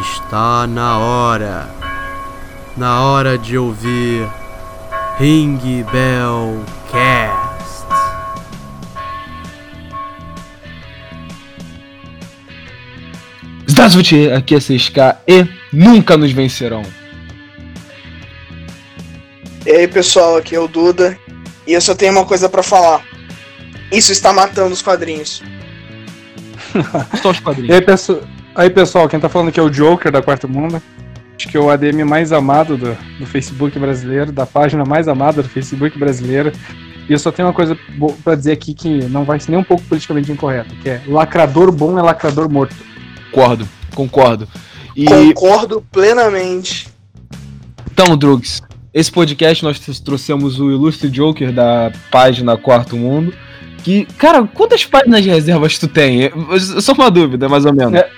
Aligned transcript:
Está 0.00 0.66
na 0.66 0.98
hora, 0.98 1.68
na 2.76 3.02
hora 3.02 3.38
de 3.38 3.56
ouvir 3.56 4.28
Ring 5.18 5.84
Bell 5.92 6.64
Cast. 6.90 7.84
Zdazvut, 13.70 14.32
aqui 14.32 14.54
é 14.56 14.58
CSK 14.58 14.98
e 15.28 15.46
nunca 15.72 16.16
nos 16.16 16.32
vencerão. 16.32 16.82
E 19.64 19.70
aí 19.70 19.88
pessoal, 19.88 20.36
aqui 20.36 20.56
é 20.56 20.60
o 20.60 20.68
Duda 20.68 21.18
e 21.66 21.72
eu 21.72 21.80
só 21.80 21.94
tenho 21.94 22.12
uma 22.12 22.24
coisa 22.24 22.48
para 22.48 22.62
falar. 22.62 23.04
Isso 23.92 24.12
está 24.12 24.32
matando 24.32 24.72
os 24.72 24.82
quadrinhos. 24.82 25.42
Só 27.22 27.30
os 27.30 27.40
quadrinhos. 27.40 27.70
E 27.70 27.74
aí, 27.74 27.80
pessoal 27.80 28.33
aí, 28.54 28.70
pessoal, 28.70 29.08
quem 29.08 29.20
tá 29.20 29.28
falando 29.28 29.48
aqui 29.48 29.60
é 29.60 29.62
o 29.62 29.70
Joker 29.70 30.10
da 30.12 30.22
Quarto 30.22 30.48
Mundo. 30.48 30.80
Acho 31.36 31.48
que 31.48 31.56
é 31.56 31.60
o 31.60 31.68
ADM 31.70 32.04
mais 32.04 32.32
amado 32.32 32.76
do, 32.76 32.96
do 33.18 33.26
Facebook 33.26 33.78
brasileiro, 33.78 34.30
da 34.32 34.46
página 34.46 34.84
mais 34.84 35.08
amada 35.08 35.42
do 35.42 35.48
Facebook 35.48 35.98
brasileiro. 35.98 36.52
E 37.08 37.12
eu 37.12 37.18
só 37.18 37.30
tenho 37.32 37.48
uma 37.48 37.54
coisa 37.54 37.76
pra 38.22 38.34
dizer 38.34 38.52
aqui 38.52 38.72
que 38.72 39.04
não 39.08 39.24
vai 39.24 39.38
ser 39.40 39.50
nem 39.50 39.60
um 39.60 39.64
pouco 39.64 39.82
politicamente 39.84 40.30
incorreto, 40.32 40.74
que 40.76 40.88
é 40.88 41.02
lacrador 41.06 41.70
bom 41.72 41.98
é 41.98 42.02
lacrador 42.02 42.48
morto. 42.50 42.74
Concordo, 43.30 43.68
concordo. 43.94 44.48
E 44.96 45.04
Concordo 45.34 45.84
plenamente. 45.90 46.88
então, 47.92 48.16
Drugs, 48.16 48.62
esse 48.94 49.10
podcast 49.10 49.64
nós 49.64 49.78
trouxemos 50.00 50.60
o 50.60 50.70
ilustre 50.70 51.10
Joker 51.10 51.52
da 51.52 51.92
página 52.12 52.56
Quarto 52.56 52.96
Mundo. 52.96 53.34
Que, 53.82 54.06
cara, 54.16 54.44
quantas 54.46 54.86
páginas 54.86 55.22
de 55.22 55.28
reservas 55.28 55.76
tu 55.78 55.86
tem? 55.88 56.22
Eu- 56.22 56.58
Só 56.80 56.92
uma 56.92 57.10
dúvida, 57.10 57.48
mais 57.50 57.66
ou 57.66 57.74
menos. 57.74 57.92
É. 57.94 58.08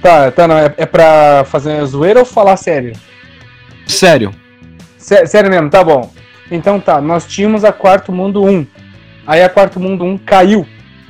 Tá, 0.00 0.30
tá, 0.30 0.48
não, 0.48 0.56
é, 0.58 0.72
é 0.76 0.86
pra 0.86 1.44
fazer 1.44 1.84
zoeira 1.84 2.20
ou 2.20 2.24
falar 2.24 2.56
sério? 2.56 2.92
Sério. 3.86 4.34
Sé- 4.96 5.26
sério 5.26 5.50
mesmo, 5.50 5.70
tá 5.70 5.82
bom. 5.82 6.10
Então 6.50 6.80
tá, 6.80 7.00
nós 7.00 7.26
tínhamos 7.26 7.64
a 7.64 7.72
Quarto 7.72 8.12
Mundo 8.12 8.44
1. 8.44 8.66
Aí 9.26 9.42
a 9.42 9.48
Quarto 9.48 9.78
Mundo 9.78 10.04
1 10.04 10.18
caiu. 10.18 10.66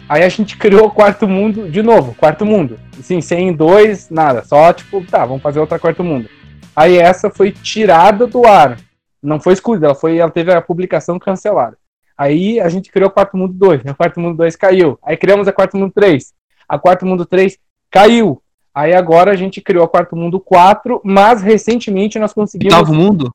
Aí 0.09 0.23
a 0.23 0.29
gente 0.29 0.56
criou 0.56 0.86
o 0.86 0.91
Quarto 0.91 1.29
Mundo 1.29 1.69
de 1.70 1.83
novo, 1.83 2.14
Quarto 2.14 2.45
Mundo. 2.47 2.79
Sim, 3.03 3.20
sem 3.20 3.53
dois, 3.53 4.09
nada. 4.11 4.42
Só 4.45 4.73
tipo, 4.73 5.05
tá, 5.05 5.25
vamos 5.25 5.42
fazer 5.42 5.61
outra 5.61 5.79
Quarto 5.79 6.03
Mundo. 6.03 6.29
Aí 6.75 6.97
essa 6.97 7.31
foi 7.31 7.51
tirada 7.53 8.27
do 8.27 8.47
ar. 8.47 8.79
Não 9.23 9.41
foi 9.41 9.53
excluída, 9.53 9.86
ela, 9.86 9.95
foi, 9.95 10.17
ela 10.19 10.31
teve 10.31 10.53
a 10.53 10.62
publicação 10.62 11.19
cancelada. 11.19 11.77
Aí 12.17 12.59
a 12.61 12.69
gente 12.69 12.91
criou 12.91 13.09
o 13.09 13.12
Quarto 13.12 13.36
Mundo 13.36 13.53
2. 13.55 13.83
A 13.86 13.95
Quarto 13.95 14.19
Mundo 14.20 14.36
2 14.39 14.56
caiu. 14.56 14.98
Aí 15.05 15.17
criamos 15.17 15.47
a 15.47 15.53
Quarto 15.53 15.77
Mundo 15.77 15.92
3. 15.95 16.33
A 16.69 16.79
Quarto 16.79 17.05
Mundo 17.06 17.25
3 17.27 17.56
caiu. 17.91 18.42
Aí 18.78 18.94
agora 18.94 19.32
a 19.32 19.34
gente 19.34 19.60
criou 19.60 19.84
a 19.84 19.88
Quarto 19.88 20.14
Mundo 20.14 20.38
4, 20.38 21.00
mas 21.04 21.42
recentemente 21.42 22.16
nós 22.16 22.32
conseguimos. 22.32 22.74
Oitavo 22.74 22.94
mundo? 22.94 23.34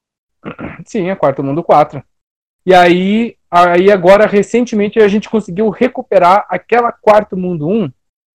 Sim, 0.86 1.10
é 1.10 1.16
Quarto 1.18 1.44
Mundo 1.44 1.62
4. 1.62 2.02
E 2.66 2.74
aí, 2.74 3.36
aí 3.52 3.92
agora, 3.92 4.26
recentemente, 4.26 5.00
a 5.00 5.08
gente 5.10 5.30
conseguiu 5.30 5.68
recuperar 5.68 6.46
aquela 6.48 6.94
Quarto 6.94 7.36
Mundo 7.36 7.68
1 7.68 7.92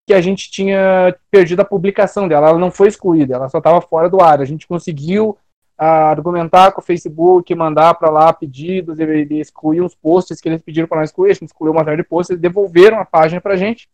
que 0.05 0.13
a 0.13 0.19
gente 0.19 0.51
tinha 0.51 1.15
perdido 1.31 1.61
a 1.61 1.65
publicação 1.65 2.27
dela. 2.27 2.49
Ela 2.49 2.59
não 2.59 2.71
foi 2.71 2.89
excluída, 2.89 3.35
ela 3.35 3.47
só 3.47 3.59
estava 3.59 3.79
fora 3.79 4.09
do 4.09 4.21
ar. 4.21 4.41
A 4.41 4.45
gente 4.45 4.67
conseguiu 4.67 5.37
ah, 5.77 6.09
argumentar 6.09 6.73
com 6.73 6.81
o 6.81 6.83
Facebook, 6.83 7.55
mandar 7.55 7.93
para 7.93 8.09
lá 8.09 8.33
pedidos, 8.33 8.99
e, 8.99 9.03
e 9.03 9.39
excluir 9.39 9.79
uns 9.79 9.95
posts 9.95 10.41
que 10.41 10.49
eles 10.49 10.61
pediram 10.61 10.89
para 10.89 10.99
nós 10.99 11.09
excluir. 11.09 11.31
A 11.31 11.33
gente 11.35 11.45
excluiu 11.45 11.71
uma 11.71 11.85
série 11.85 12.03
de 12.03 12.03
posts, 12.03 12.31
eles 12.31 12.41
devolveram 12.41 12.99
a 12.99 13.05
página 13.05 13.39
para 13.39 13.53
a 13.53 13.57
gente. 13.57 13.87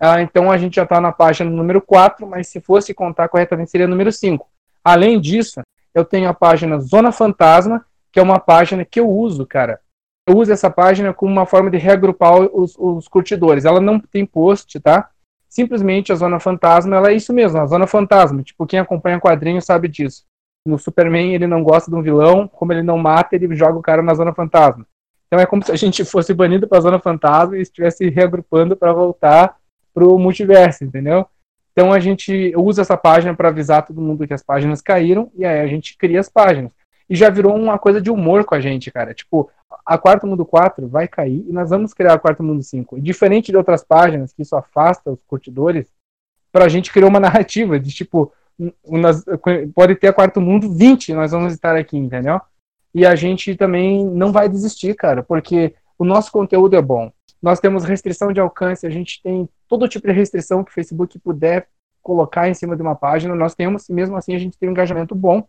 Ah, 0.00 0.22
então 0.22 0.50
a 0.50 0.56
gente 0.56 0.76
já 0.76 0.84
está 0.84 1.00
na 1.00 1.10
página 1.10 1.50
número 1.50 1.80
4, 1.80 2.26
mas 2.26 2.46
se 2.48 2.60
fosse 2.60 2.94
contar 2.94 3.28
corretamente 3.28 3.70
seria 3.70 3.88
número 3.88 4.12
5. 4.12 4.48
Além 4.84 5.20
disso, 5.20 5.60
eu 5.92 6.04
tenho 6.04 6.28
a 6.28 6.34
página 6.34 6.78
Zona 6.78 7.10
Fantasma, 7.10 7.84
que 8.12 8.20
é 8.20 8.22
uma 8.22 8.38
página 8.38 8.84
que 8.84 9.00
eu 9.00 9.10
uso, 9.10 9.44
cara. 9.44 9.80
Eu 10.26 10.36
uso 10.36 10.52
essa 10.52 10.70
página 10.70 11.12
como 11.12 11.32
uma 11.32 11.46
forma 11.46 11.70
de 11.70 11.78
reagrupar 11.78 12.38
os, 12.38 12.76
os 12.78 13.08
curtidores. 13.08 13.64
Ela 13.64 13.80
não 13.80 13.98
tem 13.98 14.24
post, 14.24 14.78
tá? 14.78 15.10
Simplesmente 15.48 16.12
a 16.12 16.14
Zona 16.14 16.38
Fantasma, 16.38 16.96
ela 16.96 17.10
é 17.10 17.14
isso 17.14 17.32
mesmo, 17.32 17.58
a 17.58 17.66
Zona 17.66 17.86
Fantasma. 17.86 18.42
Tipo, 18.42 18.66
quem 18.66 18.78
acompanha 18.78 19.18
quadrinho 19.18 19.60
sabe 19.60 19.88
disso. 19.88 20.24
No 20.64 20.78
Superman, 20.78 21.34
ele 21.34 21.46
não 21.46 21.62
gosta 21.62 21.90
de 21.90 21.96
um 21.96 22.02
vilão, 22.02 22.46
como 22.46 22.72
ele 22.72 22.82
não 22.82 22.98
mata, 22.98 23.34
ele 23.34 23.54
joga 23.56 23.78
o 23.78 23.82
cara 23.82 24.02
na 24.02 24.14
Zona 24.14 24.34
Fantasma. 24.34 24.86
Então 25.26 25.40
é 25.40 25.46
como 25.46 25.64
se 25.64 25.72
a 25.72 25.76
gente 25.76 26.04
fosse 26.04 26.32
banido 26.32 26.68
pra 26.68 26.80
Zona 26.80 26.98
Fantasma 26.98 27.56
e 27.56 27.62
estivesse 27.62 28.08
reagrupando 28.08 28.76
para 28.76 28.92
voltar 28.92 29.56
pro 29.98 30.16
multiverso, 30.16 30.84
entendeu? 30.84 31.26
Então 31.72 31.92
a 31.92 31.98
gente 31.98 32.52
usa 32.56 32.82
essa 32.82 32.96
página 32.96 33.34
para 33.34 33.48
avisar 33.48 33.84
todo 33.84 34.00
mundo 34.00 34.26
que 34.26 34.32
as 34.34 34.42
páginas 34.42 34.80
caíram 34.80 35.30
e 35.34 35.44
aí 35.44 35.60
a 35.60 35.66
gente 35.66 35.96
cria 35.96 36.20
as 36.20 36.28
páginas. 36.28 36.70
E 37.10 37.16
já 37.16 37.28
virou 37.30 37.56
uma 37.56 37.78
coisa 37.78 38.00
de 38.00 38.10
humor 38.10 38.44
com 38.44 38.54
a 38.54 38.60
gente, 38.60 38.90
cara. 38.92 39.12
Tipo, 39.12 39.50
a 39.84 39.98
Quarto 39.98 40.26
Mundo 40.26 40.44
4 40.44 40.86
vai 40.86 41.08
cair 41.08 41.44
e 41.48 41.52
nós 41.52 41.70
vamos 41.70 41.92
criar 41.92 42.14
a 42.14 42.18
Quarto 42.18 42.42
Mundo 42.44 42.62
5. 42.62 42.98
E 42.98 43.00
diferente 43.00 43.50
de 43.50 43.56
outras 43.56 43.82
páginas 43.82 44.32
que 44.32 44.42
isso 44.42 44.54
afasta 44.54 45.10
os 45.10 45.18
curtidores, 45.26 45.86
pra 46.52 46.68
gente 46.68 46.92
criou 46.92 47.08
uma 47.10 47.18
narrativa 47.20 47.78
de 47.80 47.90
tipo, 47.90 48.32
nós- 48.86 49.24
pode 49.74 49.96
ter 49.96 50.08
a 50.08 50.12
Quarto 50.12 50.40
Mundo 50.40 50.72
20, 50.72 51.12
nós 51.12 51.32
vamos 51.32 51.52
estar 51.54 51.74
aqui, 51.76 51.96
entendeu? 51.96 52.40
E 52.94 53.04
a 53.04 53.16
gente 53.16 53.56
também 53.56 54.04
não 54.04 54.30
vai 54.30 54.48
desistir, 54.48 54.94
cara, 54.94 55.22
porque 55.22 55.74
o 55.98 56.04
nosso 56.04 56.30
conteúdo 56.30 56.76
é 56.76 56.82
bom. 56.82 57.10
Nós 57.40 57.60
temos 57.60 57.84
restrição 57.84 58.32
de 58.32 58.40
alcance, 58.40 58.86
a 58.86 58.90
gente 58.90 59.22
tem 59.22 59.48
todo 59.68 59.88
tipo 59.88 60.06
de 60.06 60.12
restrição 60.12 60.64
que 60.64 60.70
o 60.70 60.74
Facebook 60.74 61.18
puder 61.20 61.68
colocar 62.02 62.48
em 62.48 62.54
cima 62.54 62.74
de 62.74 62.82
uma 62.82 62.94
página, 62.94 63.34
nós 63.34 63.54
temos, 63.54 63.88
e 63.88 63.92
mesmo 63.92 64.16
assim 64.16 64.34
a 64.34 64.38
gente 64.38 64.58
tem 64.58 64.68
um 64.68 64.72
engajamento 64.72 65.14
bom. 65.14 65.46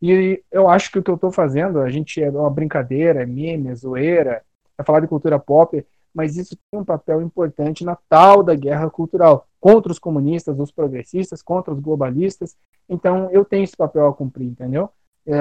E 0.00 0.42
eu 0.50 0.68
acho 0.68 0.90
que 0.90 0.98
o 0.98 1.02
que 1.02 1.10
eu 1.10 1.16
estou 1.16 1.30
fazendo, 1.30 1.80
a 1.80 1.90
gente 1.90 2.22
é 2.22 2.30
uma 2.30 2.50
brincadeira, 2.50 3.22
é 3.22 3.26
meme, 3.26 3.68
é 3.70 3.74
zoeira, 3.74 4.42
é 4.78 4.84
falar 4.84 5.00
de 5.00 5.08
cultura 5.08 5.38
pop, 5.38 5.84
mas 6.14 6.36
isso 6.36 6.56
tem 6.70 6.80
um 6.80 6.84
papel 6.84 7.20
importante 7.20 7.84
na 7.84 7.96
tal 8.08 8.42
da 8.42 8.54
guerra 8.54 8.88
cultural 8.90 9.46
contra 9.60 9.90
os 9.92 9.98
comunistas, 9.98 10.58
os 10.58 10.70
progressistas, 10.70 11.42
contra 11.42 11.72
os 11.74 11.80
globalistas. 11.80 12.56
Então 12.88 13.28
eu 13.30 13.44
tenho 13.44 13.64
esse 13.64 13.76
papel 13.76 14.06
a 14.06 14.14
cumprir, 14.14 14.46
entendeu? 14.46 14.88
É, 15.26 15.32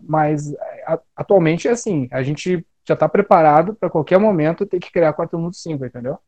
mas 0.00 0.54
a- 0.86 1.00
atualmente 1.16 1.68
é 1.68 1.72
assim, 1.72 2.08
a 2.10 2.22
gente 2.22 2.64
já 2.88 2.94
está 2.94 3.08
preparado 3.08 3.74
para 3.74 3.90
qualquer 3.90 4.18
momento 4.18 4.64
ter 4.66 4.80
que 4.80 4.90
criar 4.90 5.12
4 5.12 5.38
Mundo 5.38 5.54
5, 5.54 5.84
entendeu? 5.84 6.18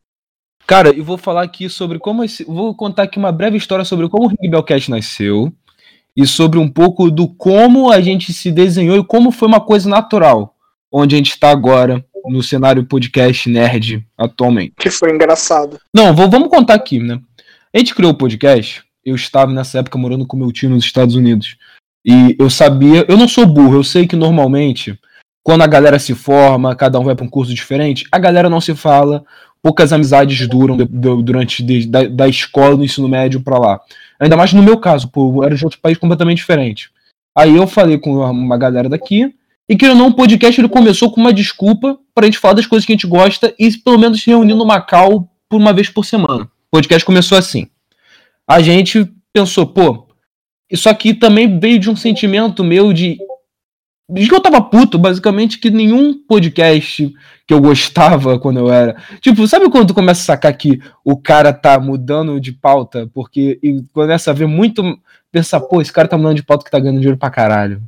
Cara, 0.66 0.90
eu 0.90 1.02
vou 1.02 1.16
falar 1.16 1.42
aqui 1.42 1.68
sobre 1.70 1.98
como 1.98 2.22
esse. 2.22 2.44
Vou 2.44 2.74
contar 2.74 3.04
aqui 3.04 3.18
uma 3.18 3.32
breve 3.32 3.56
história 3.56 3.84
sobre 3.84 4.08
como 4.08 4.26
o 4.26 4.28
Ring 4.28 4.50
Bellcast 4.50 4.90
nasceu 4.90 5.50
e 6.14 6.26
sobre 6.26 6.58
um 6.58 6.68
pouco 6.68 7.10
do 7.10 7.26
como 7.26 7.90
a 7.90 8.00
gente 8.00 8.32
se 8.32 8.52
desenhou 8.52 8.96
e 8.98 9.04
como 9.04 9.30
foi 9.32 9.48
uma 9.48 9.60
coisa 9.60 9.88
natural, 9.88 10.54
onde 10.92 11.14
a 11.14 11.18
gente 11.18 11.30
está 11.30 11.50
agora 11.50 12.04
no 12.26 12.42
cenário 12.42 12.84
podcast 12.84 13.48
nerd 13.48 14.06
atualmente. 14.18 14.74
Que 14.78 14.90
foi 14.90 15.10
engraçado. 15.14 15.80
Não, 15.94 16.14
vou- 16.14 16.28
vamos 16.28 16.50
contar 16.50 16.74
aqui, 16.74 16.98
né? 16.98 17.18
A 17.74 17.78
gente 17.78 17.94
criou 17.94 18.12
o 18.12 18.16
podcast, 18.16 18.84
eu 19.02 19.14
estava 19.14 19.50
nessa 19.52 19.78
época 19.78 19.96
morando 19.96 20.26
com 20.26 20.36
meu 20.36 20.52
tio 20.52 20.68
nos 20.68 20.84
Estados 20.84 21.14
Unidos. 21.14 21.56
E 22.04 22.36
eu 22.38 22.50
sabia, 22.50 23.06
eu 23.08 23.16
não 23.16 23.26
sou 23.26 23.46
burro, 23.46 23.76
eu 23.76 23.84
sei 23.84 24.06
que 24.06 24.16
normalmente, 24.16 24.98
quando 25.42 25.62
a 25.62 25.66
galera 25.66 25.98
se 25.98 26.14
forma, 26.14 26.74
cada 26.74 26.98
um 26.98 27.04
vai 27.04 27.14
para 27.14 27.24
um 27.24 27.30
curso 27.30 27.54
diferente, 27.54 28.04
a 28.12 28.18
galera 28.18 28.50
não 28.50 28.60
se 28.60 28.74
fala, 28.74 29.24
poucas 29.62 29.92
amizades 29.92 30.46
duram 30.46 30.76
durante 30.76 31.62
de- 31.62 31.86
da, 31.86 32.04
da 32.04 32.28
escola 32.28 32.76
do 32.76 32.84
ensino 32.84 33.08
médio 33.08 33.40
para 33.40 33.58
lá. 33.58 33.80
Ainda 34.18 34.36
mais 34.36 34.52
no 34.52 34.62
meu 34.62 34.78
caso, 34.78 35.08
pô, 35.08 35.42
era 35.44 35.54
de 35.54 35.64
outro 35.64 35.80
país 35.80 35.96
completamente 35.98 36.38
diferente. 36.38 36.90
Aí 37.36 37.56
eu 37.56 37.66
falei 37.66 37.96
com 37.98 38.18
uma 38.18 38.58
galera 38.58 38.88
daqui, 38.88 39.34
e 39.68 39.76
que 39.76 39.86
não, 39.94 40.08
o 40.08 40.14
podcast 40.14 40.60
ele 40.60 40.68
começou 40.68 41.12
com 41.12 41.20
uma 41.20 41.32
desculpa 41.32 41.96
pra 42.12 42.26
gente 42.26 42.38
falar 42.38 42.54
das 42.54 42.66
coisas 42.66 42.84
que 42.84 42.92
a 42.92 42.96
gente 42.96 43.06
gosta 43.06 43.54
e 43.56 43.70
pelo 43.78 43.98
menos 43.98 44.20
se 44.20 44.28
reunir 44.28 44.54
no 44.54 44.66
Macau 44.66 45.28
por 45.48 45.56
uma 45.60 45.72
vez 45.72 45.88
por 45.88 46.04
semana. 46.04 46.42
O 46.44 46.70
podcast 46.72 47.04
começou 47.06 47.38
assim. 47.38 47.68
A 48.48 48.60
gente 48.60 49.08
pensou, 49.32 49.64
pô, 49.64 50.08
isso 50.68 50.88
aqui 50.88 51.14
também 51.14 51.58
veio 51.58 51.78
de 51.78 51.88
um 51.88 51.94
sentimento 51.94 52.64
meu 52.64 52.92
de. 52.92 53.16
Que 54.14 54.34
eu 54.34 54.40
tava 54.40 54.60
puto, 54.60 54.98
basicamente, 54.98 55.58
que 55.58 55.70
nenhum 55.70 56.14
podcast 56.14 57.12
que 57.46 57.54
eu 57.54 57.60
gostava 57.60 58.38
quando 58.38 58.58
eu 58.58 58.70
era. 58.72 58.96
Tipo, 59.20 59.46
sabe 59.46 59.68
quando 59.70 59.88
tu 59.88 59.94
começa 59.94 60.20
a 60.20 60.24
sacar 60.24 60.52
que 60.56 60.80
o 61.04 61.16
cara 61.16 61.52
tá 61.52 61.78
mudando 61.78 62.40
de 62.40 62.52
pauta? 62.52 63.08
Porque 63.12 63.58
e 63.62 63.82
começa 63.92 64.30
a 64.30 64.34
ver 64.34 64.46
muito. 64.46 64.82
Pensar, 65.32 65.60
pô, 65.60 65.80
esse 65.80 65.92
cara 65.92 66.08
tá 66.08 66.16
mudando 66.16 66.36
de 66.36 66.42
pauta 66.42 66.64
que 66.64 66.70
tá 66.70 66.78
ganhando 66.78 66.98
dinheiro 66.98 67.18
pra 67.18 67.30
caralho. 67.30 67.82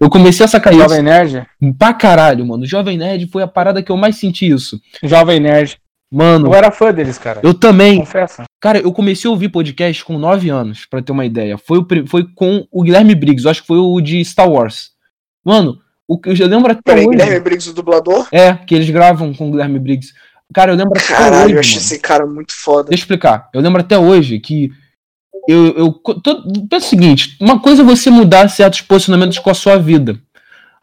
Eu 0.00 0.08
comecei 0.08 0.44
a 0.44 0.48
sacar 0.48 0.72
Jovem 0.72 1.02
Nerd, 1.02 1.46
isso 1.60 1.74
pra 1.74 1.92
caralho, 1.92 2.46
mano. 2.46 2.64
Jovem 2.64 2.96
Nerd 2.96 3.26
foi 3.26 3.42
a 3.42 3.46
parada 3.46 3.82
que 3.82 3.92
eu 3.92 3.96
mais 3.96 4.16
senti 4.16 4.48
isso. 4.48 4.80
Jovem 5.02 5.40
Nerd. 5.40 5.78
Mano, 6.10 6.46
Eu 6.46 6.54
era 6.54 6.70
fã 6.70 6.92
deles, 6.92 7.18
cara. 7.18 7.40
eu 7.42 7.52
também. 7.52 7.98
Confesso. 7.98 8.44
Cara, 8.60 8.78
eu 8.78 8.92
comecei 8.92 9.28
a 9.28 9.32
ouvir 9.32 9.48
podcast 9.48 10.04
com 10.04 10.18
9 10.18 10.48
anos, 10.48 10.86
pra 10.86 11.02
ter 11.02 11.12
uma 11.12 11.26
ideia. 11.26 11.58
Foi, 11.58 11.78
o, 11.78 11.86
foi 12.06 12.24
com 12.34 12.66
o 12.70 12.82
Guilherme 12.82 13.14
Briggs, 13.14 13.44
eu 13.44 13.50
acho 13.50 13.60
que 13.62 13.66
foi 13.66 13.78
o 13.78 14.00
de 14.00 14.24
Star 14.24 14.48
Wars. 14.48 14.92
Mano, 15.46 15.78
o 16.08 16.18
que 16.18 16.30
eu 16.30 16.48
lembro 16.48 16.72
até 16.72 16.82
Peraí, 16.82 17.06
hoje. 17.06 17.16
Guilherme 17.16 17.38
Briggs, 17.38 17.70
o 17.70 17.72
dublador? 17.72 18.26
É, 18.32 18.54
que 18.54 18.74
eles 18.74 18.90
gravam 18.90 19.32
com 19.32 19.46
o 19.46 19.50
Guilherme 19.52 19.78
Briggs. 19.78 20.12
Cara, 20.52 20.72
eu 20.72 20.76
lembro 20.76 20.98
até 20.98 21.14
Caralho, 21.14 21.44
hoje. 21.44 21.54
eu 21.54 21.60
achei 21.60 21.74
mano. 21.74 21.86
esse 21.86 21.98
cara 22.00 22.26
muito 22.26 22.52
foda. 22.52 22.88
Deixa 22.88 23.02
eu 23.02 23.04
explicar. 23.04 23.48
Eu 23.54 23.60
lembro 23.60 23.80
até 23.80 23.96
hoje 23.96 24.40
que 24.40 24.72
eu, 25.48 25.66
eu 25.76 25.92
tô, 25.92 26.42
penso 26.68 26.86
o 26.86 26.90
seguinte: 26.90 27.36
uma 27.40 27.60
coisa 27.60 27.82
é 27.82 27.84
você 27.84 28.10
mudar 28.10 28.48
certos 28.48 28.80
posicionamentos 28.80 29.38
com 29.38 29.48
a 29.48 29.54
sua 29.54 29.76
vida. 29.76 30.18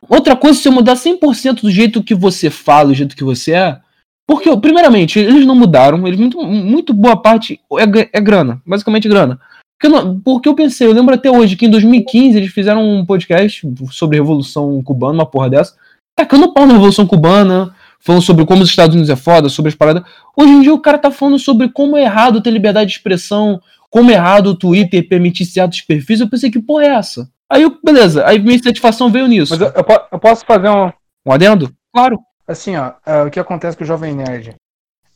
Outra 0.08 0.34
coisa 0.34 0.58
é 0.58 0.62
você 0.62 0.70
mudar 0.70 0.94
100% 0.94 1.62
do 1.62 1.72
jeito 1.72 2.02
que 2.02 2.16
você 2.16 2.50
fala, 2.50 2.90
do 2.90 2.94
jeito 2.94 3.16
que 3.18 3.24
você 3.24 3.52
é. 3.52 3.80
Porque, 4.26 4.56
primeiramente, 4.58 5.20
eles 5.20 5.46
não 5.46 5.56
mudaram, 5.56 6.08
eles 6.08 6.20
muito, 6.20 6.42
muito 6.42 6.94
boa 6.94 7.22
parte 7.22 7.60
é, 7.74 8.10
é 8.14 8.22
grana, 8.22 8.62
basicamente 8.66 9.10
grana. 9.10 9.40
Porque 9.84 10.22
porque 10.24 10.50
eu 10.50 10.56
pensei, 10.56 10.88
eu 10.88 10.94
lembro 10.94 11.14
até 11.14 11.30
hoje 11.30 11.58
que 11.58 11.66
em 11.66 11.70
2015 11.70 12.38
eles 12.38 12.54
fizeram 12.54 12.82
um 12.82 13.06
podcast 13.06 13.68
sobre 13.92 14.18
Revolução 14.18 14.82
Cubana, 14.82 15.14
uma 15.14 15.26
porra 15.26 15.50
dessa, 15.50 15.76
tacando 16.16 16.54
pau 16.54 16.66
na 16.66 16.74
Revolução 16.74 17.06
Cubana, 17.06 17.76
falando 18.00 18.22
sobre 18.22 18.46
como 18.46 18.62
os 18.62 18.70
Estados 18.70 18.96
Unidos 18.96 19.10
é 19.10 19.16
foda, 19.18 19.50
sobre 19.50 19.70
as 19.70 19.76
paradas. 19.76 20.04
Hoje 20.38 20.52
em 20.52 20.62
dia 20.62 20.74
o 20.74 20.80
cara 20.80 20.98
tá 20.98 21.12
falando 21.12 21.38
sobre 21.38 21.68
como 21.68 21.98
é 21.98 22.04
errado 22.04 22.42
ter 22.42 22.52
liberdade 22.52 22.92
de 22.92 22.98
expressão, 22.98 23.62
como 23.90 24.10
é 24.10 24.14
errado 24.14 24.48
o 24.48 24.56
Twitter 24.56 25.08
permitir 25.08 25.46
certos 25.46 25.82
perfis. 25.82 26.22
Eu 26.22 26.30
pensei, 26.30 26.50
que 26.50 26.62
porra 26.62 26.86
é 26.86 26.96
essa? 26.96 27.30
Aí, 27.50 27.64
eu, 27.64 27.78
beleza, 27.84 28.26
aí 28.26 28.40
minha 28.40 28.58
satisfação 28.58 29.12
veio 29.12 29.28
nisso. 29.28 29.54
Mas 29.54 29.62
eu, 29.62 29.68
eu, 29.68 29.86
eu 30.12 30.20
posso 30.20 30.46
fazer 30.46 30.70
um. 30.70 30.92
Um 31.26 31.32
adendo? 31.32 31.74
Claro. 31.94 32.20
Assim, 32.48 32.76
ó, 32.76 32.90
uh, 32.90 33.28
o 33.28 33.32
que 33.32 33.40
acontece 33.40 33.78
com 33.78 33.84
o 33.84 33.88
Jovem 33.88 34.14
Nerd? 34.14 34.56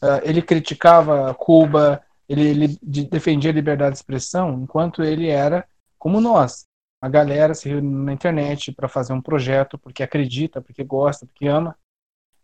Uh, 0.01 0.21
ele 0.23 0.41
criticava 0.41 1.33
Cuba, 1.33 2.01
ele, 2.27 2.49
ele 2.49 2.79
defendia 3.09 3.51
a 3.51 3.53
liberdade 3.53 3.91
de 3.91 3.97
expressão, 3.97 4.61
enquanto 4.61 5.03
ele 5.03 5.27
era 5.29 5.67
como 5.97 6.21
nós. 6.21 6.65
A 7.01 7.07
galera 7.07 7.53
se 7.53 7.69
reúne 7.69 8.05
na 8.05 8.13
internet 8.13 8.71
para 8.71 8.87
fazer 8.87 9.13
um 9.13 9.21
projeto 9.21 9.77
porque 9.77 10.03
acredita, 10.03 10.61
porque 10.61 10.83
gosta, 10.83 11.25
porque 11.25 11.47
ama 11.47 11.75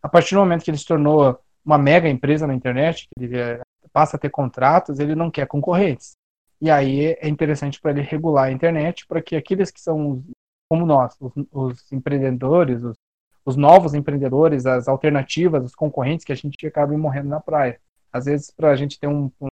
a 0.03 0.09
partir 0.09 0.35
do 0.35 0.41
momento 0.41 0.65
que 0.65 0.69
ele 0.69 0.77
se 0.77 0.85
tornou 0.85 1.39
uma 1.63 1.77
mega 1.77 2.09
empresa 2.09 2.45
na 2.45 2.53
internet, 2.53 3.07
que 3.07 3.23
ele 3.23 3.37
eh, 3.39 3.61
passa 3.93 4.17
a 4.17 4.19
ter 4.19 4.29
contratos, 4.29 4.99
ele 4.99 5.15
não 5.15 5.31
quer 5.31 5.47
concorrentes. 5.47 6.11
E 6.59 6.69
aí 6.69 7.15
é 7.19 7.29
interessante 7.29 7.79
para 7.79 7.91
ele 7.91 8.01
regular 8.01 8.45
a 8.47 8.51
internet 8.51 9.07
para 9.07 9.21
que 9.21 9.35
aqueles 9.37 9.71
que 9.71 9.79
são 9.79 10.21
como 10.69 10.85
nós, 10.85 11.15
os, 11.21 11.31
os 11.51 11.91
empreendedores, 11.91 12.83
os, 12.83 12.97
os, 13.45 13.55
novos 13.55 13.93
empreendedores, 13.93 14.65
as 14.65 14.89
alternativas, 14.89 15.63
os 15.63 15.75
concorrentes, 15.75 16.25
que 16.25 16.33
a 16.33 16.35
gente 16.35 16.67
acaba 16.67 16.97
morrendo 16.97 17.29
na 17.29 17.39
praia. 17.39 17.79
Às 18.11 18.25
vezes, 18.25 18.51
para 18.51 18.71
a 18.71 18.75
gente 18.75 18.99
ter 18.99 19.07
um, 19.07 19.31
um, 19.39 19.47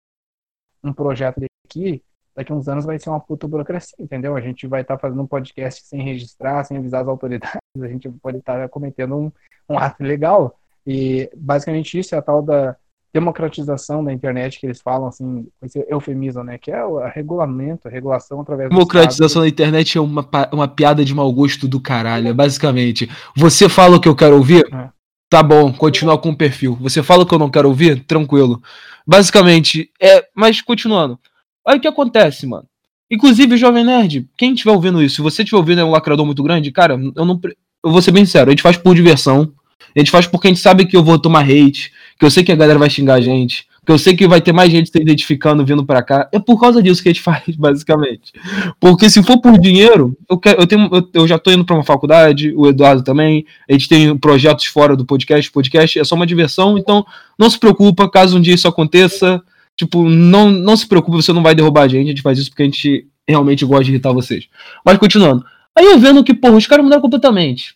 um 0.84 0.94
projeto 0.94 1.42
aqui, 1.66 2.02
daqui 2.36 2.52
a 2.52 2.56
uns 2.56 2.68
anos 2.68 2.86
vai 2.86 2.98
ser 2.98 3.10
uma 3.10 3.20
puta 3.20 3.48
burocracia, 3.48 3.96
entendeu? 4.00 4.36
A 4.36 4.42
gente 4.42 4.68
vai 4.68 4.82
estar 4.82 4.96
tá 4.96 5.00
fazendo 5.00 5.22
um 5.22 5.28
podcast 5.28 5.86
sem 5.86 6.02
registrar, 6.02 6.64
sem 6.64 6.78
avisar 6.78 7.02
as 7.02 7.08
autoridades, 7.08 7.60
a 7.82 7.88
gente 7.88 8.10
pode 8.10 8.38
estar 8.38 8.60
tá 8.60 8.70
cometendo 8.70 9.16
um, 9.16 9.32
um 9.68 9.78
ato 9.78 10.04
legal. 10.04 10.58
E 10.86 11.30
basicamente 11.36 12.00
isso 12.00 12.16
é 12.16 12.18
a 12.18 12.22
tal 12.22 12.42
da 12.42 12.76
democratização 13.14 14.04
da 14.04 14.14
internet 14.14 14.60
que 14.60 14.68
eles 14.68 14.82
falam 14.82 15.08
assim, 15.08 15.48
esse 15.64 15.84
eufemismo, 15.90 16.44
né? 16.44 16.58
Que 16.58 16.72
é 16.72 16.84
o 16.84 17.00
regulamento, 17.08 17.88
a 17.88 17.92
regulação 17.92 18.42
através 18.42 18.70
Democratização 18.70 19.42
da 19.42 19.48
internet 19.48 19.98
é 19.98 20.02
uma, 20.02 20.28
uma 20.52 20.68
piada 20.68 21.04
de 21.04 21.14
mau 21.14 21.32
gosto 21.34 21.68
do 21.68 21.82
caralho, 21.82 22.34
basicamente. 22.34 23.10
Você 23.36 23.68
fala 23.68 23.98
o 23.98 24.00
que 24.00 24.08
eu 24.08 24.16
quero 24.16 24.36
ouvir? 24.36 24.64
É. 24.74 24.90
Tá 25.30 25.44
bom, 25.44 25.72
continua 25.72 26.18
com 26.18 26.30
o 26.30 26.36
perfil. 26.36 26.76
Você 26.82 27.04
fala 27.04 27.26
que 27.26 27.34
eu 27.34 27.40
não 27.40 27.52
quero 27.52 27.68
ouvir? 27.68 28.04
Tranquilo. 28.06 28.62
Basicamente, 29.06 29.92
é. 30.02 30.26
Mas 30.34 30.60
continuando. 30.62 31.20
Olha 31.64 31.78
o 31.78 31.82
que 31.82 31.88
acontece, 31.88 32.48
mano. 32.48 32.66
Inclusive, 33.12 33.58
Jovem 33.58 33.84
Nerd, 33.84 34.28
quem 34.38 34.54
estiver 34.54 34.72
ouvindo 34.72 35.02
isso, 35.02 35.16
se 35.16 35.22
você 35.22 35.44
estiver 35.44 35.58
ouvindo 35.58 35.82
é 35.82 35.84
um 35.84 35.92
lacrador 35.92 36.26
muito 36.26 36.44
grande, 36.44 36.72
cara, 36.72 36.94
eu 36.94 37.26
não. 37.26 37.40
Eu 37.84 37.92
vou 37.92 38.02
ser 38.02 38.12
bem 38.12 38.26
sincero, 38.26 38.50
a 38.50 38.52
gente 38.52 38.62
faz 38.62 38.76
por 38.76 38.96
diversão. 38.96 39.54
A 39.96 40.00
gente 40.00 40.12
faz 40.12 40.28
porque 40.28 40.48
a 40.48 40.52
gente 40.52 40.60
sabe 40.60 40.86
que 40.86 40.96
eu 40.96 41.04
vou 41.04 41.18
tomar 41.18 41.44
hate, 41.44 41.92
que 42.20 42.26
eu 42.26 42.30
sei 42.30 42.44
que 42.44 42.52
a 42.52 42.56
galera 42.56 42.78
vai 42.78 42.90
xingar 42.90 43.16
a 43.16 43.22
gente, 43.22 43.68
que 43.86 43.92
eu 43.92 43.98
sei 43.98 44.16
que 44.16 44.28
vai 44.28 44.42
ter 44.42 44.52
mais 44.52 44.72
gente 44.72 44.90
se 44.90 44.98
identificando 45.00 45.66
vindo 45.66 45.86
para 45.86 46.02
cá. 46.02 46.30
É 46.32 46.40
por 46.40 46.60
causa 46.60 46.82
disso 46.82 47.02
que 47.02 47.10
a 47.10 47.14
gente 47.14 47.22
faz, 47.24 47.56
basicamente. 47.56 48.34
Porque 48.80 49.10
se 49.10 49.24
for 49.24 49.40
por 49.40 49.58
dinheiro, 49.58 50.18
eu, 50.30 50.38
quero, 50.38 50.62
eu, 50.62 50.68
tenho, 50.68 50.90
eu, 50.92 51.10
eu 51.14 51.28
já 51.28 51.40
tô 51.40 51.52
indo 51.52 51.66
para 51.66 51.76
uma 51.76 51.84
faculdade, 51.84 52.54
o 52.56 52.68
Eduardo 52.68 53.04
também, 53.04 53.46
a 53.70 53.74
gente 53.74 53.88
tem 53.88 54.18
projetos 54.18 54.66
fora 54.66 54.96
do 54.96 55.06
podcast, 55.06 55.52
podcast 55.52 56.00
é 56.00 56.04
só 56.04 56.16
uma 56.16 56.28
diversão, 56.28 56.78
então 56.78 57.06
não 57.38 57.50
se 57.50 57.60
preocupa, 57.60 58.10
caso 58.10 58.38
um 58.38 58.42
dia 58.42 58.56
isso 58.56 58.68
aconteça, 58.68 59.42
tipo, 59.76 60.08
não, 60.08 60.52
não 60.52 60.76
se 60.76 60.88
preocupe, 60.88 61.18
você 61.18 61.32
não 61.32 61.44
vai 61.44 61.56
derrubar 61.56 61.84
a 61.84 61.88
gente, 61.88 62.08
a 62.08 62.10
gente 62.10 62.22
faz 62.22 62.38
isso 62.38 62.50
porque 62.50 62.64
a 62.64 62.66
gente 62.66 63.08
realmente 63.28 63.66
gosta 63.66 63.86
de 63.86 63.92
irritar 63.92 64.12
vocês. 64.12 64.48
Mas 64.86 64.98
continuando. 64.98 65.46
Aí 65.78 65.86
eu 65.86 66.00
vendo 66.00 66.24
que, 66.24 66.34
porra, 66.34 66.58
os 66.58 66.68
caras 66.68 66.84
mudaram 66.84 67.02
completamente. 67.02 67.76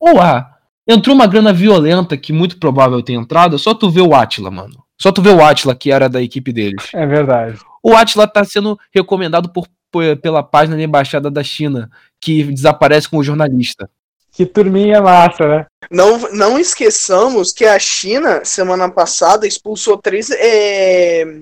Ou 0.00 0.20
ah, 0.20 0.48
entrou 0.88 1.14
uma 1.14 1.26
grana 1.26 1.52
violenta 1.52 2.16
que 2.16 2.32
muito 2.32 2.56
provável 2.58 3.02
tenha 3.02 3.20
entrado, 3.20 3.58
só 3.58 3.74
tu 3.74 3.90
vê 3.90 4.00
o 4.00 4.14
Atila, 4.14 4.50
mano. 4.50 4.82
Só 5.02 5.10
tu 5.10 5.20
vê 5.20 5.30
o 5.30 5.44
Atila, 5.44 5.74
que 5.74 5.90
era 5.90 6.08
da 6.08 6.22
equipe 6.22 6.52
deles. 6.52 6.90
É 6.94 7.04
verdade. 7.04 7.58
O 7.82 7.92
Atila 7.92 8.24
tá 8.24 8.44
sendo 8.44 8.78
recomendado 8.94 9.52
por, 9.52 9.66
por, 9.90 10.16
pela 10.18 10.44
página 10.44 10.76
da 10.76 10.82
Embaixada 10.84 11.28
da 11.28 11.42
China, 11.42 11.90
que 12.20 12.44
desaparece 12.44 13.08
com 13.08 13.16
o 13.16 13.24
jornalista. 13.24 13.90
Que 14.30 14.46
turminha 14.46 15.02
massa, 15.02 15.48
né? 15.48 15.66
Não, 15.90 16.18
não 16.30 16.56
esqueçamos 16.56 17.52
que 17.52 17.64
a 17.64 17.76
China, 17.80 18.44
semana 18.44 18.88
passada, 18.88 19.44
expulsou 19.44 19.98
três 19.98 20.30
é, 20.30 21.40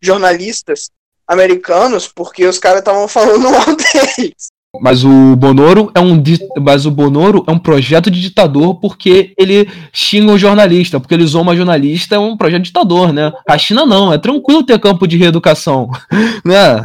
jornalistas 0.00 0.88
americanos 1.26 2.06
porque 2.06 2.46
os 2.46 2.60
caras 2.60 2.78
estavam 2.78 3.08
falando 3.08 3.42
mal 3.50 3.76
deles. 3.76 4.52
Mas 4.78 5.04
o 5.04 5.34
Bonoro 5.34 5.90
é 5.94 6.00
um 6.00 6.22
mas 6.60 6.86
o 6.86 6.90
Bonoro 6.90 7.44
é 7.48 7.50
um 7.50 7.58
projeto 7.58 8.10
de 8.10 8.20
ditador 8.20 8.78
porque 8.78 9.34
ele 9.36 9.68
xinga 9.92 10.32
o 10.32 10.38
jornalista, 10.38 11.00
porque 11.00 11.12
ele 11.12 11.26
zoma 11.26 11.56
jornalista, 11.56 12.14
é 12.14 12.18
um 12.18 12.36
projeto 12.36 12.62
de 12.62 12.66
ditador, 12.66 13.12
né? 13.12 13.32
A 13.48 13.58
China 13.58 13.84
não, 13.84 14.12
é 14.12 14.18
tranquilo 14.18 14.62
ter 14.62 14.78
campo 14.78 15.08
de 15.08 15.16
reeducação, 15.16 15.90
né? 16.44 16.76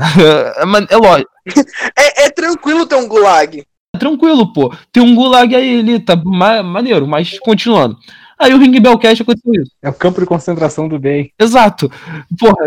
É, 0.89 0.93
é 0.93 0.97
lógico. 0.97 1.31
É, 1.97 2.25
é, 2.25 2.29
tranquilo 2.31 2.87
ter 2.87 2.95
um 2.95 3.07
gulag. 3.07 3.63
É 3.95 3.97
tranquilo, 3.99 4.51
pô. 4.51 4.73
Tem 4.91 5.01
um 5.01 5.13
gulag 5.13 5.55
aí, 5.55 5.75
ele 5.75 5.99
tá 5.99 6.15
ma 6.15 6.63
maneiro, 6.63 7.07
mas 7.07 7.37
continuando. 7.37 7.95
Aí 8.37 8.53
o 8.53 8.57
Ring 8.57 8.79
Bellcast 8.79 9.21
aconteceu 9.21 9.53
isso. 9.61 9.71
É 9.81 9.89
o 9.89 9.93
campo 9.93 10.19
de 10.19 10.25
concentração 10.25 10.87
do 10.87 10.99
bem. 10.99 11.31
Exato. 11.39 11.89
Porra, 12.37 12.65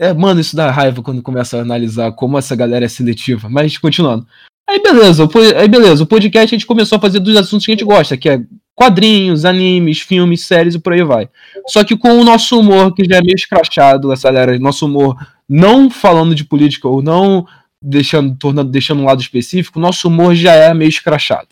é, 0.00 0.14
mano, 0.14 0.40
isso 0.40 0.56
dá 0.56 0.70
raiva 0.70 1.02
quando 1.02 1.20
começa 1.20 1.58
a 1.58 1.60
analisar 1.60 2.10
como 2.12 2.38
essa 2.38 2.56
galera 2.56 2.86
é 2.86 2.88
seletiva. 2.88 3.50
Mas 3.50 3.76
continuando. 3.76 4.26
Aí 4.66 4.80
beleza, 4.80 5.28
aí 5.58 5.68
beleza, 5.68 6.02
o 6.04 6.06
podcast 6.06 6.54
a 6.54 6.56
gente 6.56 6.66
começou 6.66 6.96
a 6.96 7.00
fazer 7.00 7.18
dos 7.20 7.36
assuntos 7.36 7.66
que 7.66 7.72
a 7.72 7.74
gente 7.74 7.84
gosta, 7.84 8.16
que 8.16 8.28
é 8.28 8.40
quadrinhos, 8.74 9.44
animes, 9.44 10.00
filmes, 10.00 10.46
séries 10.46 10.74
e 10.74 10.78
por 10.78 10.94
aí 10.94 11.02
vai. 11.02 11.28
Só 11.66 11.84
que 11.84 11.96
com 11.96 12.18
o 12.18 12.24
nosso 12.24 12.58
humor, 12.58 12.94
que 12.94 13.04
já 13.04 13.16
é 13.16 13.20
meio 13.20 13.34
escrachado, 13.34 14.10
essa 14.10 14.30
galera, 14.30 14.58
nosso 14.58 14.86
humor 14.86 15.16
não 15.46 15.90
falando 15.90 16.34
de 16.34 16.44
política 16.44 16.88
ou 16.88 17.02
não 17.02 17.44
deixando, 17.82 18.34
tornando, 18.36 18.70
deixando 18.70 19.02
um 19.02 19.06
lado 19.06 19.20
específico, 19.20 19.80
nosso 19.80 20.08
humor 20.08 20.34
já 20.34 20.54
é 20.54 20.72
meio 20.72 20.88
escrachado. 20.88 21.48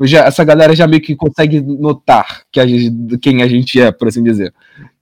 Já, 0.00 0.24
essa 0.24 0.44
galera 0.44 0.76
já 0.76 0.86
meio 0.86 1.02
que 1.02 1.16
consegue 1.16 1.60
notar 1.60 2.42
que 2.52 2.60
a 2.60 2.66
gente, 2.66 3.18
quem 3.18 3.42
a 3.42 3.48
gente 3.48 3.80
é, 3.80 3.90
por 3.90 4.08
assim 4.08 4.22
dizer. 4.22 4.54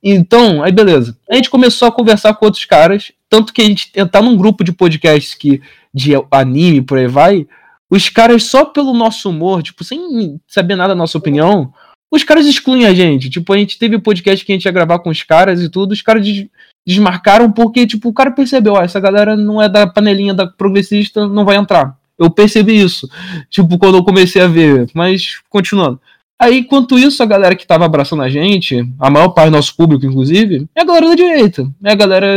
Então, 0.03 0.61
aí 0.61 0.71
beleza. 0.71 1.17
A 1.29 1.35
gente 1.35 1.49
começou 1.49 1.87
a 1.87 1.91
conversar 1.91 2.33
com 2.33 2.45
outros 2.45 2.65
caras, 2.65 3.11
tanto 3.29 3.53
que 3.53 3.61
a 3.61 3.65
gente 3.65 3.91
tá 4.11 4.21
num 4.21 4.35
grupo 4.35 4.63
de 4.63 4.73
podcasts 4.73 5.33
que, 5.33 5.61
de 5.93 6.11
anime, 6.29 6.81
por 6.81 6.97
aí 6.97 7.07
vai, 7.07 7.47
os 7.89 8.09
caras 8.09 8.43
só 8.43 8.65
pelo 8.65 8.93
nosso 8.93 9.29
humor, 9.29 9.63
tipo, 9.63 9.83
sem 9.83 10.39
saber 10.47 10.75
nada 10.75 10.89
da 10.89 10.97
nossa 10.97 11.17
opinião, 11.17 11.71
os 12.11 12.23
caras 12.23 12.45
excluem 12.45 12.85
a 12.85 12.93
gente. 12.93 13.29
Tipo, 13.29 13.53
a 13.53 13.57
gente 13.57 13.79
teve 13.79 13.97
podcast 13.97 14.45
que 14.45 14.51
a 14.51 14.55
gente 14.55 14.65
ia 14.65 14.71
gravar 14.71 14.99
com 14.99 15.09
os 15.09 15.23
caras 15.23 15.61
e 15.61 15.69
tudo, 15.69 15.93
os 15.93 16.01
caras 16.01 16.23
des 16.23 16.47
desmarcaram 16.85 17.51
porque, 17.51 17.87
tipo, 17.87 18.09
o 18.09 18.13
cara 18.13 18.29
percebeu, 18.29 18.73
ó, 18.73 18.81
essa 18.81 18.99
galera 18.99 19.37
não 19.37 19.61
é 19.61 19.69
da 19.69 19.87
panelinha 19.87 20.33
da 20.33 20.45
progressista, 20.45 21.27
não 21.27 21.45
vai 21.45 21.55
entrar. 21.55 21.97
Eu 22.19 22.29
percebi 22.29 22.79
isso, 22.79 23.09
tipo, 23.49 23.77
quando 23.77 23.97
eu 23.97 24.03
comecei 24.03 24.41
a 24.41 24.47
ver. 24.47 24.87
Mas, 24.93 25.39
continuando. 25.49 25.99
Aí, 26.43 26.59
enquanto 26.59 26.99
isso, 26.99 27.23
a 27.23 27.25
galera 27.25 27.55
que 27.55 27.65
tava 27.65 27.85
abraçando 27.85 28.21
a 28.21 28.27
gente, 28.27 28.85
a 28.99 29.09
maior 29.09 29.29
parte 29.29 29.49
do 29.49 29.55
nosso 29.55 29.73
público, 29.77 30.05
inclusive, 30.05 30.67
é 30.75 30.81
a 30.81 30.83
galera 30.83 31.07
da 31.07 31.15
direita. 31.15 31.65
É 31.81 31.93
a 31.93 31.95
galera 31.95 32.27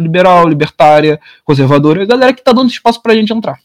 liberal, 0.00 0.48
libertária, 0.48 1.20
conservadora, 1.44 2.00
é 2.00 2.02
a 2.02 2.06
galera 2.06 2.32
que 2.32 2.42
tá 2.42 2.52
dando 2.52 2.70
espaço 2.70 3.00
pra 3.00 3.14
gente 3.14 3.32
entrar. 3.32 3.60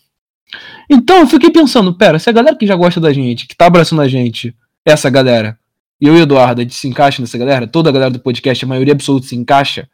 Então, 0.87 1.17
eu 1.17 1.25
fiquei 1.25 1.49
pensando, 1.49 1.91
pera, 1.95 2.19
se 2.19 2.29
a 2.29 2.31
galera 2.31 2.55
que 2.55 2.67
já 2.67 2.75
gosta 2.75 3.01
da 3.01 3.11
gente, 3.11 3.47
que 3.47 3.57
tá 3.57 3.65
abraçando 3.65 4.03
a 4.03 4.07
gente, 4.07 4.55
essa 4.85 5.09
galera, 5.09 5.57
e 5.99 6.07
eu 6.07 6.15
e 6.15 6.21
Eduardo, 6.21 6.61
a 6.61 6.63
gente 6.63 6.75
se 6.75 6.87
encaixa 6.87 7.19
nessa 7.19 7.35
galera, 7.39 7.65
toda 7.65 7.89
a 7.89 7.91
galera 7.91 8.11
do 8.11 8.19
podcast, 8.19 8.63
a 8.63 8.67
maioria 8.67 8.93
absoluta 8.93 9.25
se 9.25 9.35
encaixa, 9.35 9.89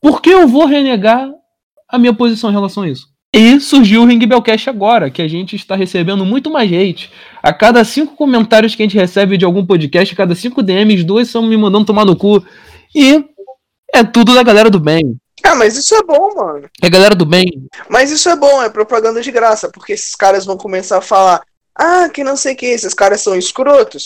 por 0.00 0.22
que 0.22 0.30
eu 0.30 0.48
vou 0.48 0.64
renegar 0.64 1.30
a 1.86 1.98
minha 1.98 2.14
posição 2.14 2.48
em 2.48 2.54
relação 2.54 2.84
a 2.84 2.88
isso? 2.88 3.08
E 3.36 3.58
surgiu 3.58 4.02
o 4.02 4.06
Ring 4.06 4.24
Bellcast 4.24 4.70
agora, 4.70 5.10
que 5.10 5.20
a 5.20 5.26
gente 5.26 5.56
está 5.56 5.74
recebendo 5.74 6.24
muito 6.24 6.48
mais 6.48 6.70
hate. 6.72 7.10
A 7.42 7.52
cada 7.52 7.84
cinco 7.84 8.14
comentários 8.14 8.76
que 8.76 8.82
a 8.84 8.86
gente 8.86 8.96
recebe 8.96 9.36
de 9.36 9.44
algum 9.44 9.66
podcast, 9.66 10.14
a 10.14 10.16
cada 10.16 10.36
cinco 10.36 10.62
DMs, 10.62 11.02
dois 11.02 11.26
estão 11.26 11.42
me 11.42 11.56
mandando 11.56 11.84
tomar 11.84 12.04
no 12.04 12.14
cu. 12.14 12.46
E 12.94 13.24
é 13.92 14.04
tudo 14.04 14.36
da 14.36 14.42
galera 14.44 14.70
do 14.70 14.78
bem. 14.78 15.16
Ah, 15.42 15.56
mas 15.56 15.76
isso 15.76 15.96
é 15.96 16.02
bom, 16.04 16.32
mano. 16.36 16.70
É 16.80 16.88
galera 16.88 17.16
do 17.16 17.26
bem. 17.26 17.66
Mas 17.88 18.12
isso 18.12 18.28
é 18.28 18.36
bom, 18.36 18.62
é 18.62 18.70
propaganda 18.70 19.20
de 19.20 19.32
graça, 19.32 19.68
porque 19.68 19.94
esses 19.94 20.14
caras 20.14 20.46
vão 20.46 20.56
começar 20.56 20.98
a 20.98 21.02
falar: 21.02 21.42
ah, 21.74 22.08
que 22.08 22.22
não 22.22 22.36
sei 22.36 22.54
o 22.54 22.56
que, 22.56 22.66
esses 22.66 22.94
caras 22.94 23.20
são 23.20 23.34
escrotos. 23.34 24.04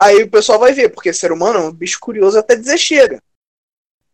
Aí 0.00 0.22
o 0.22 0.30
pessoal 0.30 0.56
vai 0.56 0.72
ver, 0.72 0.90
porque 0.90 1.12
ser 1.12 1.32
humano 1.32 1.58
é 1.58 1.62
um 1.62 1.72
bicho 1.72 1.98
curioso 1.98 2.38
até 2.38 2.54
dizer 2.54 2.78
chega. 2.78 3.20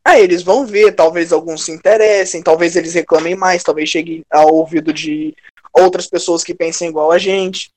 Aí 0.06 0.22
eles 0.22 0.42
vão 0.42 0.66
ver, 0.66 0.92
talvez 0.92 1.32
alguns 1.32 1.64
se 1.64 1.72
interessem, 1.72 2.42
talvez 2.42 2.76
eles 2.76 2.92
reclamem 2.94 3.34
mais, 3.34 3.62
talvez 3.62 3.88
chegue 3.88 4.22
ao 4.30 4.52
ouvido 4.54 4.92
de 4.92 5.34
outras 5.72 6.06
pessoas 6.06 6.44
que 6.44 6.54
pensem 6.54 6.88
igual 6.88 7.10
a 7.10 7.18
gente. 7.18 7.70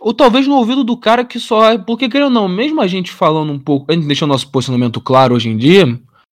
Ou 0.00 0.12
talvez 0.14 0.46
no 0.46 0.56
ouvido 0.56 0.82
do 0.82 0.96
cara 0.96 1.24
que 1.24 1.38
só. 1.38 1.70
é, 1.72 1.78
Porque, 1.78 2.08
querendo 2.08 2.26
ou 2.26 2.30
não, 2.32 2.48
mesmo 2.48 2.80
a 2.80 2.86
gente 2.86 3.12
falando 3.12 3.52
um 3.52 3.58
pouco. 3.58 3.92
A 3.92 3.94
gente 3.94 4.06
deixando 4.06 4.30
nosso 4.30 4.50
posicionamento 4.50 5.00
claro 5.00 5.34
hoje 5.34 5.48
em 5.48 5.56
dia. 5.56 5.84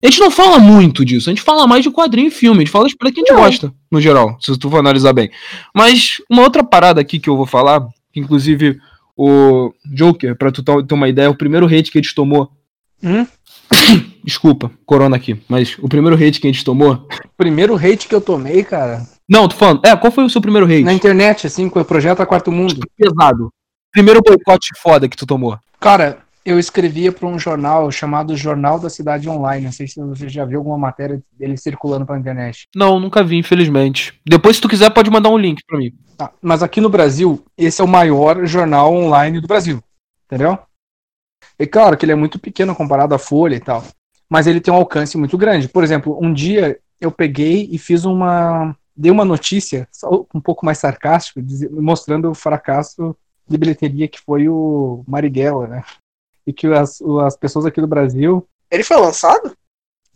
A 0.03 0.07
gente 0.07 0.19
não 0.19 0.31
fala 0.31 0.57
muito 0.57 1.05
disso. 1.05 1.29
A 1.29 1.33
gente 1.33 1.43
fala 1.43 1.67
mais 1.67 1.83
de 1.83 1.91
quadrinho 1.91 2.29
e 2.29 2.31
filme. 2.31 2.57
A 2.59 2.61
gente 2.65 2.71
fala 2.71 2.87
paradas 2.97 3.13
que 3.13 3.19
a 3.19 3.23
gente 3.23 3.33
Não. 3.33 3.43
gosta, 3.43 3.71
no 3.91 4.01
geral. 4.01 4.35
Se 4.39 4.57
tu 4.57 4.67
for 4.69 4.79
analisar 4.79 5.13
bem. 5.13 5.29
Mas 5.75 6.17
uma 6.27 6.41
outra 6.41 6.63
parada 6.63 6.99
aqui 6.99 7.19
que 7.19 7.29
eu 7.29 7.37
vou 7.37 7.45
falar. 7.45 7.87
Que 8.11 8.19
inclusive 8.19 8.79
o 9.15 9.71
Joker, 9.93 10.35
pra 10.35 10.51
tu 10.51 10.63
ter 10.63 10.93
uma 10.95 11.07
ideia, 11.07 11.29
o 11.29 11.37
primeiro 11.37 11.67
hate 11.67 11.91
que 11.91 11.99
a 11.99 12.01
gente 12.01 12.15
tomou. 12.15 12.49
Hum? 13.03 13.27
Desculpa, 14.23 14.71
corona 14.85 15.15
aqui. 15.15 15.41
Mas 15.49 15.77
o 15.79 15.87
primeiro 15.89 16.15
hate 16.15 16.39
que 16.39 16.47
a 16.47 16.51
gente 16.51 16.63
tomou. 16.63 17.07
Primeiro 17.37 17.75
hate 17.75 18.07
que 18.07 18.15
eu 18.15 18.21
tomei, 18.21 18.63
cara, 18.63 19.01
Não, 19.27 19.47
tô 19.47 19.55
falando. 19.55 19.81
É, 19.85 19.95
qual 19.95 20.11
foi 20.11 20.23
o 20.23 20.29
seu 20.29 20.41
primeiro 20.41 20.67
hate? 20.67 20.83
na 20.83 20.93
internet, 20.93 21.47
assim, 21.47 21.69
com 21.69 21.79
o 21.79 21.85
projeto 21.85 22.21
A 22.21 22.25
Quarto 22.25 22.51
Mundo. 22.51 22.81
Pesado. 22.97 23.49
Primeiro 23.91 24.21
boicote 24.21 24.69
foda 24.81 25.09
que 25.09 25.17
tu 25.17 25.25
tomou. 25.25 25.57
Cara, 25.79 26.19
eu 26.45 26.57
escrevia 26.59 27.11
para 27.11 27.27
um 27.27 27.37
jornal 27.37 27.91
chamado 27.91 28.35
Jornal 28.37 28.79
da 28.79 28.89
Cidade 28.89 29.27
Online. 29.29 29.65
Não 29.65 29.71
sei 29.71 29.87
se 29.87 29.99
você 29.99 30.29
já 30.29 30.45
viu 30.45 30.59
alguma 30.59 30.77
matéria 30.77 31.21
dele 31.37 31.57
circulando 31.57 32.05
pela 32.05 32.17
internet. 32.19 32.67
Não, 32.75 32.99
nunca 32.99 33.23
vi, 33.23 33.37
infelizmente. 33.37 34.13
Depois, 34.25 34.55
se 34.55 34.61
tu 34.61 34.69
quiser, 34.69 34.89
pode 34.91 35.09
mandar 35.11 35.29
um 35.29 35.37
link 35.37 35.61
pra 35.67 35.77
mim. 35.77 35.91
Tá, 36.17 36.31
Mas 36.41 36.63
aqui 36.63 36.79
no 36.79 36.89
Brasil, 36.89 37.43
esse 37.57 37.81
é 37.81 37.83
o 37.83 37.87
maior 37.87 38.45
jornal 38.45 38.93
online 38.93 39.39
do 39.41 39.47
Brasil. 39.47 39.83
Entendeu? 40.25 40.57
E 41.61 41.67
claro 41.67 41.95
que 41.95 42.05
ele 42.05 42.11
é 42.11 42.15
muito 42.15 42.39
pequeno 42.39 42.75
comparado 42.75 43.13
à 43.13 43.19
Folha 43.19 43.55
e 43.55 43.59
tal. 43.59 43.83
Mas 44.29 44.47
ele 44.47 44.61
tem 44.61 44.73
um 44.73 44.77
alcance 44.77 45.17
muito 45.17 45.37
grande. 45.37 45.67
Por 45.67 45.83
exemplo, 45.83 46.17
um 46.21 46.33
dia 46.33 46.79
eu 46.99 47.11
peguei 47.11 47.67
e 47.71 47.77
fiz 47.77 48.05
uma. 48.05 48.75
Dei 48.95 49.11
uma 49.11 49.23
notícia, 49.25 49.87
só 49.91 50.25
um 50.35 50.41
pouco 50.41 50.65
mais 50.65 50.77
sarcástico, 50.77 51.41
dize- 51.41 51.69
mostrando 51.69 52.29
o 52.29 52.35
fracasso 52.35 53.15
de 53.47 53.57
bilheteria 53.57 54.07
que 54.07 54.19
foi 54.19 54.47
o 54.49 55.03
Marighella, 55.07 55.65
né? 55.67 55.83
E 56.45 56.51
que 56.51 56.67
as, 56.67 57.01
as 57.25 57.35
pessoas 57.37 57.65
aqui 57.65 57.79
do 57.79 57.87
Brasil 57.87 58.45
Ele 58.69 58.83
foi 58.83 58.97
lançado? 58.97 59.53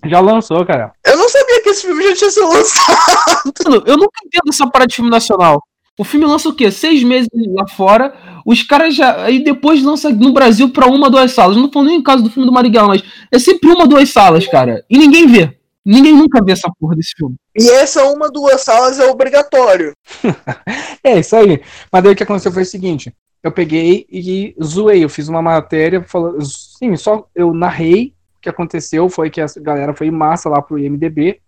já 0.05 0.19
lançou, 0.19 0.63
cara. 0.65 0.91
Eu 1.05 1.17
não 1.17 1.27
sabia 1.29 1.63
que 1.63 1.69
esse 1.69 1.81
filme 1.87 2.03
já 2.09 2.15
tinha 2.15 2.29
sido 2.29 2.47
lançado. 2.47 3.83
Eu 3.87 3.97
nunca 3.97 4.19
entendo 4.23 4.49
essa 4.49 4.69
parada 4.69 4.87
de 4.87 4.95
filme 4.95 5.09
nacional. 5.09 5.63
O 5.97 6.03
filme 6.03 6.25
lança 6.25 6.49
o 6.49 6.53
quê? 6.53 6.69
Seis 6.71 7.03
meses 7.03 7.29
lá 7.33 7.67
fora. 7.67 8.13
Os 8.45 8.61
caras 8.63 8.95
já. 8.95 9.23
Aí 9.23 9.43
depois 9.43 9.81
lança 9.81 10.09
no 10.09 10.33
Brasil 10.33 10.69
pra 10.69 10.87
uma, 10.87 11.09
duas 11.09 11.31
salas. 11.31 11.55
Não 11.55 11.69
tô 11.69 11.83
nem 11.83 11.97
em 11.97 12.03
caso 12.03 12.23
do 12.23 12.29
filme 12.29 12.45
do 12.45 12.53
Marighella, 12.53 12.89
mas 12.89 13.03
é 13.31 13.39
sempre 13.39 13.69
uma, 13.69 13.87
duas 13.87 14.09
salas, 14.09 14.45
cara. 14.45 14.83
E 14.89 14.97
ninguém 14.97 15.25
vê. 15.25 15.57
Ninguém 15.85 16.13
nunca 16.13 16.43
vê 16.43 16.51
essa 16.51 16.69
porra 16.79 16.95
desse 16.95 17.13
filme. 17.15 17.35
E 17.57 17.69
essa 17.69 18.03
uma, 18.05 18.29
duas 18.29 18.61
salas 18.61 18.99
é 18.99 19.05
obrigatório. 19.09 19.93
É, 21.03 21.19
isso 21.19 21.35
aí. 21.35 21.61
Mas 21.91 22.03
daí 22.03 22.13
o 22.13 22.15
que 22.15 22.23
aconteceu 22.23 22.51
foi 22.51 22.63
o 22.63 22.65
seguinte: 22.65 23.13
eu 23.43 23.51
peguei 23.51 24.07
e 24.09 24.55
zoei. 24.61 25.03
Eu 25.03 25.09
fiz 25.09 25.27
uma 25.27 25.39
matéria 25.39 26.03
falando. 26.03 26.43
Sim, 26.43 26.95
só 26.97 27.27
eu 27.35 27.53
narrei 27.53 28.11
o 28.37 28.41
que 28.41 28.49
aconteceu. 28.49 29.07
Foi 29.07 29.29
que 29.29 29.39
a 29.39 29.45
galera 29.57 29.93
foi 29.93 30.07
em 30.07 30.11
massa 30.11 30.49
lá 30.49 30.59
pro 30.63 30.79
IMDB 30.79 31.39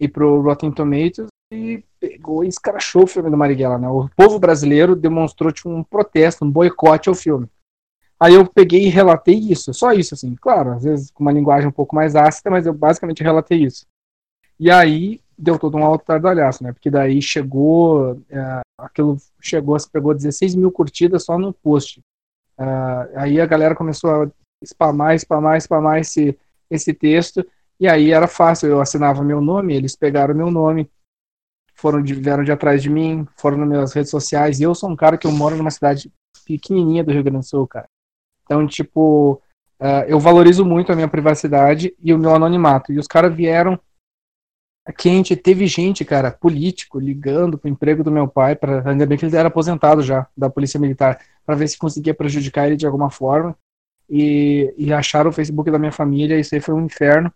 e 0.00 0.08
pro 0.08 0.40
Rotten 0.40 0.72
Tomatoes 0.72 1.28
e 1.52 1.84
pegou 2.00 2.44
e 2.44 2.48
escrachou 2.48 3.04
o 3.04 3.06
filme 3.06 3.30
do 3.30 3.36
Marighella, 3.36 3.78
né? 3.78 3.88
O 3.88 4.08
povo 4.16 4.38
brasileiro 4.38 4.94
demonstrou 4.96 5.52
tipo, 5.52 5.68
um 5.68 5.82
protesto, 5.82 6.44
um 6.44 6.50
boicote 6.50 7.08
ao 7.08 7.14
filme. 7.14 7.48
Aí 8.18 8.34
eu 8.34 8.46
peguei 8.46 8.86
e 8.86 8.88
relatei 8.88 9.34
isso, 9.34 9.74
só 9.74 9.92
isso, 9.92 10.14
assim. 10.14 10.34
Claro, 10.40 10.72
às 10.72 10.84
vezes 10.84 11.10
com 11.10 11.22
uma 11.22 11.32
linguagem 11.32 11.68
um 11.68 11.72
pouco 11.72 11.94
mais 11.94 12.16
ácida, 12.16 12.50
mas 12.50 12.66
eu 12.66 12.72
basicamente 12.72 13.22
relatei 13.22 13.62
isso. 13.62 13.86
E 14.58 14.70
aí 14.70 15.20
deu 15.38 15.58
todo 15.58 15.76
um 15.76 15.84
alto 15.84 16.04
tardalhaço, 16.04 16.64
né? 16.64 16.72
Porque 16.72 16.90
daí 16.90 17.20
chegou 17.20 18.20
é, 18.30 18.60
aquilo 18.78 19.16
chegou, 19.40 19.78
se 19.78 19.90
pegou 19.90 20.14
16 20.14 20.54
mil 20.54 20.70
curtidas 20.72 21.24
só 21.24 21.38
no 21.38 21.52
post. 21.52 22.00
Ah, 22.58 23.08
aí 23.16 23.40
a 23.40 23.46
galera 23.46 23.74
começou 23.74 24.10
a 24.10 24.30
spamar, 24.64 25.14
spamar, 25.18 25.60
spamar 25.60 25.98
esse, 26.00 26.36
esse 26.70 26.94
texto, 26.94 27.46
e 27.78 27.86
aí 27.86 28.10
era 28.10 28.26
fácil, 28.26 28.68
eu 28.68 28.80
assinava 28.80 29.22
meu 29.22 29.40
nome, 29.40 29.74
eles 29.74 29.94
pegaram 29.94 30.34
meu 30.34 30.50
nome, 30.50 30.90
foram 31.76 32.02
de, 32.02 32.14
vieram 32.14 32.42
de 32.42 32.50
atrás 32.50 32.82
de 32.82 32.90
mim, 32.90 33.26
foram 33.36 33.58
nas 33.58 33.68
minhas 33.68 33.92
redes 33.92 34.10
sociais, 34.10 34.58
e 34.58 34.64
eu 34.64 34.74
sou 34.74 34.90
um 34.90 34.96
cara 34.96 35.16
que 35.16 35.26
eu 35.26 35.32
moro 35.32 35.56
numa 35.56 35.70
cidade 35.70 36.10
pequenininha 36.44 37.04
do 37.04 37.12
Rio 37.12 37.22
Grande 37.22 37.40
do 37.40 37.46
Sul, 37.46 37.66
cara. 37.66 37.88
Então, 38.44 38.66
tipo, 38.66 39.40
ah, 39.78 40.04
eu 40.08 40.18
valorizo 40.18 40.64
muito 40.64 40.90
a 40.90 40.94
minha 40.94 41.08
privacidade 41.08 41.94
e 42.02 42.12
o 42.14 42.18
meu 42.18 42.34
anonimato, 42.34 42.92
e 42.92 42.98
os 42.98 43.06
caras 43.06 43.34
vieram 43.34 43.78
quente, 44.92 45.34
teve 45.36 45.66
gente, 45.66 46.04
cara, 46.04 46.30
político, 46.30 46.98
ligando 46.98 47.58
pro 47.58 47.68
emprego 47.68 48.04
do 48.04 48.10
meu 48.10 48.28
pai, 48.28 48.54
para 48.54 48.88
ainda 48.88 49.04
bem 49.04 49.18
que 49.18 49.26
ele 49.26 49.36
era 49.36 49.48
aposentado 49.48 50.02
já 50.02 50.26
da 50.36 50.48
Polícia 50.48 50.78
Militar, 50.78 51.20
para 51.44 51.56
ver 51.56 51.68
se 51.68 51.78
conseguia 51.78 52.14
prejudicar 52.14 52.66
ele 52.66 52.76
de 52.76 52.86
alguma 52.86 53.10
forma. 53.10 53.56
E, 54.08 54.72
e 54.78 54.92
acharam 54.92 55.30
o 55.30 55.32
Facebook 55.32 55.70
da 55.70 55.78
minha 55.78 55.90
família, 55.90 56.38
isso 56.38 56.54
aí 56.54 56.60
foi 56.60 56.74
um 56.74 56.84
inferno. 56.84 57.32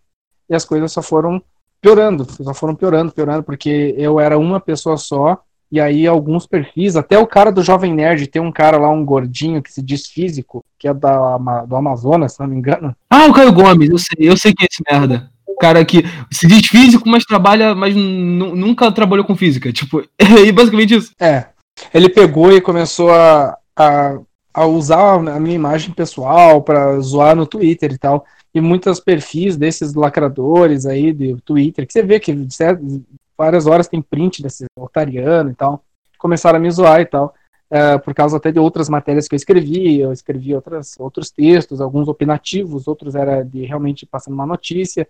E 0.49 0.55
as 0.55 0.63
coisas 0.63 0.91
só 0.91 1.01
foram 1.01 1.43
piorando, 1.81 2.25
só 2.29 2.53
foram 2.53 2.75
piorando, 2.75 3.11
piorando, 3.11 3.43
porque 3.43 3.95
eu 3.97 4.19
era 4.19 4.37
uma 4.37 4.59
pessoa 4.59 4.97
só, 4.97 5.41
e 5.71 5.79
aí 5.79 6.05
alguns 6.05 6.45
perfis, 6.45 6.95
até 6.95 7.17
o 7.17 7.25
cara 7.25 7.51
do 7.51 7.63
Jovem 7.63 7.93
Nerd, 7.93 8.27
tem 8.27 8.41
um 8.41 8.51
cara 8.51 8.77
lá, 8.77 8.89
um 8.89 9.05
gordinho 9.05 9.61
que 9.61 9.71
se 9.71 9.81
diz 9.81 10.07
físico, 10.07 10.63
que 10.77 10.87
é 10.87 10.93
da, 10.93 11.37
do 11.65 11.75
Amazonas, 11.75 12.33
se 12.33 12.39
não 12.39 12.47
me 12.47 12.55
engano. 12.55 12.95
Ah, 13.09 13.25
o 13.25 13.33
Caio 13.33 13.53
Gomes, 13.53 13.89
eu 13.89 13.97
sei, 13.97 14.29
eu 14.29 14.37
sei 14.37 14.53
que 14.53 14.63
é 14.63 14.67
esse 14.69 14.83
merda. 14.89 15.31
O 15.47 15.55
cara 15.55 15.83
que 15.85 16.03
se 16.31 16.45
diz 16.45 16.67
físico, 16.67 17.07
mas 17.07 17.23
trabalha, 17.23 17.73
mas 17.73 17.95
nu- 17.95 18.55
nunca 18.55 18.91
trabalhou 18.91 19.25
com 19.25 19.35
física. 19.35 19.71
Tipo, 19.71 20.03
é 20.19 20.51
basicamente 20.51 20.95
isso. 20.95 21.13
É. 21.19 21.45
Ele 21.93 22.09
pegou 22.09 22.51
e 22.51 22.59
começou 22.59 23.11
a, 23.11 23.57
a, 23.75 24.17
a 24.53 24.65
usar 24.65 25.15
a 25.15 25.39
minha 25.39 25.55
imagem 25.55 25.93
pessoal 25.93 26.61
para 26.61 26.99
zoar 26.99 27.35
no 27.35 27.45
Twitter 27.45 27.93
e 27.93 27.97
tal. 27.97 28.25
E 28.53 28.59
muitos 28.59 28.99
perfis 28.99 29.55
desses 29.55 29.93
lacradores 29.93 30.85
aí 30.85 31.13
do 31.13 31.39
Twitter, 31.41 31.87
que 31.87 31.93
você 31.93 32.03
vê 32.03 32.19
que 32.19 32.35
certo, 32.51 33.03
várias 33.37 33.65
horas 33.65 33.87
tem 33.87 34.01
print 34.01 34.43
desse 34.43 34.65
otariano 34.77 35.51
e 35.51 35.55
tal, 35.55 35.83
começaram 36.17 36.57
a 36.57 36.61
me 36.61 36.69
zoar 36.69 37.01
e 37.01 37.05
tal. 37.05 37.33
é, 37.69 37.97
por 37.97 38.13
causa 38.13 38.35
até 38.35 38.51
de 38.51 38.59
outras 38.59 38.89
matérias 38.89 39.27
que 39.29 39.33
eu 39.33 39.37
escrevi, 39.37 39.99
eu 39.99 40.11
escrevi 40.11 40.53
outras, 40.53 40.99
outros 40.99 41.31
textos, 41.31 41.79
alguns 41.79 42.09
opinativos, 42.09 42.87
outros 42.87 43.15
era 43.15 43.43
de 43.43 43.65
realmente 43.65 44.05
passando 44.05 44.33
uma 44.33 44.45
notícia. 44.45 45.07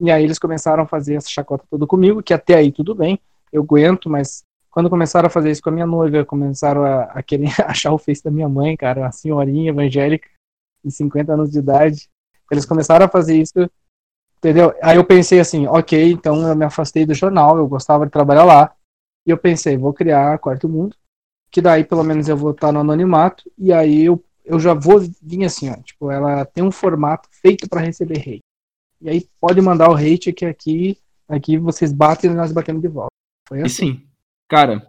E 0.00 0.10
aí 0.10 0.24
eles 0.24 0.38
começaram 0.38 0.82
a 0.82 0.86
fazer 0.86 1.14
essa 1.14 1.28
chacota 1.28 1.64
toda 1.70 1.86
comigo, 1.86 2.22
que 2.22 2.34
até 2.34 2.54
aí 2.54 2.72
tudo 2.72 2.94
bem, 2.94 3.20
eu 3.52 3.62
aguento, 3.62 4.10
mas 4.10 4.42
quando 4.70 4.90
começaram 4.90 5.26
a 5.26 5.30
fazer 5.30 5.50
isso 5.50 5.62
com 5.62 5.68
a 5.68 5.72
minha 5.72 5.86
noiva, 5.86 6.24
começaram 6.24 6.84
a, 6.84 7.02
a 7.04 7.22
querer 7.22 7.52
achar 7.66 7.92
o 7.92 7.98
face 7.98 8.22
da 8.22 8.30
minha 8.30 8.48
mãe, 8.48 8.76
cara, 8.76 9.02
uma 9.02 9.12
senhorinha 9.12 9.70
evangélica 9.70 10.28
de 10.84 10.90
50 10.90 11.32
anos 11.32 11.50
de 11.50 11.58
idade. 11.58 12.08
Eles 12.50 12.66
começaram 12.66 13.06
a 13.06 13.08
fazer 13.08 13.36
isso, 13.40 13.70
entendeu? 14.38 14.74
Aí 14.82 14.96
eu 14.96 15.04
pensei 15.04 15.40
assim, 15.40 15.66
ok, 15.66 16.12
então 16.12 16.46
eu 16.46 16.56
me 16.56 16.64
afastei 16.64 17.06
do 17.06 17.14
jornal, 17.14 17.56
eu 17.58 17.66
gostava 17.68 18.04
de 18.06 18.12
trabalhar 18.12 18.44
lá. 18.44 18.72
E 19.26 19.30
eu 19.30 19.38
pensei, 19.38 19.76
vou 19.76 19.92
criar 19.92 20.38
Quarto 20.38 20.68
Mundo, 20.68 20.96
que 21.50 21.60
daí 21.60 21.84
pelo 21.84 22.02
menos 22.02 22.28
eu 22.28 22.36
vou 22.36 22.52
estar 22.52 22.72
no 22.72 22.80
anonimato, 22.80 23.50
e 23.58 23.72
aí 23.72 24.04
eu, 24.04 24.22
eu 24.44 24.58
já 24.58 24.72
vou 24.74 25.00
vir 25.22 25.44
assim, 25.44 25.70
ó, 25.70 25.76
tipo, 25.82 26.10
ela 26.10 26.44
tem 26.44 26.64
um 26.64 26.72
formato 26.72 27.28
feito 27.30 27.68
para 27.68 27.80
receber 27.82 28.18
hate. 28.18 28.40
E 29.00 29.08
aí 29.08 29.26
pode 29.40 29.60
mandar 29.60 29.90
o 29.90 29.94
hate 29.94 30.32
que 30.32 30.44
aqui, 30.44 30.98
aqui 31.28 31.56
vocês 31.58 31.92
batem 31.92 32.30
e 32.30 32.34
nós 32.34 32.52
batemos 32.52 32.82
de 32.82 32.88
volta. 32.88 33.10
Foi 33.48 33.58
E 33.60 33.62
assim. 33.62 33.74
sim, 33.74 34.06
cara, 34.48 34.86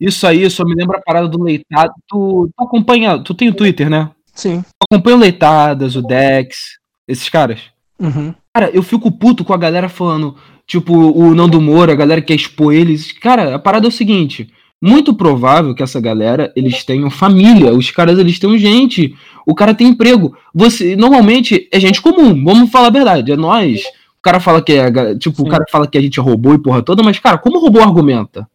isso 0.00 0.26
aí 0.26 0.48
só 0.50 0.64
me 0.64 0.74
lembra 0.74 0.98
a 0.98 1.02
parada 1.02 1.28
do 1.28 1.42
Leitado. 1.42 1.92
Tu, 2.06 2.50
tu 2.54 2.64
acompanha, 2.64 3.22
tu 3.22 3.34
tem 3.34 3.48
o 3.48 3.54
Twitter, 3.54 3.88
né? 3.88 4.10
Sim. 4.34 4.62
Tu 4.62 4.86
acompanha 4.92 5.16
o 5.16 5.20
Leitadas, 5.20 5.96
o 5.96 6.02
Dex, 6.02 6.75
esses 7.06 7.28
caras. 7.28 7.60
Uhum. 7.98 8.34
Cara, 8.54 8.70
eu 8.72 8.82
fico 8.82 9.10
puto 9.10 9.44
com 9.44 9.52
a 9.52 9.58
galera 9.58 9.88
falando, 9.88 10.36
tipo, 10.66 10.94
o 10.94 11.34
Nando 11.34 11.60
Moura, 11.60 11.92
a 11.92 11.96
galera 11.96 12.20
que 12.20 12.28
quer 12.28 12.34
expor 12.34 12.74
eles. 12.74 13.12
Cara, 13.12 13.54
a 13.54 13.58
parada 13.58 13.86
é 13.86 13.88
o 13.88 13.92
seguinte: 13.92 14.50
muito 14.80 15.14
provável 15.14 15.74
que 15.74 15.82
essa 15.82 16.00
galera, 16.00 16.52
eles 16.54 16.84
tenham 16.84 17.10
família, 17.10 17.72
os 17.72 17.90
caras, 17.90 18.18
eles 18.18 18.38
tenham 18.38 18.58
gente, 18.58 19.14
o 19.46 19.54
cara 19.54 19.74
tem 19.74 19.88
emprego. 19.88 20.36
Você, 20.54 20.96
normalmente, 20.96 21.68
é 21.72 21.80
gente 21.80 22.02
comum, 22.02 22.44
vamos 22.44 22.70
falar 22.70 22.88
a 22.88 22.90
verdade, 22.90 23.32
é 23.32 23.36
nós. 23.36 23.84
O 24.18 24.22
cara 24.22 24.40
fala 24.40 24.60
que 24.60 24.72
é, 24.72 24.90
tipo, 25.16 25.36
Sim. 25.36 25.42
o 25.42 25.46
cara 25.48 25.64
fala 25.70 25.86
que 25.86 25.96
a 25.96 26.00
gente 26.00 26.18
é 26.18 26.22
robô 26.22 26.54
e 26.54 26.58
porra 26.58 26.82
toda, 26.82 27.02
mas, 27.02 27.18
cara, 27.18 27.38
como 27.38 27.58
o 27.58 27.60
robô 27.60 27.80
argumenta? 27.80 28.48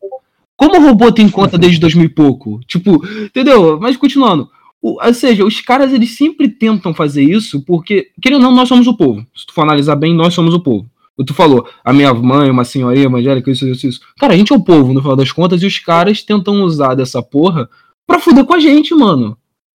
Como 0.55 0.77
o 0.77 0.83
robô 0.83 1.11
tem 1.11 1.27
conta 1.27 1.57
desde 1.57 1.79
2000 1.79 2.05
e 2.05 2.09
pouco? 2.09 2.59
Tipo, 2.67 3.01
entendeu? 3.23 3.79
Mas 3.79 3.97
continuando. 3.97 4.49
Ou 4.81 5.13
seja, 5.13 5.45
os 5.45 5.61
caras 5.61 5.93
eles 5.93 6.17
sempre 6.17 6.49
tentam 6.49 6.93
fazer 6.93 7.23
isso 7.23 7.61
porque, 7.61 8.09
querendo 8.21 8.45
ou 8.45 8.49
não, 8.49 8.55
nós 8.55 8.67
somos 8.67 8.87
o 8.87 8.95
povo. 8.95 9.25
Se 9.35 9.45
tu 9.45 9.53
for 9.53 9.61
analisar 9.61 9.95
bem, 9.95 10.13
nós 10.13 10.33
somos 10.33 10.53
o 10.53 10.59
povo. 10.59 10.89
Tu 11.23 11.33
falou, 11.35 11.67
a 11.83 11.93
minha 11.93 12.11
mãe, 12.13 12.49
uma 12.49 12.63
senhorinha 12.63 13.05
evangélica, 13.05 13.51
isso, 13.51 13.67
isso, 13.67 13.87
isso. 13.87 14.01
Cara, 14.17 14.33
a 14.33 14.37
gente 14.37 14.51
é 14.51 14.55
o 14.55 14.63
povo, 14.63 14.91
no 14.91 15.01
final 15.01 15.15
das 15.15 15.31
contas, 15.31 15.61
e 15.61 15.67
os 15.67 15.77
caras 15.77 16.23
tentam 16.23 16.63
usar 16.63 16.95
dessa 16.95 17.21
porra 17.21 17.69
pra 18.07 18.17
fuder 18.17 18.43
com 18.43 18.55
a 18.55 18.59
gente, 18.59 18.95
mano. 18.95 19.37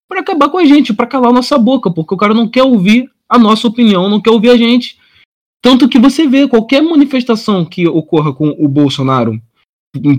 Pra 0.08 0.20
acabar 0.20 0.48
com 0.50 0.58
a 0.58 0.64
gente, 0.64 0.94
pra 0.94 1.06
calar 1.06 1.30
a 1.30 1.34
nossa 1.34 1.58
boca, 1.58 1.90
porque 1.90 2.14
o 2.14 2.16
cara 2.16 2.32
não 2.32 2.48
quer 2.48 2.62
ouvir 2.62 3.10
a 3.28 3.38
nossa 3.38 3.66
opinião, 3.66 4.08
não 4.08 4.20
quer 4.20 4.30
ouvir 4.30 4.50
a 4.50 4.56
gente. 4.56 4.98
Tanto 5.60 5.88
que 5.88 5.98
você 5.98 6.28
vê 6.28 6.46
qualquer 6.46 6.80
manifestação 6.80 7.64
que 7.64 7.88
ocorra 7.88 8.32
com 8.32 8.50
o 8.50 8.68
Bolsonaro 8.68 9.40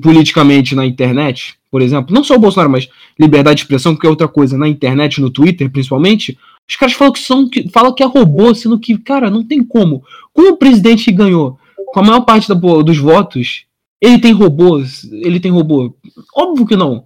politicamente 0.01 0.75
na 0.75 0.85
internet, 0.85 1.57
por 1.73 1.81
exemplo, 1.81 2.13
não 2.13 2.23
só 2.23 2.35
o 2.35 2.39
Bolsonaro, 2.39 2.69
mas 2.69 2.87
liberdade 3.19 3.55
de 3.55 3.63
expressão, 3.63 3.95
que 3.95 4.05
é 4.05 4.09
outra 4.09 4.27
coisa, 4.27 4.55
na 4.55 4.67
internet, 4.67 5.19
no 5.19 5.31
Twitter 5.31 5.71
principalmente, 5.71 6.37
os 6.69 6.75
caras 6.75 6.93
falam 6.93 7.11
que 7.11 7.19
são 7.19 7.49
que 7.49 7.67
falam 7.67 7.91
que 7.95 8.03
é 8.03 8.05
robô, 8.05 8.53
sendo 8.53 8.77
que, 8.77 8.95
cara, 8.95 9.27
não 9.27 9.43
tem 9.43 9.63
como. 9.63 10.03
Como 10.31 10.49
o 10.49 10.57
presidente 10.57 11.11
ganhou 11.11 11.57
com 11.87 11.99
a 11.99 12.03
maior 12.03 12.21
parte 12.21 12.47
da, 12.47 12.53
dos 12.53 12.99
votos, 12.99 13.65
ele 13.99 14.19
tem 14.19 14.33
robôs, 14.33 15.03
ele 15.11 15.39
tem 15.39 15.51
robô. 15.51 15.95
Óbvio 16.35 16.67
que 16.67 16.75
não. 16.75 17.05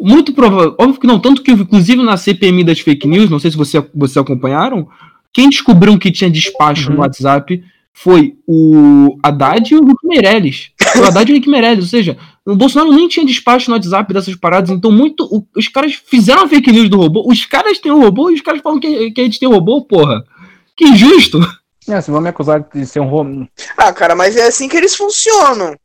Muito 0.00 0.32
provável, 0.32 0.74
óbvio 0.78 1.00
que 1.02 1.06
não, 1.06 1.20
tanto 1.20 1.42
que 1.42 1.52
inclusive 1.52 2.02
na 2.02 2.16
CPMI 2.16 2.64
das 2.64 2.80
fake 2.80 3.06
news, 3.06 3.28
não 3.28 3.38
sei 3.38 3.50
se 3.50 3.58
você, 3.58 3.86
você 3.94 4.18
acompanharam, 4.18 4.88
quem 5.34 5.50
descobriu 5.50 5.98
que 5.98 6.10
tinha 6.10 6.30
despacho 6.30 6.88
uhum. 6.88 6.94
no 6.94 7.00
WhatsApp 7.02 7.62
foi 7.92 8.36
o 8.46 9.18
Haddad 9.22 9.70
e 9.70 9.76
o 9.76 9.84
Rick 9.84 10.06
Meirelles. 10.06 10.70
O 10.96 11.04
Haddad 11.04 11.30
e 11.30 11.34
o 11.34 11.36
Rick 11.36 11.50
Meirelles, 11.50 11.84
ou 11.84 11.90
seja, 11.90 12.16
o 12.48 12.56
Bolsonaro 12.56 12.90
nem 12.90 13.06
tinha 13.06 13.26
despacho 13.26 13.70
no 13.70 13.76
WhatsApp 13.76 14.12
dessas 14.12 14.34
paradas, 14.34 14.70
então 14.70 14.90
muito. 14.90 15.24
O, 15.24 15.46
os 15.54 15.68
caras 15.68 15.94
fizeram 15.94 16.44
a 16.44 16.48
fake 16.48 16.72
news 16.72 16.88
do 16.88 16.96
robô, 16.96 17.22
os 17.30 17.44
caras 17.44 17.78
têm 17.78 17.92
o 17.92 18.00
robô 18.00 18.30
e 18.30 18.34
os 18.34 18.40
caras 18.40 18.62
falam 18.62 18.80
que, 18.80 19.10
que 19.10 19.20
a 19.20 19.24
gente 19.24 19.38
tem 19.38 19.46
o 19.46 19.52
robô, 19.52 19.84
porra. 19.84 20.24
Que 20.74 20.86
injusto. 20.86 21.38
É, 21.86 22.00
se 22.00 22.10
vão 22.10 22.22
me 22.22 22.30
acusar 22.30 22.66
de 22.72 22.86
ser 22.86 23.00
um 23.00 23.08
robô. 23.08 23.46
Ah, 23.76 23.92
cara, 23.92 24.14
mas 24.14 24.34
é 24.34 24.46
assim 24.46 24.66
que 24.66 24.76
eles 24.78 24.96
funcionam. 24.96 25.76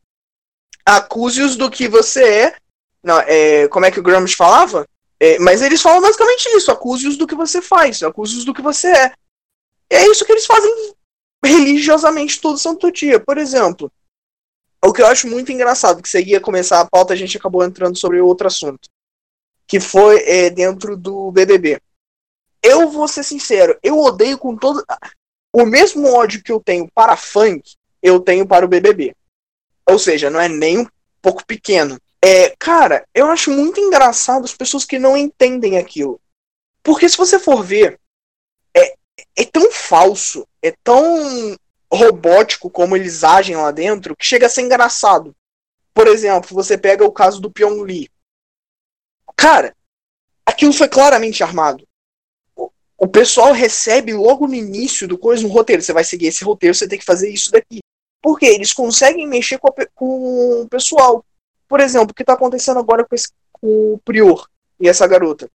Acuse-os 0.85 1.57
do 1.57 1.69
que 1.69 1.87
você 1.89 2.23
é. 2.23 2.55
Não, 3.03 3.19
é 3.19 3.67
como 3.67 3.85
é 3.85 3.91
que 3.91 3.99
o 3.99 4.03
Gramsci 4.03 4.35
falava? 4.35 4.87
É, 5.19 5.37
mas 5.39 5.61
eles 5.61 5.81
falam 5.81 6.01
basicamente 6.01 6.45
isso: 6.55 6.71
acuse-os 6.71 7.17
do 7.17 7.27
que 7.27 7.35
você 7.35 7.61
faz, 7.61 8.01
acuse-os 8.03 8.45
do 8.45 8.53
que 8.53 8.61
você 8.61 8.87
é. 8.87 9.13
É 9.89 10.07
isso 10.07 10.25
que 10.25 10.31
eles 10.31 10.45
fazem 10.45 10.93
religiosamente 11.43 12.39
todo 12.39 12.57
santo 12.57 12.89
dia. 12.89 13.19
Por 13.19 13.37
exemplo, 13.37 13.91
o 14.83 14.91
que 14.91 15.01
eu 15.01 15.07
acho 15.07 15.27
muito 15.27 15.51
engraçado, 15.51 16.01
que 16.01 16.09
seguia 16.09 16.41
começar 16.41 16.81
a 16.81 16.85
pauta, 16.85 17.13
a 17.13 17.15
gente 17.15 17.37
acabou 17.37 17.63
entrando 17.63 17.97
sobre 17.97 18.19
outro 18.19 18.47
assunto, 18.47 18.89
que 19.65 19.79
foi 19.79 20.21
é, 20.27 20.49
dentro 20.49 20.97
do 20.97 21.31
BBB. 21.31 21.81
Eu 22.61 22.89
vou 22.89 23.07
ser 23.07 23.23
sincero, 23.23 23.77
eu 23.81 23.97
odeio 23.97 24.37
com 24.37 24.55
todo. 24.55 24.83
O 25.53 25.65
mesmo 25.65 26.13
ódio 26.13 26.43
que 26.43 26.51
eu 26.51 26.59
tenho 26.59 26.89
para 26.93 27.15
funk, 27.15 27.75
eu 28.01 28.19
tenho 28.19 28.45
para 28.45 28.65
o 28.65 28.67
BBB. 28.67 29.15
Ou 29.85 29.97
seja, 29.97 30.29
não 30.29 30.39
é 30.39 30.49
nem 30.49 30.79
um 30.79 30.87
pouco 31.21 31.45
pequeno. 31.45 31.97
É, 32.21 32.53
cara, 32.57 33.05
eu 33.13 33.27
acho 33.27 33.51
muito 33.51 33.79
engraçado 33.79 34.45
as 34.45 34.55
pessoas 34.55 34.85
que 34.85 34.99
não 34.99 35.15
entendem 35.15 35.77
aquilo. 35.77 36.19
Porque 36.81 37.07
se 37.07 37.17
você 37.17 37.39
for 37.39 37.63
ver, 37.63 37.99
é, 38.75 38.95
é 39.35 39.45
tão 39.45 39.71
falso, 39.71 40.47
é 40.61 40.73
tão 40.83 41.55
robótico 41.93 42.69
como 42.69 42.95
eles 42.95 43.23
agem 43.23 43.55
lá 43.55 43.71
dentro, 43.71 44.15
que 44.15 44.25
chega 44.25 44.47
a 44.47 44.49
ser 44.49 44.61
engraçado. 44.61 45.35
Por 45.93 46.07
exemplo, 46.07 46.49
você 46.53 46.77
pega 46.77 47.05
o 47.05 47.11
caso 47.11 47.39
do 47.39 47.51
Pyong 47.51 47.81
Lee. 47.83 48.09
Cara, 49.35 49.75
aquilo 50.45 50.73
foi 50.73 50.87
claramente 50.87 51.43
armado. 51.43 51.87
O, 52.97 53.07
pessoal 53.07 53.51
recebe 53.51 54.13
logo 54.13 54.47
no 54.47 54.55
início 54.55 55.07
do 55.07 55.17
coisa 55.17 55.45
um 55.45 55.49
roteiro. 55.49 55.81
Você 55.81 55.93
vai 55.93 56.03
seguir 56.03 56.27
esse 56.27 56.43
roteiro, 56.43 56.73
você 56.73 56.87
tem 56.87 56.97
que 56.97 57.05
fazer 57.05 57.29
isso 57.29 57.51
daqui. 57.51 57.79
Porque 58.21 58.45
eles 58.45 58.73
conseguem 58.73 59.27
mexer 59.27 59.57
com, 59.59 59.67
a, 59.67 59.73
com 59.93 60.61
o 60.61 60.69
pessoal. 60.69 61.25
Por 61.67 61.79
exemplo, 61.79 62.11
o 62.11 62.13
que 62.13 62.23
está 62.23 62.33
acontecendo 62.33 62.79
agora 62.79 63.05
com, 63.05 63.13
esse, 63.13 63.29
com 63.51 63.93
o 63.93 63.99
Prior 64.05 64.47
e 64.79 64.87
essa 64.87 65.05
garota. 65.05 65.49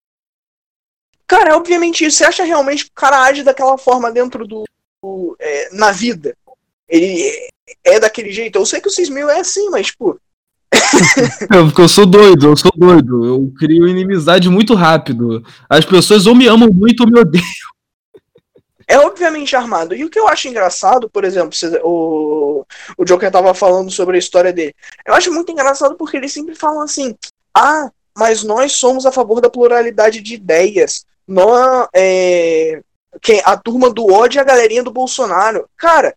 Cara, 1.27 1.51
é 1.51 1.55
obviamente 1.55 2.05
isso. 2.05 2.19
Você 2.19 2.25
acha 2.25 2.45
realmente 2.45 2.85
que 2.85 2.91
o 2.91 2.95
cara 2.95 3.23
age 3.23 3.43
daquela 3.43 3.79
forma 3.79 4.11
dentro 4.11 4.47
do. 4.47 4.65
É, 5.39 5.75
na 5.75 5.93
vida? 5.93 6.37
Ele 6.89 7.49
é, 7.85 8.01
daquele 8.01 8.33
jeito? 8.33 8.59
Eu 8.59 8.67
sei 8.67 8.81
que 8.81 8.89
o 8.89 8.91
6000 8.91 9.29
é 9.29 9.41
assim, 9.41 9.69
mas, 9.71 9.87
tipo. 9.87 10.21
é, 10.73 11.63
porque 11.65 11.81
eu 11.81 11.89
sou 11.89 12.07
doido, 12.07 12.49
eu 12.49 12.57
sou 12.57 12.73
doido. 12.75 13.25
Eu 13.25 13.53
crio 13.59 13.87
inimizade 13.87 14.49
muito 14.49 14.75
rápido. 14.75 15.45
As 15.69 15.85
pessoas 15.85 16.27
ou 16.27 16.35
me 16.35 16.47
amam 16.47 16.69
muito 16.73 17.01
ou 17.01 17.07
me 17.07 17.21
odeiam. 17.21 17.45
É 18.87 18.99
obviamente 18.99 19.55
armado. 19.55 19.95
E 19.95 20.03
o 20.05 20.09
que 20.09 20.19
eu 20.19 20.27
acho 20.27 20.49
engraçado, 20.49 21.11
por 21.11 21.23
exemplo, 21.23 21.51
o, 21.85 22.65
o 22.97 23.05
Joker 23.05 23.31
tava 23.31 23.53
falando 23.53 23.91
sobre 23.91 24.17
a 24.17 24.19
história 24.19 24.53
dele. 24.53 24.75
Eu 25.07 25.13
acho 25.13 25.33
muito 25.33 25.53
engraçado 25.53 25.95
porque 25.95 26.17
eles 26.17 26.33
sempre 26.33 26.55
falam 26.55 26.81
assim: 26.81 27.15
ah, 27.55 27.91
mas 28.17 28.43
nós 28.43 28.73
somos 28.73 29.05
a 29.05 29.13
favor 29.13 29.43
da 29.43 29.51
pluralidade 29.51 30.23
de 30.23 30.35
ideias 30.35 31.05
não 31.29 31.87
é, 31.95 32.81
quem, 33.21 33.41
a 33.45 33.57
turma 33.57 33.91
do 33.91 34.13
ódio 34.13 34.39
e 34.39 34.41
a 34.41 34.45
galerinha 34.45 34.83
do 34.83 34.91
Bolsonaro. 34.91 35.69
Cara, 35.77 36.15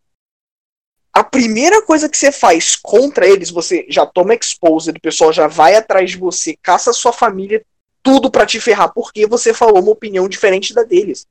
a 1.13 1.23
primeira 1.23 1.81
coisa 1.81 2.07
que 2.07 2.17
você 2.17 2.31
faz 2.31 2.75
contra 2.75 3.27
eles, 3.27 3.49
você 3.49 3.85
já 3.89 4.05
toma 4.05 4.33
exposed, 4.33 4.97
o 4.97 5.01
pessoal 5.01 5.33
já 5.33 5.47
vai 5.47 5.75
atrás 5.75 6.11
de 6.11 6.17
você, 6.17 6.57
caça 6.61 6.93
sua 6.93 7.11
família, 7.11 7.61
tudo 8.01 8.31
para 8.31 8.45
te 8.45 8.59
ferrar, 8.59 8.93
porque 8.93 9.27
você 9.27 9.53
falou 9.53 9.81
uma 9.81 9.91
opinião 9.91 10.27
diferente 10.29 10.73
da 10.73 10.83
deles. 10.83 11.27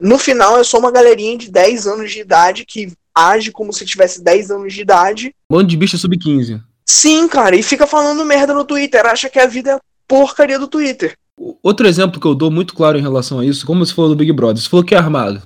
No 0.00 0.18
final, 0.18 0.58
é 0.58 0.64
só 0.64 0.78
uma 0.78 0.90
galerinha 0.90 1.36
de 1.36 1.50
10 1.50 1.86
anos 1.86 2.10
de 2.10 2.20
idade 2.20 2.64
que 2.64 2.92
age 3.14 3.50
como 3.50 3.72
se 3.72 3.86
tivesse 3.86 4.22
10 4.22 4.50
anos 4.50 4.74
de 4.74 4.82
idade. 4.82 5.34
Um 5.50 5.56
monte 5.56 5.70
de 5.70 5.76
bicho 5.76 5.96
sub-15. 5.96 6.62
Sim, 6.84 7.28
cara, 7.28 7.56
e 7.56 7.62
fica 7.62 7.86
falando 7.86 8.24
merda 8.24 8.54
no 8.54 8.64
Twitter, 8.64 9.04
acha 9.06 9.28
que 9.28 9.38
a 9.38 9.46
vida 9.46 9.72
é 9.72 9.80
porcaria 10.06 10.58
do 10.58 10.68
Twitter. 10.68 11.16
Outro 11.38 11.86
exemplo 11.86 12.20
que 12.20 12.26
eu 12.26 12.34
dou 12.34 12.50
muito 12.50 12.74
claro 12.74 12.98
em 12.98 13.02
relação 13.02 13.40
a 13.40 13.44
isso, 13.44 13.66
como 13.66 13.84
você 13.84 13.92
falou 13.92 14.10
do 14.10 14.16
Big 14.16 14.32
Brother, 14.32 14.62
você 14.62 14.68
falou 14.68 14.84
que 14.84 14.94
é 14.94 14.98
armado. 14.98 15.42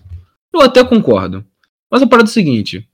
Eu 0.53 0.61
até 0.61 0.85
concordo. 0.85 1.44
Mas 1.90 2.03
a 2.03 2.07
parada 2.07 2.29
é 2.29 2.31
a 2.31 2.33
seguinte: 2.33 2.88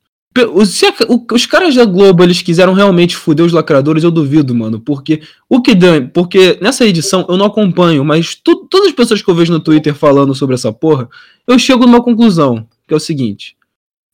se 0.64 0.86
os 1.30 1.46
caras 1.46 1.74
da 1.74 1.84
Globo 1.84 2.22
eles 2.22 2.42
quiseram 2.42 2.72
realmente 2.72 3.16
foder 3.16 3.44
os 3.44 3.52
lacradores, 3.52 4.04
eu 4.04 4.10
duvido, 4.10 4.54
mano. 4.54 4.80
Porque 4.80 5.22
o 5.48 5.60
que 5.60 5.74
dá. 5.74 6.00
Porque 6.12 6.58
nessa 6.60 6.86
edição 6.86 7.26
eu 7.28 7.36
não 7.36 7.46
acompanho, 7.46 8.04
mas 8.04 8.34
tu, 8.34 8.66
todas 8.70 8.88
as 8.88 8.94
pessoas 8.94 9.22
que 9.22 9.30
eu 9.30 9.34
vejo 9.34 9.52
no 9.52 9.60
Twitter 9.60 9.94
falando 9.94 10.34
sobre 10.34 10.54
essa 10.54 10.72
porra, 10.72 11.08
eu 11.46 11.58
chego 11.58 11.86
numa 11.86 12.02
conclusão, 12.02 12.66
que 12.86 12.94
é 12.94 12.96
o 12.96 13.00
seguinte: 13.00 13.56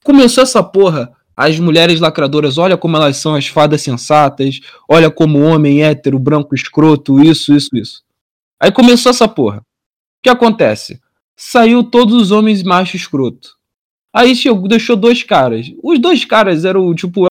começou 0.04 0.42
essa 0.42 0.62
porra, 0.62 1.12
as 1.36 1.58
mulheres 1.58 2.00
lacradoras, 2.00 2.58
olha 2.58 2.76
como 2.76 2.96
elas 2.96 3.16
são 3.16 3.34
as 3.34 3.46
fadas 3.46 3.82
sensatas, 3.82 4.60
olha 4.88 5.10
como 5.10 5.40
homem 5.40 5.82
hétero, 5.82 6.18
branco, 6.18 6.54
escroto, 6.54 7.20
isso, 7.20 7.54
isso, 7.54 7.76
isso. 7.76 8.02
Aí 8.62 8.70
começou 8.70 9.10
essa 9.10 9.26
porra. 9.26 9.58
O 9.58 9.62
que 10.22 10.30
acontece? 10.30 11.00
Saiu 11.36 11.82
todos 11.82 12.14
os 12.14 12.30
homens 12.30 12.62
macho 12.62 12.96
escroto. 12.96 13.56
Aí 14.14 14.36
chegou, 14.36 14.68
deixou 14.68 14.94
dois 14.94 15.24
caras. 15.24 15.72
Os 15.82 15.98
dois 15.98 16.24
caras 16.24 16.64
eram, 16.64 16.94
tipo. 16.94 17.26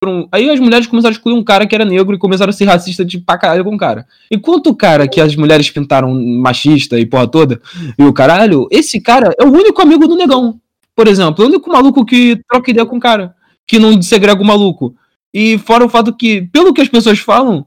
Eram... 0.00 0.28
Aí 0.30 0.48
as 0.48 0.60
mulheres 0.60 0.86
começaram 0.86 1.12
a 1.12 1.16
excluir 1.16 1.34
um 1.34 1.42
cara 1.42 1.66
que 1.66 1.74
era 1.74 1.84
negro 1.84 2.14
e 2.14 2.18
começaram 2.18 2.50
a 2.50 2.52
ser 2.52 2.66
racistas 2.66 3.04
de 3.04 3.18
pra 3.18 3.36
caralho 3.36 3.64
com 3.64 3.74
o 3.74 3.78
cara. 3.78 4.06
Enquanto 4.30 4.68
o 4.68 4.76
cara 4.76 5.08
que 5.08 5.20
as 5.20 5.34
mulheres 5.34 5.68
pintaram 5.70 6.14
machista 6.14 7.00
e 7.00 7.04
porra 7.04 7.26
toda, 7.26 7.60
e 7.98 8.04
o 8.04 8.12
caralho, 8.12 8.68
esse 8.70 9.00
cara 9.00 9.34
é 9.40 9.44
o 9.44 9.50
único 9.50 9.82
amigo 9.82 10.06
do 10.06 10.14
negão. 10.14 10.60
Por 10.94 11.08
exemplo, 11.08 11.42
é 11.42 11.46
o 11.46 11.50
único 11.50 11.68
maluco 11.68 12.04
que 12.04 12.40
troca 12.48 12.70
ideia 12.70 12.86
com 12.86 12.98
o 12.98 13.00
cara. 13.00 13.34
Que 13.66 13.80
não 13.80 14.00
segrega 14.00 14.40
o 14.40 14.46
maluco. 14.46 14.94
E 15.34 15.58
fora 15.58 15.84
o 15.84 15.88
fato 15.88 16.14
que, 16.14 16.42
pelo 16.52 16.72
que 16.72 16.80
as 16.80 16.88
pessoas 16.88 17.18
falam, 17.18 17.66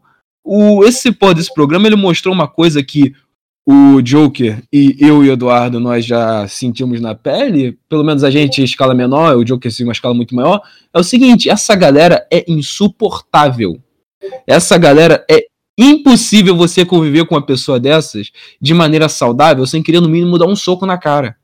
o, 0.51 0.83
esse 0.83 1.11
pô 1.11 1.31
desse 1.31 1.53
programa 1.53 1.85
ele 1.85 1.95
mostrou 1.95 2.33
uma 2.33 2.47
coisa 2.47 2.81
que 2.81 3.13
o 3.67 4.01
Joker 4.01 4.63
e 4.73 4.95
eu 4.99 5.23
e 5.23 5.29
o 5.29 5.33
Eduardo 5.33 5.79
nós 5.79 6.03
já 6.03 6.47
sentimos 6.47 6.99
na 6.99 7.13
pele, 7.13 7.77
pelo 7.87 8.03
menos 8.03 8.23
a 8.23 8.31
gente 8.31 8.59
em 8.59 8.63
escala 8.63 8.95
menor, 8.95 9.37
o 9.37 9.45
Joker 9.45 9.71
em 9.79 9.83
uma 9.83 9.93
escala 9.93 10.15
muito 10.15 10.33
maior, 10.33 10.59
é 10.91 10.99
o 10.99 11.03
seguinte, 11.03 11.51
essa 11.51 11.75
galera 11.75 12.25
é 12.33 12.43
insuportável. 12.47 13.79
Essa 14.47 14.75
galera 14.75 15.23
é 15.29 15.45
impossível 15.77 16.55
você 16.55 16.83
conviver 16.83 17.27
com 17.27 17.35
uma 17.35 17.45
pessoa 17.45 17.79
dessas 17.79 18.31
de 18.59 18.73
maneira 18.73 19.07
saudável 19.07 19.67
sem 19.67 19.83
querer 19.83 20.01
no 20.01 20.09
mínimo 20.09 20.39
dar 20.39 20.47
um 20.47 20.55
soco 20.55 20.83
na 20.83 20.97
cara. 20.97 21.35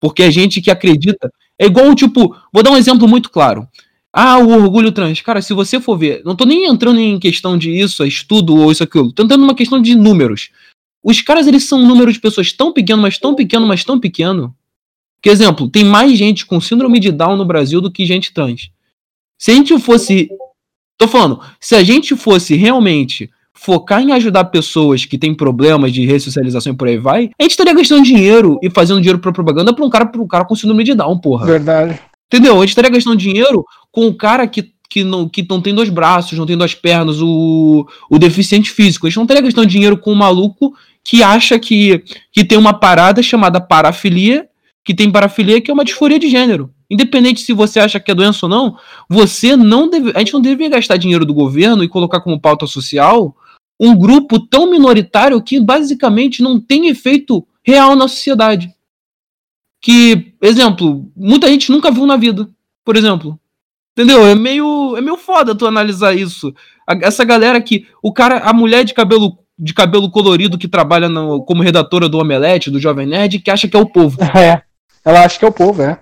Porque 0.00 0.22
a 0.22 0.30
gente 0.30 0.62
que 0.62 0.70
acredita 0.70 1.28
é 1.58 1.66
igual 1.66 1.92
tipo, 1.96 2.36
vou 2.52 2.62
dar 2.62 2.70
um 2.70 2.76
exemplo 2.76 3.08
muito 3.08 3.28
claro. 3.28 3.66
Ah, 4.12 4.38
o 4.38 4.50
orgulho 4.50 4.92
trans. 4.92 5.20
Cara, 5.22 5.40
se 5.40 5.54
você 5.54 5.80
for 5.80 5.96
ver, 5.96 6.22
não 6.24 6.36
tô 6.36 6.44
nem 6.44 6.66
entrando 6.66 7.00
em 7.00 7.18
questão 7.18 7.56
de 7.56 7.70
isso, 7.70 8.04
estudo 8.04 8.54
ou 8.54 8.70
isso, 8.70 8.82
aquilo. 8.82 9.10
Tô 9.10 9.22
entrando 9.22 9.54
questão 9.54 9.80
de 9.80 9.94
números. 9.94 10.50
Os 11.02 11.22
caras, 11.22 11.46
eles 11.46 11.64
são 11.64 11.80
um 11.80 11.86
número 11.86 12.12
de 12.12 12.20
pessoas 12.20 12.52
tão 12.52 12.72
pequeno, 12.72 13.00
mas 13.00 13.18
tão 13.18 13.34
pequeno, 13.34 13.66
mas 13.66 13.82
tão 13.84 13.98
pequeno. 13.98 14.54
Por 15.22 15.30
exemplo, 15.30 15.68
tem 15.68 15.84
mais 15.84 16.18
gente 16.18 16.44
com 16.44 16.60
síndrome 16.60 17.00
de 17.00 17.10
Down 17.10 17.36
no 17.36 17.44
Brasil 17.44 17.80
do 17.80 17.90
que 17.90 18.04
gente 18.04 18.34
trans. 18.34 18.70
Se 19.38 19.50
a 19.50 19.54
gente 19.54 19.78
fosse. 19.78 20.28
Tô 20.98 21.08
falando, 21.08 21.40
se 21.58 21.74
a 21.74 21.82
gente 21.82 22.14
fosse 22.14 22.54
realmente 22.54 23.30
focar 23.54 24.02
em 24.02 24.12
ajudar 24.12 24.44
pessoas 24.46 25.04
que 25.04 25.18
têm 25.18 25.34
problemas 25.34 25.92
de 25.92 26.04
ressocialização 26.04 26.72
e 26.72 26.76
por 26.76 26.88
aí 26.88 26.98
vai, 26.98 27.30
a 27.38 27.42
gente 27.42 27.52
estaria 27.52 27.74
gastando 27.74 28.02
dinheiro 28.02 28.58
e 28.62 28.68
fazendo 28.68 29.00
dinheiro 29.00 29.18
pra 29.18 29.32
propaganda 29.32 29.74
pra 29.74 29.84
um 29.84 29.90
cara, 29.90 30.06
pra 30.06 30.20
um 30.20 30.26
cara 30.26 30.44
com 30.44 30.54
síndrome 30.54 30.84
de 30.84 30.94
Down, 30.94 31.18
porra. 31.18 31.46
Verdade. 31.46 32.00
Entendeu? 32.32 32.56
A 32.56 32.60
gente 32.60 32.70
estaria 32.70 32.90
gastando 32.90 33.16
dinheiro 33.16 33.62
com 33.90 34.06
o 34.06 34.14
cara 34.14 34.46
que, 34.46 34.72
que, 34.88 35.04
não, 35.04 35.28
que 35.28 35.46
não 35.46 35.60
tem 35.60 35.74
dois 35.74 35.90
braços, 35.90 36.38
não 36.38 36.46
tem 36.46 36.56
duas 36.56 36.74
pernas, 36.74 37.20
o, 37.20 37.86
o 38.08 38.18
deficiente 38.18 38.70
físico. 38.70 39.06
A 39.06 39.10
gente 39.10 39.18
não 39.18 39.24
estaria 39.24 39.42
gastando 39.42 39.66
dinheiro 39.66 39.98
com 39.98 40.10
o 40.10 40.16
maluco 40.16 40.74
que 41.04 41.22
acha 41.22 41.58
que, 41.58 42.02
que 42.32 42.42
tem 42.42 42.56
uma 42.56 42.72
parada 42.72 43.22
chamada 43.22 43.60
parafilia, 43.60 44.48
que 44.82 44.94
tem 44.94 45.10
parafilia, 45.10 45.60
que 45.60 45.70
é 45.70 45.74
uma 45.74 45.84
disforia 45.84 46.18
de 46.18 46.30
gênero. 46.30 46.70
Independente 46.90 47.42
se 47.42 47.52
você 47.52 47.80
acha 47.80 48.00
que 48.00 48.10
é 48.10 48.14
doença 48.14 48.46
ou 48.46 48.50
não, 48.50 48.78
você 49.08 49.54
não 49.54 49.90
deve, 49.90 50.12
a 50.14 50.20
gente 50.20 50.32
não 50.32 50.40
deveria 50.40 50.70
gastar 50.70 50.96
dinheiro 50.96 51.26
do 51.26 51.34
governo 51.34 51.84
e 51.84 51.88
colocar 51.88 52.22
como 52.22 52.40
pauta 52.40 52.66
social 52.66 53.36
um 53.78 53.94
grupo 53.94 54.38
tão 54.38 54.70
minoritário 54.70 55.42
que 55.42 55.60
basicamente 55.60 56.42
não 56.42 56.58
tem 56.58 56.88
efeito 56.88 57.46
real 57.62 57.94
na 57.94 58.08
sociedade. 58.08 58.72
Que, 59.82 60.32
exemplo, 60.40 61.10
muita 61.16 61.48
gente 61.48 61.70
nunca 61.70 61.90
viu 61.90 62.06
na 62.06 62.16
vida, 62.16 62.48
por 62.84 62.96
exemplo. 62.96 63.38
Entendeu? 63.92 64.24
É 64.24 64.34
meio, 64.34 64.96
é 64.96 65.00
meio 65.00 65.16
foda 65.16 65.54
tu 65.54 65.66
analisar 65.66 66.14
isso. 66.14 66.54
A, 66.86 66.94
essa 67.02 67.24
galera 67.24 67.60
que 67.60 67.86
o 68.02 68.12
cara, 68.12 68.38
a 68.38 68.52
mulher 68.52 68.84
de 68.84 68.94
cabelo 68.94 69.38
de 69.58 69.74
cabelo 69.74 70.10
colorido 70.10 70.58
que 70.58 70.66
trabalha 70.66 71.08
no, 71.08 71.44
como 71.44 71.62
redatora 71.62 72.08
do 72.08 72.18
Omelete, 72.18 72.70
do 72.70 72.80
Jovem 72.80 73.06
Nerd, 73.06 73.38
que 73.38 73.50
acha 73.50 73.68
que 73.68 73.76
é 73.76 73.80
o 73.80 73.86
povo. 73.86 74.18
É. 74.34 74.62
Ela 75.04 75.24
acha 75.24 75.38
que 75.38 75.44
é 75.44 75.48
o 75.48 75.52
povo, 75.52 75.82
é. 75.82 76.00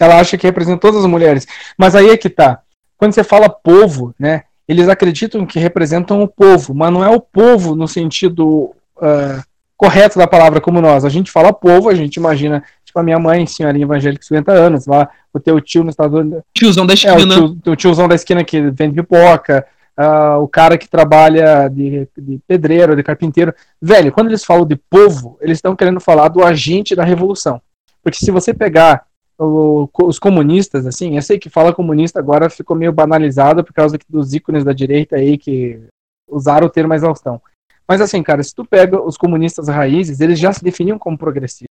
Ela 0.00 0.20
acha 0.20 0.36
que 0.36 0.46
representa 0.46 0.80
todas 0.80 1.00
as 1.02 1.10
mulheres. 1.10 1.46
Mas 1.76 1.94
aí 1.94 2.08
é 2.08 2.16
que 2.16 2.30
tá. 2.30 2.60
Quando 2.96 3.12
você 3.12 3.22
fala 3.22 3.48
povo, 3.48 4.14
né? 4.18 4.44
Eles 4.66 4.88
acreditam 4.88 5.46
que 5.46 5.58
representam 5.58 6.22
o 6.22 6.28
povo, 6.28 6.74
mas 6.74 6.92
não 6.92 7.02
é 7.02 7.08
o 7.08 7.20
povo 7.20 7.74
no 7.74 7.88
sentido 7.88 8.74
uh, 8.96 9.42
correto 9.76 10.18
da 10.18 10.26
palavra 10.26 10.60
como 10.60 10.80
nós. 10.80 11.04
A 11.04 11.08
gente 11.08 11.30
fala 11.30 11.52
povo, 11.52 11.88
a 11.88 11.94
gente 11.94 12.16
imagina, 12.16 12.62
tipo, 12.98 13.00
a 13.00 13.02
minha 13.02 13.18
mãe, 13.18 13.46
senhorinha 13.46 13.84
evangélica 13.84 14.20
de 14.20 14.26
50 14.26 14.52
anos, 14.52 14.86
lá, 14.86 15.08
o 15.32 15.40
teu 15.40 15.60
tio 15.60 15.84
no 15.84 15.90
estado. 15.90 16.42
Tiozão 16.52 16.86
da 16.86 16.94
esquina. 16.94 17.12
É, 17.12 17.38
o, 17.38 17.56
tio, 17.56 17.72
o 17.72 17.76
tiozão 17.76 18.08
da 18.08 18.14
esquina 18.14 18.44
que 18.44 18.70
vende 18.70 18.94
pipoca, 18.94 19.66
uh, 19.98 20.42
o 20.42 20.48
cara 20.48 20.76
que 20.76 20.88
trabalha 20.88 21.68
de, 21.68 22.08
de, 22.16 22.40
pedreiro, 22.46 22.96
de 22.96 23.02
carpinteiro. 23.02 23.54
Velho, 23.80 24.12
quando 24.12 24.28
eles 24.28 24.44
falam 24.44 24.66
de 24.66 24.76
povo, 24.76 25.38
eles 25.40 25.58
estão 25.58 25.76
querendo 25.76 26.00
falar 26.00 26.28
do 26.28 26.44
agente 26.44 26.94
da 26.94 27.04
revolução. 27.04 27.60
Porque 28.02 28.18
se 28.18 28.30
você 28.30 28.52
pegar 28.52 29.04
o, 29.38 29.88
os 30.02 30.18
comunistas, 30.18 30.86
assim, 30.86 31.16
eu 31.16 31.22
sei 31.22 31.38
que 31.38 31.50
fala 31.50 31.72
comunista 31.72 32.18
agora 32.18 32.50
ficou 32.50 32.76
meio 32.76 32.92
banalizado 32.92 33.62
por 33.62 33.72
causa 33.72 33.98
dos 34.08 34.34
ícones 34.34 34.64
da 34.64 34.72
direita 34.72 35.16
aí 35.16 35.38
que 35.38 35.80
usaram 36.28 36.66
o 36.66 36.70
termo 36.70 36.94
exaustão. 36.94 37.40
Mas 37.86 38.02
assim, 38.02 38.22
cara, 38.22 38.42
se 38.42 38.54
tu 38.54 38.66
pega 38.66 39.00
os 39.00 39.16
comunistas 39.16 39.66
raízes, 39.68 40.20
eles 40.20 40.38
já 40.38 40.52
se 40.52 40.62
definiam 40.62 40.98
como 40.98 41.16
progressistas. 41.16 41.67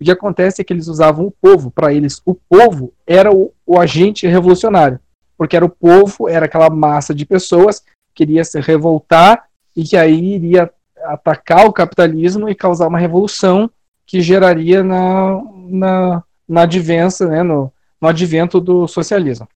O 0.00 0.04
que 0.04 0.10
acontece 0.10 0.60
é 0.60 0.64
que 0.64 0.72
eles 0.72 0.88
usavam 0.88 1.26
o 1.26 1.30
povo. 1.30 1.70
Para 1.70 1.92
eles, 1.92 2.20
o 2.24 2.34
povo 2.34 2.92
era 3.06 3.32
o, 3.32 3.52
o, 3.64 3.78
agente 3.78 4.26
revolucionário. 4.26 5.00
Porque 5.36 5.56
era 5.56 5.64
o 5.64 5.70
povo, 5.70 6.28
era 6.28 6.46
aquela 6.46 6.70
massa 6.70 7.14
de 7.14 7.24
pessoas 7.24 7.82
que 8.14 8.22
iria 8.22 8.44
se 8.44 8.60
revoltar 8.60 9.44
e 9.74 9.84
que 9.84 9.96
aí 9.96 10.34
iria 10.34 10.70
atacar 11.04 11.66
o 11.66 11.72
capitalismo 11.72 12.48
e 12.48 12.54
causar 12.54 12.88
uma 12.88 12.98
revolução 12.98 13.70
que 14.06 14.20
geraria 14.20 14.82
na, 14.82 15.42
na, 15.68 16.22
na 16.48 16.62
advença, 16.62 17.26
né, 17.26 17.42
no, 17.42 17.72
no 18.00 18.08
advento 18.08 18.60
do 18.60 18.86
socialismo. 18.86 19.48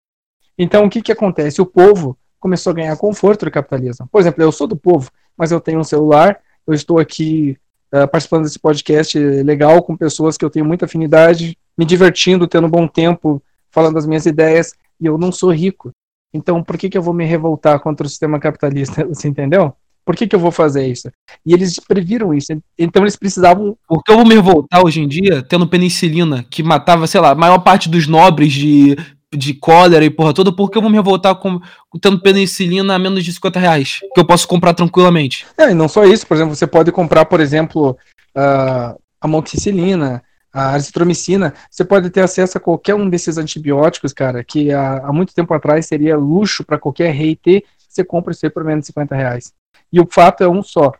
Então, 0.58 0.84
o 0.84 0.90
que, 0.90 1.00
que 1.00 1.12
acontece? 1.12 1.62
O 1.62 1.66
povo 1.66 2.18
começou 2.38 2.70
a 2.70 2.74
ganhar 2.74 2.96
conforto 2.96 3.44
do 3.44 3.50
capitalismo. 3.50 4.08
Por 4.10 4.20
exemplo, 4.20 4.42
eu 4.42 4.52
sou 4.52 4.66
do 4.66 4.76
povo, 4.76 5.10
mas 5.36 5.52
eu 5.52 5.60
tenho 5.60 5.78
um 5.78 5.84
celular, 5.84 6.40
eu 6.66 6.74
estou 6.74 6.98
aqui 6.98 7.56
uh, 7.92 8.08
participando 8.08 8.44
desse 8.44 8.58
podcast 8.58 9.18
legal 9.18 9.82
com 9.82 9.96
pessoas 9.96 10.36
que 10.36 10.44
eu 10.44 10.50
tenho 10.50 10.64
muita 10.64 10.84
afinidade, 10.84 11.56
me 11.76 11.84
divertindo, 11.84 12.46
tendo 12.46 12.66
um 12.66 12.70
bom 12.70 12.86
tempo, 12.86 13.42
falando 13.70 13.98
as 13.98 14.06
minhas 14.06 14.26
ideias, 14.26 14.74
e 15.00 15.06
eu 15.06 15.16
não 15.16 15.32
sou 15.32 15.52
rico. 15.52 15.92
Então, 16.32 16.62
por 16.62 16.78
que, 16.78 16.88
que 16.88 16.96
eu 16.96 17.02
vou 17.02 17.14
me 17.14 17.24
revoltar 17.24 17.80
contra 17.80 18.06
o 18.06 18.10
sistema 18.10 18.38
capitalista? 18.38 19.04
Você 19.08 19.28
entendeu? 19.28 19.74
Por 20.04 20.16
que, 20.16 20.26
que 20.26 20.34
eu 20.34 20.40
vou 20.40 20.50
fazer 20.50 20.86
isso? 20.86 21.10
E 21.44 21.52
eles 21.52 21.78
previram 21.78 22.34
isso. 22.34 22.52
Então 22.78 23.02
eles 23.02 23.16
precisavam. 23.16 23.76
Por 23.86 24.02
que 24.02 24.10
eu 24.10 24.16
vou 24.16 24.26
me 24.26 24.34
revoltar 24.34 24.84
hoje 24.84 25.00
em 25.00 25.06
dia 25.06 25.42
tendo 25.42 25.68
penicilina 25.68 26.44
que 26.50 26.62
matava, 26.62 27.06
sei 27.06 27.20
lá, 27.20 27.30
a 27.30 27.34
maior 27.34 27.58
parte 27.58 27.88
dos 27.88 28.06
nobres 28.06 28.52
de 28.52 28.96
de 29.32 29.54
cólera 29.54 30.04
e 30.04 30.10
porra 30.10 30.34
toda, 30.34 30.52
porque 30.52 30.76
eu 30.76 30.82
vou 30.82 30.90
me 30.90 30.96
revoltar 30.96 31.36
com, 31.36 31.60
tendo 32.00 32.20
penicilina 32.20 32.94
a 32.94 32.98
menos 32.98 33.24
de 33.24 33.32
50 33.32 33.60
reais, 33.60 34.00
que 34.12 34.20
eu 34.20 34.24
posso 34.24 34.46
comprar 34.48 34.74
tranquilamente. 34.74 35.46
É, 35.56 35.70
e 35.70 35.74
não 35.74 35.88
só 35.88 36.04
isso, 36.04 36.26
por 36.26 36.34
exemplo, 36.34 36.54
você 36.54 36.66
pode 36.66 36.90
comprar, 36.90 37.24
por 37.24 37.40
exemplo, 37.40 37.96
uh, 38.36 39.00
amoxicilina, 39.20 40.22
a 40.52 40.72
azitromicina, 40.72 41.54
você 41.70 41.84
pode 41.84 42.10
ter 42.10 42.22
acesso 42.22 42.58
a 42.58 42.60
qualquer 42.60 42.94
um 42.94 43.08
desses 43.08 43.38
antibióticos, 43.38 44.12
cara, 44.12 44.42
que 44.42 44.72
há, 44.72 44.98
há 44.98 45.12
muito 45.12 45.32
tempo 45.32 45.54
atrás 45.54 45.86
seria 45.86 46.16
luxo 46.16 46.64
para 46.64 46.78
qualquer 46.78 47.12
rei 47.14 47.36
ter, 47.36 47.64
você 47.88 48.02
compra 48.02 48.32
isso 48.32 48.44
aí 48.44 48.50
por 48.50 48.64
menos 48.64 48.82
de 48.82 48.86
50 48.86 49.14
reais. 49.14 49.52
E 49.92 50.00
o 50.00 50.06
fato 50.10 50.42
é 50.42 50.48
um 50.48 50.62
só. 50.62 50.92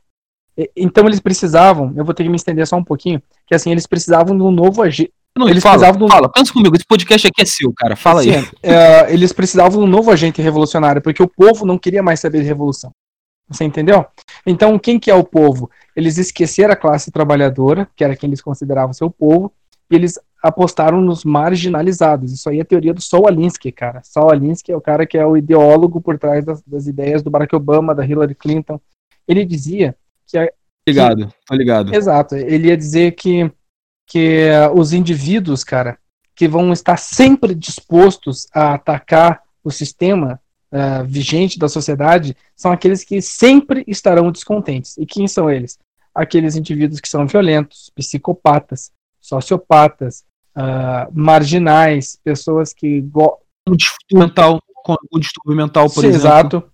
Então 0.77 1.07
eles 1.07 1.21
precisavam, 1.21 1.93
eu 1.97 2.05
vou 2.05 2.15
ter 2.15 2.23
que 2.23 2.29
me 2.29 2.37
estender 2.37 2.67
só 2.67 2.77
um 2.77 2.85
pouquinho, 2.85 3.23
que 3.47 3.55
assim, 3.55 3.71
eles 3.71 3.87
precisavam 3.87 4.37
de 4.37 4.43
um 4.43 4.51
novo. 4.51 4.83
Não, 5.37 5.49
eles 5.49 5.63
fala, 5.63 5.79
precisavam 5.79 6.07
do... 6.07 6.13
fala, 6.13 6.29
pensa 6.29 6.53
comigo, 6.53 6.75
esse 6.77 6.87
podcast 6.87 7.27
aqui 7.27 7.43
é 7.43 7.45
seu, 7.45 7.73
cara. 7.73 7.97
Fala 7.97 8.21
assim, 8.21 8.35
aí. 8.35 8.49
É, 8.63 9.13
eles 9.13 9.33
precisavam 9.33 9.81
de 9.81 9.87
um 9.87 9.91
novo 9.91 10.11
agente 10.11 10.43
revolucionário, 10.43 11.01
porque 11.01 11.23
o 11.23 11.29
povo 11.29 11.65
não 11.65 11.79
queria 11.79 12.03
mais 12.03 12.21
saber 12.21 12.41
de 12.41 12.47
revolução. 12.47 12.93
Você 13.49 13.65
entendeu? 13.65 14.07
Então, 14.47 14.79
quem 14.79 14.99
que 14.99 15.11
é 15.11 15.15
o 15.15 15.25
povo? 15.25 15.71
Eles 15.97 16.19
esqueceram 16.19 16.73
a 16.73 16.77
classe 16.77 17.11
trabalhadora, 17.11 17.89
que 17.97 18.05
era 18.05 18.15
quem 18.15 18.29
eles 18.29 18.41
consideravam 18.41 18.93
seu 18.93 19.11
povo, 19.11 19.53
e 19.91 19.95
eles 19.97 20.19
apostaram 20.43 21.01
nos 21.01 21.25
marginalizados. 21.25 22.33
Isso 22.33 22.49
aí 22.49 22.59
é 22.59 22.63
a 22.63 22.65
teoria 22.65 22.95
do 22.95 23.03
Saul 23.03 23.27
Alinsky, 23.27 23.73
cara. 23.73 24.01
Saul 24.05 24.31
Alinsky 24.31 24.73
é 24.73 24.77
o 24.77 24.81
cara 24.81 25.05
que 25.05 25.19
é 25.19 25.27
o 25.27 25.37
ideólogo 25.37 26.01
por 26.01 26.17
trás 26.19 26.45
das, 26.45 26.63
das 26.63 26.87
ideias 26.87 27.23
do 27.23 27.31
Barack 27.31 27.55
Obama, 27.55 27.95
da 27.95 28.07
Hillary 28.07 28.35
Clinton. 28.35 28.81
Ele 29.27 29.45
dizia 29.45 29.97
que... 30.27 30.39
A, 30.39 30.49
ligado, 30.89 31.27
que, 31.27 31.35
tá 31.47 31.55
ligado. 31.57 31.95
Exato. 31.95 32.37
Ele 32.37 32.69
ia 32.69 32.77
dizer 32.77 33.13
que 33.13 33.51
que 34.11 34.49
os 34.75 34.93
indivíduos, 34.93 35.63
cara, 35.63 35.97
que 36.35 36.49
vão 36.49 36.73
estar 36.73 36.97
sempre 36.97 37.55
dispostos 37.55 38.49
a 38.53 38.75
atacar 38.75 39.41
o 39.63 39.71
sistema 39.71 40.41
uh, 40.73 41.05
vigente 41.07 41.61
da 41.61 41.69
sociedade, 41.69 42.37
são 42.57 42.73
aqueles 42.73 43.05
que 43.05 43.23
sempre 43.23 43.85
estarão 43.87 44.33
descontentes. 44.33 44.99
E 44.99 45.07
quem 45.07 45.29
são 45.29 45.49
eles? 45.49 45.79
Aqueles 46.13 46.57
indivíduos 46.57 47.01
que 47.01 47.09
são 47.09 47.25
violentos, 47.25 47.93
psicopatas, 47.95 48.91
sociopatas, 49.21 50.25
uh, 50.57 51.09
marginais, 51.13 52.19
pessoas 52.25 52.73
que 52.75 53.05
um 53.69 53.77
distúrbio 53.77 54.27
mental, 54.27 54.61
um 55.15 55.21
distúrbio 55.21 55.57
mental, 55.57 55.89
por 55.89 56.01
Sim, 56.01 56.09
exemplo. 56.09 56.29
Exato. 56.29 56.65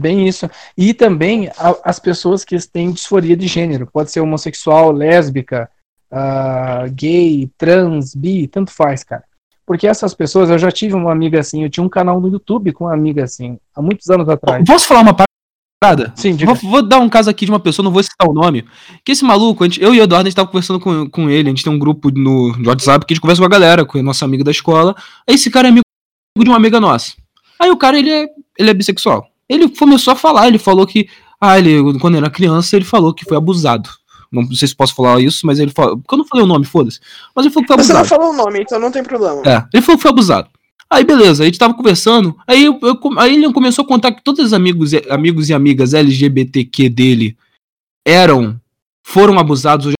Bem 0.00 0.26
isso. 0.26 0.50
E 0.76 0.92
também 0.92 1.48
a, 1.56 1.76
as 1.84 2.00
pessoas 2.00 2.44
que 2.44 2.58
têm 2.66 2.90
disforia 2.90 3.36
de 3.36 3.46
gênero. 3.46 3.86
Pode 3.86 4.10
ser 4.10 4.20
homossexual, 4.20 4.90
lésbica, 4.90 5.70
uh, 6.12 6.90
gay, 6.92 7.50
trans, 7.56 8.14
bi, 8.14 8.46
tanto 8.46 8.70
faz, 8.70 9.04
cara. 9.04 9.24
Porque 9.66 9.86
essas 9.86 10.14
pessoas, 10.14 10.50
eu 10.50 10.58
já 10.58 10.70
tive 10.70 10.94
uma 10.94 11.12
amiga 11.12 11.38
assim, 11.38 11.62
eu 11.62 11.70
tinha 11.70 11.84
um 11.84 11.88
canal 11.88 12.20
no 12.20 12.28
YouTube 12.28 12.72
com 12.72 12.84
uma 12.84 12.94
amiga 12.94 13.22
assim, 13.22 13.56
há 13.74 13.80
muitos 13.80 14.10
anos 14.10 14.28
atrás. 14.28 14.64
Posso 14.66 14.86
falar 14.86 15.02
uma 15.02 15.14
parada? 15.14 16.12
Sim, 16.16 16.36
vou, 16.36 16.54
vou, 16.56 16.82
dar 16.82 16.98
um 16.98 17.08
caso 17.08 17.30
aqui 17.30 17.44
de 17.44 17.52
uma 17.52 17.60
pessoa, 17.60 17.84
não 17.84 17.92
vou 17.92 18.02
citar 18.02 18.28
o 18.28 18.32
nome. 18.32 18.64
Que 19.04 19.12
esse 19.12 19.24
maluco, 19.24 19.62
gente, 19.64 19.80
eu 19.80 19.94
e 19.94 20.00
o 20.00 20.02
Eduardo, 20.02 20.26
a 20.26 20.30
gente 20.30 20.36
tava 20.36 20.48
conversando 20.48 20.80
com, 20.80 21.08
com 21.08 21.30
ele, 21.30 21.48
a 21.48 21.52
gente 21.52 21.62
tem 21.62 21.72
um 21.72 21.78
grupo 21.78 22.10
no, 22.10 22.56
no 22.56 22.68
WhatsApp 22.68 23.06
que 23.06 23.12
a 23.12 23.14
gente 23.14 23.22
conversa 23.22 23.40
com 23.40 23.46
a 23.46 23.48
galera, 23.48 23.84
com 23.84 23.98
o 23.98 24.02
nosso 24.02 24.24
amigo 24.24 24.42
da 24.42 24.50
escola. 24.50 24.94
Aí 25.28 25.36
esse 25.36 25.50
cara 25.50 25.68
é 25.68 25.70
amigo 25.70 25.84
de 26.36 26.48
uma 26.48 26.56
amiga 26.56 26.80
nossa. 26.80 27.12
Aí 27.60 27.70
o 27.70 27.76
cara, 27.76 27.98
ele 27.98 28.10
é, 28.10 28.26
ele 28.58 28.70
é 28.70 28.74
bissexual. 28.74 29.28
Ele 29.48 29.68
começou 29.68 30.12
a 30.12 30.16
falar, 30.16 30.48
ele 30.48 30.58
falou 30.58 30.86
que, 30.86 31.08
ah, 31.40 31.58
ele, 31.58 31.98
quando 32.00 32.16
era 32.16 32.28
criança, 32.28 32.74
ele 32.74 32.84
falou 32.84 33.14
que 33.14 33.24
foi 33.24 33.36
abusado. 33.36 33.88
Não 34.30 34.46
sei 34.52 34.68
se 34.68 34.76
posso 34.76 34.94
falar 34.94 35.20
isso, 35.20 35.46
mas 35.46 35.58
ele 35.58 35.72
falou. 35.72 35.98
Porque 35.98 36.14
eu 36.14 36.18
não 36.18 36.24
falei 36.24 36.44
o 36.44 36.48
nome, 36.48 36.64
foda-se. 36.64 37.00
Mas 37.34 37.44
ele 37.44 37.52
falou 37.52 37.64
que 37.64 37.68
foi 37.68 37.74
abusado. 37.74 38.06
Você 38.06 38.14
não 38.14 38.18
falou 38.18 38.32
o 38.32 38.36
nome, 38.36 38.60
então 38.60 38.78
não 38.78 38.90
tem 38.90 39.02
problema. 39.02 39.42
É, 39.44 39.64
ele 39.74 39.82
falou 39.82 39.96
que 39.98 40.02
foi 40.02 40.10
abusado. 40.10 40.48
Aí 40.92 41.04
beleza, 41.04 41.44
a 41.44 41.46
gente 41.46 41.58
tava 41.58 41.72
conversando, 41.72 42.36
aí, 42.48 42.64
eu, 42.64 42.76
eu, 42.82 42.98
aí 43.16 43.34
ele 43.34 43.52
começou 43.52 43.84
a 43.84 43.86
contar 43.86 44.10
que 44.10 44.24
todos 44.24 44.44
os 44.44 44.52
amigos, 44.52 44.90
amigos 45.08 45.48
e 45.48 45.54
amigas 45.54 45.94
LGBTQ 45.94 46.88
dele 46.88 47.36
eram, 48.04 48.60
foram 49.04 49.38
abusados 49.38 49.86
ou 49.86 49.92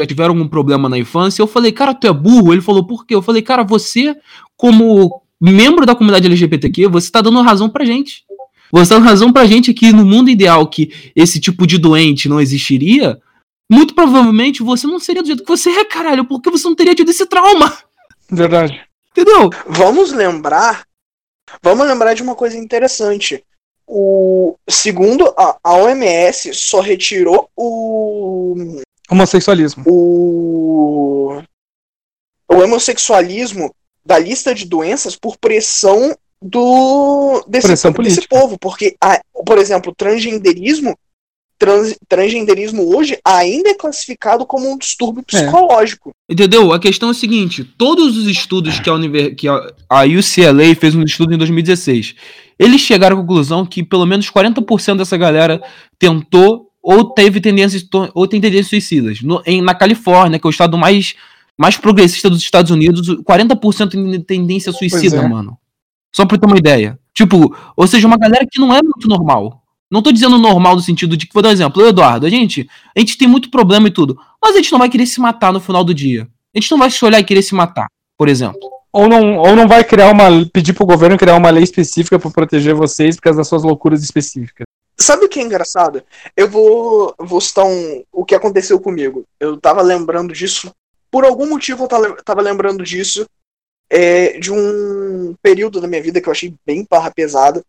já 0.00 0.06
tiveram 0.06 0.30
algum 0.34 0.48
problema 0.48 0.88
na 0.88 0.96
infância. 0.96 1.42
Eu 1.42 1.46
falei, 1.46 1.72
cara, 1.72 1.92
tu 1.92 2.06
é 2.06 2.12
burro? 2.12 2.54
Ele 2.54 2.62
falou, 2.62 2.86
por 2.86 3.04
quê? 3.04 3.14
Eu 3.14 3.20
falei, 3.20 3.42
cara, 3.42 3.62
você, 3.62 4.16
como 4.56 5.20
membro 5.38 5.84
da 5.84 5.94
comunidade 5.94 6.26
LGBTQ, 6.26 6.88
você 6.88 7.10
tá 7.10 7.20
dando 7.20 7.42
razão 7.42 7.68
pra 7.68 7.84
gente. 7.84 8.24
Você 8.72 8.88
tá 8.88 8.94
dando 8.94 9.08
razão 9.08 9.30
pra 9.30 9.46
gente 9.46 9.74
que 9.74 9.92
no 9.92 10.06
mundo 10.06 10.30
ideal 10.30 10.66
que 10.66 11.12
esse 11.14 11.38
tipo 11.38 11.66
de 11.66 11.76
doente 11.76 12.30
não 12.30 12.40
existiria, 12.40 13.20
muito 13.70 13.94
provavelmente 13.94 14.64
você 14.64 14.86
não 14.86 14.98
seria 14.98 15.22
do 15.22 15.26
jeito 15.26 15.44
que 15.44 15.48
você 15.48 15.70
é, 15.70 15.84
caralho, 15.84 16.24
porque 16.24 16.50
você 16.50 16.66
não 16.66 16.74
teria 16.74 16.94
tido 16.94 17.10
esse 17.10 17.24
trauma. 17.26 17.78
Verdade. 18.28 18.84
Entendeu? 19.12 19.48
Vamos 19.66 20.12
lembrar. 20.12 20.84
Vamos 21.62 21.86
lembrar 21.86 22.14
de 22.14 22.22
uma 22.22 22.34
coisa 22.34 22.58
interessante. 22.58 23.44
O 23.86 24.56
segundo 24.68 25.32
a, 25.36 25.56
a 25.62 25.74
OMS 25.74 26.52
só 26.54 26.80
retirou 26.80 27.48
o 27.56 28.82
homossexualismo. 29.10 29.84
O 29.86 31.42
o 32.48 32.56
homossexualismo 32.56 33.72
da 34.04 34.18
lista 34.18 34.52
de 34.52 34.64
doenças 34.64 35.14
por 35.14 35.36
pressão 35.38 36.16
do 36.42 37.44
desse, 37.46 37.66
pressão 37.66 37.92
desse 37.92 38.26
povo, 38.26 38.58
porque 38.58 38.96
a, 39.00 39.20
por 39.46 39.58
exemplo, 39.58 39.92
o 39.92 39.94
transgenderismo 39.94 40.98
trans, 41.60 41.94
transgenderismo 42.08 42.96
hoje 42.96 43.18
ainda 43.22 43.68
é 43.68 43.74
classificado 43.74 44.46
como 44.46 44.72
um 44.72 44.78
distúrbio 44.78 45.22
psicológico. 45.22 46.10
Entendeu? 46.28 46.72
A 46.72 46.80
questão 46.80 47.10
é 47.10 47.12
a 47.12 47.14
seguinte: 47.14 47.62
todos 47.62 48.16
os 48.16 48.26
estudos 48.26 48.80
que 48.80 48.88
a, 48.88 48.94
Univer 48.94 49.36
que 49.36 49.46
a, 49.46 49.70
a 49.88 50.04
UCLA 50.04 50.74
fez 50.74 50.94
um 50.94 51.02
estudo 51.02 51.34
em 51.34 51.38
2016, 51.38 52.14
eles 52.58 52.80
chegaram 52.80 53.18
à 53.18 53.20
conclusão 53.20 53.66
que 53.66 53.84
pelo 53.84 54.06
menos 54.06 54.30
40% 54.30 54.96
dessa 54.96 55.18
galera 55.18 55.62
tentou 55.98 56.70
ou 56.82 57.12
teve 57.12 57.40
tendências 57.40 57.86
ou 58.14 58.26
tem 58.26 58.40
tendências 58.40 58.68
suicidas. 58.68 59.20
No, 59.20 59.42
em, 59.44 59.60
na 59.60 59.74
Califórnia, 59.74 60.38
que 60.38 60.46
é 60.46 60.48
o 60.48 60.50
estado 60.50 60.78
mais, 60.78 61.14
mais 61.58 61.76
progressista 61.76 62.30
dos 62.30 62.40
Estados 62.40 62.70
Unidos, 62.70 63.06
40% 63.22 63.90
tem 63.90 64.20
tendência 64.22 64.72
suicida, 64.72 65.18
é. 65.18 65.28
mano. 65.28 65.58
Só 66.10 66.24
pra 66.24 66.38
ter 66.38 66.46
uma 66.46 66.58
ideia. 66.58 66.98
Tipo, 67.12 67.54
ou 67.76 67.86
seja, 67.86 68.06
uma 68.06 68.16
galera 68.16 68.46
que 68.50 68.58
não 68.58 68.74
é 68.74 68.82
muito 68.82 69.06
normal. 69.06 69.59
Não 69.90 70.02
tô 70.02 70.12
dizendo 70.12 70.38
normal 70.38 70.76
no 70.76 70.82
sentido 70.82 71.16
de 71.16 71.26
que, 71.26 71.34
vou 71.34 71.42
dar 71.42 71.48
um 71.48 71.52
exemplo, 71.52 71.84
Eduardo, 71.84 72.26
a 72.26 72.30
gente, 72.30 72.68
a 72.96 73.00
gente 73.00 73.18
tem 73.18 73.26
muito 73.26 73.50
problema 73.50 73.88
e 73.88 73.90
tudo, 73.90 74.18
mas 74.40 74.54
a 74.54 74.58
gente 74.58 74.70
não 74.70 74.78
vai 74.78 74.88
querer 74.88 75.06
se 75.06 75.20
matar 75.20 75.52
no 75.52 75.60
final 75.60 75.82
do 75.82 75.92
dia. 75.92 76.28
A 76.54 76.60
gente 76.60 76.70
não 76.70 76.78
vai 76.78 76.90
se 76.90 77.04
olhar 77.04 77.18
e 77.18 77.24
querer 77.24 77.42
se 77.42 77.54
matar, 77.54 77.88
por 78.16 78.28
exemplo. 78.28 78.60
Ou 78.92 79.08
não, 79.08 79.38
ou 79.38 79.54
não 79.54 79.68
vai 79.68 79.84
criar 79.84 80.10
uma. 80.10 80.44
pedir 80.52 80.72
pro 80.72 80.84
governo 80.84 81.16
criar 81.16 81.36
uma 81.36 81.50
lei 81.50 81.62
específica 81.62 82.18
para 82.18 82.30
proteger 82.30 82.74
vocês 82.74 83.16
por 83.16 83.22
causa 83.22 83.38
das 83.38 83.48
suas 83.48 83.62
loucuras 83.62 84.02
específicas. 84.02 84.64
Sabe 84.98 85.24
o 85.24 85.28
que 85.28 85.40
é 85.40 85.42
engraçado? 85.42 86.02
Eu 86.36 86.48
vou, 86.48 87.14
vou 87.18 87.40
citar 87.40 87.64
um, 87.64 88.04
o 88.12 88.24
que 88.24 88.34
aconteceu 88.34 88.78
comigo. 88.80 89.24
Eu 89.38 89.56
tava 89.56 89.80
lembrando 89.80 90.32
disso. 90.32 90.72
Por 91.10 91.24
algum 91.24 91.48
motivo 91.48 91.84
eu 91.84 92.16
tava 92.22 92.42
lembrando 92.42 92.84
disso. 92.84 93.26
É, 93.88 94.38
de 94.38 94.52
um 94.52 95.34
período 95.42 95.80
da 95.80 95.88
minha 95.88 96.02
vida 96.02 96.20
que 96.20 96.28
eu 96.28 96.32
achei 96.32 96.54
bem 96.66 96.86
barra 96.88 97.10
pesada. 97.10 97.62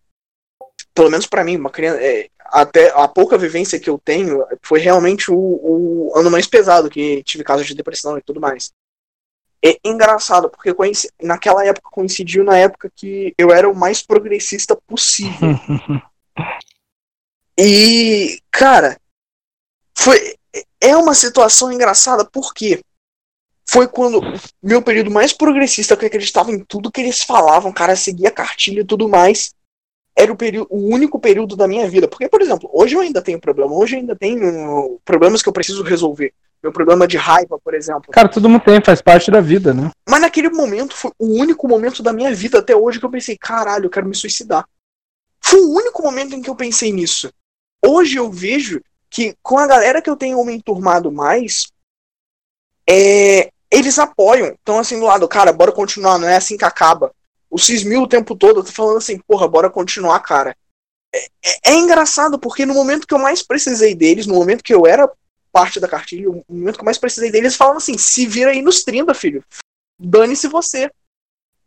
Pelo 0.94 1.10
menos 1.10 1.26
para 1.26 1.44
mim, 1.44 1.58
uma 1.58 1.70
criança. 1.70 2.02
É, 2.02 2.30
até 2.46 2.90
a 2.90 3.08
pouca 3.08 3.38
vivência 3.38 3.80
que 3.80 3.90
eu 3.90 3.98
tenho 3.98 4.46
foi 4.62 4.80
realmente 4.80 5.32
o, 5.32 5.38
o, 5.38 6.12
ano 6.16 6.30
mais 6.30 6.46
pesado 6.48 6.90
que 6.90 7.24
tive 7.24 7.46
casos 7.46 7.66
de 7.66 7.74
depressão 7.74 8.18
e 8.18 8.22
tudo 8.22 8.42
mais. 8.42 8.72
É 9.64 9.78
engraçado, 9.86 10.50
porque 10.50 10.76
naquela 11.22 11.66
época 11.66 11.90
coincidiu 11.92 12.44
na 12.44 12.58
época 12.58 12.92
que 12.96 13.34
eu 13.38 13.52
era 13.52 13.70
o 13.70 13.76
mais 13.76 14.02
progressista 14.02 14.76
possível. 14.76 15.50
E, 17.60 18.40
cara, 18.50 18.98
foi 19.96 20.36
é 20.80 20.96
uma 20.98 21.14
situação 21.14 21.72
engraçada 21.72 22.26
porque 22.26 22.82
foi 23.70 23.88
quando 23.88 24.20
meu 24.62 24.82
período 24.82 25.12
mais 25.12 25.32
progressista, 25.32 25.96
que 25.96 26.04
eu 26.04 26.08
acreditava 26.08 26.52
em 26.52 26.64
tudo 26.64 26.92
que 26.92 27.02
eles 27.02 27.22
falavam, 27.22 27.72
cara, 27.72 27.96
seguia 27.96 28.32
cartilha 28.32 28.82
e 28.82 28.86
tudo 28.86 29.08
mais, 29.08 29.54
era 30.22 30.32
o, 30.32 30.36
período, 30.36 30.68
o 30.70 30.94
único 30.94 31.20
período 31.20 31.56
da 31.56 31.68
minha 31.68 31.90
vida. 31.90 32.08
Porque, 32.08 32.30
por 32.30 32.42
exemplo, 32.42 32.70
hoje 32.72 32.96
eu 32.96 33.02
ainda 33.02 33.22
tenho 33.22 33.40
problema, 33.40 33.74
hoje 33.74 33.96
eu 33.96 34.00
ainda 34.00 34.16
tenho 34.16 35.00
problemas 35.04 35.42
que 35.42 35.50
eu 35.50 35.54
preciso 35.54 35.84
resolver. 35.84 36.34
Meu 36.62 36.72
problema 36.72 37.08
de 37.08 37.18
raiva, 37.18 37.58
por 37.58 37.74
exemplo. 37.74 38.12
Cara, 38.12 38.30
todo 38.30 38.48
mundo 38.48 38.62
tem, 38.64 38.80
faz 38.84 39.02
parte 39.02 39.32
da 39.32 39.42
vida, 39.42 39.74
né? 39.74 39.90
Mas 40.08 40.22
naquele 40.22 40.50
momento 40.50 40.96
foi 40.96 41.12
o 41.18 41.40
único 41.42 41.68
momento 41.68 42.04
da 42.04 42.14
minha 42.14 42.32
vida 42.36 42.60
até 42.60 42.76
hoje 42.76 43.00
que 43.00 43.06
eu 43.06 43.10
pensei, 43.10 43.36
caralho, 43.36 43.86
eu 43.86 43.90
quero 43.90 44.08
me 44.08 44.16
suicidar. 44.16 44.64
Foi 45.40 45.60
o 45.60 45.72
único 45.72 46.04
momento 46.04 46.36
em 46.36 46.42
que 46.42 46.50
eu 46.50 46.56
pensei 46.56 46.94
nisso. 46.94 47.34
Hoje 47.84 48.18
eu 48.18 48.32
vejo 48.32 48.80
que 49.10 49.36
com 49.42 49.58
a 49.58 49.66
galera 49.66 50.04
que 50.04 50.10
eu 50.10 50.16
tenho 50.16 50.44
me 50.46 50.54
enturmado 50.54 51.12
mais, 51.12 51.72
é, 52.88 53.50
eles 53.72 53.98
apoiam. 53.98 54.56
Então, 54.62 54.78
assim, 54.78 55.00
do 55.00 55.06
lado, 55.06 55.28
cara, 55.28 55.52
bora 55.52 55.72
continuar, 55.72 56.20
não 56.20 56.28
é 56.28 56.36
assim 56.36 56.58
que 56.58 56.66
acaba. 56.66 57.12
O 57.52 57.60
Cismil 57.60 58.04
o 58.04 58.08
tempo 58.08 58.34
todo, 58.34 58.62
eu 58.62 58.64
tô 58.64 58.72
falando 58.72 58.98
assim, 58.98 59.20
porra, 59.28 59.46
bora 59.46 59.70
continuar, 59.70 60.20
cara. 60.22 60.56
É, 61.14 61.20
é, 61.46 61.72
é, 61.72 61.76
engraçado, 61.76 62.40
porque 62.40 62.66
no 62.66 62.74
momento 62.74 63.06
que 63.06 63.14
eu 63.14 63.20
mais 63.20 63.44
precisei 63.44 63.94
deles, 63.94 64.26
no 64.26 64.34
momento 64.34 64.64
que 64.64 64.74
eu 64.74 64.88
era 64.88 65.12
parte 65.52 65.78
da 65.78 65.88
cartilha, 65.88 66.30
no 66.30 66.44
momento 66.50 66.76
que 66.76 66.82
eu 66.82 66.86
mais 66.86 66.98
precisei 66.98 67.30
deles, 67.30 67.48
eles 67.48 67.58
falavam 67.58 67.78
assim, 67.78 67.98
se 67.98 68.26
vira 68.26 68.52
aí 68.52 68.62
nos 68.62 68.86
30, 68.86 69.14
filho. 69.14 69.44
Dane-se 70.00 70.48
você. 70.48 70.90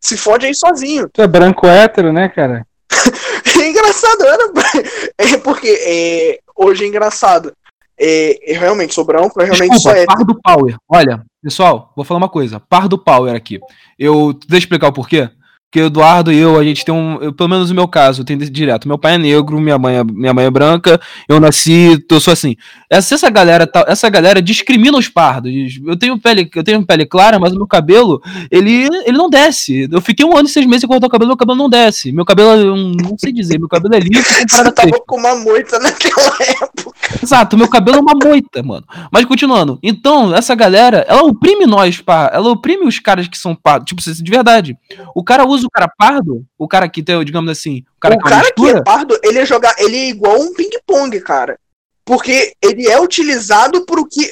Se 0.01 0.17
fode 0.17 0.47
aí 0.47 0.55
sozinho. 0.55 1.09
Tu 1.13 1.21
é 1.21 1.27
branco 1.27 1.67
hétero, 1.67 2.13
né, 2.13 2.31
cara? 2.31 2.67
é 3.61 3.69
engraçado, 3.69 4.25
era. 4.25 4.53
É 5.19 5.37
porque 5.37 5.69
é, 5.69 6.41
hoje 6.57 6.85
é 6.85 6.89
engraçado. 6.89 7.55
É, 7.99 8.53
é, 8.53 8.59
realmente, 8.59 8.95
sou 8.95 9.05
branco, 9.05 9.41
é 9.41 9.45
realmente 9.45 9.71
Desculpa, 9.71 9.97
sou 9.97 10.07
Par 10.07 10.25
do 10.25 10.41
Power. 10.41 10.77
Olha, 10.89 11.25
pessoal, 11.43 11.93
vou 11.95 12.05
falar 12.05 12.19
uma 12.19 12.29
coisa. 12.29 12.59
Par 12.59 12.89
do 12.89 12.99
Power 12.99 13.35
aqui. 13.35 13.61
Eu. 13.99 14.33
Deixa 14.33 14.55
eu 14.55 14.59
explicar 14.59 14.89
o 14.89 14.93
porquê. 14.93 15.31
Porque 15.75 15.83
o 15.83 15.87
Eduardo 15.87 16.33
e 16.33 16.39
eu, 16.39 16.57
a 16.57 16.63
gente 16.63 16.85
tem 16.85 16.95
um. 16.95 17.21
Eu, 17.21 17.33
pelo 17.33 17.49
menos 17.49 17.69
no 17.69 17.75
meu 17.75 17.89
caso, 17.89 18.21
eu 18.21 18.25
tenho 18.25 18.39
direto. 18.49 18.87
Meu 18.87 18.97
pai 18.97 19.15
é 19.15 19.19
negro, 19.19 19.59
minha 19.59 19.77
mãe 19.77 19.97
é, 19.97 20.05
minha 20.05 20.33
mãe 20.33 20.45
é 20.45 20.51
branca, 20.51 21.01
eu 21.29 21.41
nasci, 21.41 22.01
eu 22.09 22.21
sou 22.21 22.33
assim. 22.33 22.55
Essa, 22.89 23.17
essa 23.17 23.29
galera 23.29 23.67
tá, 23.67 23.85
essa 23.89 24.09
galera 24.09 24.41
discrimina 24.41 24.97
os 24.97 25.09
pardos. 25.09 25.53
Eu 25.85 25.99
tenho 25.99 26.17
pele, 26.17 26.49
eu 26.55 26.63
tenho 26.63 26.87
pele 26.87 27.05
clara, 27.05 27.41
mas 27.41 27.53
o 27.53 27.57
meu 27.57 27.67
cabelo, 27.67 28.23
ele, 28.53 28.89
ele 29.05 29.19
não 29.19 29.29
desce. 29.29 29.89
Eu 29.91 30.01
fiquei 30.01 30.25
um 30.25 30.37
ano 30.37 30.47
e 30.47 30.53
seis 30.53 30.65
meses 30.65 30.83
sem 30.83 30.89
cortar 30.89 31.09
o 31.09 31.11
cabelo, 31.11 31.31
meu 31.31 31.37
cabelo 31.37 31.59
não 31.59 31.69
desce. 31.69 32.13
Meu 32.13 32.25
cabelo, 32.25 32.51
eu 32.51 32.77
não 32.77 33.19
sei 33.19 33.33
dizer, 33.33 33.59
meu 33.59 33.69
cabelo 33.69 33.97
é 33.97 33.99
liso 33.99 34.23
comparado 34.23 34.77
Você 34.77 34.91
tava 34.91 35.05
com 35.05 35.17
uma 35.17 35.35
moita 35.35 35.81
naquela 35.81 36.37
época. 36.41 36.95
Exato, 37.21 37.57
meu 37.57 37.69
cabelo 37.69 37.99
é 37.99 38.01
uma 38.01 38.15
moita, 38.15 38.63
mano. 38.63 38.85
Mas 39.11 39.25
continuando. 39.25 39.79
Então, 39.83 40.35
essa 40.35 40.55
galera, 40.55 41.05
ela 41.09 41.23
oprime 41.23 41.67
nós, 41.67 42.01
pá. 42.01 42.31
Ela 42.33 42.51
oprime 42.51 42.87
os 42.87 42.99
caras 42.99 43.27
que 43.27 43.37
são 43.37 43.55
pardos. 43.55 43.87
Tipo, 43.87 44.23
de 44.23 44.31
verdade. 44.31 44.77
O 45.15 45.25
cara 45.25 45.47
usa 45.47 45.64
o 45.67 45.71
cara 45.71 45.91
pardo, 45.97 46.45
o 46.59 46.69
cara 46.69 46.89
que 46.89 47.03
tem, 47.03 47.23
digamos 47.25 47.51
assim. 47.51 47.85
O 47.97 48.01
cara, 48.01 48.15
o 48.15 48.19
que, 48.19 48.27
é 48.27 48.31
cara 48.31 48.53
que 48.53 48.69
é 48.69 48.83
pardo, 48.83 49.19
ele 49.23 49.39
é 49.39 49.47
jogar. 49.47 49.75
Ele 49.79 49.97
é 49.97 50.09
igual 50.09 50.41
um 50.41 50.55
ping-pong, 50.55 51.21
cara. 51.21 51.59
Porque 52.05 52.55
ele 52.63 52.87
é 52.87 53.01
utilizado 53.01 53.85
pro 53.85 54.07
que. 54.07 54.31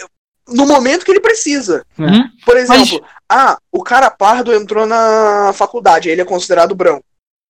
No 0.49 0.67
momento 0.67 1.05
que 1.05 1.11
ele 1.11 1.21
precisa. 1.21 1.87
Uhum. 1.99 2.29
Por 2.45 2.57
exemplo, 2.57 3.01
Mas... 3.01 3.11
ah, 3.29 3.59
o 3.71 3.83
cara 3.83 4.11
pardo 4.11 4.53
entrou 4.53 4.87
na 4.87 5.53
faculdade, 5.55 6.09
ele 6.09 6.21
é 6.21 6.25
considerado 6.25 6.75
branco. 6.75 7.05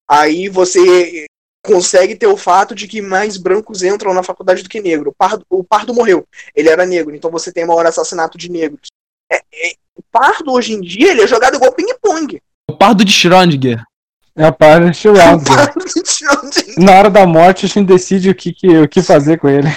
Aí 0.09 0.49
você 0.49 1.27
consegue 1.65 2.17
ter 2.17 2.27
o 2.27 2.37
fato 2.37 2.75
de 2.75 2.89
que 2.89 3.01
mais 3.01 3.37
brancos 3.37 3.83
entram 3.83 4.13
na 4.13 4.23
faculdade 4.23 4.63
do 4.63 4.69
que 4.69 4.81
negro. 4.81 5.11
O 5.11 5.15
Pardo, 5.15 5.47
o 5.49 5.65
Pardo 5.65 5.95
morreu, 5.95 6.27
ele 6.55 6.69
era 6.69 6.85
negro, 6.85 7.15
então 7.15 7.31
você 7.31 7.53
tem 7.53 7.65
maior 7.65 7.87
assassinato 7.87 8.37
de 8.37 8.51
negros. 8.51 8.89
É, 9.31 9.37
é, 9.37 9.73
o 9.97 10.03
Pardo 10.11 10.53
hoje 10.53 10.73
em 10.75 10.81
dia 10.81 11.13
ele 11.13 11.23
é 11.23 11.27
jogado 11.27 11.55
igual 11.57 11.73
ping-pong. 11.73 12.43
O 12.73 12.77
Pardo 12.79 13.05
de 13.05 13.13
Schrödinger. 13.13 13.85
É 14.35 14.49
o 14.49 14.53
Pardo 14.53 14.87
de 14.91 14.97
Schrödinger. 14.97 15.75
Na 16.79 16.93
hora 16.93 17.11
da 17.11 17.27
morte 17.27 17.67
a 17.67 17.69
gente 17.69 17.87
decide 17.87 18.31
o 18.31 18.35
que, 18.35 18.51
que, 18.51 18.79
o 18.79 18.89
que 18.89 19.03
fazer 19.03 19.39
com 19.39 19.47
ele. 19.47 19.69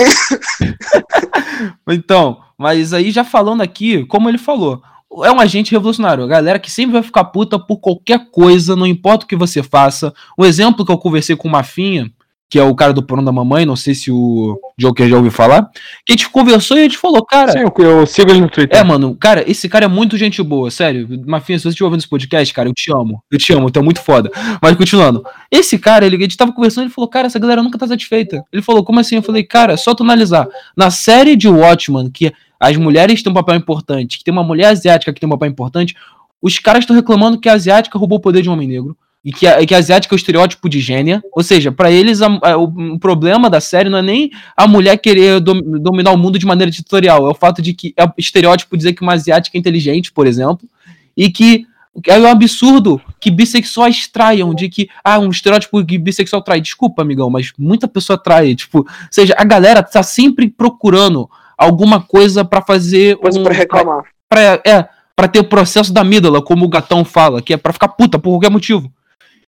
então, 1.86 2.40
mas 2.56 2.94
aí 2.94 3.10
já 3.10 3.22
falando 3.22 3.60
aqui, 3.60 4.06
como 4.06 4.30
ele 4.30 4.38
falou, 4.38 4.80
é 5.24 5.30
um 5.30 5.38
agente 5.38 5.72
revolucionário. 5.72 6.24
A 6.24 6.26
galera 6.26 6.58
que 6.58 6.70
sempre 6.70 6.94
vai 6.94 7.02
ficar 7.02 7.24
puta 7.24 7.58
por 7.58 7.76
qualquer 7.76 8.30
coisa, 8.30 8.74
não 8.74 8.86
importa 8.86 9.26
o 9.26 9.28
que 9.28 9.36
você 9.36 9.62
faça. 9.62 10.10
Um 10.38 10.44
exemplo 10.46 10.86
que 10.86 10.90
eu 10.90 10.96
conversei 10.96 11.36
com 11.36 11.48
o 11.48 11.50
Mafinha, 11.50 12.10
que 12.48 12.58
é 12.58 12.62
o 12.62 12.74
cara 12.74 12.92
do 12.92 13.02
porão 13.02 13.24
da 13.24 13.32
mamãe, 13.32 13.66
não 13.66 13.74
sei 13.74 13.94
se 13.94 14.10
o 14.10 14.58
Joker 14.78 15.08
já 15.08 15.16
ouviu 15.16 15.32
falar, 15.32 15.68
que 16.04 16.12
a 16.12 16.12
gente 16.12 16.28
conversou 16.30 16.76
e 16.76 16.80
a 16.80 16.82
gente 16.84 16.98
falou, 16.98 17.24
cara. 17.24 17.52
Sim, 17.52 17.64
eu 17.78 18.06
sigo 18.06 18.30
ele 18.30 18.40
no 18.40 18.48
Twitter. 18.48 18.78
É, 18.78 18.84
mano, 18.84 19.16
cara, 19.16 19.44
esse 19.50 19.68
cara 19.68 19.86
é 19.86 19.88
muito 19.88 20.16
gente 20.16 20.42
boa, 20.42 20.70
sério. 20.70 21.08
Mafinha, 21.26 21.58
se 21.58 21.64
você 21.64 21.70
estiver 21.70 21.86
ouvindo 21.86 22.00
esse 22.00 22.08
podcast, 22.08 22.54
cara, 22.54 22.68
eu 22.68 22.74
te 22.74 22.92
amo. 22.92 23.22
Eu 23.30 23.38
te 23.38 23.52
amo, 23.52 23.70
tu 23.70 23.80
é 23.80 23.82
muito 23.82 24.00
foda. 24.00 24.30
Mas 24.62 24.76
continuando. 24.76 25.24
Esse 25.50 25.78
cara, 25.78 26.06
ele, 26.06 26.16
a 26.16 26.20
gente 26.20 26.36
tava 26.36 26.52
conversando, 26.52 26.84
ele 26.84 26.92
falou, 26.92 27.08
cara, 27.08 27.26
essa 27.26 27.38
galera 27.38 27.62
nunca 27.62 27.78
tá 27.78 27.86
satisfeita. 27.86 28.44
Ele 28.52 28.62
falou, 28.62 28.84
como 28.84 29.00
assim? 29.00 29.16
Eu 29.16 29.22
falei, 29.22 29.42
cara, 29.42 29.76
só 29.76 29.94
tu 29.94 30.04
analisar. 30.04 30.46
Na 30.76 30.90
série 30.90 31.34
de 31.34 31.48
Watchman, 31.48 32.10
que 32.10 32.32
as 32.60 32.76
mulheres 32.76 33.22
têm 33.22 33.30
um 33.30 33.34
papel 33.34 33.56
importante, 33.56 34.18
que 34.18 34.24
tem 34.24 34.32
uma 34.32 34.44
mulher 34.44 34.66
asiática 34.66 35.12
que 35.12 35.20
tem 35.20 35.26
um 35.26 35.32
papel 35.32 35.48
importante, 35.48 35.96
os 36.40 36.58
caras 36.58 36.80
estão 36.84 36.94
reclamando 36.94 37.40
que 37.40 37.48
a 37.48 37.54
asiática 37.54 37.98
roubou 37.98 38.18
o 38.18 38.20
poder 38.20 38.42
de 38.42 38.48
um 38.48 38.52
homem 38.52 38.68
negro. 38.68 38.96
E 39.26 39.32
que 39.32 39.44
a, 39.44 39.66
que 39.66 39.74
a 39.74 39.78
asiática 39.78 40.14
é 40.14 40.16
o 40.16 40.16
estereótipo 40.16 40.68
de 40.68 40.78
gênia. 40.78 41.20
Ou 41.32 41.42
seja, 41.42 41.72
para 41.72 41.90
eles 41.90 42.22
a, 42.22 42.28
a, 42.42 42.56
o, 42.56 42.96
problema 42.96 43.50
da 43.50 43.60
série 43.60 43.88
não 43.88 43.98
é 43.98 44.02
nem 44.02 44.30
a 44.56 44.68
mulher 44.68 44.96
querer 44.98 45.40
dom, 45.40 45.60
dominar 45.80 46.12
o 46.12 46.16
mundo 46.16 46.38
de 46.38 46.46
maneira 46.46 46.70
editorial. 46.70 47.26
É 47.26 47.30
o 47.30 47.34
fato 47.34 47.60
de 47.60 47.74
que 47.74 47.92
é 47.96 48.04
o 48.04 48.12
estereótipo 48.16 48.76
dizer 48.76 48.92
que 48.92 49.02
uma 49.02 49.14
asiática 49.14 49.58
é 49.58 49.58
inteligente, 49.58 50.12
por 50.12 50.28
exemplo. 50.28 50.68
E 51.16 51.28
que 51.28 51.66
é 52.06 52.16
um 52.20 52.28
absurdo 52.28 53.00
que 53.18 53.28
bissexuais 53.28 54.06
traiam, 54.06 54.54
de 54.54 54.68
que, 54.68 54.88
ah, 55.02 55.18
um 55.18 55.30
estereótipo 55.30 55.84
que 55.84 55.98
bissexual 55.98 56.40
trai. 56.40 56.60
Desculpa, 56.60 57.02
amigão, 57.02 57.28
mas 57.28 57.52
muita 57.58 57.88
pessoa 57.88 58.16
trai. 58.16 58.54
Tipo, 58.54 58.78
ou 58.78 58.86
seja, 59.10 59.34
a 59.36 59.42
galera 59.44 59.82
tá 59.82 60.04
sempre 60.04 60.48
procurando 60.48 61.28
alguma 61.58 62.00
coisa 62.00 62.44
para 62.44 62.62
fazer. 62.62 63.16
Coisa 63.16 63.40
um, 63.40 63.42
pra 63.42 63.52
reclamar. 63.52 64.04
Pra, 64.28 64.58
pra, 64.58 64.70
é, 64.70 64.88
para 65.16 65.26
ter 65.26 65.40
o 65.40 65.44
processo 65.44 65.92
da 65.92 66.02
amígdala, 66.02 66.40
como 66.40 66.64
o 66.64 66.68
gatão 66.68 67.04
fala, 67.04 67.42
que 67.42 67.54
é 67.54 67.56
para 67.56 67.72
ficar 67.72 67.88
puta 67.88 68.20
por 68.20 68.30
qualquer 68.30 68.52
motivo. 68.52 68.92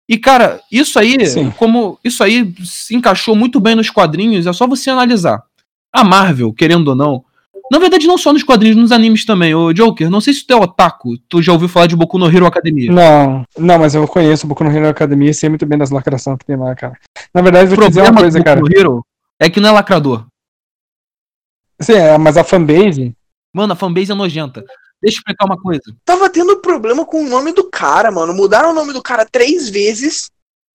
E, 0.08 0.16
cara, 0.16 0.60
isso 0.72 0.98
aí, 0.98 1.26
Sim. 1.26 1.50
como 1.50 1.98
isso 2.02 2.24
aí 2.24 2.54
se 2.64 2.96
encaixou 2.96 3.36
muito 3.36 3.60
bem 3.60 3.74
nos 3.74 3.90
quadrinhos, 3.90 4.46
é 4.46 4.52
só 4.52 4.66
você 4.66 4.88
analisar. 4.88 5.42
A 5.92 6.02
Marvel, 6.02 6.52
querendo 6.52 6.88
ou 6.88 6.94
não, 6.94 7.24
na 7.70 7.78
verdade, 7.78 8.06
não 8.06 8.16
só 8.16 8.32
nos 8.32 8.42
quadrinhos, 8.42 8.76
nos 8.76 8.92
animes 8.92 9.26
também. 9.26 9.54
O 9.54 9.72
Joker, 9.72 10.08
não 10.08 10.20
sei 10.20 10.32
se 10.32 10.46
tu 10.46 10.52
é 10.52 10.56
otaku, 10.56 11.18
tu 11.28 11.42
já 11.42 11.52
ouviu 11.52 11.68
falar 11.68 11.86
de 11.86 11.96
Boku 11.96 12.18
no 12.18 12.26
Hero 12.26 12.46
Academia. 12.46 12.90
Não, 12.90 13.44
não, 13.58 13.78
mas 13.78 13.94
eu 13.94 14.08
conheço 14.08 14.46
o 14.46 14.48
Boku 14.48 14.64
no 14.64 14.70
Hero 14.70 14.88
Academia 14.88 15.30
e 15.30 15.34
sei 15.34 15.48
muito 15.48 15.66
bem 15.66 15.78
das 15.78 15.90
lacrações 15.90 16.38
que 16.38 16.46
tem 16.46 16.56
lá, 16.56 16.74
cara. 16.74 16.98
Na 17.34 17.42
verdade, 17.42 17.74
vou 17.74 17.84
te 17.84 17.88
dizer 17.88 18.02
uma 18.02 18.14
coisa, 18.14 18.42
cara. 18.42 18.60
Hero 18.74 19.04
é 19.38 19.50
que 19.50 19.60
não 19.60 19.68
é 19.68 19.72
lacrador. 19.72 20.26
Sim, 21.80 21.92
é, 21.92 22.16
mas 22.16 22.36
a 22.36 22.44
fanbase. 22.44 23.14
Mano, 23.54 23.74
a 23.74 23.76
fanbase 23.76 24.10
é 24.10 24.14
nojenta. 24.14 24.64
Deixa 25.00 25.18
eu 25.18 25.20
explicar 25.20 25.46
uma 25.46 25.60
coisa. 25.60 25.82
Tava 26.04 26.28
tendo 26.28 26.60
problema 26.60 27.04
com 27.04 27.22
o 27.22 27.28
nome 27.28 27.52
do 27.52 27.64
cara, 27.70 28.10
mano. 28.10 28.34
Mudaram 28.34 28.70
o 28.70 28.74
nome 28.74 28.92
do 28.92 29.02
cara 29.02 29.24
três 29.24 29.68
vezes 29.68 30.30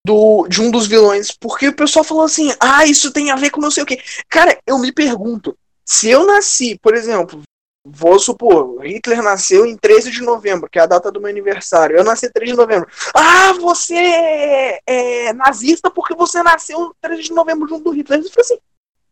do, 0.06 0.48
de 0.48 0.62
um 0.62 0.70
dos 0.70 0.88
vilões, 0.88 1.32
porque 1.32 1.68
o 1.68 1.76
pessoal 1.76 2.04
falou 2.04 2.24
assim: 2.24 2.54
ah, 2.60 2.86
isso 2.86 3.12
tem 3.12 3.32
a 3.32 3.36
ver 3.36 3.50
com 3.50 3.62
não 3.62 3.72
sei 3.72 3.84
o 3.84 3.86
que. 3.86 4.00
Cara, 4.30 4.58
eu 4.66 4.78
me 4.78 4.92
pergunto, 4.92 5.58
se 5.86 6.10
eu 6.10 6.26
nasci, 6.26 6.78
por 6.82 6.96
exemplo, 6.96 7.42
vou 7.86 8.18
supor, 8.18 8.82
Hitler 8.86 9.22
nasceu 9.22 9.66
em 9.66 9.76
13 9.76 10.12
de 10.12 10.22
novembro, 10.22 10.70
que 10.70 10.80
é 10.80 10.82
a 10.82 10.88
data 10.88 11.12
do 11.12 11.20
meu 11.20 11.30
aniversário. 11.30 11.98
Eu 11.98 12.04
nasci 12.04 12.32
3 12.32 12.52
de 12.52 12.58
novembro. 12.58 12.88
Ah, 13.14 13.54
você 13.54 13.96
é, 13.96 14.80
é 14.86 15.34
nazista 15.34 15.92
porque 15.92 16.16
você 16.16 16.42
nasceu 16.42 16.80
em 16.82 16.92
13 17.02 17.24
de 17.24 17.34
novembro 17.34 17.68
junto 17.68 17.84
do 17.84 17.92
Hitler. 17.92 18.20
Eu 18.20 18.30
falei 18.30 18.42
assim, 18.42 18.60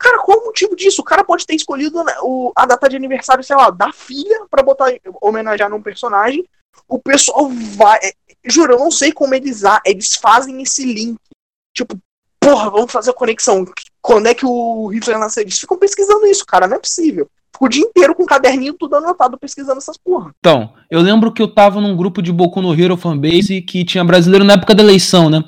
Cara, 0.02 0.18
qual 0.24 0.40
o 0.40 0.46
motivo 0.46 0.76
disso? 0.76 1.02
O 1.02 1.06
cara 1.06 1.24
pode 1.24 1.46
ter 1.46 1.54
escolhido 1.54 2.04
o, 2.24 2.52
a 2.56 2.66
data 2.66 2.90
de 2.90 2.96
aniversário, 2.96 3.44
sei 3.44 3.56
lá, 3.56 3.70
da 3.70 3.94
filha 3.94 4.46
para 4.50 4.64
botar 4.64 4.92
homenagear 5.22 5.70
num 5.70 5.82
personagem. 5.82 6.44
O 6.88 6.98
pessoal 6.98 7.48
vai. 7.76 8.00
É, 8.04 8.14
juro, 8.46 8.74
eu 8.74 8.80
não 8.80 8.90
sei 8.90 9.12
como 9.12 9.36
eles, 9.36 9.62
eles 9.86 10.16
fazem 10.16 10.60
esse 10.64 10.84
link. 10.84 11.20
Tipo, 11.72 11.96
porra, 12.40 12.72
vamos 12.72 12.92
fazer 12.92 13.12
a 13.12 13.14
conexão. 13.14 13.64
Quando 14.02 14.26
é 14.26 14.34
que 14.34 14.46
o 14.46 14.88
Hitler 14.88 15.20
nasceu? 15.20 15.44
Eles 15.44 15.60
ficam 15.60 15.78
pesquisando 15.78 16.26
isso, 16.26 16.46
cara, 16.48 16.68
não 16.68 16.78
é 16.78 16.80
possível. 16.80 17.30
Fico 17.54 17.66
o 17.66 17.70
dia 17.70 17.84
inteiro 17.84 18.16
com 18.16 18.24
um 18.24 18.26
caderninho 18.26 18.74
tudo 18.74 18.96
anotado 18.96 19.38
pesquisando 19.38 19.78
essas 19.78 19.98
porra. 19.98 20.34
Então, 20.40 20.74
eu 20.90 21.00
lembro 21.00 21.32
que 21.32 21.42
eu 21.42 21.54
tava 21.54 21.80
num 21.80 21.96
grupo 21.96 22.24
de 22.24 22.32
Boku 22.32 22.60
no 22.60 22.74
Hero 22.74 22.98
fanbase 22.98 23.62
que 23.62 23.86
tinha 23.86 24.04
brasileiro 24.04 24.44
na 24.44 24.54
época 24.54 24.74
da 24.74 24.82
eleição, 24.82 25.30
né? 25.30 25.44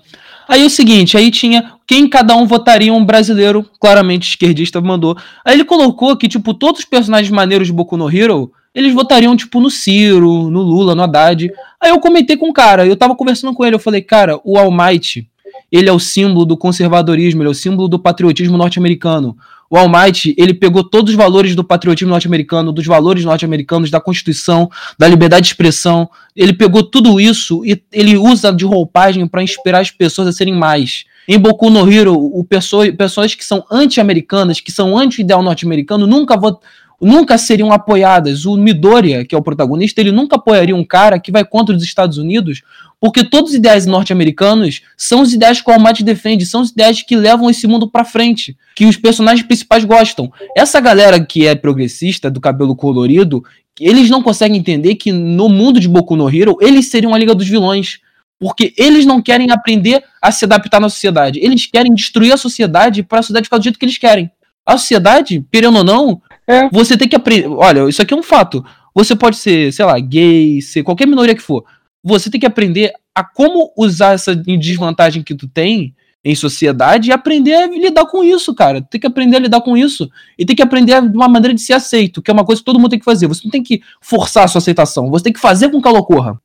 Aí 0.48 0.62
é 0.64 0.66
o 0.66 0.70
seguinte, 0.70 1.18
aí 1.18 1.32
tinha 1.32 1.74
quem 1.88 2.08
cada 2.08 2.36
um 2.36 2.46
votaria 2.46 2.94
um 2.94 3.04
brasileiro, 3.04 3.66
claramente 3.80 4.30
esquerdista 4.30 4.82
mandou. 4.82 5.18
Aí 5.44 5.56
ele 5.56 5.66
colocou 5.66 6.16
que, 6.16 6.28
tipo, 6.28 6.54
todos 6.54 6.80
os 6.80 6.86
personagens 6.86 7.32
maneiros 7.32 7.68
de 7.68 7.74
Boku 7.74 7.98
no 7.98 8.10
Hero, 8.10 8.52
eles 8.74 8.94
votariam, 8.94 9.36
tipo, 9.36 9.60
no 9.60 9.70
Ciro, 9.70 10.50
no 10.50 10.62
Lula, 10.62 10.96
no 10.96 11.04
Haddad. 11.04 11.52
Aí 11.80 11.92
eu 11.92 12.00
comentei 12.00 12.36
com 12.36 12.50
o 12.50 12.54
cara, 12.54 12.86
eu 12.86 12.96
tava 12.96 13.16
conversando 13.16 13.54
com 13.54 13.66
ele, 13.66 13.76
eu 13.76 13.80
falei, 13.80 14.02
cara, 14.02 14.40
o 14.44 14.58
All 14.58 14.72
Might, 14.72 15.28
ele 15.72 15.90
é 15.90 15.92
o 15.94 16.00
símbolo 16.00 16.46
do 16.46 16.58
conservadorismo, 16.58 17.42
ele 17.42 17.50
é 17.50 17.52
o 17.52 17.56
símbolo 17.56 17.88
do 17.88 18.00
patriotismo 18.00 18.58
norte-americano. 18.58 19.38
O 19.74 19.76
All 19.76 19.90
Might, 19.90 20.36
ele 20.38 20.54
pegou 20.54 20.84
todos 20.84 21.10
os 21.10 21.18
valores 21.18 21.56
do 21.56 21.64
patriotismo 21.64 22.12
norte-americano, 22.12 22.72
dos 22.72 22.86
valores 22.86 23.26
norte-americanos, 23.26 23.90
da 23.90 24.00
Constituição, 24.00 24.70
da 25.00 25.08
liberdade 25.08 25.46
de 25.46 25.48
expressão. 25.48 26.08
Ele 26.36 26.54
pegou 26.54 26.84
tudo 26.84 27.20
isso 27.20 27.66
e 27.66 27.82
ele 27.92 28.16
usa 28.16 28.54
de 28.54 28.66
roupagem 28.66 29.26
para 29.26 29.42
inspirar 29.42 29.80
as 29.80 29.90
pessoas 29.90 30.28
a 30.28 30.32
serem 30.32 30.54
mais. 30.54 31.06
Em 31.28 31.40
Boku 31.40 31.72
no 31.72 31.92
Hero, 31.92 32.14
o 32.14 32.44
pessoa, 32.44 32.92
pessoas 32.94 33.34
que 33.34 33.44
são 33.44 33.66
anti-americanas, 33.72 34.60
que 34.60 34.72
são 34.72 34.96
anti-ideal 34.96 35.42
norte-americano, 35.42 36.06
nunca 36.06 36.38
vão 36.38 36.60
nunca 37.04 37.38
seriam 37.38 37.72
apoiadas. 37.72 38.46
O 38.46 38.56
Midoriya, 38.56 39.26
que 39.26 39.36
é 39.36 39.38
o 39.38 39.42
protagonista, 39.42 40.02
ele 40.02 40.12
nunca 40.12 40.36
apoiaria 40.36 40.76
um 40.76 40.84
cara 40.84 41.20
que 41.20 41.32
vai 41.32 41.44
contra 41.44 41.76
os 41.76 41.84
Estados 41.84 42.18
Unidos, 42.18 42.62
porque 43.00 43.24
todos 43.24 43.52
os 43.52 43.58
ideais 43.58 43.86
norte-americanos 43.86 44.82
são 44.98 45.22
os 45.22 45.34
ideais 45.34 45.62
que 45.62 45.70
o 45.70 45.74
Almighty 45.74 46.04
defende, 46.04 46.46
são 46.46 46.62
os 46.62 46.72
ideais 46.72 47.02
que 47.02 47.16
levam 47.16 47.50
esse 47.50 47.68
mundo 47.68 47.90
para 47.90 48.06
frente, 48.06 48.58
que 48.76 48.86
os 48.86 48.98
personagens 48.98 49.46
principais 49.46 49.84
gostam. 49.84 50.32
Essa 50.56 50.80
galera 50.80 51.24
que 51.24 51.46
é 51.46 51.54
progressista, 51.54 52.32
do 52.32 52.40
cabelo 52.40 52.76
colorido, 52.76 53.44
eles 53.80 54.10
não 54.10 54.22
conseguem 54.22 54.58
entender 54.58 54.96
que 54.96 55.12
no 55.12 55.50
mundo 55.50 55.80
de 55.80 55.90
Boku 55.90 56.16
no 56.16 56.30
Hero, 56.30 56.58
eles 56.62 56.90
seriam 56.90 57.14
a 57.14 57.18
Liga 57.18 57.36
dos 57.36 57.48
Vilões. 57.48 58.00
Porque 58.40 58.74
eles 58.78 59.06
não 59.06 59.22
querem 59.22 59.52
aprender 59.52 60.04
a 60.22 60.30
se 60.30 60.44
adaptar 60.44 60.82
na 60.82 60.90
sociedade. 60.90 61.40
Eles 61.42 61.66
querem 61.66 61.94
destruir 61.94 62.34
a 62.34 62.38
sociedade 62.38 63.02
para 63.02 63.20
a 63.20 63.22
sociedade 63.22 63.46
ficar 63.46 63.58
do 63.58 63.64
jeito 63.64 63.80
que 63.80 63.86
eles 63.86 63.98
querem. 63.98 64.30
A 64.66 64.78
sociedade, 64.78 65.46
querendo 65.50 65.78
ou 65.78 65.84
não, 65.84 66.22
é. 66.48 66.70
Você 66.70 66.98
tem 66.98 67.08
que 67.08 67.16
aprender. 67.16 67.48
Olha, 67.48 67.88
isso 67.90 68.02
aqui 68.02 68.14
é 68.14 68.18
um 68.18 68.24
fato. 68.24 68.64
Você 68.94 69.16
pode 69.16 69.38
ser, 69.38 69.72
sei 69.74 69.86
lá, 69.86 70.00
gay, 70.00 70.62
ser 70.62 70.84
qualquer 70.84 71.08
minoria 71.08 71.36
que 71.36 71.42
for. 71.42 71.64
Você 72.04 72.30
tem 72.30 72.40
que 72.40 72.46
aprender 72.46 72.94
a 73.16 73.24
como 73.24 73.72
usar 73.78 74.14
essa 74.14 74.36
desvantagem 74.36 75.24
que 75.24 75.36
tu 75.36 75.48
tem 75.48 75.96
em 76.26 76.36
sociedade 76.36 77.10
e 77.10 77.14
aprender 77.14 77.54
a 77.54 77.68
lidar 77.68 78.06
com 78.06 78.24
isso, 78.24 78.54
cara. 78.56 78.82
Tem 78.82 79.00
que 79.00 79.08
aprender 79.08 79.38
a 79.38 79.40
lidar 79.40 79.62
com 79.62 79.76
isso. 79.76 80.10
E 80.38 80.46
tem 80.46 80.56
que 80.56 80.62
aprender 80.62 81.02
de 81.02 81.16
uma 81.16 81.28
maneira 81.28 81.54
de 81.54 81.62
ser 81.62 81.74
aceito, 81.74 82.22
que 82.22 82.32
é 82.32 82.34
uma 82.34 82.46
coisa 82.46 82.62
que 82.62 82.66
todo 82.66 82.80
mundo 82.80 82.92
tem 82.92 83.00
que 83.00 83.06
fazer. 83.06 83.28
Você 83.28 83.42
não 83.44 83.52
tem 83.52 83.64
que 83.64 83.82
forçar 84.02 84.46
a 84.46 84.48
sua 84.48 84.60
aceitação. 84.60 85.10
Você 85.10 85.26
tem 85.26 85.34
que 85.34 85.40
fazer 85.40 85.70
com 85.70 85.82
que 85.82 85.88
ela 85.88 86.00
ocorra. 86.00 86.40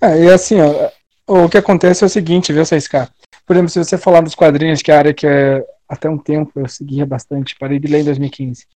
É, 0.00 0.24
e 0.24 0.30
assim, 0.30 0.56
ó, 0.60 0.90
o 1.26 1.48
que 1.48 1.58
acontece 1.58 2.04
é 2.04 2.06
o 2.06 2.10
seguinte, 2.10 2.52
viu, 2.52 2.64
Saiscar? 2.64 3.10
Por 3.46 3.56
exemplo, 3.56 3.70
se 3.70 3.78
você 3.78 3.96
falar 3.96 4.20
dos 4.20 4.34
quadrinhos, 4.34 4.82
que 4.82 4.90
é 4.90 4.94
a 4.94 4.98
área 4.98 5.14
que 5.14 5.26
é, 5.26 5.64
até 5.88 6.08
um 6.08 6.18
tempo 6.18 6.52
eu 6.60 6.68
seguia 6.68 7.06
bastante, 7.06 7.56
parei 7.58 7.78
de 7.78 7.88
ler 7.88 8.00
em 8.00 8.04
2015. 8.04 8.66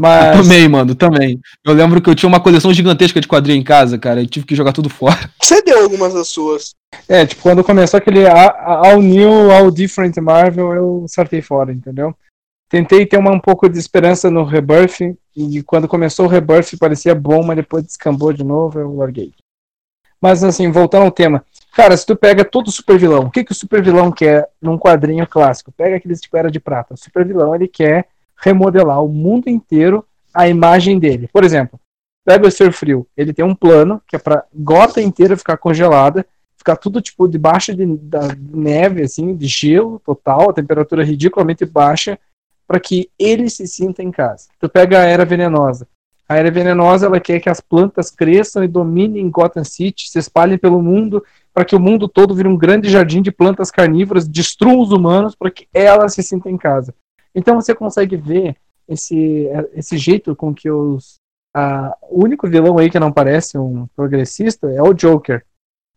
Mas... 0.00 0.34
Eu 0.34 0.42
também, 0.42 0.66
mano, 0.66 0.94
também. 0.94 1.38
Eu 1.62 1.74
lembro 1.74 2.00
que 2.00 2.08
eu 2.08 2.14
tinha 2.14 2.26
uma 2.26 2.40
coleção 2.40 2.72
gigantesca 2.72 3.20
de 3.20 3.28
quadrinhos 3.28 3.60
em 3.60 3.62
casa, 3.62 3.98
cara. 3.98 4.22
Eu 4.22 4.26
tive 4.26 4.46
que 4.46 4.54
jogar 4.54 4.72
tudo 4.72 4.88
fora. 4.88 5.30
Você 5.38 5.60
deu 5.60 5.82
algumas 5.82 6.14
das 6.14 6.28
suas. 6.28 6.74
É, 7.06 7.26
tipo, 7.26 7.42
quando 7.42 7.62
começou 7.62 7.98
aquele 7.98 8.26
All 8.26 9.02
New, 9.02 9.50
All 9.50 9.70
Different 9.70 10.16
Marvel, 10.16 10.72
eu 10.72 11.04
sartei 11.06 11.42
fora, 11.42 11.70
entendeu? 11.70 12.16
Tentei 12.70 13.04
ter 13.04 13.18
uma, 13.18 13.30
um 13.30 13.38
pouco 13.38 13.68
de 13.68 13.78
esperança 13.78 14.30
no 14.30 14.42
Rebirth, 14.42 15.00
e 15.36 15.62
quando 15.64 15.86
começou 15.86 16.24
o 16.24 16.28
Rebirth 16.28 16.78
parecia 16.78 17.14
bom, 17.14 17.42
mas 17.42 17.56
depois 17.56 17.84
descambou 17.84 18.32
de 18.32 18.42
novo, 18.42 18.80
eu 18.80 18.96
larguei. 18.96 19.34
Mas 20.18 20.42
assim, 20.42 20.70
voltando 20.70 21.04
ao 21.04 21.10
tema. 21.10 21.44
Cara, 21.74 21.94
se 21.94 22.06
tu 22.06 22.16
pega 22.16 22.42
todo 22.42 22.70
super 22.70 22.98
vilão, 22.98 23.24
o 23.24 23.30
que, 23.30 23.44
que 23.44 23.52
o 23.52 23.54
super 23.54 23.82
vilão 23.82 24.10
quer 24.10 24.48
num 24.62 24.78
quadrinho 24.78 25.26
clássico? 25.26 25.70
Pega 25.72 25.96
aqueles 25.96 26.22
tipo 26.22 26.38
Era 26.38 26.50
de 26.50 26.58
Prata. 26.58 26.94
O 26.94 26.96
super 26.96 27.26
vilão, 27.26 27.54
ele 27.54 27.68
quer 27.68 28.08
remodelar 28.40 29.04
o 29.04 29.08
mundo 29.08 29.48
inteiro 29.48 30.04
a 30.32 30.48
imagem 30.48 30.98
dele. 30.98 31.28
Por 31.32 31.44
exemplo, 31.44 31.78
pega 32.24 32.46
o 32.46 32.50
Ser 32.50 32.72
Frio, 32.72 33.06
ele 33.16 33.32
tem 33.32 33.44
um 33.44 33.54
plano 33.54 34.00
que 34.06 34.16
é 34.16 34.18
para 34.18 34.44
Gota 34.54 35.00
inteira 35.00 35.36
ficar 35.36 35.56
congelada, 35.56 36.26
ficar 36.56 36.76
tudo 36.76 37.00
tipo 37.00 37.28
debaixo 37.28 37.74
de 37.74 37.86
da 37.86 38.28
neve, 38.38 39.02
assim, 39.02 39.34
de 39.34 39.46
gelo 39.46 40.00
total, 40.04 40.50
a 40.50 40.54
temperatura 40.54 41.04
ridiculamente 41.04 41.64
baixa, 41.64 42.18
para 42.66 42.78
que 42.78 43.10
ele 43.18 43.50
se 43.50 43.66
sinta 43.66 44.02
em 44.02 44.10
casa. 44.10 44.48
Tu 44.58 44.68
pega 44.68 45.00
a 45.00 45.04
Era 45.04 45.24
Venenosa. 45.24 45.88
A 46.28 46.36
Era 46.36 46.50
Venenosa 46.50 47.06
ela 47.06 47.18
quer 47.18 47.40
que 47.40 47.48
as 47.48 47.60
plantas 47.60 48.10
cresçam 48.10 48.62
e 48.62 48.68
dominem 48.68 49.28
Gotham 49.28 49.64
City, 49.64 50.08
se 50.08 50.18
espalhem 50.20 50.56
pelo 50.56 50.80
mundo, 50.80 51.24
para 51.52 51.64
que 51.64 51.74
o 51.74 51.80
mundo 51.80 52.06
todo 52.06 52.34
vire 52.34 52.46
um 52.46 52.56
grande 52.56 52.88
jardim 52.88 53.20
de 53.20 53.32
plantas 53.32 53.72
carnívoras, 53.72 54.28
destruam 54.28 54.78
os 54.78 54.92
humanos 54.92 55.34
para 55.34 55.50
que 55.50 55.66
ela 55.74 56.08
se 56.08 56.22
sinta 56.22 56.48
em 56.48 56.56
casa. 56.56 56.94
Então 57.34 57.54
você 57.54 57.74
consegue 57.74 58.16
ver 58.16 58.56
esse, 58.88 59.48
esse 59.74 59.96
jeito 59.96 60.34
com 60.34 60.54
que 60.54 60.70
os. 60.70 61.20
A, 61.54 61.96
o 62.10 62.24
único 62.24 62.48
vilão 62.48 62.78
aí 62.78 62.90
que 62.90 62.98
não 62.98 63.12
parece 63.12 63.58
um 63.58 63.86
progressista 63.96 64.70
é 64.70 64.82
o 64.82 64.94
Joker. 64.94 65.44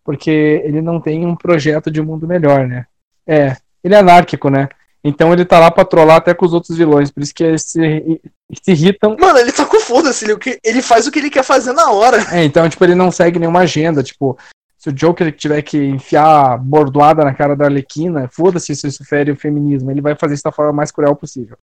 Porque 0.04 0.62
ele 0.66 0.82
não 0.82 1.00
tem 1.00 1.26
um 1.26 1.36
projeto 1.36 1.90
de 1.90 2.02
mundo 2.02 2.28
melhor, 2.28 2.68
né? 2.68 2.86
É, 3.26 3.56
ele 3.84 3.96
é 3.96 4.00
anárquico, 4.00 4.50
né? 4.50 4.68
Então 5.04 5.34
ele 5.34 5.44
tá 5.44 5.60
lá 5.60 5.70
pra 5.70 5.84
trollar 5.84 6.18
até 6.18 6.34
com 6.34 6.46
os 6.46 6.54
outros 6.54 6.78
vilões, 6.78 7.12
por 7.12 7.22
isso 7.22 7.34
que 7.34 7.44
eles 7.44 7.64
se, 7.64 8.22
se 8.64 8.72
irritam. 8.72 9.18
Mano, 9.20 9.38
ele 9.38 9.52
tá 9.52 9.66
com 9.66 9.80
foda-se, 9.80 10.24
ele, 10.24 10.38
ele 10.64 10.82
faz 10.82 11.06
o 11.06 11.12
que 11.12 11.20
ele 11.20 11.30
quer 11.30 11.44
fazer 11.44 11.74
na 11.74 11.92
hora. 11.92 12.18
É, 12.32 12.44
então, 12.46 12.68
tipo, 12.70 12.84
ele 12.86 12.96
não 12.96 13.12
segue 13.12 13.38
nenhuma 13.38 13.62
agenda, 13.62 14.02
tipo, 14.02 14.38
se 14.84 14.90
o 14.90 14.92
Joker 14.92 15.32
tiver 15.32 15.62
que 15.62 15.82
enfiar 15.82 16.58
bordoada 16.58 17.24
na 17.24 17.34
cara 17.34 17.56
da 17.56 17.64
Arlequina, 17.64 18.28
foda-se 18.30 18.76
se 18.76 18.86
isso 18.86 19.06
fere 19.06 19.32
o 19.32 19.36
feminismo, 19.38 19.90
ele 19.90 20.02
vai 20.02 20.14
fazer 20.14 20.34
isso 20.34 20.44
da 20.44 20.52
forma 20.52 20.74
mais 20.74 20.92
cruel 20.92 21.16
possível. 21.16 21.56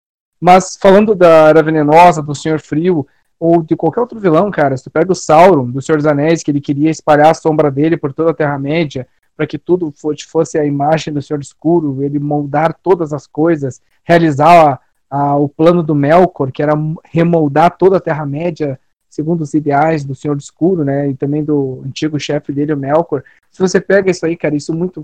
Mas 0.40 0.78
falando 0.80 1.16
da 1.16 1.48
Era 1.48 1.60
Venenosa, 1.60 2.22
do 2.22 2.32
Senhor 2.32 2.60
Frio, 2.60 3.04
ou 3.36 3.60
de 3.60 3.74
qualquer 3.74 4.02
outro 4.02 4.20
vilão, 4.20 4.52
cara, 4.52 4.76
se 4.76 4.84
tu 4.84 4.90
pega 4.92 5.10
o 5.10 5.16
Sauron, 5.16 5.68
do 5.68 5.82
Senhor 5.82 5.96
dos 5.96 6.06
Anéis, 6.06 6.44
que 6.44 6.52
ele 6.52 6.60
queria 6.60 6.90
espalhar 6.90 7.32
a 7.32 7.34
sombra 7.34 7.72
dele 7.72 7.96
por 7.96 8.12
toda 8.12 8.30
a 8.30 8.34
Terra-média, 8.34 9.04
para 9.36 9.48
que 9.48 9.58
tudo 9.58 9.92
fosse 10.30 10.56
a 10.56 10.64
imagem 10.64 11.12
do 11.12 11.20
Senhor 11.20 11.40
Escuro, 11.40 12.04
ele 12.04 12.20
moldar 12.20 12.72
todas 12.72 13.12
as 13.12 13.26
coisas, 13.26 13.82
realizar 14.04 14.80
a, 15.10 15.18
a, 15.18 15.36
o 15.36 15.48
plano 15.48 15.82
do 15.82 15.92
Melkor, 15.92 16.52
que 16.52 16.62
era 16.62 16.74
remoldar 17.04 17.76
toda 17.76 17.96
a 17.96 18.00
Terra-média 18.00 18.78
segundo 19.18 19.40
os 19.40 19.52
ideais 19.52 20.04
do 20.04 20.14
Senhor 20.14 20.36
do 20.36 20.40
Escuro, 20.40 20.84
né, 20.84 21.10
e 21.10 21.14
também 21.14 21.42
do 21.42 21.82
antigo 21.84 22.20
chefe 22.20 22.52
dele, 22.52 22.72
o 22.72 22.76
Melkor. 22.76 23.24
Se 23.50 23.58
você 23.58 23.80
pega 23.80 24.12
isso 24.12 24.24
aí, 24.24 24.36
cara, 24.36 24.54
isso 24.54 24.72
muito 24.72 25.02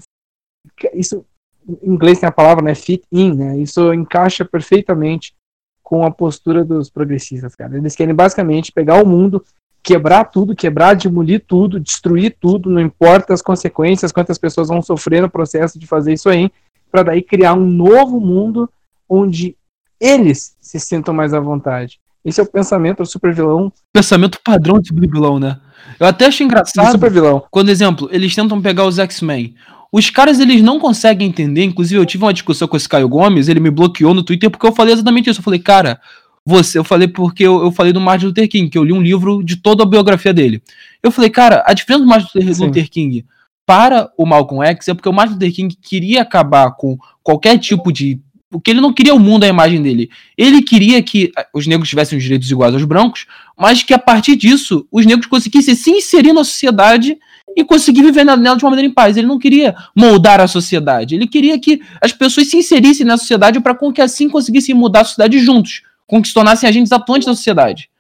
isso 0.94 1.26
em 1.82 1.94
inglês 1.94 2.20
tem 2.20 2.28
a 2.28 2.32
palavra, 2.32 2.62
né, 2.62 2.76
fit 2.76 3.02
in, 3.10 3.34
né? 3.34 3.58
Isso 3.58 3.92
encaixa 3.92 4.44
perfeitamente 4.44 5.34
com 5.82 6.04
a 6.06 6.12
postura 6.12 6.64
dos 6.64 6.88
progressistas, 6.88 7.56
cara. 7.56 7.76
Eles 7.76 7.96
querem 7.96 8.14
basicamente 8.14 8.70
pegar 8.70 9.02
o 9.02 9.06
mundo, 9.06 9.44
quebrar 9.82 10.26
tudo, 10.26 10.54
quebrar, 10.54 10.94
demolir 10.94 11.42
tudo, 11.44 11.80
destruir 11.80 12.36
tudo, 12.38 12.70
não 12.70 12.80
importa 12.80 13.34
as 13.34 13.42
consequências, 13.42 14.12
quantas 14.12 14.38
pessoas 14.38 14.68
vão 14.68 14.80
sofrer 14.80 15.22
no 15.22 15.28
processo 15.28 15.76
de 15.76 15.88
fazer 15.88 16.12
isso 16.12 16.28
aí, 16.28 16.52
para 16.88 17.02
daí 17.02 17.20
criar 17.20 17.54
um 17.54 17.66
novo 17.66 18.20
mundo 18.20 18.70
onde 19.08 19.56
eles 19.98 20.56
se 20.60 20.78
sintam 20.78 21.12
mais 21.12 21.34
à 21.34 21.40
vontade. 21.40 22.00
Esse 22.24 22.40
é 22.40 22.42
o 22.42 22.46
pensamento 22.46 22.98
do 22.98 23.06
super 23.06 23.34
vilão. 23.34 23.72
Pensamento 23.92 24.40
padrão 24.42 24.80
de 24.80 24.88
super 24.88 25.08
vilão, 25.08 25.38
né? 25.38 25.58
Eu 26.00 26.06
até 26.06 26.26
acho 26.26 26.42
engraçado. 26.42 26.92
Super 26.92 27.10
vilão. 27.10 27.44
Quando, 27.50 27.68
exemplo, 27.68 28.08
eles 28.10 28.34
tentam 28.34 28.60
pegar 28.60 28.86
os 28.86 28.98
X-Men. 28.98 29.54
Os 29.92 30.10
caras, 30.10 30.40
eles 30.40 30.62
não 30.62 30.80
conseguem 30.80 31.28
entender. 31.28 31.64
Inclusive, 31.64 32.00
eu 32.00 32.06
tive 32.06 32.24
uma 32.24 32.32
discussão 32.32 32.66
com 32.66 32.76
esse 32.76 32.88
Caio 32.88 33.08
Gomes, 33.08 33.48
ele 33.48 33.60
me 33.60 33.70
bloqueou 33.70 34.14
no 34.14 34.22
Twitter 34.22 34.50
porque 34.50 34.66
eu 34.66 34.72
falei 34.72 34.94
exatamente 34.94 35.30
isso. 35.30 35.40
Eu 35.40 35.44
falei, 35.44 35.60
cara, 35.60 36.00
você, 36.44 36.78
eu 36.78 36.84
falei 36.84 37.08
porque 37.08 37.42
eu, 37.42 37.62
eu 37.62 37.70
falei 37.70 37.92
do 37.92 38.00
Martin 38.00 38.26
Luther 38.26 38.48
King, 38.48 38.68
que 38.68 38.76
eu 38.76 38.84
li 38.84 38.92
um 38.92 39.00
livro 39.00 39.42
de 39.42 39.56
toda 39.56 39.82
a 39.82 39.86
biografia 39.86 40.32
dele. 40.32 40.62
Eu 41.02 41.10
falei, 41.10 41.30
cara, 41.30 41.62
a 41.66 41.72
diferença 41.72 42.04
do 42.04 42.08
Martin 42.08 42.38
Luther. 42.38 42.66
Luther 42.66 42.90
King 42.90 43.24
para 43.64 44.10
o 44.18 44.26
Malcolm 44.26 44.62
X 44.66 44.88
é 44.88 44.94
porque 44.94 45.08
o 45.08 45.12
Martin 45.12 45.34
Luther 45.34 45.54
King 45.54 45.74
queria 45.74 46.22
acabar 46.22 46.72
com 46.72 46.98
qualquer 47.22 47.58
tipo 47.58 47.90
de. 47.90 48.20
Porque 48.54 48.70
ele 48.70 48.80
não 48.80 48.92
queria 48.92 49.12
o 49.12 49.18
mundo 49.18 49.42
à 49.42 49.48
imagem 49.48 49.82
dele. 49.82 50.08
Ele 50.38 50.62
queria 50.62 51.02
que 51.02 51.32
ah, 51.36 51.44
os 51.52 51.66
negros 51.66 51.88
tivessem 51.88 52.16
os 52.16 52.22
direitos 52.22 52.48
iguais 52.48 52.72
aos 52.72 52.84
brancos, 52.84 53.26
mas 53.58 53.82
que 53.82 53.92
a 53.92 53.98
partir 53.98 54.36
disso 54.36 54.86
os 54.92 55.04
negros 55.04 55.26
conseguissem 55.26 55.74
se 55.74 55.90
inserir 55.90 56.32
na 56.32 56.44
sociedade 56.44 57.18
e 57.56 57.64
conseguir 57.64 58.02
viver 58.02 58.24
nela 58.24 58.56
de 58.56 58.64
uma 58.64 58.70
maneira 58.70 58.88
em 58.88 58.94
paz. 58.94 59.16
Ele 59.16 59.26
não 59.26 59.40
queria 59.40 59.74
moldar 59.92 60.40
a 60.40 60.46
sociedade. 60.46 61.16
Ele 61.16 61.26
queria 61.26 61.58
que 61.58 61.82
as 62.00 62.12
pessoas 62.12 62.46
se 62.46 62.56
inserissem 62.56 63.04
na 63.04 63.16
sociedade 63.16 63.58
para 63.58 63.76
que 63.92 64.00
assim 64.00 64.28
conseguissem 64.28 64.72
mudar 64.72 65.00
a 65.00 65.04
sociedade 65.04 65.40
juntos, 65.40 65.82
com 66.06 66.22
que 66.22 66.28
se 66.28 66.34
tornassem 66.34 66.68
agentes 66.68 66.92
atuantes 66.92 67.26
da 67.26 67.34
sociedade. 67.34 67.90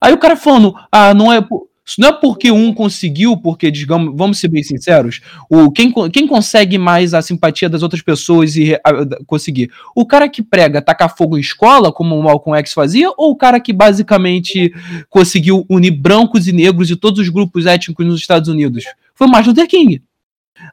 Aí 0.00 0.12
o 0.12 0.18
cara 0.18 0.36
falando, 0.36 0.76
ah, 0.92 1.12
não 1.12 1.32
é. 1.32 1.44
Isso 1.86 2.00
não 2.00 2.08
é 2.08 2.12
porque 2.12 2.50
um 2.50 2.72
conseguiu, 2.72 3.36
porque, 3.36 3.70
digamos, 3.70 4.14
vamos 4.16 4.38
ser 4.38 4.48
bem 4.48 4.62
sinceros, 4.62 5.20
o, 5.50 5.70
quem, 5.70 5.92
quem 6.10 6.26
consegue 6.26 6.78
mais 6.78 7.12
a 7.12 7.20
simpatia 7.20 7.68
das 7.68 7.82
outras 7.82 8.00
pessoas 8.00 8.56
e 8.56 8.74
a- 8.82 9.04
da- 9.04 9.18
conseguir? 9.26 9.70
O 9.94 10.06
cara 10.06 10.26
que 10.26 10.42
prega 10.42 10.80
tacar 10.80 11.14
fogo 11.14 11.36
em 11.36 11.40
escola, 11.40 11.92
como 11.92 12.18
o 12.18 12.22
Malcolm 12.22 12.58
X 12.60 12.72
fazia, 12.72 13.10
ou 13.18 13.32
o 13.32 13.36
cara 13.36 13.60
que 13.60 13.72
basicamente 13.72 14.72
conseguiu 15.10 15.66
unir 15.68 15.90
brancos 15.90 16.48
e 16.48 16.52
negros 16.52 16.88
de 16.88 16.96
todos 16.96 17.20
os 17.20 17.28
grupos 17.28 17.66
étnicos 17.66 18.06
nos 18.06 18.18
Estados 18.20 18.48
Unidos? 18.48 18.84
Foi 19.14 19.26
o 19.26 19.30
Martin 19.30 19.50
Luther 19.50 19.68
King. 19.68 20.02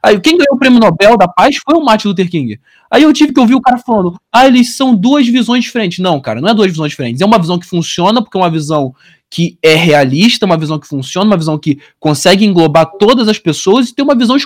Aí 0.02 0.18
quem 0.18 0.38
ganhou 0.38 0.54
o 0.54 0.58
prêmio 0.58 0.80
Nobel 0.80 1.18
da 1.18 1.28
Paz 1.28 1.56
foi 1.56 1.76
o 1.76 1.84
Martin 1.84 2.08
Luther 2.08 2.30
King. 2.30 2.58
Aí 2.90 3.02
eu 3.02 3.12
tive 3.12 3.34
que 3.34 3.40
ouvir 3.40 3.54
o 3.54 3.60
cara 3.60 3.76
falando: 3.78 4.18
ah, 4.32 4.46
eles 4.46 4.76
são 4.76 4.94
duas 4.94 5.26
visões 5.26 5.64
diferentes. 5.64 5.98
Não, 5.98 6.18
cara, 6.20 6.40
não 6.40 6.48
é 6.48 6.54
duas 6.54 6.70
visões 6.70 6.90
diferentes. 6.90 7.20
É 7.20 7.26
uma 7.26 7.38
visão 7.38 7.58
que 7.58 7.66
funciona, 7.66 8.22
porque 8.22 8.38
é 8.38 8.40
uma 8.40 8.50
visão 8.50 8.94
que 9.34 9.56
é 9.62 9.74
realista, 9.74 10.44
uma 10.44 10.58
visão 10.58 10.78
que 10.78 10.86
funciona, 10.86 11.30
uma 11.30 11.38
visão 11.38 11.58
que 11.58 11.78
consegue 11.98 12.44
englobar 12.44 12.84
todas 12.98 13.28
as 13.28 13.38
pessoas, 13.38 13.88
e 13.88 13.94
tem 13.94 14.04
uma 14.04 14.14
visão 14.14 14.36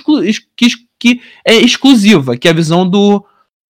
que, 0.55 0.67
que 0.97 1.21
é 1.45 1.55
exclusiva, 1.55 2.37
que 2.37 2.47
é 2.47 2.51
a 2.51 2.53
visão 2.53 2.89
do. 2.89 3.21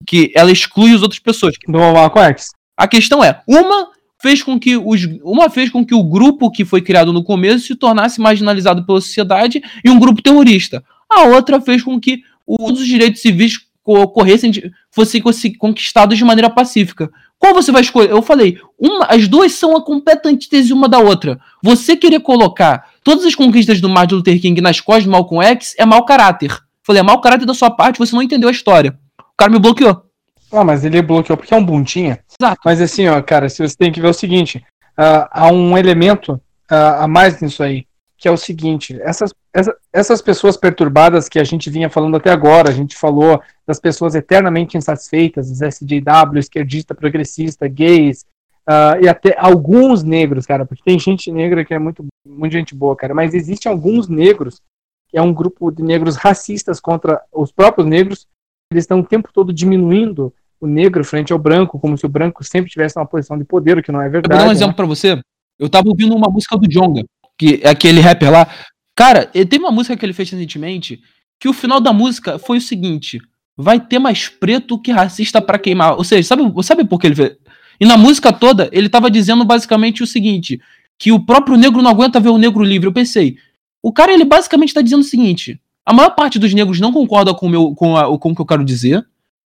que 0.05 0.31
ela 0.35 0.51
exclui 0.51 0.93
as 0.93 1.01
outras 1.01 1.19
pessoas. 1.19 1.55
Do 1.67 1.79
Malcolm 1.79 2.27
X. 2.29 2.49
A 2.77 2.87
questão 2.87 3.23
é, 3.23 3.41
uma 3.47 3.89
fez 4.21 4.43
com 4.43 4.59
que 4.59 4.77
os, 4.77 5.01
uma 5.23 5.49
fez 5.49 5.71
com 5.71 5.83
que 5.83 5.95
o 5.95 6.03
grupo 6.03 6.51
que 6.51 6.63
foi 6.63 6.81
criado 6.81 7.11
no 7.11 7.23
começo 7.23 7.65
se 7.65 7.75
tornasse 7.75 8.21
marginalizado 8.21 8.85
pela 8.85 9.01
sociedade 9.01 9.63
e 9.83 9.89
um 9.89 9.97
grupo 9.97 10.21
terrorista. 10.21 10.83
A 11.11 11.23
outra 11.23 11.59
fez 11.59 11.81
com 11.81 11.99
que 11.99 12.21
os 12.45 12.85
direitos 12.85 13.21
civis 13.21 13.57
co- 13.81 14.01
ocorressem 14.03 14.51
de, 14.51 14.71
fossem 14.91 15.23
conquistados 15.57 16.17
de 16.19 16.23
maneira 16.23 16.51
pacífica. 16.51 17.09
Qual 17.39 17.53
você 17.53 17.71
vai 17.71 17.81
escolher? 17.81 18.11
Eu 18.11 18.21
falei, 18.21 18.59
uma, 18.77 19.05
as 19.05 19.27
duas 19.27 19.53
são 19.53 19.75
a 19.75 19.83
completa 19.83 20.27
antítese 20.27 20.73
uma 20.73 20.89
da 20.89 20.99
outra. 20.99 21.39
Você 21.63 21.95
querer 21.95 22.19
colocar 22.19 22.89
todas 23.01 23.25
as 23.25 23.33
conquistas 23.33 23.79
do 23.79 23.87
Martin 23.87 24.15
Luther 24.15 24.41
King 24.41 24.59
nas 24.59 24.81
costas 24.81 25.05
do 25.05 25.11
Malcolm 25.11 25.43
X 25.45 25.73
é 25.77 25.85
mau 25.85 26.03
caráter. 26.03 26.55
Falei, 26.83 26.99
é 26.99 27.03
mau 27.03 27.21
caráter 27.21 27.45
da 27.45 27.53
sua 27.53 27.71
parte, 27.71 27.97
você 27.97 28.13
não 28.13 28.21
entendeu 28.21 28.49
a 28.49 28.51
história. 28.51 28.99
O 29.17 29.37
cara 29.37 29.51
me 29.51 29.57
bloqueou. 29.57 30.03
Ah, 30.51 30.63
mas 30.65 30.83
ele 30.83 31.01
bloqueou 31.01 31.37
porque 31.37 31.53
é 31.53 31.57
um 31.57 31.63
buntinha. 31.63 32.19
Exato. 32.39 32.59
Mas 32.65 32.81
assim, 32.81 33.07
ó, 33.07 33.21
cara, 33.21 33.47
se 33.47 33.65
você 33.65 33.75
tem 33.75 33.91
que 33.91 34.01
ver 34.01 34.09
o 34.09 34.13
seguinte: 34.13 34.61
ah, 34.97 35.29
há 35.31 35.51
um 35.51 35.77
elemento 35.77 36.41
ah, 36.69 37.03
a 37.03 37.07
mais 37.07 37.39
nisso 37.39 37.63
aí, 37.63 37.85
que 38.19 38.27
é 38.27 38.31
o 38.31 38.37
seguinte: 38.37 38.99
essas, 39.01 39.33
essa- 39.53 39.75
essas 39.93 40.21
pessoas 40.21 40.57
perturbadas 40.57 41.29
que 41.29 41.39
a 41.39 41.43
gente 41.43 41.69
vinha 41.69 41.89
falando 41.89 42.17
até 42.17 42.29
agora, 42.31 42.69
a 42.69 42.73
gente 42.73 42.95
falou 42.97 43.41
das 43.65 43.79
pessoas 43.79 44.13
eternamente 44.13 44.77
insatisfeitas, 44.77 45.49
os 45.49 45.61
SJW, 45.61 46.37
esquerdista, 46.37 46.93
progressista, 46.93 47.67
gays, 47.67 48.25
ah, 48.67 48.97
e 49.01 49.07
até 49.07 49.35
alguns 49.39 50.03
negros, 50.03 50.45
cara, 50.45 50.65
porque 50.65 50.83
tem 50.83 50.99
gente 50.99 51.31
negra 51.31 51.63
que 51.65 51.73
é 51.73 51.79
muito, 51.79 52.05
muito 52.27 52.51
gente 52.51 52.75
boa, 52.75 52.95
cara, 52.95 53.13
mas 53.15 53.33
existem 53.33 53.71
alguns 53.71 54.07
negros, 54.07 54.61
que 55.07 55.17
é 55.17 55.21
um 55.21 55.33
grupo 55.33 55.71
de 55.71 55.81
negros 55.81 56.15
racistas 56.17 56.79
contra 56.79 57.21
os 57.33 57.51
próprios 57.51 57.87
negros, 57.87 58.27
eles 58.71 58.83
estão 58.83 58.99
o 58.99 59.03
tempo 59.05 59.29
todo 59.33 59.51
diminuindo 59.51 60.31
o 60.61 60.67
negro 60.67 61.03
frente 61.05 61.31
ao 61.33 61.39
branco, 61.39 61.79
como 61.79 61.97
se 61.97 62.05
o 62.05 62.09
branco 62.09 62.43
sempre 62.43 62.69
tivesse 62.69 62.99
uma 62.99 63.05
posição 63.05 63.37
de 63.37 63.45
poder, 63.45 63.77
o 63.77 63.81
que 63.81 63.91
não 63.93 64.01
é 64.01 64.07
Eu 64.07 64.11
vou 64.11 64.21
verdade. 64.21 64.39
dar 64.39 64.43
um 64.43 64.47
né? 64.49 64.53
exemplo 64.53 64.75
pra 64.75 64.85
você. 64.85 65.19
Eu 65.57 65.69
tava 65.69 65.87
ouvindo 65.89 66.13
uma 66.15 66.29
música 66.29 66.55
do 66.57 66.67
Jonga, 66.67 67.03
que 67.39 67.61
aquele 67.65 68.01
rapper 68.01 68.31
lá. 68.31 68.47
Cara, 68.95 69.25
tem 69.25 69.59
uma 69.59 69.71
música 69.71 69.95
que 69.95 70.05
ele 70.05 70.13
fez 70.13 70.29
recentemente, 70.29 71.01
que 71.39 71.47
o 71.47 71.53
final 71.53 71.79
da 71.79 71.93
música 71.93 72.37
foi 72.37 72.57
o 72.57 72.61
seguinte: 72.61 73.19
vai 73.57 73.79
ter 73.79 73.97
mais 73.97 74.27
preto 74.27 74.77
que 74.79 74.91
racista 74.91 75.41
pra 75.41 75.57
queimar. 75.57 75.95
Ou 75.95 76.03
seja, 76.03 76.27
sabe, 76.27 76.43
sabe 76.63 76.83
por 76.85 76.99
que 76.99 77.07
ele 77.07 77.15
fez? 77.15 77.37
E 77.79 77.85
na 77.85 77.97
música 77.97 78.33
toda, 78.33 78.69
ele 78.73 78.89
tava 78.89 79.09
dizendo 79.09 79.45
basicamente 79.45 80.03
o 80.03 80.07
seguinte: 80.07 80.59
que 80.99 81.11
o 81.13 81.25
próprio 81.25 81.57
negro 81.57 81.81
não 81.81 81.89
aguenta 81.89 82.19
ver 82.19 82.29
o 82.29 82.37
negro 82.37 82.61
livre. 82.61 82.87
Eu 82.87 82.93
pensei, 82.93 83.37
o 83.81 83.93
cara 83.93 84.11
ele 84.13 84.25
basicamente 84.25 84.73
tá 84.73 84.81
dizendo 84.81 84.99
o 85.01 85.05
seguinte: 85.05 85.59
a 85.85 85.93
maior 85.93 86.09
parte 86.11 86.37
dos 86.37 86.53
negros 86.53 86.81
não 86.81 86.91
concorda 86.91 87.33
com 87.33 87.45
o, 87.45 87.49
meu, 87.49 87.73
com, 87.73 87.95
a- 87.95 88.19
com 88.19 88.31
o 88.31 88.35
que 88.35 88.41
eu 88.41 88.45
quero 88.45 88.65
dizer. 88.65 89.05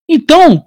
Então, 0.08 0.64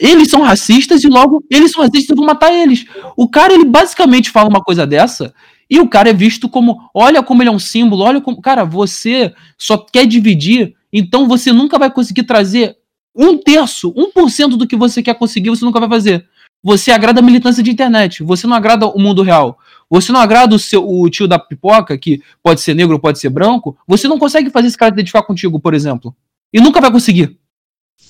eles 0.00 0.30
são 0.30 0.40
racistas 0.40 1.04
e 1.04 1.08
logo 1.08 1.44
eles 1.50 1.72
são 1.72 1.82
racistas 1.82 2.10
e 2.10 2.16
vou 2.16 2.24
matar 2.24 2.52
eles. 2.52 2.86
O 3.14 3.28
cara, 3.28 3.52
ele 3.52 3.66
basicamente 3.66 4.30
fala 4.30 4.48
uma 4.48 4.62
coisa 4.62 4.86
dessa 4.86 5.34
e 5.68 5.78
o 5.78 5.86
cara 5.86 6.08
é 6.08 6.12
visto 6.14 6.48
como, 6.48 6.88
olha 6.94 7.22
como 7.22 7.42
ele 7.42 7.50
é 7.50 7.52
um 7.52 7.58
símbolo, 7.58 8.02
olha 8.02 8.20
como, 8.20 8.40
cara, 8.40 8.64
você 8.64 9.32
só 9.58 9.76
quer 9.76 10.06
dividir, 10.06 10.74
então 10.90 11.28
você 11.28 11.52
nunca 11.52 11.78
vai 11.78 11.90
conseguir 11.90 12.22
trazer 12.22 12.76
um 13.14 13.36
terço, 13.36 13.92
um 13.94 14.10
por 14.10 14.30
cento 14.30 14.56
do 14.56 14.66
que 14.66 14.74
você 14.74 15.02
quer 15.02 15.14
conseguir, 15.14 15.50
você 15.50 15.64
nunca 15.64 15.78
vai 15.78 15.88
fazer. 15.88 16.26
Você 16.62 16.90
agrada 16.90 17.20
a 17.20 17.22
militância 17.22 17.62
de 17.62 17.70
internet, 17.70 18.22
você 18.22 18.46
não 18.46 18.56
agrada 18.56 18.86
o 18.86 18.98
mundo 18.98 19.22
real. 19.22 19.58
Você 19.88 20.12
não 20.12 20.20
agrada 20.20 20.54
o, 20.54 20.58
seu, 20.58 20.88
o 20.88 21.08
tio 21.10 21.26
da 21.26 21.38
pipoca, 21.38 21.98
que 21.98 22.22
pode 22.42 22.60
ser 22.60 22.74
negro, 22.74 22.98
pode 22.98 23.18
ser 23.18 23.28
branco, 23.28 23.76
você 23.86 24.06
não 24.06 24.18
consegue 24.18 24.50
fazer 24.50 24.68
esse 24.68 24.78
cara 24.78 24.92
identificar 24.92 25.22
contigo, 25.22 25.58
por 25.58 25.74
exemplo. 25.74 26.14
E 26.52 26.60
nunca 26.60 26.80
vai 26.80 26.90
conseguir. 26.90 27.36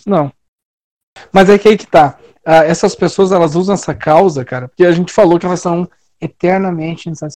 Não. 0.07 0.31
Mas 1.33 1.49
é 1.49 1.59
que 1.59 1.69
aí 1.69 1.77
que 1.77 1.87
tá. 1.87 2.19
Ah, 2.45 2.65
essas 2.65 2.95
pessoas, 2.95 3.33
elas 3.33 3.55
usam 3.55 3.75
essa 3.75 3.95
causa, 3.95 4.45
cara, 4.45 4.69
porque 4.69 4.85
a 4.85 4.93
gente 4.93 5.13
falou 5.13 5.39
que 5.39 5.47
elas 5.47 5.61
são 5.61 5.89
eternamente 6.21 7.09
insatisfeitas. 7.09 7.37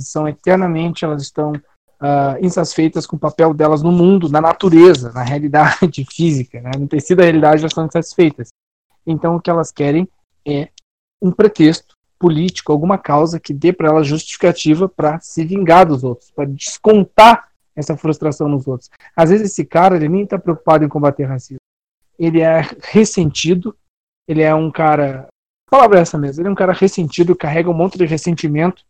São 0.00 0.28
eternamente, 0.28 1.04
elas 1.04 1.22
estão 1.22 1.52
ah, 2.00 2.36
insatisfeitas 2.40 3.06
com 3.06 3.16
o 3.16 3.18
papel 3.18 3.52
delas 3.52 3.82
no 3.82 3.90
mundo, 3.90 4.28
na 4.28 4.40
natureza, 4.40 5.12
na 5.12 5.22
realidade 5.22 6.06
física, 6.10 6.60
né? 6.60 6.70
No 6.78 6.86
tecido 6.86 7.18
da 7.18 7.24
realidade, 7.24 7.60
elas 7.60 7.72
estão 7.72 7.86
insatisfeitas. 7.86 8.48
Então, 9.06 9.36
o 9.36 9.40
que 9.40 9.50
elas 9.50 9.72
querem 9.72 10.08
é 10.46 10.68
um 11.20 11.32
pretexto 11.32 11.96
político, 12.18 12.72
alguma 12.72 12.98
causa 12.98 13.38
que 13.38 13.54
dê 13.54 13.72
para 13.72 13.88
elas 13.88 14.06
justificativa 14.06 14.88
para 14.88 15.20
se 15.20 15.44
vingar 15.44 15.86
dos 15.86 16.02
outros, 16.02 16.30
para 16.30 16.46
descontar 16.46 17.48
essa 17.76 17.96
frustração 17.96 18.48
nos 18.48 18.66
outros. 18.66 18.90
Às 19.14 19.30
vezes 19.30 19.52
esse 19.52 19.64
cara 19.64 19.96
ele 19.96 20.08
nem 20.08 20.24
está 20.24 20.38
preocupado 20.38 20.84
em 20.84 20.88
combater 20.88 21.24
racismo. 21.24 21.60
Ele 22.18 22.40
é 22.40 22.62
ressentido, 22.82 23.74
ele 24.26 24.42
é 24.42 24.54
um 24.54 24.70
cara. 24.70 25.28
A 25.66 25.70
palavra 25.70 25.98
é 25.98 26.02
essa 26.02 26.18
mesmo, 26.18 26.40
ele 26.40 26.48
é 26.48 26.52
um 26.52 26.56
cara 26.56 26.72
ressentido, 26.72 27.36
carrega 27.36 27.70
um 27.70 27.74
monte 27.74 27.98
de 27.98 28.06
ressentimento, 28.06 28.82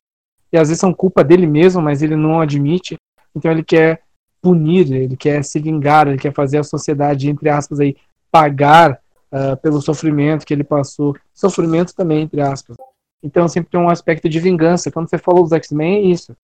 e 0.53 0.57
às 0.57 0.69
vezes 0.69 0.81
são 0.81 0.95
culpa 0.95 1.23
dele 1.25 1.47
mesmo, 1.47 1.83
mas 1.83 2.03
ele 2.03 2.17
não 2.17 2.41
admite. 2.41 2.97
Então 3.35 3.51
ele 3.51 3.63
quer 3.65 4.03
punir, 4.41 4.91
ele 4.93 5.17
quer 5.17 5.43
se 5.45 5.59
vingar, 5.59 6.07
ele 6.07 6.19
quer 6.19 6.33
fazer 6.33 6.59
a 6.59 6.65
sociedade, 6.65 7.29
entre 7.29 7.49
aspas, 7.51 7.81
aí, 7.81 7.97
pagar 8.31 9.01
ah, 9.31 9.57
pelo 9.57 9.83
sofrimento 9.83 10.47
que 10.47 10.55
ele 10.55 10.65
passou. 10.65 11.17
Sofrimento 11.35 11.95
também, 11.95 12.23
entre 12.23 12.41
aspas. 12.41 12.77
Então 13.23 13.49
sempre 13.49 13.71
tem 13.71 13.81
um 13.81 13.91
aspecto 13.91 14.29
de 14.29 14.39
vingança. 14.39 14.91
Quando 14.93 15.11
você 15.11 15.19
falou 15.19 15.43
dos 15.43 15.53
X-Men, 15.53 15.97
é 15.97 16.01
isso. 16.13 16.37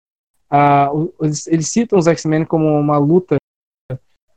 O- 0.92 1.12
eles, 1.22 1.46
eles 1.46 1.68
citam 1.68 1.98
os 1.98 2.06
X-Men 2.06 2.44
como 2.44 2.66
uma 2.78 2.98
luta 2.98 3.36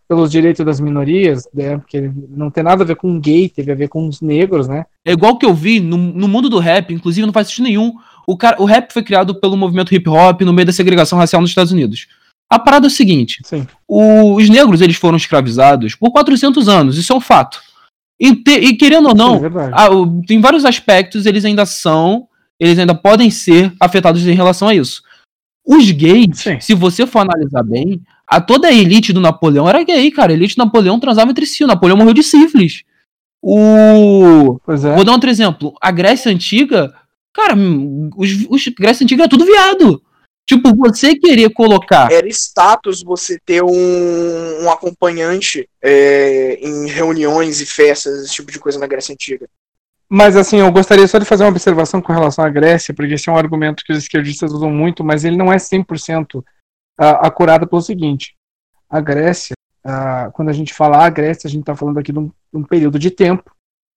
pelos 0.08 0.32
direitos 0.32 0.66
das 0.66 0.80
minorias, 0.80 1.47
né? 1.53 1.78
Porque 1.78 2.10
não 2.30 2.49
tem 2.49 2.64
nada 2.64 2.84
a 2.84 2.86
ver 2.88 2.95
com 2.95 3.20
gay, 3.20 3.49
teve 3.49 3.72
a 3.72 3.76
ver 3.76 3.89
com 3.89 4.08
os 4.08 4.22
negros, 4.22 4.68
né? 4.68 4.86
É 5.05 5.12
igual 5.12 5.38
que 5.38 5.45
eu 5.45 5.53
vi 5.53 5.80
no, 5.80 5.97
no 5.97 6.28
mundo 6.28 6.49
do 6.49 6.60
rap, 6.60 6.93
inclusive 6.93 7.26
não 7.26 7.34
faz 7.34 7.47
sentido 7.47 7.66
nenhum. 7.66 7.93
O, 8.26 8.38
cara, 8.38 8.62
o 8.62 8.66
rap 8.66 8.91
foi 8.91 9.03
criado 9.03 9.36
pelo 9.39 9.58
movimento 9.58 9.93
hip 9.93 10.08
hop 10.10 10.41
no 10.41 10.53
meio 10.53 10.66
da 10.66 10.72
segregação 10.72 11.18
racial 11.20 11.41
nos 11.41 11.51
Estados 11.51 11.72
Unidos. 11.74 12.08
A 12.49 12.58
parada 12.58 12.86
é 12.86 12.89
o 12.89 12.91
seguinte: 12.91 13.41
o- 13.88 14.36
os 14.36 14.49
negros 14.49 14.80
eles 14.82 14.95
foram 14.95 15.18
escravizados 15.18 15.95
por 15.95 16.12
400 16.12 16.70
anos, 16.70 16.97
isso 16.97 17.12
é 17.12 17.16
um 17.16 17.22
fato. 17.22 17.60
E, 18.20 18.34
te- 18.36 18.51
e 18.60 18.76
querendo 18.76 19.05
ou 19.08 19.12
é 19.12 19.16
não, 19.16 19.41
o- 20.01 20.22
tem 20.26 20.39
vários 20.39 20.64
aspectos, 20.66 21.26
eles 21.26 21.43
ainda 21.45 21.66
são, 21.66 22.28
eles 22.60 22.80
ainda 22.80 22.95
podem 22.95 23.30
ser 23.30 23.74
afetados 23.80 24.26
em 24.26 24.34
relação 24.34 24.70
a 24.70 24.74
isso. 24.76 25.03
Os 25.66 25.91
gays, 25.91 26.39
Sim. 26.39 26.60
se 26.62 26.74
você 26.74 27.05
for 27.05 27.20
analisar 27.20 27.62
bem, 27.64 28.01
a 28.28 28.42
toda 28.42 28.68
a 28.68 28.74
elite 28.74 29.14
do 29.14 29.22
Napoleão 29.22 29.70
era 29.70 29.84
gay, 29.84 30.12
cara. 30.12 30.32
A 30.32 30.36
elite 30.36 30.56
do 30.56 30.66
Napoleão 30.66 31.00
transava 31.00 31.32
entre 31.32 31.46
si. 31.46 31.64
O 31.64 31.68
Napoleão 31.68 31.98
morreu 31.98 32.14
de 32.14 32.24
sífilis. 32.24 32.84
O. 33.42 34.60
Pois 34.66 34.84
é. 34.84 34.94
Vou 34.94 35.06
dar 35.06 35.14
outro 35.14 35.30
exemplo. 35.30 35.74
A 35.82 35.92
Grécia 35.92 36.32
Antiga, 36.32 36.94
cara, 37.34 37.56
hum, 37.56 38.10
os, 38.18 38.30
os 38.50 38.68
Grécia 38.68 39.04
Antiga 39.04 39.24
era 39.24 39.30
tudo 39.30 39.46
viado. 39.46 40.02
Tipo, 40.46 40.76
você 40.76 41.16
querer 41.16 41.50
colocar. 41.54 42.12
Era 42.12 42.28
status 42.28 43.04
você 43.04 43.38
ter 43.46 43.62
um, 43.64 44.64
um 44.64 44.72
acompanhante 44.72 45.68
é, 45.82 46.58
em 46.62 46.88
reuniões 46.88 47.60
e 47.60 47.66
festas, 47.66 48.24
esse 48.24 48.34
tipo 48.34 48.52
de 48.52 48.60
coisa 48.60 48.80
na 48.80 48.88
Grécia 48.88 49.14
Antiga. 49.14 49.48
Mas 50.10 50.38
assim, 50.38 50.60
eu 50.60 50.72
gostaria 50.72 51.06
só 51.06 51.20
de 51.20 51.26
fazer 51.26 51.44
uma 51.44 51.50
observação 51.50 52.02
com 52.02 52.14
relação 52.14 52.46
à 52.46 52.50
Grécia, 52.50 52.94
porque 52.94 53.16
esse 53.16 53.30
é 53.30 53.32
um 53.32 53.38
argumento 53.38 53.84
que 53.86 53.92
os 53.92 53.98
esquerdistas 53.98 54.54
usam 54.54 54.72
muito, 54.72 55.04
mas 55.04 55.26
ele 55.26 55.36
não 55.36 55.52
é 55.52 55.58
100% 55.58 56.42
acurado 56.98 57.68
pelo 57.68 57.82
seguinte. 57.82 58.36
A 58.89 59.00
Grécia, 59.00 59.56
quando 60.34 60.50
a 60.50 60.54
gente 60.54 60.74
fala 60.74 61.06
a 61.06 61.10
Grécia, 61.10 61.48
a 61.48 61.52
gente 61.52 61.62
está 61.62 61.76
falando 61.76 62.00
aqui 62.00 62.12
de 62.12 62.20
um, 62.20 62.28
de 62.28 62.34
um 62.54 62.64
período 62.64 62.98
de 62.98 63.12
tempo 63.12 63.52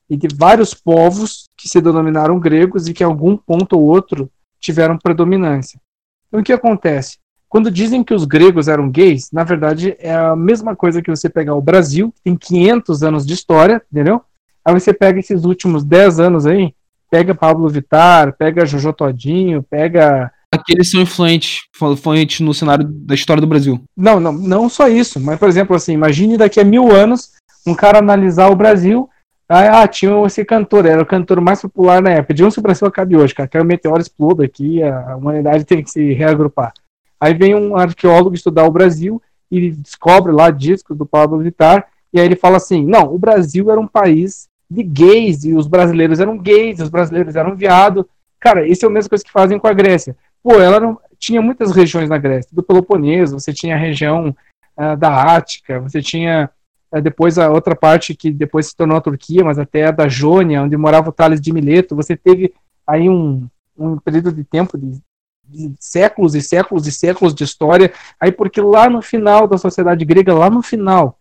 e 0.08 0.16
de 0.16 0.28
vários 0.34 0.74
povos 0.74 1.48
que 1.56 1.68
se 1.68 1.80
denominaram 1.80 2.38
gregos 2.38 2.88
e 2.88 2.92
que, 2.92 3.02
em 3.02 3.06
algum 3.06 3.36
ponto 3.36 3.78
ou 3.78 3.84
outro, 3.84 4.30
tiveram 4.58 4.98
predominância. 4.98 5.80
Então, 6.28 6.40
o 6.40 6.44
que 6.44 6.52
acontece? 6.52 7.18
Quando 7.48 7.70
dizem 7.70 8.04
que 8.04 8.14
os 8.14 8.24
gregos 8.24 8.68
eram 8.68 8.90
gays, 8.90 9.30
na 9.32 9.42
verdade 9.42 9.96
é 9.98 10.14
a 10.14 10.36
mesma 10.36 10.76
coisa 10.76 11.02
que 11.02 11.10
você 11.10 11.28
pegar 11.28 11.54
o 11.54 11.62
Brasil, 11.62 12.12
que 12.12 12.22
tem 12.22 12.36
500 12.36 13.02
anos 13.02 13.26
de 13.26 13.34
história, 13.34 13.82
entendeu? 13.90 14.22
Aí 14.64 14.72
você 14.72 14.92
pega 14.92 15.18
esses 15.18 15.44
últimos 15.44 15.82
10 15.82 16.20
anos 16.20 16.46
aí, 16.46 16.72
pega 17.10 17.34
Pablo 17.34 17.68
Vittar, 17.68 18.36
pega 18.36 18.66
Jojo 18.66 18.92
Todinho, 18.92 19.62
pega. 19.64 20.32
Aqueles 20.52 20.90
são 20.90 21.00
influentes, 21.00 21.60
influentes 21.80 22.40
no 22.40 22.52
cenário 22.52 22.84
da 22.84 23.14
história 23.14 23.40
do 23.40 23.46
Brasil. 23.46 23.80
Não, 23.96 24.18
não, 24.18 24.32
não 24.32 24.68
só 24.68 24.88
isso, 24.88 25.20
mas 25.20 25.38
por 25.38 25.48
exemplo, 25.48 25.76
assim, 25.76 25.92
imagine 25.92 26.36
daqui 26.36 26.58
a 26.58 26.64
mil 26.64 26.90
anos 26.90 27.30
um 27.66 27.74
cara 27.74 27.98
analisar 27.98 28.48
o 28.48 28.56
Brasil. 28.56 29.08
Ah, 29.48 29.86
tinha 29.86 30.12
esse 30.26 30.44
cantor, 30.44 30.86
era 30.86 31.02
o 31.02 31.06
cantor 31.06 31.40
mais 31.40 31.60
popular 31.60 32.00
na 32.00 32.10
época. 32.10 32.34
De 32.34 32.44
onde 32.44 32.58
o 32.58 32.62
Brasil 32.62 32.86
acabe 32.86 33.16
hoje, 33.16 33.34
cara? 33.34 33.48
Que 33.48 33.58
o 33.58 33.64
meteoro 33.64 34.00
exploda 34.00 34.44
aqui, 34.44 34.82
a 34.82 35.16
humanidade 35.16 35.64
tem 35.64 35.82
que 35.82 35.90
se 35.90 36.12
reagrupar. 36.12 36.72
Aí 37.20 37.34
vem 37.34 37.54
um 37.54 37.76
arqueólogo 37.76 38.34
estudar 38.34 38.64
o 38.64 38.70
Brasil 38.70 39.20
e 39.50 39.70
descobre 39.70 40.32
lá 40.32 40.50
discos 40.50 40.96
do 40.96 41.04
Pablo 41.04 41.40
Vittar, 41.40 41.86
e 42.12 42.20
aí 42.20 42.26
ele 42.26 42.36
fala 42.36 42.56
assim: 42.56 42.84
não, 42.84 43.12
o 43.12 43.18
Brasil 43.18 43.70
era 43.70 43.80
um 43.80 43.86
país 43.86 44.48
de 44.70 44.82
gays, 44.82 45.44
e 45.44 45.52
os 45.52 45.66
brasileiros 45.66 46.20
eram 46.20 46.38
gays, 46.38 46.78
os 46.78 46.88
brasileiros 46.88 47.34
eram 47.34 47.56
viado. 47.56 48.08
Cara, 48.38 48.66
isso 48.66 48.86
é 48.86 48.88
a 48.88 48.92
mesma 48.92 49.10
coisa 49.10 49.24
que 49.24 49.32
fazem 49.32 49.58
com 49.58 49.66
a 49.66 49.72
Grécia. 49.72 50.16
Pô, 50.42 50.54
ela 50.54 50.80
não, 50.80 50.98
tinha 51.18 51.42
muitas 51.42 51.70
regiões 51.72 52.08
na 52.08 52.18
Grécia, 52.18 52.50
do 52.52 52.62
Peloponeso, 52.62 53.38
você 53.38 53.52
tinha 53.52 53.74
a 53.74 53.78
região 53.78 54.34
uh, 54.76 54.96
da 54.96 55.36
Ática, 55.36 55.78
você 55.78 56.00
tinha 56.00 56.50
uh, 56.90 57.00
depois 57.00 57.38
a 57.38 57.50
outra 57.50 57.76
parte 57.76 58.14
que 58.14 58.32
depois 58.32 58.66
se 58.66 58.76
tornou 58.76 58.96
a 58.96 59.02
Turquia, 59.02 59.44
mas 59.44 59.58
até 59.58 59.86
a 59.86 59.90
da 59.90 60.08
Jônia, 60.08 60.62
onde 60.62 60.76
morava 60.76 61.10
o 61.10 61.12
Tales 61.12 61.40
de 61.40 61.52
Mileto, 61.52 61.94
você 61.94 62.16
teve 62.16 62.54
aí 62.86 63.08
um, 63.08 63.46
um 63.76 63.98
período 63.98 64.32
de 64.32 64.42
tempo 64.42 64.78
de, 64.78 64.98
de 65.46 65.74
séculos 65.78 66.34
e 66.34 66.40
séculos 66.40 66.86
e 66.86 66.92
séculos 66.92 67.34
de 67.34 67.44
história, 67.44 67.92
aí 68.18 68.32
porque 68.32 68.60
lá 68.60 68.88
no 68.88 69.02
final 69.02 69.46
da 69.46 69.58
sociedade 69.58 70.04
grega, 70.06 70.32
lá 70.32 70.48
no 70.48 70.62
final, 70.62 71.18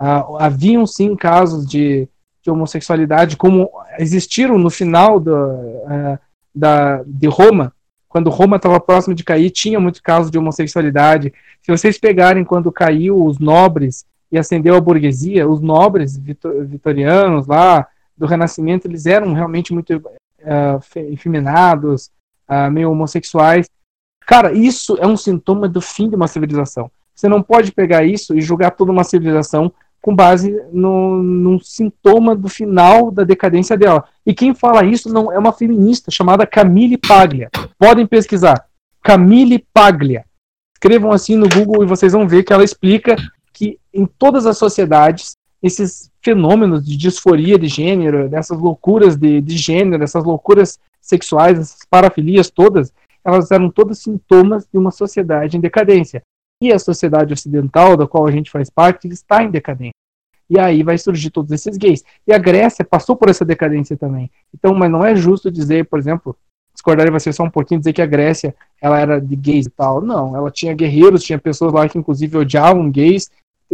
uh, 0.00 0.36
haviam 0.38 0.86
sim 0.86 1.16
casos 1.16 1.66
de 1.66 2.08
de 2.42 2.50
homossexualidade, 2.50 3.36
como 3.36 3.70
existiram 3.98 4.56
no 4.56 4.70
final 4.70 5.20
do, 5.20 5.34
da, 6.54 7.02
de 7.02 7.28
Roma, 7.28 7.70
quando 8.10 8.28
Roma 8.28 8.56
estava 8.56 8.80
próximo 8.80 9.14
de 9.14 9.22
cair, 9.22 9.50
tinha 9.50 9.78
muitos 9.78 10.00
casos 10.00 10.32
de 10.32 10.36
homossexualidade. 10.36 11.32
Se 11.62 11.70
vocês 11.70 11.96
pegarem 11.96 12.44
quando 12.44 12.72
caiu 12.72 13.24
os 13.24 13.38
nobres 13.38 14.04
e 14.32 14.36
ascendeu 14.36 14.74
a 14.74 14.80
burguesia, 14.80 15.48
os 15.48 15.60
nobres 15.60 16.18
vitorianos 16.18 17.46
lá 17.46 17.86
do 18.18 18.26
Renascimento, 18.26 18.88
eles 18.88 19.06
eram 19.06 19.32
realmente 19.32 19.72
muito 19.72 19.96
uh, 19.96 21.00
efeminados, 21.12 22.10
uh, 22.48 22.68
meio 22.68 22.90
homossexuais. 22.90 23.70
Cara, 24.26 24.52
isso 24.52 24.98
é 25.00 25.06
um 25.06 25.16
sintoma 25.16 25.68
do 25.68 25.80
fim 25.80 26.08
de 26.08 26.16
uma 26.16 26.26
civilização. 26.26 26.90
Você 27.14 27.28
não 27.28 27.40
pode 27.40 27.70
pegar 27.70 28.02
isso 28.04 28.36
e 28.36 28.40
julgar 28.40 28.72
toda 28.72 28.90
uma 28.90 29.04
civilização 29.04 29.72
com 30.00 30.14
base 30.14 30.58
no, 30.72 31.22
num 31.22 31.58
sintoma 31.60 32.34
do 32.34 32.48
final 32.48 33.10
da 33.10 33.22
decadência 33.22 33.76
dela. 33.76 34.04
E 34.24 34.32
quem 34.32 34.54
fala 34.54 34.84
isso 34.84 35.12
não 35.12 35.30
é 35.30 35.38
uma 35.38 35.52
feminista 35.52 36.10
chamada 36.10 36.46
Camille 36.46 36.96
Paglia. 36.96 37.50
Podem 37.78 38.06
pesquisar. 38.06 38.66
Camille 39.02 39.64
Paglia. 39.72 40.24
Escrevam 40.74 41.12
assim 41.12 41.36
no 41.36 41.48
Google 41.48 41.82
e 41.82 41.86
vocês 41.86 42.12
vão 42.12 42.26
ver 42.26 42.42
que 42.42 42.52
ela 42.52 42.64
explica 42.64 43.16
que 43.52 43.78
em 43.92 44.06
todas 44.06 44.46
as 44.46 44.56
sociedades 44.56 45.36
esses 45.62 46.10
fenômenos 46.22 46.84
de 46.84 46.96
disforia 46.96 47.58
de 47.58 47.68
gênero, 47.68 48.28
dessas 48.28 48.58
loucuras 48.58 49.16
de, 49.16 49.40
de 49.42 49.56
gênero, 49.58 49.98
dessas 49.98 50.24
loucuras 50.24 50.78
sexuais, 51.00 51.58
essas 51.58 51.80
parafilias 51.88 52.50
todas, 52.50 52.92
elas 53.24 53.50
eram 53.50 53.70
todos 53.70 53.98
sintomas 53.98 54.66
de 54.72 54.78
uma 54.78 54.90
sociedade 54.90 55.56
em 55.56 55.60
decadência. 55.60 56.22
E 56.60 56.72
a 56.72 56.78
sociedade 56.78 57.32
ocidental, 57.32 57.96
da 57.96 58.06
qual 58.06 58.26
a 58.26 58.30
gente 58.30 58.50
faz 58.50 58.68
parte, 58.68 59.08
está 59.08 59.42
em 59.42 59.50
decadência. 59.50 59.94
E 60.48 60.58
aí 60.58 60.82
vai 60.82 60.98
surgir 60.98 61.30
todos 61.30 61.52
esses 61.52 61.76
gays. 61.76 62.04
E 62.26 62.32
a 62.32 62.38
Grécia 62.38 62.84
passou 62.84 63.14
por 63.14 63.30
essa 63.30 63.44
decadência 63.44 63.96
também. 63.96 64.30
Então, 64.52 64.74
mas 64.74 64.90
não 64.90 65.04
é 65.04 65.14
justo 65.14 65.50
dizer, 65.50 65.86
por 65.86 65.98
exemplo, 65.98 66.36
discordar 66.74 67.06
de 67.06 67.12
você 67.12 67.32
só 67.32 67.44
um 67.44 67.50
pouquinho, 67.50 67.80
dizer 67.80 67.92
que 67.92 68.02
a 68.02 68.06
Grécia 68.06 68.54
ela 68.80 68.98
era 68.98 69.20
de 69.20 69.36
gays 69.36 69.66
e 69.66 69.70
tal. 69.70 70.00
Não, 70.00 70.36
ela 70.36 70.50
tinha 70.50 70.74
guerreiros, 70.74 71.22
tinha 71.22 71.38
pessoas 71.38 71.72
lá 71.72 71.88
que 71.88 71.96
inclusive 71.96 72.36
odiavam 72.36 72.90
gays. 72.90 73.30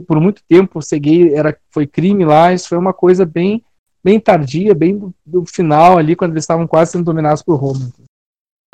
Por 0.06 0.20
muito 0.20 0.42
tempo 0.46 0.82
ser 0.82 0.98
gay 0.98 1.32
era, 1.32 1.56
foi 1.70 1.86
crime 1.86 2.26
lá. 2.26 2.52
Isso 2.52 2.68
foi 2.68 2.76
uma 2.76 2.92
coisa 2.92 3.24
bem, 3.24 3.64
bem 4.04 4.20
tardia, 4.20 4.74
bem 4.74 4.98
do, 4.98 5.14
do 5.24 5.46
final 5.46 5.96
ali, 5.96 6.14
quando 6.14 6.32
eles 6.32 6.44
estavam 6.44 6.66
quase 6.66 6.92
sendo 6.92 7.04
dominados 7.04 7.42
por 7.42 7.56
Roma. 7.56 7.90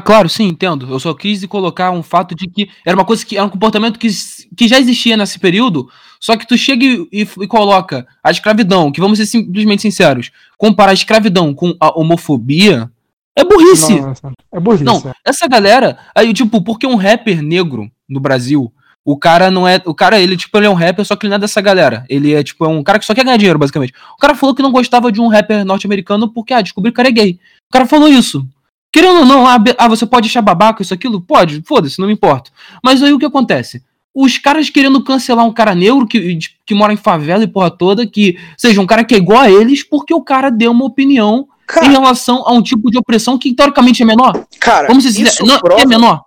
Claro, 0.05 0.29
sim, 0.29 0.49
entendo. 0.49 0.89
Eu 0.91 1.01
só 1.01 1.15
quis 1.15 1.45
colocar 1.47 1.91
um 1.91 2.03
fato 2.03 2.35
de 2.35 2.47
que 2.49 2.69
era 2.85 2.97
uma 2.97 3.05
coisa 3.05 3.25
que 3.25 3.37
era 3.37 3.47
um 3.47 3.51
comportamento 3.51 3.99
que, 3.99 4.09
que 4.57 4.69
já 4.69 4.79
existia 4.79 5.17
nesse 5.17 5.39
período, 5.39 5.89
só 6.21 6.37
que 6.37 6.47
tu 6.47 6.57
chega 6.57 6.85
e, 6.85 7.09
e, 7.13 7.21
e 7.23 7.47
coloca 7.47 8.07
a 8.23 8.31
escravidão, 8.31 8.93
que 8.93 9.01
vamos 9.01 9.19
ser 9.19 9.27
simplesmente 9.27 9.83
sinceros, 9.83 10.31
comparar 10.57 10.91
a 10.91 10.95
escravidão 10.95 11.55
com 11.55 11.75
a 11.81 11.99
homofobia, 11.99 12.91
é 13.37 13.45
burrice. 13.45 14.01
Nossa, 14.01 14.33
é 14.53 14.61
burrice. 14.61 14.85
Não, 14.85 15.03
essa 15.25 15.49
galera, 15.49 15.99
aí 16.15 16.33
tipo, 16.33 16.63
porque 16.63 16.87
um 16.87 16.97
rapper 16.97 17.43
negro 17.43 17.91
no 18.09 18.21
Brasil, 18.21 18.73
o 19.05 19.19
cara 19.19 19.51
não 19.51 19.67
é, 19.67 19.81
o 19.85 19.95
cara 19.95 20.21
ele 20.21 20.37
tipo, 20.37 20.57
ele 20.59 20.67
é 20.67 20.71
um 20.71 20.75
rapper, 20.75 21.05
só 21.05 21.17
que 21.17 21.27
ele 21.27 21.31
não 21.31 21.37
é 21.37 21.41
dessa 21.41 21.61
galera. 21.61 22.05
Ele 22.09 22.35
é 22.35 22.43
tipo 22.43 22.65
é 22.65 22.69
um 22.69 22.83
cara 22.83 22.99
que 22.99 23.05
só 23.05 23.15
quer 23.15 23.25
ganhar 23.25 23.37
dinheiro, 23.37 23.59
basicamente. 23.59 23.93
O 24.15 24.19
cara 24.19 24.35
falou 24.35 24.55
que 24.55 24.63
não 24.63 24.71
gostava 24.71 25.11
de 25.11 25.21
um 25.21 25.29
rapper 25.29 25.65
norte-americano 25.65 26.33
porque 26.33 26.55
ah, 26.55 26.61
descobriu 26.61 26.93
que 26.93 26.95
o 26.95 27.03
cara 27.03 27.09
é 27.09 27.13
gay. 27.13 27.41
O 27.69 27.73
cara 27.73 27.87
falou 27.87 28.09
isso. 28.09 28.47
Querendo 28.93 29.21
ou 29.21 29.25
não, 29.25 29.47
ah, 29.47 29.57
ah, 29.79 29.89
você 29.89 30.05
pode 30.05 30.29
achar 30.29 30.43
babaca 30.43 30.83
isso, 30.83 30.93
aquilo? 30.93 31.21
Pode, 31.21 31.63
foda-se, 31.67 31.99
não 31.99 32.07
me 32.07 32.13
importa. 32.13 32.51
Mas 32.85 33.03
aí 33.03 33.13
o 33.13 33.19
que 33.19 33.25
acontece? 33.25 33.83
Os 34.15 34.37
caras 34.37 34.69
querendo 34.69 35.03
cancelar 35.03 35.47
um 35.47 35.53
cara 35.53 35.75
negro 35.75 36.07
que, 36.07 36.39
que 36.67 36.75
mora 36.75 36.93
em 36.93 36.99
favela 36.99 37.43
e 37.43 37.49
porra 37.49 37.71
toda, 37.71 38.07
que 38.07 38.39
seja 38.59 38.83
um 38.83 38.87
cara 38.87 39.03
que 39.03 39.15
é 39.15 39.19
igual 39.19 39.41
a 39.41 39.51
eles, 39.51 39.83
porque 39.83 40.13
o 40.13 40.23
cara 40.23 40.51
deu 40.51 40.71
uma 40.71 40.85
opinião 40.85 41.49
cara, 41.67 41.87
em 41.87 41.91
relação 41.91 42.47
a 42.47 42.53
um 42.53 42.63
tipo 42.63 42.91
de 42.91 42.99
opressão 42.99 43.39
que 43.39 43.55
teoricamente 43.55 44.03
é 44.03 44.07
menor. 44.07 44.47
Cara, 44.61 44.89
Vamos 44.89 45.05
dizer, 45.05 45.23
isso 45.23 45.47
não, 45.47 45.59
prova, 45.59 45.81
é 45.81 45.87
menor. 45.87 46.23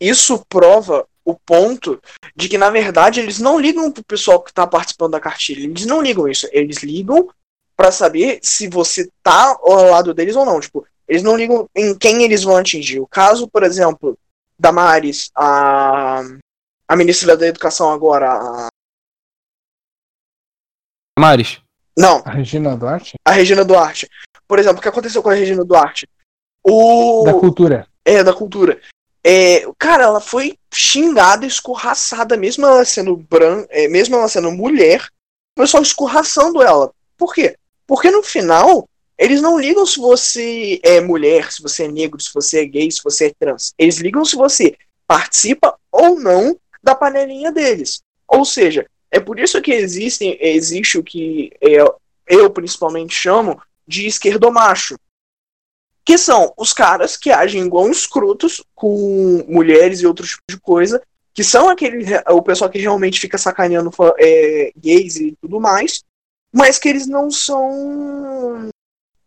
Isso 0.00 0.40
prova 0.48 1.04
o 1.24 1.34
ponto 1.34 2.00
de 2.34 2.48
que, 2.48 2.56
na 2.56 2.70
verdade, 2.70 3.18
eles 3.18 3.40
não 3.40 3.58
ligam 3.58 3.90
pro 3.90 4.04
pessoal 4.04 4.40
que 4.40 4.52
tá 4.52 4.66
participando 4.66 5.12
da 5.12 5.20
cartilha. 5.20 5.64
Eles 5.64 5.84
não 5.84 6.00
ligam 6.00 6.28
isso. 6.28 6.48
Eles 6.52 6.78
ligam 6.84 7.28
para 7.76 7.90
saber 7.90 8.38
se 8.42 8.68
você 8.68 9.10
tá 9.22 9.56
ao 9.60 9.90
lado 9.90 10.14
deles 10.14 10.36
ou 10.36 10.46
não. 10.46 10.60
Tipo, 10.60 10.86
eles 11.08 11.22
não 11.22 11.36
ligam 11.36 11.68
em 11.74 11.96
quem 11.96 12.22
eles 12.22 12.42
vão 12.42 12.56
atingir. 12.56 13.00
O 13.00 13.06
caso, 13.06 13.48
por 13.48 13.62
exemplo, 13.62 14.16
da 14.58 14.70
Maris, 14.70 15.30
a, 15.34 16.22
a 16.86 16.96
ministra 16.96 17.36
da 17.36 17.46
Educação 17.46 17.90
agora. 17.90 18.30
A... 18.30 18.68
Maris? 21.18 21.60
Não. 21.96 22.22
A 22.24 22.30
Regina 22.30 22.76
Duarte? 22.76 23.14
A 23.24 23.32
Regina 23.32 23.64
Duarte. 23.64 24.08
Por 24.46 24.58
exemplo, 24.58 24.78
o 24.78 24.82
que 24.82 24.88
aconteceu 24.88 25.22
com 25.22 25.30
a 25.30 25.34
Regina 25.34 25.64
Duarte? 25.64 26.08
O... 26.62 27.24
Da 27.24 27.34
cultura. 27.34 27.86
É, 28.04 28.22
da 28.22 28.34
cultura. 28.34 28.80
É, 29.24 29.64
cara, 29.78 30.04
ela 30.04 30.20
foi 30.20 30.56
xingada, 30.72 31.44
escorraçada, 31.44 32.36
mesmo 32.36 32.64
ela 32.64 32.84
sendo 32.84 33.16
branca, 33.16 33.66
é, 33.70 33.88
mesmo 33.88 34.16
ela 34.16 34.28
sendo 34.28 34.50
mulher, 34.52 35.06
o 35.56 35.60
pessoal 35.60 35.82
escorraçando 35.82 36.62
ela. 36.62 36.92
Por 37.16 37.34
quê? 37.34 37.56
Porque 37.86 38.10
no 38.10 38.22
final, 38.22 38.88
eles 39.18 39.42
não 39.42 39.58
ligam 39.58 39.84
se 39.84 39.98
você 39.98 40.78
é 40.82 41.00
mulher, 41.00 41.50
se 41.50 41.60
você 41.60 41.84
é 41.84 41.88
negro, 41.88 42.20
se 42.20 42.32
você 42.32 42.60
é 42.60 42.64
gay, 42.64 42.88
se 42.90 43.02
você 43.02 43.26
é 43.26 43.34
trans. 43.36 43.74
Eles 43.76 43.96
ligam 43.96 44.24
se 44.24 44.36
você 44.36 44.76
participa 45.08 45.76
ou 45.90 46.20
não 46.20 46.56
da 46.80 46.94
panelinha 46.94 47.50
deles. 47.50 48.00
Ou 48.28 48.44
seja, 48.44 48.86
é 49.10 49.18
por 49.18 49.40
isso 49.40 49.60
que 49.60 49.72
existem, 49.72 50.38
existe 50.40 50.98
o 50.98 51.02
que 51.02 51.50
eu, 51.60 51.96
eu 52.28 52.48
principalmente 52.48 53.12
chamo 53.12 53.60
de 53.86 54.06
esquerdomacho. 54.06 54.96
Que 56.04 56.16
são 56.16 56.54
os 56.56 56.72
caras 56.72 57.16
que 57.16 57.30
agem 57.30 57.66
igual 57.66 57.90
escrotos 57.90 58.62
com 58.74 59.44
mulheres 59.48 60.00
e 60.00 60.06
outros 60.06 60.30
tipos 60.30 60.44
de 60.48 60.60
coisa, 60.60 61.02
que 61.34 61.42
são 61.42 61.68
aquele 61.68 62.04
o 62.30 62.40
pessoal 62.40 62.70
que 62.70 62.78
realmente 62.78 63.20
fica 63.20 63.36
sacaneando 63.36 63.90
é, 64.18 64.72
gays 64.76 65.16
e 65.16 65.36
tudo 65.40 65.60
mais, 65.60 66.02
mas 66.52 66.78
que 66.78 66.88
eles 66.88 67.06
não 67.06 67.30
são 67.30 68.70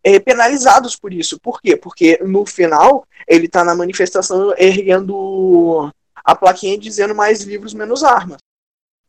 é, 0.03 0.19
penalizados 0.19 0.95
por 0.95 1.13
isso. 1.13 1.39
Por 1.39 1.61
quê? 1.61 1.75
Porque 1.77 2.19
no 2.23 2.45
final 2.45 3.05
ele 3.27 3.45
está 3.45 3.63
na 3.63 3.75
manifestação 3.75 4.53
erguendo 4.57 5.91
a 6.23 6.35
plaquinha 6.35 6.77
dizendo 6.77 7.15
mais 7.15 7.43
livros, 7.43 7.73
menos 7.73 8.03
armas. 8.03 8.37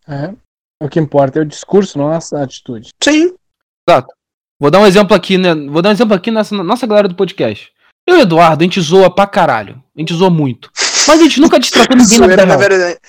É. 0.09 0.33
O 0.83 0.89
que 0.89 0.99
importa 0.99 1.39
é 1.39 1.43
o 1.43 1.47
discurso, 1.47 1.97
não 1.99 2.09
a 2.11 2.19
atitude. 2.43 2.91
Sim. 3.03 3.35
Exato. 3.89 4.13
Vou 4.61 4.71
dar 4.71 4.81
um 4.81 4.87
exemplo 4.87 5.15
aqui, 5.15 5.39
né? 5.39 5.55
Vou 5.55 5.83
dar 5.83 5.91
um 5.91 5.93
exemplo 5.93 6.15
aqui 6.15 6.31
nessa 6.31 6.55
nossa 6.63 6.87
galera 6.87 7.09
do 7.09 7.15
podcast. 7.15 7.73
Eu 8.07 8.17
e 8.17 8.19
o 8.19 8.23
Eduardo, 8.23 8.63
a 8.63 8.65
gente 8.65 8.81
zoa 8.81 9.13
pra 9.15 9.27
caralho. 9.27 9.83
A 9.97 10.01
gente 10.01 10.13
zoa 10.15 10.31
muito. 10.31 10.71
Mas 11.07 11.21
a 11.21 11.23
gente 11.23 11.41
nunca 11.41 11.59
destratou 11.59 11.97
ninguém 11.97 12.19
na 12.19 12.27
vida 12.27 12.43
Zoeira 12.43 12.45
real. 12.45 12.59
never, 12.59 13.01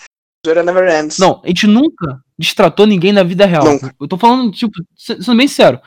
zoeira 0.46 0.64
never 0.64 1.04
ends. 1.04 1.18
Não, 1.18 1.42
a 1.44 1.48
gente 1.48 1.68
nunca 1.68 2.20
destratou 2.38 2.86
ninguém 2.86 3.12
na 3.14 3.24
vida 3.24 3.46
real. 3.46 3.66
Nunca. 3.66 3.96
Eu 4.00 4.08
tô 4.08 4.18
falando, 4.18 4.52
tipo, 4.52 4.74
se- 4.96 5.22
sendo 5.22 5.38
bem 5.38 5.48
sério. 5.48 5.80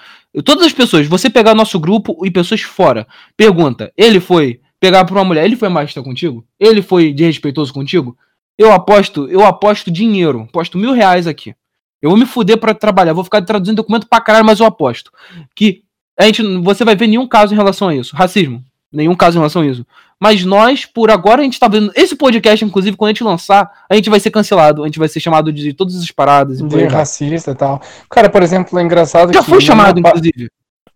Todas 0.44 0.66
as 0.66 0.72
pessoas, 0.72 1.06
você 1.06 1.30
pegar 1.30 1.54
nosso 1.54 1.78
grupo 1.78 2.24
e 2.24 2.30
pessoas 2.30 2.60
fora, 2.62 3.06
pergunta, 3.36 3.92
ele 3.96 4.20
foi 4.20 4.60
pegar 4.78 5.04
pra 5.04 5.14
uma 5.14 5.24
mulher, 5.24 5.44
ele 5.44 5.56
foi 5.56 5.68
machista 5.68 6.02
contigo? 6.02 6.46
Ele 6.60 6.82
foi 6.82 7.12
desrespeitoso 7.12 7.72
contigo? 7.72 8.16
Eu 8.58 8.72
aposto, 8.72 9.28
eu 9.28 9.44
aposto 9.44 9.90
dinheiro, 9.90 10.42
aposto 10.42 10.78
mil 10.78 10.92
reais 10.92 11.26
aqui. 11.26 11.54
Eu 12.00 12.10
vou 12.10 12.18
me 12.18 12.26
fuder 12.26 12.58
pra 12.58 12.74
trabalhar, 12.74 13.12
vou 13.12 13.24
ficar 13.24 13.42
traduzindo 13.42 13.76
documento 13.76 14.06
pra 14.06 14.20
caralho, 14.20 14.44
mas 14.44 14.60
eu 14.60 14.66
aposto. 14.66 15.10
Que 15.54 15.82
a 16.18 16.24
gente, 16.24 16.42
você 16.58 16.84
vai 16.84 16.96
ver 16.96 17.06
nenhum 17.06 17.26
caso 17.26 17.52
em 17.52 17.56
relação 17.56 17.88
a 17.88 17.94
isso. 17.94 18.14
Racismo, 18.14 18.64
nenhum 18.96 19.14
caso 19.14 19.36
em 19.36 19.40
relação 19.40 19.62
a 19.62 19.66
isso. 19.66 19.86
Mas 20.18 20.44
nós, 20.44 20.86
por 20.86 21.10
agora, 21.10 21.42
a 21.42 21.44
gente 21.44 21.60
tá 21.60 21.68
vendo. 21.68 21.92
Esse 21.94 22.16
podcast, 22.16 22.64
inclusive, 22.64 22.96
quando 22.96 23.10
a 23.10 23.12
gente 23.12 23.22
lançar, 23.22 23.70
a 23.88 23.94
gente 23.94 24.08
vai 24.08 24.18
ser 24.18 24.30
cancelado, 24.30 24.82
a 24.82 24.86
gente 24.86 24.98
vai 24.98 25.08
ser 25.08 25.20
chamado 25.20 25.52
de 25.52 25.74
todas 25.74 25.94
essas 25.94 26.10
paradas. 26.10 26.58
E 26.58 26.66
De 26.66 26.74
vai. 26.76 26.86
racista 26.86 27.50
e 27.50 27.54
tal. 27.54 27.80
Cara, 28.10 28.30
por 28.30 28.42
exemplo, 28.42 28.78
é 28.78 28.82
engraçado 28.82 29.32
Já 29.32 29.42
foi 29.42 29.60
chamado, 29.60 30.00
minha 30.00 30.08
inclusive. 30.08 30.50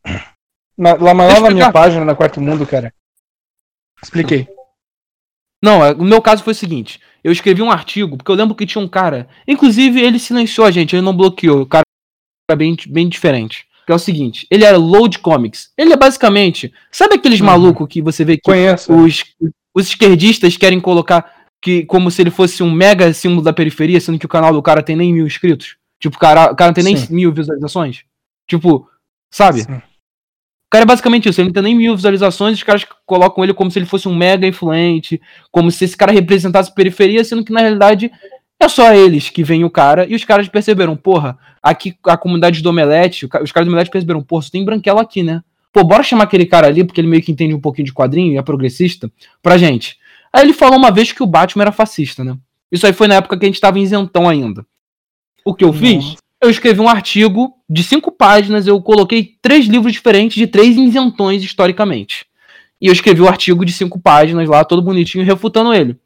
na, 0.76 0.94
lá, 0.94 1.10
eu 1.10 1.40
na 1.42 1.50
minha 1.50 1.70
página, 1.70 2.04
na 2.04 2.14
Quarto 2.14 2.40
Mundo, 2.40 2.66
cara. 2.66 2.92
Expliquei. 4.02 4.48
Não, 5.62 5.84
é- 5.84 5.92
o 5.92 6.02
meu 6.02 6.22
caso 6.22 6.42
foi 6.42 6.52
o 6.52 6.56
seguinte: 6.56 6.98
eu 7.22 7.30
escrevi 7.30 7.60
um 7.60 7.70
artigo, 7.70 8.16
porque 8.16 8.30
eu 8.30 8.36
lembro 8.36 8.54
que 8.54 8.66
tinha 8.66 8.82
um 8.82 8.88
cara. 8.88 9.28
Inclusive, 9.46 10.00
ele 10.00 10.18
silenciou 10.18 10.66
a 10.66 10.70
gente, 10.70 10.96
ele 10.96 11.04
não 11.04 11.14
bloqueou. 11.14 11.60
O 11.60 11.66
cara 11.66 11.84
era 12.50 12.56
bem, 12.56 12.74
bem 12.88 13.08
diferente. 13.08 13.66
Que 13.86 13.92
é 13.92 13.94
o 13.94 13.98
seguinte: 13.98 14.46
ele 14.50 14.64
era 14.64 14.76
Load 14.76 15.18
Comics. 15.18 15.70
Ele 15.76 15.92
é 15.92 15.96
basicamente. 15.96 16.72
Sabe 16.90 17.14
aqueles 17.14 17.40
Uhum. 17.40 17.46
malucos 17.46 17.88
que 17.88 18.00
você 18.02 18.24
vê 18.24 18.36
que 18.36 18.42
Conheço. 18.42 18.92
os, 18.92 19.24
os 19.74 19.86
esquerdistas 19.86 20.56
querem 20.56 20.80
colocar 20.80 21.32
que 21.62 21.84
como 21.84 22.10
se 22.10 22.22
ele 22.22 22.30
fosse 22.30 22.62
um 22.62 22.70
mega 22.70 23.12
símbolo 23.12 23.42
da 23.42 23.52
periferia, 23.52 24.00
sendo 24.00 24.18
que 24.18 24.26
o 24.26 24.28
canal 24.30 24.52
do 24.52 24.62
cara 24.62 24.82
tem 24.82 24.96
nem 24.96 25.12
mil 25.12 25.26
inscritos? 25.26 25.76
Tipo, 26.00 26.16
o 26.16 26.18
cara, 26.18 26.50
o 26.52 26.56
cara 26.56 26.70
não 26.70 26.74
tem 26.74 26.84
nem 26.84 26.96
Sim. 26.96 27.14
mil 27.14 27.32
visualizações? 27.32 28.02
Tipo, 28.48 28.88
sabe? 29.30 29.62
Sim. 29.62 29.74
O 29.74 30.70
cara 30.70 30.84
é 30.84 30.86
basicamente 30.86 31.28
isso, 31.28 31.40
ele 31.40 31.48
não 31.48 31.52
tem 31.52 31.62
nem 31.64 31.74
mil 31.74 31.96
visualizações, 31.96 32.56
os 32.56 32.62
caras 32.62 32.86
colocam 33.04 33.42
ele 33.42 33.52
como 33.52 33.70
se 33.70 33.78
ele 33.78 33.86
fosse 33.86 34.08
um 34.08 34.14
mega 34.14 34.46
influente, 34.46 35.20
como 35.50 35.68
se 35.70 35.84
esse 35.84 35.96
cara 35.96 36.12
representasse 36.12 36.72
periferia, 36.74 37.24
sendo 37.24 37.44
que 37.44 37.52
na 37.52 37.60
realidade 37.60 38.10
é 38.60 38.68
só 38.68 38.92
eles 38.94 39.30
que 39.30 39.42
veem 39.42 39.64
o 39.64 39.70
cara, 39.70 40.06
e 40.06 40.14
os 40.14 40.24
caras 40.24 40.46
perceberam, 40.46 40.94
porra, 40.94 41.38
aqui 41.62 41.96
a 42.04 42.16
comunidade 42.16 42.62
do 42.62 42.68
Omelete, 42.68 43.24
os 43.24 43.50
caras 43.50 43.66
do 43.66 43.70
Omelete 43.70 43.90
perceberam, 43.90 44.22
porra, 44.22 44.42
só 44.42 44.50
tem 44.50 44.64
branquelo 44.64 44.98
aqui, 44.98 45.22
né? 45.22 45.42
Pô, 45.72 45.82
bora 45.82 46.02
chamar 46.02 46.24
aquele 46.24 46.44
cara 46.44 46.66
ali, 46.66 46.84
porque 46.84 47.00
ele 47.00 47.08
meio 47.08 47.22
que 47.22 47.32
entende 47.32 47.54
um 47.54 47.60
pouquinho 47.60 47.86
de 47.86 47.92
quadrinho 47.92 48.34
e 48.34 48.36
é 48.36 48.42
progressista, 48.42 49.10
pra 49.42 49.56
gente. 49.56 49.96
Aí 50.32 50.44
ele 50.44 50.52
falou 50.52 50.78
uma 50.78 50.90
vez 50.90 51.10
que 51.10 51.22
o 51.22 51.26
Batman 51.26 51.62
era 51.64 51.72
fascista, 51.72 52.22
né? 52.22 52.36
Isso 52.70 52.86
aí 52.86 52.92
foi 52.92 53.08
na 53.08 53.14
época 53.14 53.38
que 53.38 53.44
a 53.44 53.48
gente 53.48 53.60
tava 53.60 53.78
isentão 53.78 54.28
ainda. 54.28 54.64
O 55.44 55.54
que 55.54 55.64
eu 55.64 55.72
fiz? 55.72 56.04
Nossa. 56.04 56.16
Eu 56.42 56.50
escrevi 56.50 56.80
um 56.80 56.88
artigo 56.88 57.54
de 57.68 57.82
cinco 57.82 58.10
páginas, 58.12 58.66
eu 58.66 58.80
coloquei 58.80 59.36
três 59.42 59.66
livros 59.66 59.92
diferentes 59.92 60.36
de 60.36 60.46
três 60.46 60.76
isentões 60.76 61.42
historicamente. 61.42 62.26
E 62.80 62.86
eu 62.86 62.92
escrevi 62.92 63.20
o 63.20 63.28
artigo 63.28 63.64
de 63.64 63.72
cinco 63.72 64.00
páginas 64.00 64.48
lá, 64.48 64.64
todo 64.64 64.80
bonitinho, 64.80 65.24
refutando 65.24 65.74
ele. 65.74 65.98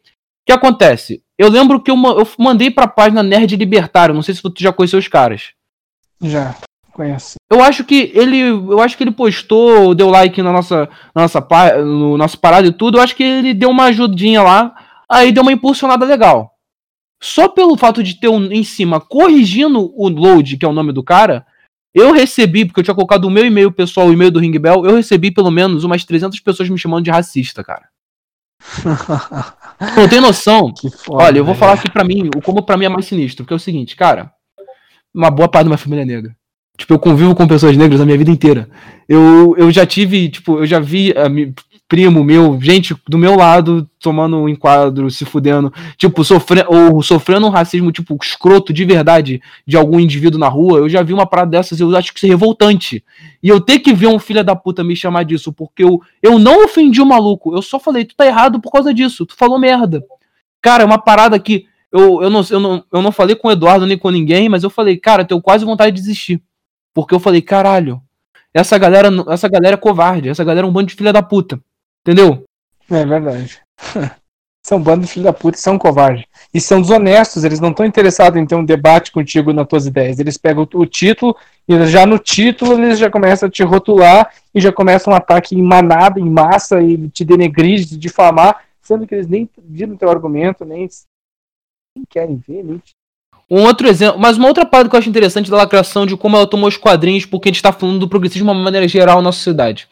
O 0.44 0.46
que 0.46 0.52
acontece? 0.52 1.22
Eu 1.38 1.48
lembro 1.48 1.80
que 1.82 1.90
eu, 1.90 1.96
ma- 1.96 2.10
eu 2.12 2.28
mandei 2.38 2.70
pra 2.70 2.86
página 2.86 3.22
Nerd 3.22 3.56
Libertário, 3.56 4.14
não 4.14 4.22
sei 4.22 4.34
se 4.34 4.42
tu 4.42 4.52
já 4.58 4.72
conheceu 4.72 4.98
os 4.98 5.08
caras. 5.08 5.52
Já. 6.20 6.54
Conheço. 6.92 7.34
Eu 7.50 7.60
acho 7.60 7.82
que 7.82 8.12
ele, 8.14 8.38
eu 8.40 8.80
acho 8.80 8.96
que 8.96 9.02
ele 9.02 9.10
postou, 9.10 9.96
deu 9.96 10.08
like 10.10 10.40
na 10.42 10.52
nossa, 10.52 10.88
na 11.14 11.22
nossa, 11.22 11.40
no 11.82 12.16
nosso 12.16 12.38
parada 12.38 12.68
e 12.68 12.72
tudo. 12.72 12.98
Eu 12.98 13.02
acho 13.02 13.16
que 13.16 13.22
ele 13.24 13.52
deu 13.52 13.68
uma 13.70 13.86
ajudinha 13.86 14.42
lá, 14.42 14.72
aí 15.10 15.32
deu 15.32 15.42
uma 15.42 15.50
impulsionada 15.52 16.04
legal. 16.04 16.52
Só 17.20 17.48
pelo 17.48 17.76
fato 17.76 18.00
de 18.02 18.14
ter 18.20 18.28
um 18.28 18.44
em 18.52 18.62
cima 18.62 19.00
corrigindo 19.00 19.90
o 19.96 20.08
load, 20.08 20.56
que 20.56 20.64
é 20.64 20.68
o 20.68 20.72
nome 20.72 20.92
do 20.92 21.02
cara, 21.02 21.44
eu 21.92 22.12
recebi, 22.12 22.64
porque 22.64 22.78
eu 22.80 22.84
tinha 22.84 22.94
colocado 22.94 23.24
o 23.24 23.30
meu 23.30 23.44
e-mail 23.44 23.72
pessoal, 23.72 24.06
o 24.08 24.12
e-mail 24.12 24.30
do 24.30 24.38
Ring 24.38 24.56
Bell, 24.58 24.84
eu 24.84 24.94
recebi 24.94 25.30
pelo 25.32 25.50
menos 25.50 25.82
umas 25.84 26.04
300 26.04 26.38
pessoas 26.40 26.68
me 26.68 26.78
chamando 26.78 27.04
de 27.04 27.10
racista, 27.10 27.64
cara. 27.64 27.88
Não 29.96 30.08
tem 30.08 30.20
noção. 30.20 30.72
foda. 31.04 31.24
Olha, 31.24 31.38
eu 31.38 31.44
vou 31.44 31.54
velho. 31.54 31.58
falar 31.60 31.72
aqui 31.74 31.90
pra 31.90 32.04
mim, 32.04 32.28
o 32.36 32.40
como 32.42 32.62
pra 32.62 32.76
mim 32.76 32.84
é 32.86 32.88
mais 32.88 33.06
sinistro, 33.06 33.44
porque 33.44 33.54
é 33.54 33.56
o 33.56 33.60
seguinte, 33.60 33.96
cara, 33.96 34.30
uma 35.14 35.30
boa 35.30 35.48
parte 35.48 35.64
da 35.64 35.70
minha 35.70 35.78
família 35.78 36.02
é 36.02 36.06
negra. 36.06 36.36
Tipo, 36.76 36.94
eu 36.94 36.98
convivo 36.98 37.34
com 37.36 37.46
pessoas 37.46 37.76
negras 37.76 38.00
a 38.00 38.04
minha 38.04 38.18
vida 38.18 38.30
inteira. 38.32 38.68
Eu, 39.08 39.54
eu 39.56 39.70
já 39.70 39.86
tive, 39.86 40.28
tipo, 40.28 40.58
eu 40.58 40.66
já 40.66 40.80
vi 40.80 41.14
mi- 41.30 41.54
primo 41.94 42.24
meu, 42.24 42.60
gente 42.60 42.92
do 43.08 43.16
meu 43.16 43.36
lado 43.36 43.88
tomando 44.00 44.36
um 44.36 44.48
enquadro, 44.48 45.08
se 45.12 45.24
fudendo, 45.24 45.72
tipo, 45.96 46.24
sofrendo, 46.24 46.66
ou 46.68 47.00
sofrendo 47.04 47.46
um 47.46 47.50
racismo, 47.50 47.92
tipo, 47.92 48.18
escroto 48.20 48.72
de 48.72 48.84
verdade 48.84 49.40
de 49.64 49.76
algum 49.76 50.00
indivíduo 50.00 50.40
na 50.40 50.48
rua. 50.48 50.78
Eu 50.78 50.88
já 50.88 51.04
vi 51.04 51.12
uma 51.12 51.24
parada 51.24 51.52
dessas, 51.52 51.78
eu 51.78 51.96
acho 51.96 52.12
que 52.12 52.18
isso 52.18 52.26
é 52.26 52.30
revoltante. 52.30 53.04
E 53.40 53.48
eu 53.48 53.60
ter 53.60 53.78
que 53.78 53.94
ver 53.94 54.08
um 54.08 54.18
filho 54.18 54.42
da 54.42 54.56
puta 54.56 54.82
me 54.82 54.96
chamar 54.96 55.22
disso, 55.22 55.52
porque 55.52 55.84
eu, 55.84 56.00
eu 56.20 56.36
não 56.36 56.64
ofendi 56.64 57.00
o 57.00 57.06
maluco, 57.06 57.54
eu 57.54 57.62
só 57.62 57.78
falei, 57.78 58.04
tu 58.04 58.16
tá 58.16 58.26
errado 58.26 58.60
por 58.60 58.72
causa 58.72 58.92
disso, 58.92 59.24
tu 59.24 59.36
falou 59.36 59.56
merda. 59.56 60.02
Cara, 60.60 60.82
é 60.82 60.86
uma 60.86 60.98
parada 60.98 61.38
que 61.38 61.66
eu, 61.92 62.20
eu, 62.24 62.28
não, 62.28 62.40
eu, 62.50 62.58
não, 62.58 62.84
eu 62.92 63.02
não 63.02 63.12
falei 63.12 63.36
com 63.36 63.46
o 63.46 63.52
Eduardo 63.52 63.86
nem 63.86 63.96
com 63.96 64.10
ninguém, 64.10 64.48
mas 64.48 64.64
eu 64.64 64.70
falei, 64.70 64.96
cara, 64.96 65.22
eu 65.22 65.26
tenho 65.26 65.40
quase 65.40 65.64
vontade 65.64 65.94
de 65.94 66.02
desistir. 66.02 66.42
Porque 66.92 67.14
eu 67.14 67.20
falei, 67.20 67.40
caralho, 67.40 68.02
essa 68.52 68.76
galera, 68.76 69.08
essa 69.28 69.48
galera 69.48 69.74
é 69.74 69.76
covarde, 69.76 70.28
essa 70.28 70.42
galera 70.42 70.66
é 70.66 70.68
um 70.68 70.72
bando 70.72 70.88
de 70.88 70.94
filha 70.94 71.12
da 71.12 71.22
puta. 71.22 71.60
Entendeu? 72.06 72.44
É 72.90 73.04
verdade. 73.06 73.60
são 74.66 74.82
bando 74.82 75.04
de 75.04 75.12
filho 75.12 75.24
da 75.24 75.32
puta 75.32 75.58
e 75.58 75.60
são 75.60 75.78
covardes. 75.78 76.24
E 76.52 76.60
são 76.60 76.80
desonestos, 76.80 77.44
eles 77.44 77.60
não 77.60 77.70
estão 77.70 77.84
interessados 77.84 78.40
em 78.40 78.46
ter 78.46 78.54
um 78.54 78.64
debate 78.64 79.12
contigo 79.12 79.52
nas 79.52 79.66
tuas 79.66 79.86
ideias. 79.86 80.18
Eles 80.18 80.38
pegam 80.38 80.66
o, 80.72 80.86
título 80.86 81.36
e 81.68 81.86
já 81.86 82.06
no 82.06 82.18
título 82.18 82.72
eles 82.72 82.98
já 82.98 83.10
começam 83.10 83.46
a 83.46 83.52
te 83.52 83.62
rotular 83.62 84.32
e 84.54 84.60
já 84.60 84.72
começam 84.72 85.12
um 85.12 85.16
ataque 85.16 85.54
em 85.54 85.62
manada, 85.62 86.18
em 86.18 86.28
massa 86.28 86.80
e 86.80 87.08
te 87.10 87.24
denegrir, 87.24 87.86
te 87.86 87.96
difamar, 87.96 88.64
sendo 88.80 89.06
que 89.06 89.14
eles 89.14 89.26
nem 89.26 89.48
viram 89.62 89.96
teu 89.96 90.08
argumento, 90.08 90.64
nem, 90.64 90.88
nem 91.94 92.04
querem 92.08 92.36
ver, 92.36 92.64
nem 92.64 92.78
te 92.78 92.92
Um 93.50 93.64
outro 93.64 93.86
exemplo, 93.86 94.18
mas 94.18 94.38
uma 94.38 94.48
outra 94.48 94.64
parte 94.64 94.88
que 94.88 94.96
eu 94.96 94.98
acho 95.00 95.10
interessante 95.10 95.50
da 95.50 95.58
lacração 95.58 96.06
de 96.06 96.16
como 96.16 96.36
ela 96.36 96.46
tomou 96.46 96.68
os 96.68 96.78
quadrinhos, 96.78 97.26
porque 97.26 97.50
a 97.50 97.52
gente 97.52 97.62
tá 97.62 97.72
falando 97.72 97.98
do 97.98 98.08
progressismo 98.08 98.46
de 98.46 98.50
uma 98.50 98.64
maneira 98.64 98.88
geral 98.88 99.16
na 99.16 99.24
nossa 99.24 99.38
sociedade. 99.38 99.88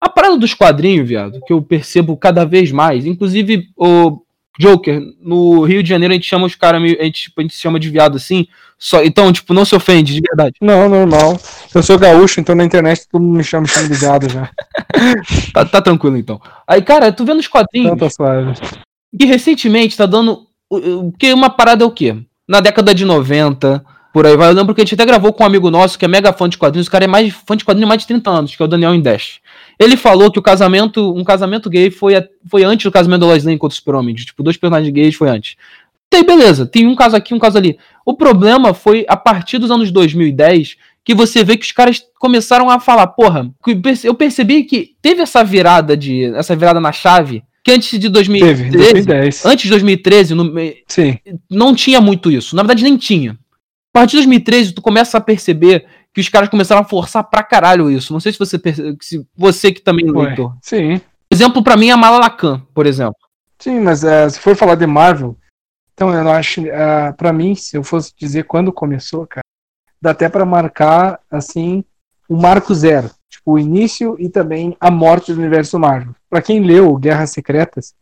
A 0.00 0.08
parada 0.08 0.36
dos 0.38 0.54
quadrinhos, 0.54 1.06
viado, 1.08 1.40
que 1.46 1.52
eu 1.52 1.60
percebo 1.60 2.16
cada 2.16 2.44
vez 2.44 2.72
mais, 2.72 3.04
inclusive 3.04 3.68
o 3.76 4.22
Joker, 4.58 5.00
no 5.22 5.62
Rio 5.62 5.82
de 5.82 5.88
Janeiro 5.88 6.12
a 6.12 6.16
gente 6.16 6.26
chama 6.26 6.46
os 6.46 6.54
caras, 6.54 6.82
a 6.82 6.86
gente, 7.04 7.22
tipo, 7.22 7.40
a 7.40 7.42
gente 7.42 7.54
se 7.54 7.60
chama 7.60 7.78
de 7.78 7.88
viado 7.90 8.16
assim, 8.16 8.46
só, 8.78 9.02
então, 9.02 9.30
tipo, 9.32 9.52
não 9.52 9.64
se 9.64 9.74
ofende, 9.74 10.14
de 10.14 10.20
verdade. 10.22 10.54
Não, 10.60 10.88
normal. 10.88 11.38
Eu 11.74 11.82
sou 11.82 11.98
gaúcho, 11.98 12.40
então 12.40 12.54
na 12.54 12.64
internet 12.64 13.06
todo 13.10 13.20
mundo 13.22 13.36
me 13.36 13.44
chama, 13.44 13.66
chama 13.66 13.88
de 13.88 13.94
viado 13.94 14.28
já. 14.28 14.50
Tá, 15.54 15.64
tá 15.64 15.80
tranquilo 15.80 16.16
então. 16.16 16.40
Aí, 16.66 16.82
cara, 16.82 17.10
tu 17.12 17.24
vendo 17.24 17.38
os 17.38 17.48
quadrinhos, 17.48 17.92
Então 17.92 18.08
tá 18.08 18.10
suave. 18.10 18.52
que 19.18 19.24
recentemente 19.24 19.96
tá 19.96 20.04
dando. 20.06 20.46
Porque 20.68 21.32
uma 21.32 21.48
parada 21.50 21.84
é 21.84 21.86
o 21.86 21.90
quê? 21.90 22.16
Na 22.46 22.60
década 22.60 22.94
de 22.94 23.04
90, 23.04 23.82
por 24.12 24.26
aí 24.26 24.36
vai. 24.36 24.48
Eu 24.48 24.54
lembro 24.54 24.74
que 24.74 24.80
a 24.80 24.84
gente 24.84 24.94
até 24.94 25.04
gravou 25.06 25.32
com 25.32 25.42
um 25.42 25.46
amigo 25.46 25.70
nosso 25.70 25.98
que 25.98 26.04
é 26.04 26.08
mega 26.08 26.32
fã 26.32 26.48
de 26.48 26.58
quadrinhos. 26.58 26.86
O 26.86 26.90
cara 26.90 27.04
é 27.04 27.08
mais 27.08 27.32
fã 27.46 27.56
de 27.56 27.64
quadrinhos 27.64 27.86
há 27.86 27.88
mais 27.88 28.02
de 28.02 28.08
30 28.08 28.30
anos, 28.30 28.54
que 28.56 28.62
é 28.62 28.64
o 28.64 28.68
Daniel 28.68 28.94
Indash. 28.94 29.40
Ele 29.80 29.96
falou 29.96 30.30
que 30.30 30.38
o 30.38 30.42
casamento, 30.42 31.12
um 31.14 31.24
casamento 31.24 31.70
gay 31.70 31.90
foi, 31.90 32.14
a- 32.14 32.28
foi 32.48 32.62
antes 32.64 32.84
do 32.84 32.92
casamento 32.92 33.20
da 33.20 33.26
Lois 33.26 33.44
Lane 33.44 33.56
contra 33.58 33.72
o 33.72 33.76
Super-Homem. 33.76 34.14
Tipo, 34.14 34.42
dois 34.42 34.56
personagens 34.58 34.92
gays 34.92 35.14
foi 35.14 35.28
antes. 35.30 35.56
Tem, 36.10 36.22
beleza, 36.24 36.66
tem 36.66 36.86
um 36.86 36.94
caso 36.94 37.16
aqui, 37.16 37.32
um 37.32 37.38
caso 37.38 37.56
ali. 37.56 37.78
O 38.04 38.14
problema 38.14 38.74
foi 38.74 39.06
a 39.08 39.16
partir 39.16 39.58
dos 39.58 39.70
anos 39.70 39.90
2010 39.90 40.76
que 41.04 41.14
você 41.14 41.42
vê 41.42 41.56
que 41.56 41.64
os 41.64 41.72
caras 41.72 42.02
começaram 42.18 42.68
a 42.68 42.78
falar, 42.78 43.06
porra, 43.06 43.50
eu 43.66 43.80
perce- 43.80 44.06
eu 44.06 44.14
percebi 44.14 44.64
que 44.64 44.90
teve 45.00 45.22
essa 45.22 45.42
virada 45.42 45.96
de 45.96 46.24
essa 46.34 46.54
virada 46.54 46.78
na 46.80 46.92
chave, 46.92 47.42
que 47.64 47.70
antes 47.72 47.88
de 47.98 48.10
Teve, 48.10 48.36
em 48.36 48.40
2013, 48.40 48.92
2010. 48.92 49.46
antes 49.46 49.62
de 49.64 49.70
2013, 49.70 50.34
no- 50.34 50.52
Sim. 50.86 51.16
não 51.50 51.74
tinha 51.74 52.00
muito 52.00 52.30
isso. 52.30 52.54
Na 52.54 52.62
verdade, 52.62 52.82
nem 52.84 52.96
tinha. 52.98 53.32
A 53.94 54.00
partir 54.00 54.12
de 54.12 54.16
2013, 54.18 54.72
tu 54.72 54.82
começa 54.82 55.16
a 55.16 55.20
perceber 55.20 55.84
que 56.14 56.20
os 56.20 56.28
caras 56.28 56.48
começaram 56.48 56.80
a 56.82 56.84
forçar 56.84 57.22
pra 57.24 57.42
caralho 57.42 57.90
isso. 57.90 58.12
Não 58.12 58.20
sei 58.20 58.32
se 58.32 58.38
você 58.38 58.58
perce- 58.58 58.96
se 59.00 59.26
você 59.36 59.72
que 59.72 59.80
também 59.80 60.08
é 60.08 60.12
Foi. 60.12 60.26
leitor. 60.26 60.56
Sim. 60.62 61.00
Exemplo 61.30 61.62
pra 61.62 61.76
mim 61.76 61.88
é 61.88 61.92
a 61.92 61.96
Mala 61.96 62.18
Lacan, 62.18 62.60
por 62.74 62.86
exemplo. 62.86 63.14
Sim, 63.58 63.80
mas 63.80 64.02
eh, 64.02 64.28
se 64.28 64.40
for 64.40 64.56
falar 64.56 64.74
de 64.74 64.86
Marvel, 64.86 65.36
então 65.94 66.12
eu 66.12 66.28
acho, 66.30 66.62
uh, 66.62 67.14
para 67.16 67.32
mim, 67.32 67.54
se 67.54 67.76
eu 67.76 67.84
fosse 67.84 68.12
dizer 68.16 68.44
quando 68.44 68.72
começou, 68.72 69.26
cara, 69.26 69.44
dá 70.00 70.10
até 70.12 70.28
pra 70.28 70.44
marcar 70.46 71.20
assim 71.30 71.84
o 72.28 72.36
marco 72.36 72.74
zero, 72.74 73.10
tipo 73.28 73.52
o 73.52 73.58
início 73.58 74.16
e 74.18 74.28
também 74.28 74.74
a 74.80 74.90
morte 74.90 75.32
do 75.32 75.38
universo 75.38 75.78
Marvel. 75.78 76.14
Pra 76.28 76.40
quem 76.40 76.60
leu 76.64 76.96
Guerras 76.96 77.30
Secretas, 77.30 77.94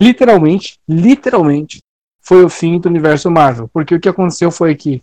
literalmente, 0.00 0.78
literalmente 0.88 1.80
foi 2.20 2.44
o 2.44 2.48
fim 2.48 2.78
do 2.78 2.88
universo 2.88 3.30
Marvel, 3.30 3.68
porque 3.72 3.94
o 3.94 4.00
que 4.00 4.08
aconteceu 4.08 4.50
foi 4.50 4.74
que 4.74 5.02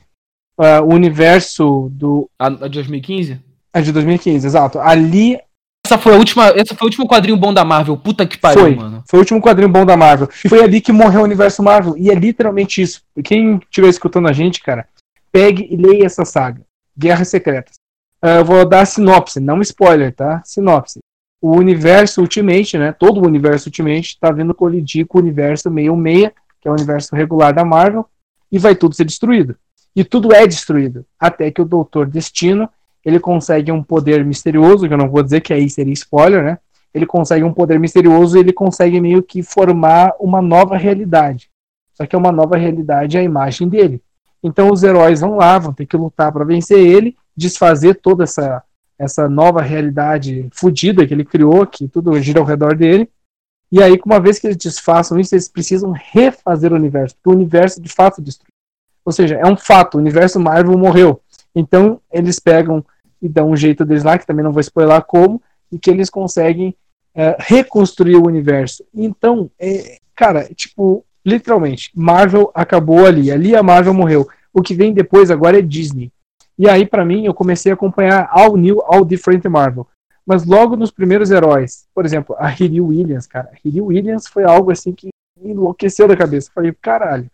ah, 0.59 0.81
o 0.81 0.93
universo 0.93 1.89
do 1.91 2.29
A, 2.37 2.47
a 2.47 2.67
de 2.67 2.73
2015? 2.73 3.39
É 3.73 3.81
de 3.81 3.91
2015, 3.91 4.45
exato. 4.45 4.79
Ali 4.79 5.39
Essa 5.85 5.97
foi 5.97 6.13
a 6.13 6.17
última, 6.17 6.47
essa 6.49 6.75
foi 6.75 6.85
o 6.85 6.89
último 6.89 7.07
quadrinho 7.07 7.37
bom 7.37 7.53
da 7.53 7.63
Marvel. 7.63 7.95
Puta 7.97 8.27
que 8.27 8.37
pariu, 8.37 8.61
foi. 8.61 8.75
mano. 8.75 9.03
Foi 9.07 9.19
o 9.19 9.21
último 9.21 9.41
quadrinho 9.41 9.69
bom 9.69 9.85
da 9.85 9.95
Marvel. 9.95 10.27
Foi 10.47 10.61
ali 10.61 10.81
que 10.81 10.91
morreu 10.91 11.21
o 11.21 11.23
universo 11.23 11.63
Marvel. 11.63 11.95
E 11.97 12.11
é 12.11 12.15
literalmente 12.15 12.81
isso. 12.81 13.01
Quem 13.23 13.57
estiver 13.57 13.87
escutando 13.87 14.27
a 14.27 14.33
gente, 14.33 14.61
cara, 14.61 14.87
pegue 15.31 15.67
e 15.69 15.77
leia 15.77 16.05
essa 16.05 16.25
saga. 16.25 16.61
Guerras 16.97 17.29
Secretas. 17.29 17.75
Ah, 18.21 18.35
eu 18.35 18.45
vou 18.45 18.67
dar 18.67 18.81
a 18.81 18.85
sinopse, 18.85 19.39
não 19.39 19.61
spoiler, 19.61 20.13
tá? 20.13 20.41
Sinopse. 20.43 20.99
O 21.41 21.55
universo 21.55 22.19
Ultimate, 22.19 22.77
né? 22.77 22.91
Todo 22.91 23.21
o 23.21 23.25
universo 23.25 23.69
Ultimate 23.69 24.19
tá 24.19 24.29
vindo 24.29 24.53
colidir 24.53 25.05
com 25.05 25.19
o 25.19 25.21
universo 25.21 25.69
66, 25.69 26.31
que 26.59 26.67
é 26.67 26.71
o 26.71 26.73
universo 26.73 27.15
regular 27.15 27.53
da 27.53 27.63
Marvel, 27.63 28.05
e 28.51 28.59
vai 28.59 28.75
tudo 28.75 28.93
ser 28.93 29.05
destruído. 29.05 29.55
E 29.99 30.03
tudo 30.05 30.33
é 30.33 30.47
destruído. 30.47 31.05
Até 31.19 31.51
que 31.51 31.61
o 31.61 31.65
Doutor 31.65 32.07
Destino, 32.07 32.69
ele 33.03 33.19
consegue 33.19 33.69
um 33.69 33.83
poder 33.83 34.23
misterioso, 34.23 34.87
que 34.87 34.93
eu 34.93 34.97
não 34.97 35.09
vou 35.09 35.21
dizer 35.21 35.41
que 35.41 35.51
aí 35.51 35.69
seria 35.69 35.91
spoiler, 35.91 36.41
né? 36.41 36.57
Ele 36.93 37.05
consegue 37.05 37.43
um 37.43 37.51
poder 37.51 37.77
misterioso 37.77 38.37
e 38.37 38.39
ele 38.39 38.53
consegue 38.53 39.01
meio 39.01 39.21
que 39.21 39.43
formar 39.43 40.13
uma 40.17 40.41
nova 40.41 40.77
realidade. 40.77 41.49
Só 41.93 42.05
que 42.05 42.15
é 42.15 42.17
uma 42.17 42.31
nova 42.31 42.55
realidade 42.55 43.17
à 43.17 43.21
imagem 43.21 43.67
dele. 43.67 44.01
Então 44.41 44.71
os 44.71 44.83
heróis 44.83 45.19
vão 45.19 45.35
lá, 45.35 45.59
vão 45.59 45.73
ter 45.73 45.85
que 45.85 45.97
lutar 45.97 46.31
para 46.31 46.45
vencer 46.45 46.79
ele, 46.79 47.13
desfazer 47.35 47.95
toda 47.95 48.23
essa, 48.23 48.63
essa 48.97 49.27
nova 49.27 49.61
realidade 49.61 50.47
fodida 50.53 51.05
que 51.05 51.13
ele 51.13 51.25
criou, 51.25 51.67
que 51.67 51.89
tudo 51.89 52.17
gira 52.21 52.39
ao 52.39 52.45
redor 52.45 52.73
dele. 52.73 53.09
E 53.69 53.83
aí, 53.83 53.99
uma 54.05 54.21
vez 54.21 54.39
que 54.39 54.47
eles 54.47 54.55
desfaçam 54.55 55.19
isso, 55.19 55.35
eles 55.35 55.49
precisam 55.49 55.91
refazer 55.91 56.71
o 56.71 56.75
universo, 56.77 57.15
porque 57.15 57.29
o 57.29 57.37
universo 57.37 57.81
de 57.81 57.89
fato 57.89 58.21
destruiu. 58.21 58.48
Ou 59.05 59.11
seja, 59.11 59.35
é 59.35 59.45
um 59.45 59.57
fato, 59.57 59.95
o 59.95 59.99
universo 59.99 60.39
Marvel 60.39 60.77
morreu. 60.77 61.21
Então, 61.55 61.99
eles 62.11 62.39
pegam 62.39 62.83
e 63.21 63.27
dão 63.27 63.51
um 63.51 63.55
jeito 63.55 63.85
deles 63.85 64.03
lá, 64.03 64.17
que 64.17 64.25
também 64.25 64.43
não 64.43 64.51
vou 64.51 64.61
spoiler 64.61 65.01
como, 65.03 65.41
e 65.71 65.77
que 65.77 65.89
eles 65.89 66.09
conseguem 66.09 66.75
é, 67.13 67.35
reconstruir 67.39 68.15
o 68.15 68.25
universo. 68.25 68.83
Então, 68.93 69.49
é, 69.59 69.97
cara, 70.15 70.45
tipo, 70.53 71.05
literalmente, 71.25 71.91
Marvel 71.95 72.51
acabou 72.53 73.05
ali. 73.05 73.31
Ali 73.31 73.55
a 73.55 73.63
Marvel 73.63 73.93
morreu. 73.93 74.27
O 74.53 74.61
que 74.61 74.73
vem 74.73 74.93
depois 74.93 75.29
agora 75.29 75.59
é 75.59 75.61
Disney. 75.61 76.11
E 76.57 76.67
aí, 76.69 76.85
pra 76.85 77.05
mim, 77.05 77.25
eu 77.25 77.33
comecei 77.33 77.71
a 77.71 77.75
acompanhar 77.75 78.27
All 78.31 78.57
New, 78.57 78.81
All 78.83 79.05
Different 79.05 79.45
Marvel. 79.45 79.87
Mas 80.25 80.45
logo 80.45 80.75
nos 80.75 80.91
primeiros 80.91 81.31
heróis, 81.31 81.87
por 81.93 82.05
exemplo, 82.05 82.35
a 82.37 82.47
Riri 82.47 82.81
Williams, 82.81 83.25
cara. 83.25 83.49
A 83.51 83.57
Riri 83.63 83.81
Williams 83.81 84.27
foi 84.27 84.43
algo 84.43 84.71
assim 84.71 84.93
que 84.93 85.09
enlouqueceu 85.41 86.07
da 86.07 86.15
cabeça. 86.15 86.51
Falei, 86.53 86.75
caralho, 86.81 87.29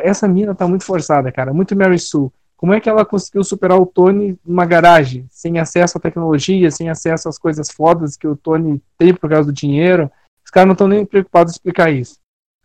essa 0.00 0.26
mina 0.26 0.54
tá 0.54 0.66
muito 0.66 0.84
forçada, 0.84 1.30
cara. 1.30 1.52
Muito 1.54 1.76
Mary 1.76 1.98
Sue. 1.98 2.30
Como 2.56 2.72
é 2.72 2.80
que 2.80 2.88
ela 2.88 3.04
conseguiu 3.04 3.44
superar 3.44 3.78
o 3.78 3.86
Tony 3.86 4.38
numa 4.44 4.64
garagem, 4.64 5.26
sem 5.30 5.58
acesso 5.58 5.98
à 5.98 6.00
tecnologia, 6.00 6.70
sem 6.70 6.88
acesso 6.88 7.28
às 7.28 7.38
coisas 7.38 7.70
fodas 7.70 8.16
que 8.16 8.26
o 8.26 8.34
Tony 8.34 8.82
tem 8.96 9.14
por 9.14 9.28
causa 9.28 9.46
do 9.46 9.52
dinheiro? 9.52 10.10
Os 10.44 10.50
caras 10.50 10.66
não 10.66 10.72
estão 10.72 10.88
nem 10.88 11.04
preocupados 11.04 11.52
em 11.52 11.56
explicar 11.56 11.90
isso. 11.92 12.16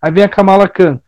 Aí 0.02 0.12
vem 0.12 0.24
a 0.24 0.30
Kamala 0.30 0.68
Khan. 0.68 1.00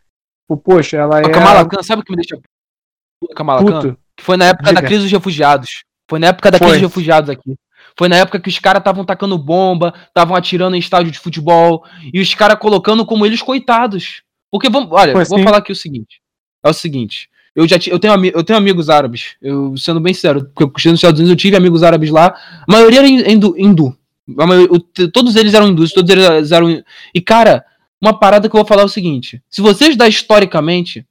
Pô, 0.46 0.56
Poxa, 0.56 0.98
ela 0.98 1.20
é 1.20 1.26
A 1.26 1.30
Kamala 1.30 1.66
Khan, 1.66 1.82
sabe 1.82 2.02
o 2.02 2.04
que 2.04 2.12
me 2.12 2.16
deixa 2.16 2.36
puto, 2.36 3.32
a 3.32 3.34
Kamala 3.34 3.64
Khan? 3.64 3.80
puto. 3.80 3.98
Que 4.16 4.22
foi 4.22 4.36
na 4.36 4.46
época 4.46 4.64
da 4.72 4.80
Diga. 4.80 4.86
crise 4.86 5.02
dos 5.02 5.12
refugiados. 5.12 5.84
Foi 6.08 6.18
na 6.18 6.26
época 6.28 6.50
da 6.50 6.58
Foi. 6.58 6.66
crise 6.68 6.80
dos 6.82 6.90
refugiados 6.90 7.30
aqui. 7.30 7.56
Foi 7.96 8.08
na 8.08 8.16
época 8.16 8.40
que 8.40 8.48
os 8.48 8.58
caras 8.58 8.80
estavam 8.80 9.04
tacando 9.04 9.38
bomba, 9.38 9.94
estavam 10.08 10.36
atirando 10.36 10.76
em 10.76 10.80
estádio 10.80 11.10
de 11.10 11.18
futebol, 11.18 11.84
e 12.12 12.20
os 12.20 12.34
caras 12.34 12.58
colocando 12.58 13.06
como 13.06 13.24
eles 13.24 13.40
coitados. 13.40 14.22
Porque, 14.54 14.68
vamos, 14.68 14.88
olha, 14.92 15.12
vou 15.12 15.24
sim. 15.24 15.42
falar 15.42 15.56
aqui 15.56 15.72
o 15.72 15.74
seguinte. 15.74 16.20
É 16.62 16.70
o 16.70 16.72
seguinte. 16.72 17.28
Eu 17.56 17.66
já 17.66 17.76
eu 17.88 17.98
tenho, 17.98 18.14
eu 18.26 18.44
tenho 18.44 18.56
amigos 18.56 18.88
árabes, 18.88 19.34
eu 19.42 19.76
sendo 19.76 19.98
bem 19.98 20.14
sério, 20.14 20.44
porque 20.44 20.62
eu 20.62 20.92
nos 20.92 20.98
Estados 21.00 21.18
Unidos, 21.18 21.30
eu 21.30 21.36
tive 21.36 21.56
amigos 21.56 21.82
árabes 21.82 22.08
lá. 22.08 22.36
A 22.68 22.72
maioria 22.72 23.00
era 23.00 23.08
hindu. 23.08 23.56
hindu. 23.58 23.98
Maioria- 24.24 24.80
todos 25.12 25.34
eles 25.34 25.54
eram 25.54 25.66
hindus, 25.66 25.92
todos 25.92 26.08
eles 26.08 26.52
eram. 26.52 26.84
E, 27.12 27.20
cara, 27.20 27.64
uma 28.00 28.16
parada 28.16 28.48
que 28.48 28.54
eu 28.54 28.60
vou 28.60 28.64
falar 28.64 28.82
é 28.82 28.84
o 28.84 28.88
seguinte: 28.88 29.42
se 29.50 29.60
você 29.60 29.86
estudar 29.86 30.06
historicamente, 30.06 31.04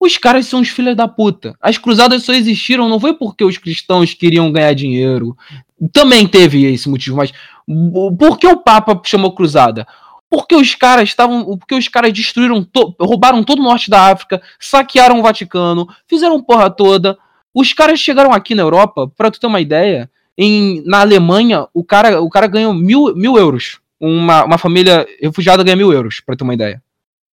os 0.00 0.16
caras 0.16 0.46
são 0.46 0.60
os 0.60 0.68
filhos 0.68 0.96
da 0.96 1.06
puta. 1.06 1.54
As 1.60 1.78
cruzadas 1.78 2.24
só 2.24 2.32
existiram, 2.32 2.88
não 2.88 2.98
foi 2.98 3.14
porque 3.14 3.44
os 3.44 3.56
cristãos 3.56 4.14
queriam 4.14 4.50
ganhar 4.50 4.74
dinheiro. 4.74 5.36
Também 5.92 6.26
teve 6.26 6.64
esse 6.64 6.88
motivo, 6.88 7.18
mas 7.18 7.32
por 8.18 8.36
que 8.36 8.48
o 8.48 8.56
Papa 8.56 9.00
chamou 9.04 9.32
cruzada? 9.32 9.86
Porque 10.30 10.54
os 10.54 10.74
caras 10.76 11.08
estavam. 11.08 11.58
Porque 11.58 11.74
os 11.74 11.88
caras 11.88 12.12
destruíram, 12.12 12.62
to- 12.62 12.94
roubaram 13.00 13.42
todo 13.42 13.58
o 13.58 13.64
norte 13.64 13.90
da 13.90 14.12
África, 14.12 14.40
saquearam 14.60 15.18
o 15.18 15.22
Vaticano, 15.22 15.88
fizeram 16.06 16.40
porra 16.40 16.70
toda. 16.70 17.18
Os 17.52 17.72
caras 17.72 17.98
chegaram 17.98 18.32
aqui 18.32 18.54
na 18.54 18.62
Europa, 18.62 19.08
pra 19.16 19.28
tu 19.30 19.40
ter 19.40 19.46
uma 19.48 19.60
ideia, 19.60 20.08
em, 20.38 20.82
na 20.86 21.00
Alemanha, 21.00 21.66
o 21.74 21.82
cara, 21.82 22.22
o 22.22 22.30
cara 22.30 22.46
ganhou 22.46 22.72
mil, 22.72 23.12
mil 23.16 23.36
euros. 23.36 23.80
Uma, 23.98 24.44
uma 24.44 24.56
família 24.56 25.04
refugiada 25.20 25.62
ganha 25.64 25.76
mil 25.76 25.92
euros, 25.92 26.20
pra 26.20 26.36
ter 26.36 26.44
uma 26.44 26.54
ideia. 26.54 26.80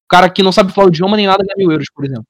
O 0.06 0.10
cara 0.10 0.28
que 0.30 0.42
não 0.42 0.52
sabe 0.52 0.74
falar 0.74 0.88
o 0.88 0.90
idioma 0.90 1.16
nem 1.16 1.28
nada 1.28 1.44
ganha 1.44 1.56
mil 1.56 1.72
euros, 1.72 1.88
por 1.94 2.04
exemplo. 2.04 2.26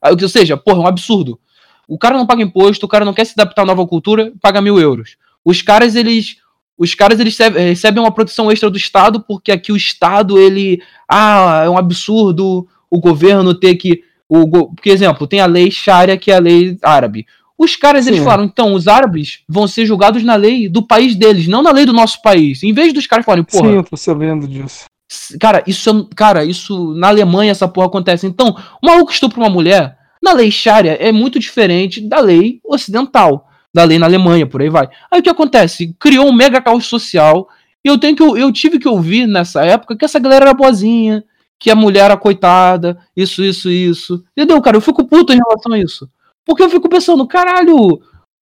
Ah, 0.00 0.10
Ou 0.10 0.28
seja, 0.28 0.56
porra, 0.56 0.78
é 0.78 0.82
um 0.82 0.86
absurdo. 0.88 1.38
O 1.86 1.96
cara 1.96 2.16
não 2.16 2.26
paga 2.26 2.42
imposto, 2.42 2.84
o 2.86 2.88
cara 2.88 3.04
não 3.04 3.14
quer 3.14 3.24
se 3.24 3.34
adaptar 3.38 3.62
à 3.62 3.66
nova 3.66 3.86
cultura, 3.86 4.32
paga 4.40 4.60
mil 4.60 4.80
euros. 4.80 5.16
Os 5.44 5.62
caras, 5.62 5.94
eles. 5.94 6.38
Os 6.82 6.94
caras, 6.94 7.20
eles 7.20 7.36
recebe- 7.36 7.60
recebem 7.60 8.02
uma 8.02 8.10
proteção 8.12 8.50
extra 8.50 8.68
do 8.68 8.76
Estado, 8.76 9.20
porque 9.20 9.52
aqui 9.52 9.70
o 9.70 9.76
Estado, 9.76 10.38
ele. 10.38 10.82
Ah, 11.08 11.62
é 11.64 11.68
um 11.70 11.78
absurdo 11.78 12.66
o 12.90 12.98
governo 12.98 13.54
ter 13.54 13.76
que. 13.76 14.02
O, 14.28 14.46
porque, 14.74 14.90
exemplo, 14.90 15.26
tem 15.26 15.40
a 15.40 15.46
lei 15.46 15.70
Sharia, 15.70 16.16
que 16.16 16.30
é 16.30 16.36
a 16.36 16.40
lei 16.40 16.76
árabe. 16.82 17.26
Os 17.56 17.76
caras, 17.76 18.06
eles 18.06 18.18
Sim. 18.18 18.24
falaram, 18.24 18.44
então, 18.44 18.74
os 18.74 18.88
árabes 18.88 19.40
vão 19.48 19.68
ser 19.68 19.86
julgados 19.86 20.24
na 20.24 20.34
lei 20.34 20.68
do 20.68 20.82
país 20.82 21.14
deles, 21.14 21.46
não 21.46 21.62
na 21.62 21.70
lei 21.70 21.84
do 21.86 21.92
nosso 21.92 22.20
país. 22.20 22.62
Em 22.64 22.72
vez 22.72 22.92
dos 22.92 23.06
caras 23.06 23.24
falarem, 23.24 23.44
porra, 23.44 23.68
Sim, 23.70 23.76
eu 23.76 23.84
tô 23.84 23.96
sabendo 23.96 24.48
disso. 24.48 24.86
Cara, 25.38 25.62
isso 25.66 25.90
é- 25.90 26.14
cara, 26.16 26.44
isso 26.44 26.94
na 26.94 27.08
Alemanha 27.08 27.52
essa 27.52 27.68
porra 27.68 27.86
acontece. 27.86 28.26
Então, 28.26 28.56
o 28.82 28.86
maluco 28.86 29.12
estupra 29.12 29.38
uma 29.38 29.50
mulher, 29.50 29.96
na 30.22 30.32
lei 30.32 30.50
Sharia 30.50 30.94
é 30.94 31.12
muito 31.12 31.38
diferente 31.38 32.00
da 32.00 32.18
lei 32.18 32.58
ocidental, 32.64 33.46
da 33.72 33.84
lei 33.84 33.98
na 33.98 34.06
Alemanha, 34.06 34.46
por 34.46 34.60
aí 34.60 34.68
vai. 34.68 34.88
Aí 35.10 35.20
o 35.20 35.22
que 35.22 35.30
acontece? 35.30 35.94
Criou 35.98 36.28
um 36.28 36.32
mega 36.32 36.60
caos 36.60 36.86
social. 36.86 37.48
E 37.84 37.88
eu 37.88 37.98
tenho 37.98 38.14
que 38.14 38.22
eu 38.22 38.52
tive 38.52 38.78
que 38.78 38.88
ouvir 38.88 39.26
nessa 39.26 39.64
época 39.64 39.96
que 39.96 40.04
essa 40.04 40.18
galera 40.18 40.46
era 40.46 40.54
boazinha, 40.54 41.24
que 41.58 41.70
a 41.70 41.74
mulher 41.74 42.04
era 42.04 42.16
coitada, 42.16 42.98
isso, 43.16 43.42
isso, 43.42 43.70
isso. 43.70 44.24
Entendeu, 44.36 44.60
cara? 44.60 44.76
Eu 44.76 44.80
fico 44.80 45.04
puto 45.04 45.32
em 45.32 45.38
relação 45.38 45.72
a 45.72 45.78
isso. 45.78 46.08
Porque 46.44 46.62
eu 46.62 46.70
fico 46.70 46.88
pensando, 46.88 47.26
caralho, 47.26 48.00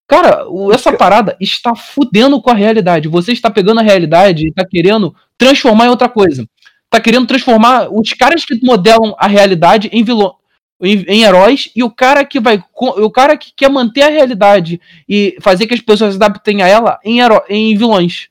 cara, 0.09 0.45
essa 0.75 0.93
parada 0.93 1.37
está 1.41 1.75
fudendo 1.75 2.41
com 2.41 2.51
a 2.51 2.55
realidade. 2.55 3.09
Você 3.09 3.33
está 3.33 3.51
pegando 3.51 3.81
a 3.81 3.85
realidade 3.85 4.47
e 4.47 4.49
está 4.49 4.65
querendo 4.67 5.15
transformar 5.39 5.87
em 5.87 5.91
outra 5.91 6.09
coisa 6.09 6.47
tá 6.91 7.01
querendo 7.01 7.27
transformar 7.27 7.89
os 7.89 8.13
caras 8.13 8.45
que 8.45 8.59
modelam 8.63 9.15
a 9.17 9.29
realidade 9.29 9.89
em 9.93 10.03
vilão 10.03 10.35
em, 10.81 11.03
em 11.09 11.23
heróis 11.25 11.71
e 11.75 11.83
o 11.83 11.91
cara 11.91 12.25
que 12.25 12.41
vai 12.41 12.63
o 12.75 13.11
cara 13.11 13.37
que 13.37 13.53
quer 13.55 13.69
manter 13.71 14.03
a 14.03 14.09
realidade 14.11 14.81
e 15.09 15.37
fazer 15.41 15.67
que 15.67 15.75
as 15.75 15.81
pessoas 15.81 16.15
se 16.15 16.17
adaptem 16.17 16.63
a 16.63 16.67
ela 16.69 16.99
em, 17.05 17.21
heró- 17.21 17.45
em 17.49 17.77
vilões 17.77 18.29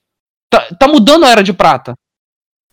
tá, 0.49 0.67
tá 0.79 0.87
mudando 0.87 1.25
a 1.25 1.29
era 1.29 1.43
de 1.43 1.53
prata 1.53 1.93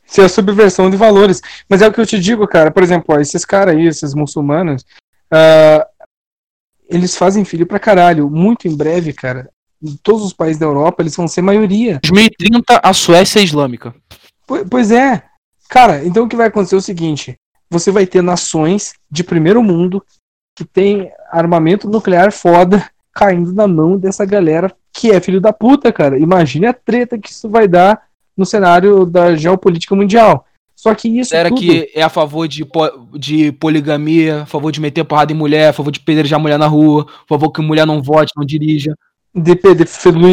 Isso 0.07 0.21
é 0.21 0.25
a 0.25 0.29
subversão 0.29 0.89
de 0.91 0.97
valores. 0.97 1.43
Mas 1.69 1.83
é 1.83 1.89
o 1.89 1.93
que 1.93 2.01
eu 2.01 2.07
te 2.07 2.19
digo, 2.19 2.47
cara. 2.47 2.71
Por 2.71 2.83
exemplo, 2.83 3.15
ó, 3.15 3.21
esses 3.21 3.45
caras 3.45 3.75
aí, 3.75 3.87
esses 3.87 4.15
muçulmanos, 4.15 4.85
ah, 5.31 5.85
eles 6.89 7.17
fazem 7.17 7.45
filho 7.45 7.67
pra 7.67 7.79
caralho. 7.81 8.31
Muito 8.31 8.69
em 8.69 8.77
breve, 8.77 9.13
cara. 9.13 9.51
Em 9.83 9.97
todos 10.03 10.23
os 10.25 10.33
países 10.33 10.59
da 10.59 10.67
Europa, 10.67 11.03
eles 11.03 11.15
vão 11.17 11.27
ser 11.29 11.43
maioria. 11.43 11.99
2030 12.05 12.81
a 12.83 12.93
Suécia 12.95 13.41
é 13.41 13.43
islâmica 13.43 13.95
Po- 14.47 14.65
Pois 14.71 14.91
é. 14.91 15.23
Cara, 15.69 16.05
então 16.05 16.25
o 16.25 16.29
que 16.29 16.37
vai 16.37 16.47
acontecer 16.47 16.77
é 16.77 16.79
o 16.79 16.83
seguinte: 16.83 17.35
você 17.71 17.91
vai 17.91 18.07
ter 18.07 18.23
nações 18.23 18.95
de 19.11 19.25
primeiro 19.25 19.63
mundo 19.63 20.03
que 20.55 20.65
tem 20.65 21.11
armamento 21.31 21.89
nuclear 21.89 22.33
foda 22.33 22.89
caindo 23.13 23.53
na 23.53 23.67
mão 23.67 23.97
dessa 23.97 24.25
galera 24.25 24.75
que 24.93 25.11
é 25.11 25.21
filho 25.21 25.41
da 25.41 25.53
puta, 25.53 25.93
cara. 25.93 26.19
Imagine 26.19 26.67
a 26.67 26.73
treta 26.73 27.19
que 27.19 27.31
isso 27.31 27.49
vai 27.49 27.69
dar 27.69 28.03
no 28.37 28.47
cenário 28.47 29.05
da 29.05 29.37
geopolítica 29.37 29.95
mundial. 29.95 30.47
Só 30.75 30.95
que 30.95 31.09
isso 31.09 31.35
era 31.35 31.49
tudo... 31.49 31.61
que 31.61 31.91
é 31.95 32.03
a 32.03 32.09
favor 32.09 32.47
de, 32.47 32.67
de 33.15 33.53
poligamia 33.53 34.43
a 34.43 34.47
favor 34.47 34.71
de 34.71 34.81
meter 34.81 35.05
porrada 35.05 35.33
em 35.33 35.37
mulher 35.37 35.71
a 35.71 35.73
favor 35.73 35.91
de 35.91 36.01
pedrejar 36.01 36.39
mulher 36.39 36.59
na 36.59 36.67
rua 36.67 37.07
a 37.09 37.29
favor 37.29 37.51
que 37.51 37.63
mulher 37.63 37.87
não 37.87 38.03
vote 38.03 38.33
não 38.37 38.45
dirija 38.45 38.95
de, 39.37 39.55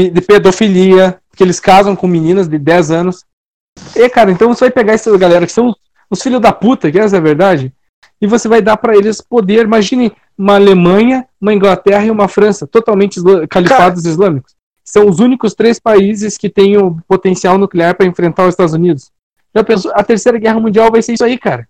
de 0.10 0.22
pedofilia, 0.22 1.20
que 1.36 1.44
eles 1.44 1.60
casam 1.60 1.96
com 1.96 2.08
meninas 2.08 2.48
de 2.48 2.58
10 2.58 2.92
anos. 2.92 3.26
E, 3.96 4.08
cara, 4.08 4.32
então 4.32 4.54
você 4.54 4.66
vai 4.66 4.72
pegar 4.72 4.94
essa 4.94 5.16
galera 5.18 5.46
que 5.46 5.52
são 5.52 5.76
os 6.10 6.22
filhos 6.22 6.42
da 6.42 6.52
puta, 6.52 6.92
que 6.92 7.00
essa 7.00 7.16
é 7.16 7.20
a 7.20 7.22
verdade, 7.24 7.74
e 8.22 8.28
você 8.28 8.48
vai 8.48 8.62
dar 8.62 8.78
pra 8.78 8.96
eles 8.96 9.22
poder. 9.22 9.66
Imagine 9.66 10.12
uma 10.38 10.56
Alemanha, 10.56 11.28
uma 11.40 11.54
Inglaterra 11.54 12.06
e 12.06 12.12
uma 12.12 12.28
França, 12.28 12.66
totalmente 12.68 13.18
isla- 13.18 13.48
califados 13.48 14.06
islâmicos. 14.06 14.54
São 14.84 15.08
os 15.08 15.20
únicos 15.20 15.54
três 15.54 15.80
países 15.80 16.38
que 16.38 16.50
têm 16.50 16.78
o 16.78 16.98
potencial 17.08 17.58
nuclear 17.58 17.96
pra 17.96 18.06
enfrentar 18.06 18.44
os 18.44 18.50
Estados 18.54 18.74
Unidos. 18.74 19.12
Já 19.56 19.64
pensou? 19.64 19.92
A 19.96 20.04
terceira 20.04 20.38
guerra 20.38 20.60
mundial 20.60 20.92
vai 20.92 21.02
ser 21.02 21.14
isso 21.14 21.24
aí, 21.24 21.38
cara. 21.38 21.68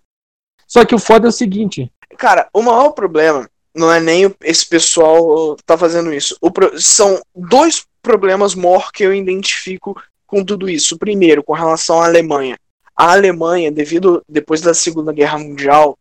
Só 0.68 0.84
que 0.86 0.96
o 0.96 1.00
foda 1.00 1.28
é 1.28 1.30
o 1.30 1.32
seguinte: 1.32 1.92
Cara, 2.18 2.48
o 2.54 2.62
maior 2.62 2.92
problema 2.92 3.48
não 3.76 3.92
é 3.92 4.00
nem 4.00 4.34
esse 4.42 4.68
pessoal 4.68 5.56
tá 5.66 5.78
fazendo 5.78 6.14
isso. 6.14 6.38
Pro- 6.54 6.80
são 6.80 7.22
dois 7.36 7.86
problemas 8.02 8.56
maior 8.56 8.92
que 8.92 9.04
eu 9.04 9.14
identifico 9.14 10.00
com 10.26 10.44
tudo 10.44 10.70
isso. 10.70 10.98
Primeiro, 10.98 11.44
com 11.44 11.54
relação 11.54 12.02
à 12.02 12.06
Alemanha. 12.06 12.58
A 12.96 13.12
Alemanha, 13.12 13.72
devido 13.72 14.24
depois 14.28 14.62
da 14.62 14.74
Segunda 14.74 15.12
Guerra 15.12 15.40
Mundial, 15.40 15.98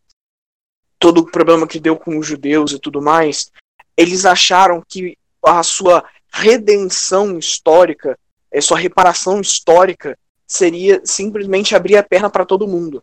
todo 0.99 1.19
o 1.19 1.31
problema 1.31 1.67
que 1.67 1.81
deu 1.81 1.97
com 1.97 2.19
os 2.19 2.27
judeus 2.27 2.73
e 2.73 2.79
tudo 2.79 3.01
mais, 3.01 3.51
eles 3.97 4.25
acharam 4.25 4.83
que 4.87 5.17
a 5.43 5.63
sua 5.63 6.05
redenção 6.33 7.39
histórica, 7.39 8.19
a 8.55 8.61
sua 8.61 8.79
reparação 8.79 9.41
histórica, 9.41 10.19
seria 10.47 11.01
simplesmente 11.05 11.75
abrir 11.75 11.97
a 11.97 12.03
perna 12.03 12.31
para 12.31 12.45
todo 12.45 12.69
mundo. 12.69 13.03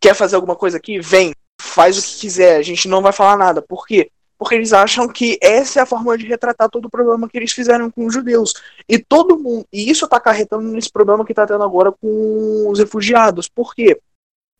Quer 0.00 0.14
fazer 0.14 0.36
alguma 0.36 0.56
coisa 0.56 0.78
aqui? 0.78 0.98
Vem, 0.98 1.34
faz 1.60 1.98
o 1.98 2.02
que 2.02 2.20
quiser, 2.20 2.56
a 2.56 2.62
gente 2.62 2.88
não 2.88 3.02
vai 3.02 3.12
falar 3.12 3.36
nada. 3.36 3.60
Por 3.60 3.86
quê? 3.86 4.10
Porque 4.38 4.54
eles 4.54 4.72
acham 4.72 5.08
que 5.08 5.36
essa 5.42 5.80
é 5.80 5.82
a 5.82 5.86
forma 5.86 6.16
de 6.16 6.26
retratar 6.26 6.70
todo 6.70 6.86
o 6.86 6.90
problema 6.90 7.28
que 7.28 7.36
eles 7.36 7.52
fizeram 7.52 7.90
com 7.90 8.06
os 8.06 8.14
judeus. 8.14 8.54
E 8.88 8.98
todo 8.98 9.38
mundo. 9.38 9.66
E 9.72 9.90
isso 9.90 10.04
está 10.04 10.16
acarretando 10.16 10.62
nesse 10.62 10.90
problema 10.90 11.24
que 11.24 11.32
está 11.32 11.44
tendo 11.44 11.64
agora 11.64 11.90
com 11.90 12.68
os 12.70 12.78
refugiados. 12.78 13.48
Por 13.48 13.74
quê? 13.74 14.00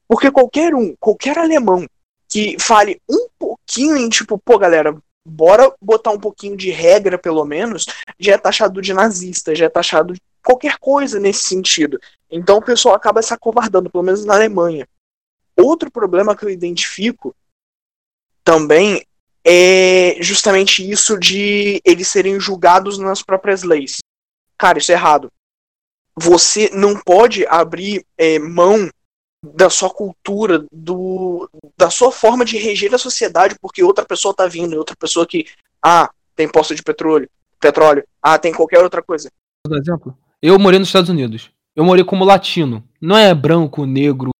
Porque 0.08 0.30
qualquer 0.30 0.74
um, 0.74 0.96
qualquer 0.98 1.38
alemão 1.38 1.86
que 2.28 2.56
fale 2.58 3.00
um 3.08 3.28
pouquinho 3.38 3.96
em 3.96 4.08
tipo, 4.08 4.36
pô, 4.38 4.58
galera, 4.58 4.96
bora 5.24 5.72
botar 5.80 6.10
um 6.10 6.18
pouquinho 6.18 6.56
de 6.56 6.70
regra, 6.70 7.18
pelo 7.18 7.44
menos, 7.44 7.86
já 8.18 8.34
é 8.34 8.38
taxado 8.38 8.82
de 8.82 8.92
nazista, 8.92 9.54
já 9.54 9.66
é 9.66 9.68
taxado 9.68 10.14
de 10.14 10.20
qualquer 10.42 10.78
coisa 10.78 11.20
nesse 11.20 11.44
sentido. 11.44 12.00
Então 12.30 12.58
o 12.58 12.64
pessoal 12.64 12.94
acaba 12.94 13.22
se 13.22 13.32
acovardando, 13.32 13.90
pelo 13.90 14.04
menos 14.04 14.24
na 14.24 14.34
Alemanha. 14.34 14.88
Outro 15.56 15.90
problema 15.90 16.36
que 16.36 16.44
eu 16.44 16.50
identifico 16.50 17.34
também 18.42 19.04
é 19.50 20.18
justamente 20.20 20.88
isso 20.88 21.18
de 21.18 21.80
eles 21.82 22.08
serem 22.08 22.38
julgados 22.38 22.98
nas 22.98 23.22
próprias 23.22 23.62
leis. 23.62 23.96
Cara, 24.58 24.78
isso 24.78 24.92
é 24.92 24.94
errado. 24.94 25.32
Você 26.14 26.70
não 26.74 27.00
pode 27.00 27.46
abrir 27.46 28.04
é, 28.18 28.38
mão 28.38 28.90
da 29.42 29.70
sua 29.70 29.88
cultura, 29.88 30.66
do, 30.70 31.48
da 31.78 31.88
sua 31.88 32.12
forma 32.12 32.44
de 32.44 32.58
reger 32.58 32.94
a 32.94 32.98
sociedade, 32.98 33.56
porque 33.58 33.82
outra 33.82 34.04
pessoa 34.04 34.34
tá 34.34 34.46
vindo, 34.46 34.76
outra 34.76 34.96
pessoa 34.96 35.26
que, 35.26 35.46
ah, 35.82 36.10
tem 36.36 36.46
posto 36.46 36.74
de 36.74 36.82
petróleo, 36.82 37.30
petróleo, 37.58 38.04
ah, 38.20 38.38
tem 38.38 38.52
qualquer 38.52 38.82
outra 38.82 39.02
coisa. 39.02 39.30
Por 39.64 39.78
exemplo, 39.78 40.18
eu 40.42 40.58
morei 40.58 40.78
nos 40.78 40.88
Estados 40.88 41.08
Unidos. 41.08 41.50
Eu 41.74 41.84
morei 41.84 42.04
como 42.04 42.24
latino. 42.24 42.84
Não 43.00 43.16
é 43.16 43.32
branco, 43.34 43.86
negro, 43.86 44.30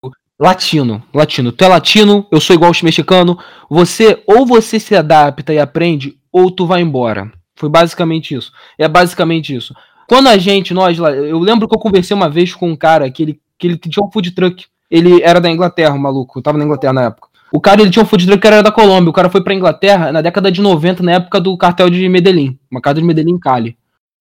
Latino, 0.40 1.02
latino. 1.12 1.50
Tu 1.50 1.64
é 1.64 1.68
latino, 1.68 2.24
eu 2.30 2.40
sou 2.40 2.54
igual 2.54 2.70
os 2.70 2.80
mexicano. 2.80 3.36
Você 3.68 4.22
ou 4.24 4.46
você 4.46 4.78
se 4.78 4.94
adapta 4.94 5.52
e 5.52 5.58
aprende, 5.58 6.16
ou 6.30 6.48
tu 6.50 6.64
vai 6.64 6.80
embora. 6.80 7.30
Foi 7.56 7.68
basicamente 7.68 8.36
isso. 8.36 8.52
É 8.78 8.86
basicamente 8.86 9.54
isso. 9.54 9.74
Quando 10.08 10.28
a 10.28 10.38
gente, 10.38 10.72
nós 10.72 10.96
lá, 10.96 11.10
eu 11.10 11.40
lembro 11.40 11.68
que 11.68 11.74
eu 11.74 11.80
conversei 11.80 12.16
uma 12.16 12.30
vez 12.30 12.54
com 12.54 12.70
um 12.70 12.76
cara 12.76 13.10
que 13.10 13.22
ele, 13.22 13.40
que 13.58 13.66
ele 13.66 13.76
tinha 13.76 14.04
um 14.04 14.10
food 14.10 14.30
truck. 14.30 14.66
Ele 14.88 15.20
era 15.22 15.40
da 15.40 15.50
Inglaterra, 15.50 15.94
o 15.94 15.98
maluco. 15.98 16.38
Eu 16.38 16.42
tava 16.42 16.56
na 16.56 16.64
Inglaterra 16.64 16.92
na 16.92 17.02
época. 17.06 17.28
O 17.52 17.60
cara 17.60 17.82
ele 17.82 17.90
tinha 17.90 18.02
um 18.02 18.06
food 18.06 18.24
truck 18.24 18.40
que 18.40 18.46
era 18.46 18.62
da 18.62 18.70
Colômbia. 18.70 19.10
O 19.10 19.12
cara 19.12 19.28
foi 19.28 19.42
pra 19.42 19.52
Inglaterra 19.52 20.12
na 20.12 20.22
década 20.22 20.52
de 20.52 20.60
90, 20.60 21.02
na 21.02 21.12
época 21.12 21.40
do 21.40 21.56
cartel 21.58 21.90
de 21.90 22.08
Medellín. 22.08 22.56
Uma 22.70 22.80
casa 22.80 23.00
de 23.00 23.06
Medellín 23.06 23.32
em 23.32 23.38
Cali. 23.40 23.70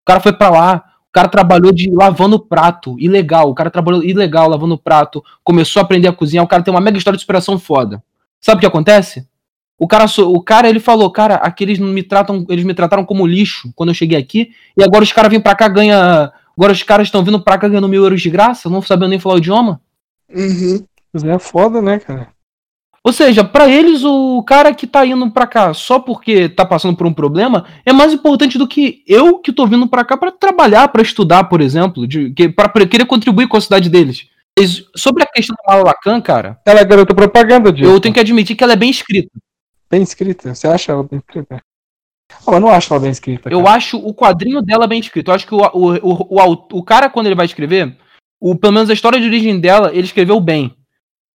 O 0.01 0.05
cara 0.05 0.19
foi 0.19 0.33
pra 0.33 0.49
lá, 0.49 0.83
cara 1.17 1.27
trabalhou 1.27 1.71
de 1.71 1.89
lavando 1.89 2.39
prato, 2.39 2.95
ilegal. 2.99 3.49
O 3.49 3.55
cara 3.55 3.71
trabalhou 3.71 4.03
ilegal 4.03 4.47
lavando 4.47 4.77
prato, 4.77 5.23
começou 5.43 5.79
a 5.79 5.83
aprender 5.83 6.07
a 6.07 6.13
cozinhar. 6.13 6.45
O 6.45 6.47
cara 6.47 6.61
tem 6.61 6.71
uma 6.71 6.79
mega 6.79 6.95
história 6.95 7.17
de 7.17 7.21
superação 7.21 7.57
foda. 7.57 8.03
Sabe 8.39 8.57
o 8.57 8.59
que 8.59 8.67
acontece? 8.67 9.27
O 9.79 9.87
cara, 9.87 10.05
o 10.19 10.41
cara 10.43 10.69
ele 10.69 10.79
falou, 10.79 11.09
cara, 11.11 11.35
aqui 11.35 11.63
eles 11.63 11.79
me 11.79 12.03
tratam, 12.03 12.45
eles 12.49 12.63
me 12.63 12.73
trataram 12.73 13.03
como 13.03 13.25
lixo 13.25 13.71
quando 13.75 13.89
eu 13.89 13.95
cheguei 13.95 14.17
aqui, 14.17 14.51
e 14.75 14.83
agora 14.83 15.03
os 15.03 15.11
caras 15.11 15.31
vêm 15.31 15.39
pra 15.39 15.55
cá 15.55 15.67
ganha, 15.67 16.31
agora 16.55 16.73
os 16.73 16.81
caras 16.83 17.07
estão 17.07 17.23
vindo 17.23 17.39
pra 17.39 17.57
cá 17.57 17.67
ganhando 17.67 17.87
mil 17.87 18.03
euros 18.03 18.21
de 18.21 18.29
graça, 18.29 18.69
não 18.69 18.81
sabendo 18.81 19.09
nem 19.09 19.19
falar 19.19 19.35
o 19.35 19.37
idioma. 19.39 19.81
Uhum. 20.33 20.83
É 21.25 21.39
foda, 21.39 21.81
né, 21.81 21.99
cara? 21.99 22.29
Ou 23.07 23.13
seja, 23.13 23.41
para 23.41 23.69
eles 23.69 24.03
o 24.03 24.43
cara 24.43 24.73
que 24.73 24.85
tá 24.85 25.05
indo 25.05 25.31
para 25.31 25.47
cá 25.47 25.73
só 25.73 25.97
porque 25.97 26.49
tá 26.49 26.65
passando 26.65 26.97
por 26.97 27.07
um 27.07 27.13
problema 27.13 27.65
é 27.85 27.93
mais 27.93 28.11
importante 28.11 28.57
do 28.57 28.67
que 28.67 29.01
eu 29.07 29.39
que 29.39 29.53
tô 29.53 29.65
vindo 29.65 29.87
para 29.87 30.03
cá 30.03 30.17
para 30.17 30.29
trabalhar, 30.29 30.89
para 30.89 31.01
estudar, 31.01 31.45
por 31.45 31.61
exemplo, 31.61 32.05
de 32.05 32.33
para 32.49 32.85
querer 32.85 33.05
contribuir 33.05 33.47
com 33.47 33.55
a 33.55 33.61
cidade 33.61 33.89
deles. 33.89 34.27
Sobre 34.93 35.23
a 35.23 35.25
questão 35.25 35.55
da 35.55 35.71
Malalacan, 35.71 36.19
cara, 36.19 36.59
ela 36.65 36.81
é 36.81 36.83
garota 36.83 37.15
propaganda, 37.15 37.71
Diego. 37.71 37.93
Eu 37.93 38.01
tenho 38.01 38.13
que 38.13 38.19
admitir 38.19 38.57
que 38.57 38.63
ela 38.65 38.73
é 38.73 38.75
bem 38.75 38.89
escrita. 38.89 39.31
Bem 39.89 40.01
escrita? 40.01 40.53
Você 40.53 40.67
acha 40.67 40.91
ela 40.91 41.03
bem 41.03 41.19
escrita? 41.19 41.61
Oh, 42.45 42.55
eu 42.55 42.59
não 42.59 42.67
acho 42.67 42.93
ela 42.93 43.01
bem 43.01 43.11
escrita. 43.11 43.43
Cara. 43.43 43.55
Eu 43.55 43.65
acho 43.69 43.97
o 43.97 44.13
quadrinho 44.13 44.61
dela 44.61 44.85
bem 44.85 44.99
escrito. 44.99 45.31
Eu 45.31 45.33
acho 45.33 45.47
que 45.47 45.55
o, 45.55 45.59
o, 45.59 45.95
o, 45.95 46.27
o, 46.29 46.67
o 46.73 46.83
cara, 46.83 47.09
quando 47.09 47.27
ele 47.27 47.35
vai 47.35 47.45
escrever, 47.45 47.95
o, 48.37 48.53
pelo 48.53 48.73
menos 48.73 48.89
a 48.89 48.93
história 48.93 49.17
de 49.17 49.27
origem 49.27 49.61
dela, 49.61 49.91
ele 49.93 50.03
escreveu 50.03 50.41
bem. 50.41 50.75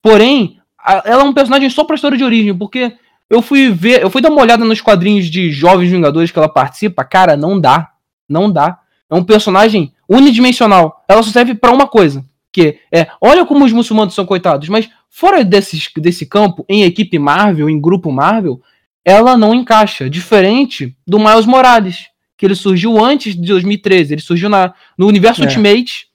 Porém, 0.04 0.61
ela 0.86 1.24
é 1.24 1.26
um 1.26 1.34
personagem 1.34 1.70
só 1.70 1.84
pra 1.84 1.96
história 1.96 2.18
de 2.18 2.24
origem, 2.24 2.56
porque 2.56 2.94
eu 3.30 3.42
fui 3.42 3.70
ver, 3.70 4.02
eu 4.02 4.10
fui 4.10 4.22
dar 4.22 4.30
uma 4.30 4.42
olhada 4.42 4.66
nos 4.66 4.82
quadrinhos 4.82 5.28
de 5.28 5.52
Jovens 5.52 5.90
Vingadores 5.90 6.32
que 6.32 6.38
ela 6.38 6.50
participa, 6.50 7.04
cara, 7.04 7.38
não 7.38 7.60
dá. 7.60 7.92
Não 8.28 8.52
dá. 8.52 8.80
É 9.10 9.16
um 9.16 9.24
personagem 9.24 9.94
unidimensional. 10.08 11.04
Ela 11.08 11.24
só 11.24 11.32
serve 11.32 11.56
para 11.56 11.72
uma 11.72 11.88
coisa, 11.88 12.26
que 12.52 12.80
é, 12.92 13.08
olha 13.22 13.46
como 13.46 13.64
os 13.64 13.72
muçulmanos 13.72 14.14
são 14.14 14.26
coitados, 14.26 14.68
mas 14.68 14.90
fora 15.10 15.44
desse, 15.44 15.80
desse 15.98 16.26
campo, 16.26 16.66
em 16.68 16.84
equipe 16.84 17.18
Marvel, 17.18 17.70
em 17.70 17.80
grupo 17.80 18.12
Marvel, 18.12 18.62
ela 19.04 19.38
não 19.38 19.56
encaixa, 19.56 20.10
diferente 20.10 20.96
do 21.08 21.18
Miles 21.18 21.46
Morales, 21.46 22.08
que 22.38 22.46
ele 22.46 22.56
surgiu 22.56 23.04
antes 23.04 23.36
de 23.36 23.48
2013, 23.48 24.14
ele 24.14 24.22
surgiu 24.22 24.50
na, 24.50 24.74
no 24.98 25.08
universo 25.08 25.42
é. 25.42 25.46
Ultimate, 25.46 26.08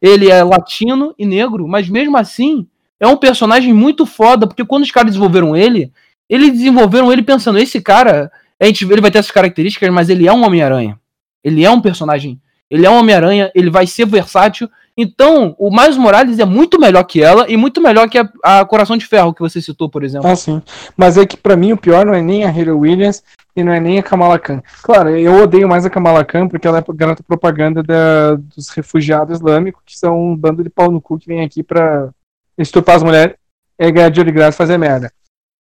ele 0.00 0.30
é 0.30 0.42
latino 0.42 1.14
e 1.18 1.26
negro, 1.26 1.68
mas 1.68 1.88
mesmo 1.88 2.16
assim, 2.16 2.66
é 3.02 3.06
um 3.08 3.16
personagem 3.16 3.72
muito 3.72 4.06
foda, 4.06 4.46
porque 4.46 4.64
quando 4.64 4.84
os 4.84 4.90
caras 4.92 5.10
desenvolveram 5.10 5.56
ele, 5.56 5.90
eles 6.30 6.52
desenvolveram 6.52 7.12
ele 7.12 7.22
pensando, 7.22 7.58
esse 7.58 7.80
cara, 7.80 8.30
a 8.60 8.64
gente, 8.64 8.84
ele 8.84 9.00
vai 9.00 9.10
ter 9.10 9.18
essas 9.18 9.32
características, 9.32 9.90
mas 9.90 10.08
ele 10.08 10.28
é 10.28 10.32
um 10.32 10.44
Homem-Aranha. 10.44 10.96
Ele 11.42 11.64
é 11.64 11.70
um 11.70 11.80
personagem, 11.80 12.40
ele 12.70 12.86
é 12.86 12.90
um 12.90 12.98
Homem-Aranha, 12.98 13.50
ele 13.56 13.70
vai 13.70 13.88
ser 13.88 14.06
versátil. 14.06 14.70
Então, 14.96 15.56
o 15.58 15.68
Miles 15.68 15.96
Morales 15.96 16.38
é 16.38 16.44
muito 16.44 16.78
melhor 16.78 17.02
que 17.02 17.20
ela 17.20 17.50
e 17.50 17.56
muito 17.56 17.80
melhor 17.80 18.08
que 18.08 18.18
a, 18.18 18.28
a 18.44 18.64
Coração 18.64 18.96
de 18.96 19.04
Ferro 19.04 19.34
que 19.34 19.40
você 19.40 19.60
citou, 19.60 19.90
por 19.90 20.04
exemplo. 20.04 20.28
Ah, 20.28 20.36
sim. 20.36 20.62
Mas 20.96 21.18
é 21.18 21.26
que 21.26 21.36
para 21.36 21.56
mim 21.56 21.72
o 21.72 21.76
pior 21.76 22.06
não 22.06 22.14
é 22.14 22.22
nem 22.22 22.44
a 22.44 22.56
Hero 22.56 22.78
Williams 22.78 23.24
e 23.56 23.64
não 23.64 23.72
é 23.72 23.80
nem 23.80 23.98
a 23.98 24.02
Kamala 24.02 24.38
Khan. 24.38 24.62
Claro, 24.80 25.10
eu 25.10 25.42
odeio 25.42 25.68
mais 25.68 25.84
a 25.84 25.90
Kamala 25.90 26.24
Khan 26.24 26.46
porque 26.46 26.68
ela 26.68 26.78
é 26.78 26.84
garota 26.94 27.24
propaganda 27.24 27.82
da, 27.82 28.36
dos 28.36 28.68
refugiados 28.68 29.38
islâmicos, 29.38 29.82
que 29.84 29.98
são 29.98 30.30
um 30.30 30.36
bando 30.36 30.62
de 30.62 30.70
pau 30.70 30.88
no 30.88 31.00
cu 31.00 31.18
que 31.18 31.26
vem 31.26 31.42
aqui 31.42 31.64
pra 31.64 32.10
estuprar 32.58 32.96
as 32.96 33.02
mulheres 33.02 33.34
é 33.78 33.90
ganhar 33.90 34.08
dinheiro 34.10 34.30
de 34.30 34.36
graça 34.36 34.56
e 34.56 34.58
fazer 34.58 34.78
merda. 34.78 35.12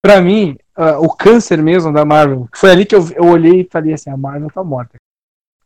Pra 0.03 0.19
mim, 0.19 0.57
uh, 0.77 1.03
o 1.03 1.09
câncer 1.09 1.61
mesmo 1.61 1.93
da 1.93 2.03
Marvel, 2.03 2.47
foi 2.55 2.71
ali 2.71 2.85
que 2.85 2.95
eu, 2.95 3.07
eu 3.11 3.25
olhei 3.25 3.61
e 3.61 3.69
falei 3.69 3.93
assim, 3.93 4.09
a 4.09 4.17
Marvel 4.17 4.49
tá 4.49 4.63
morta. 4.63 4.95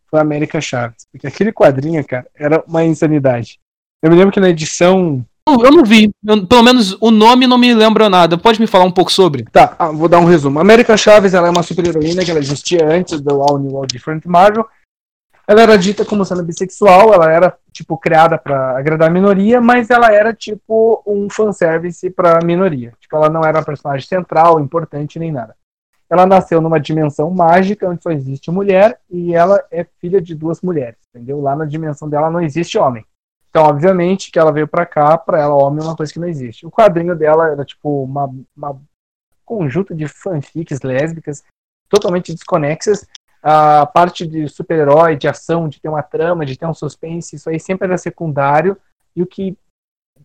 Foi 0.10 0.20
a 0.20 0.22
América 0.22 0.60
Chaves. 0.62 1.06
Porque 1.12 1.28
aquele 1.28 1.52
quadrinho, 1.52 2.06
cara, 2.06 2.28
era 2.36 2.64
uma 2.68 2.84
insanidade. 2.84 3.60
Eu 4.04 4.10
me 4.10 4.18
lembro 4.18 4.32
que 4.32 4.40
na 4.40 4.50
edição. 4.50 5.26
Eu 5.48 5.72
não 5.72 5.84
vi. 5.84 6.12
Eu, 6.26 6.46
pelo 6.46 6.64
menos 6.64 6.98
o 7.00 7.12
nome 7.12 7.48
não 7.48 7.58
me 7.58 7.74
lembra 7.74 8.10
nada. 8.10 8.38
Pode 8.38 8.60
me 8.60 8.68
falar 8.68 8.86
um 8.86 8.92
pouco 8.92 9.12
sobre? 9.12 9.44
Tá, 9.46 9.76
ah, 9.78 9.92
vou 9.92 10.10
dar 10.10 10.20
um 10.20 10.26
resumo. 10.26 10.60
América 10.60 10.98
Chaves 10.98 11.34
ela 11.34 11.48
é 11.48 11.52
uma 11.52 11.64
super-heroína 11.64 12.24
que 12.24 12.32
ela 12.32 12.40
existia 12.40 12.88
antes 12.88 13.22
do 13.22 13.42
All 13.42 13.58
New 13.58 13.76
All 13.78 13.86
Different 13.86 14.26
Marvel. 14.26 14.66
Ela 15.48 15.62
era 15.62 15.78
dita 15.78 16.04
como 16.04 16.26
sendo 16.26 16.44
bissexual, 16.44 17.14
ela 17.14 17.32
era, 17.32 17.58
tipo, 17.72 17.98
criada 17.98 18.38
para 18.38 18.78
agradar 18.78 19.10
a 19.10 19.12
minoria, 19.14 19.62
mas 19.62 19.92
ela 19.92 20.12
era, 20.12 20.34
tipo, 20.34 21.04
um 21.06 21.30
fanservice 21.30 22.10
pra 22.10 22.40
minoria. 22.44 22.94
Tipo, 23.00 23.16
ela 23.16 23.30
não 23.30 23.42
era 23.42 23.60
uma 23.60 23.66
personagem 23.66 24.08
central, 24.08 24.60
importante, 24.60 25.20
nem 25.20 25.32
nada. 25.32 25.56
Ela 26.10 26.26
nasceu 26.26 26.62
numa 26.62 26.80
dimensão 26.80 27.30
mágica, 27.30 27.88
onde 27.88 28.02
só 28.02 28.10
existe 28.10 28.50
mulher, 28.50 29.00
e 29.10 29.36
ela 29.36 29.64
é 29.72 29.86
filha 30.00 30.20
de 30.20 30.34
duas 30.34 30.62
mulheres, 30.62 30.98
entendeu? 31.10 31.40
Lá 31.42 31.56
na 31.56 31.66
dimensão 31.66 32.10
dela 32.10 32.32
não 32.32 32.42
existe 32.42 32.78
homem. 32.78 33.06
Então, 33.50 33.64
obviamente, 33.64 34.32
que 34.32 34.40
ela 34.40 34.52
veio 34.52 34.68
pra 34.68 34.86
cá, 34.86 35.18
pra 35.18 35.40
ela, 35.40 35.54
homem 35.54 35.84
é 35.84 35.88
uma 35.88 35.96
coisa 35.96 36.12
que 36.12 36.20
não 36.20 36.28
existe. 36.28 36.66
O 36.66 36.72
quadrinho 36.72 37.16
dela 37.16 37.50
era, 37.50 37.64
tipo, 37.64 38.04
uma, 38.04 38.30
uma 38.56 38.82
conjunto 39.46 39.96
de 39.96 40.08
fanfics 40.08 40.82
lésbicas 40.82 41.44
totalmente 41.88 42.34
desconexas, 42.34 43.08
a 43.48 43.86
parte 43.86 44.26
de 44.26 44.48
super-herói, 44.48 45.16
de 45.16 45.28
ação, 45.28 45.70
de 45.70 45.80
ter 45.80 45.88
uma 45.88 46.02
trama, 46.02 46.44
de 46.44 46.58
ter 46.58 46.66
um 46.66 46.74
suspense, 46.74 47.36
isso 47.36 47.48
aí 47.48 47.60
sempre 47.60 47.86
era 47.86 47.96
secundário. 47.96 48.76
E 49.16 49.22
o 49.22 49.28
que 49.28 49.56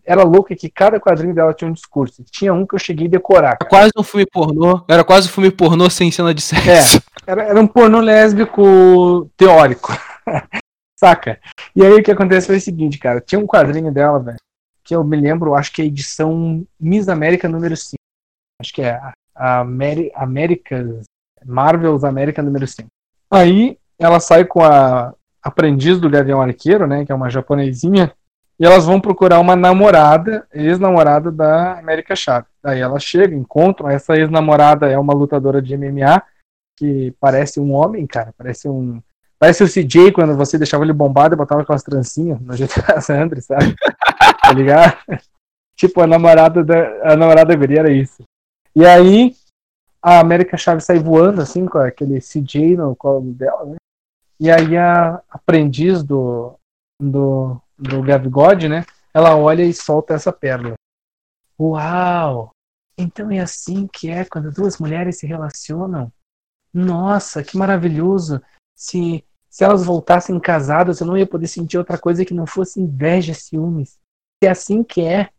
era 0.03 0.23
louco 0.23 0.51
é 0.51 0.55
que 0.55 0.71
cada 0.71 0.99
quadrinho 0.99 1.35
dela 1.35 1.53
tinha 1.53 1.69
um 1.69 1.73
discurso. 1.73 2.23
Tinha 2.23 2.51
um 2.51 2.65
que 2.65 2.73
eu 2.73 2.79
cheguei 2.79 3.05
a 3.05 3.11
decorar. 3.11 3.57
Era 3.61 3.69
quase 3.69 3.91
um 3.95 4.01
filme 4.01 4.25
pornô. 4.25 4.83
Era 4.89 5.03
quase 5.03 5.27
um 5.27 5.31
filme 5.31 5.51
pornô 5.51 5.87
sem 5.87 6.09
cena 6.09 6.33
de 6.33 6.41
sexo. 6.41 6.97
É, 6.97 7.31
era, 7.31 7.43
era 7.43 7.61
um 7.61 7.67
pornô 7.67 7.99
lésbico 7.99 9.29
teórico. 9.37 9.93
Saca? 10.97 11.39
E 11.75 11.85
aí 11.85 11.93
o 11.93 12.01
que 12.01 12.11
acontece 12.11 12.47
foi 12.47 12.57
o 12.57 12.61
seguinte, 12.61 12.97
cara. 12.97 13.21
Tinha 13.21 13.37
um 13.37 13.45
quadrinho 13.45 13.91
dela, 13.91 14.17
velho, 14.17 14.39
que 14.83 14.95
eu 14.95 15.03
me 15.03 15.15
lembro, 15.15 15.53
acho 15.53 15.71
que 15.71 15.83
é 15.83 15.85
a 15.85 15.87
edição 15.87 16.65
Miss 16.79 17.07
América 17.07 17.47
número 17.47 17.77
5. 17.77 17.97
Acho 18.59 18.73
que 18.73 18.81
é 18.81 18.99
a 19.35 19.59
Ameri 19.59 20.11
Américas 20.15 21.03
Marvel's 21.45 22.03
América 22.03 22.41
número 22.41 22.65
5. 22.65 22.89
Aí 23.31 23.77
ela 23.97 24.19
sai 24.19 24.45
com 24.45 24.63
a 24.63 25.13
aprendiz 25.41 25.99
do 25.99 26.09
Gavião 26.09 26.41
Arqueiro, 26.41 26.85
né? 26.85 27.05
Que 27.05 27.11
é 27.11 27.15
uma 27.15 27.29
japonesinha. 27.29 28.13
E 28.59 28.65
elas 28.65 28.85
vão 28.85 29.01
procurar 29.01 29.39
uma 29.39 29.55
namorada, 29.55 30.45
ex-namorada 30.53 31.31
da 31.31 31.79
América 31.79 32.15
Chave. 32.15 32.45
Daí 32.61 32.79
elas 32.79 33.03
chegam, 33.03 33.39
encontram. 33.39 33.89
Essa 33.89 34.15
ex-namorada 34.15 34.87
é 34.87 34.99
uma 34.99 35.13
lutadora 35.13 35.61
de 35.61 35.75
MMA 35.75 36.21
que 36.77 37.13
parece 37.19 37.59
um 37.59 37.73
homem, 37.73 38.05
cara. 38.05 38.33
Parece 38.37 38.67
um. 38.67 39.01
Parece 39.39 39.63
o 39.63 39.67
CJ 39.67 40.11
quando 40.11 40.35
você 40.35 40.57
deixava 40.57 40.83
ele 40.83 40.93
bombado 40.93 41.33
e 41.33 41.37
botava 41.37 41.61
aquelas 41.61 41.81
trancinhas 41.81 42.39
no 42.39 42.55
GTA 42.55 43.01
San 43.01 43.23
Andreas, 43.23 43.45
sabe? 43.45 43.75
tá 44.41 44.53
ligado? 44.53 44.95
tipo, 45.75 46.01
a 46.01 46.07
namorada 46.07 46.63
da. 46.63 47.13
A 47.13 47.15
namorada 47.15 47.55
guria 47.55 47.79
era 47.79 47.91
isso. 47.91 48.23
E 48.75 48.85
aí, 48.85 49.33
a 50.01 50.19
América 50.19 50.57
Chaves 50.57 50.85
sai 50.85 50.97
voando, 50.97 51.41
assim, 51.41 51.65
com 51.65 51.77
aquele 51.77 52.19
CJ 52.19 52.75
no 52.77 52.95
colo 52.95 53.31
dela, 53.33 53.65
né? 53.65 53.75
E 54.39 54.49
aí 54.49 54.75
a 54.75 55.21
aprendiz 55.29 56.03
do, 56.03 56.55
do, 56.99 57.61
do 57.77 58.01
Gavigode, 58.01 58.67
né? 58.67 58.83
Ela 59.13 59.35
olha 59.35 59.63
e 59.63 59.73
solta 59.73 60.15
essa 60.15 60.33
pérola. 60.33 60.73
Uau! 61.59 62.49
Então 62.97 63.29
é 63.29 63.39
assim 63.39 63.87
que 63.87 64.09
é 64.09 64.25
quando 64.25 64.51
duas 64.51 64.79
mulheres 64.79 65.19
se 65.19 65.27
relacionam? 65.27 66.11
Nossa, 66.73 67.43
que 67.43 67.55
maravilhoso! 67.55 68.41
Se, 68.75 69.23
se 69.47 69.63
elas 69.63 69.85
voltassem 69.85 70.39
casadas, 70.39 70.99
eu 70.99 71.05
não 71.05 71.15
ia 71.15 71.27
poder 71.27 71.47
sentir 71.47 71.77
outra 71.77 71.99
coisa 71.99 72.25
que 72.25 72.33
não 72.33 72.47
fosse 72.47 72.81
inveja, 72.81 73.35
ciúmes. 73.35 73.99
É 74.43 74.49
assim 74.49 74.83
que 74.83 75.01
é 75.01 75.29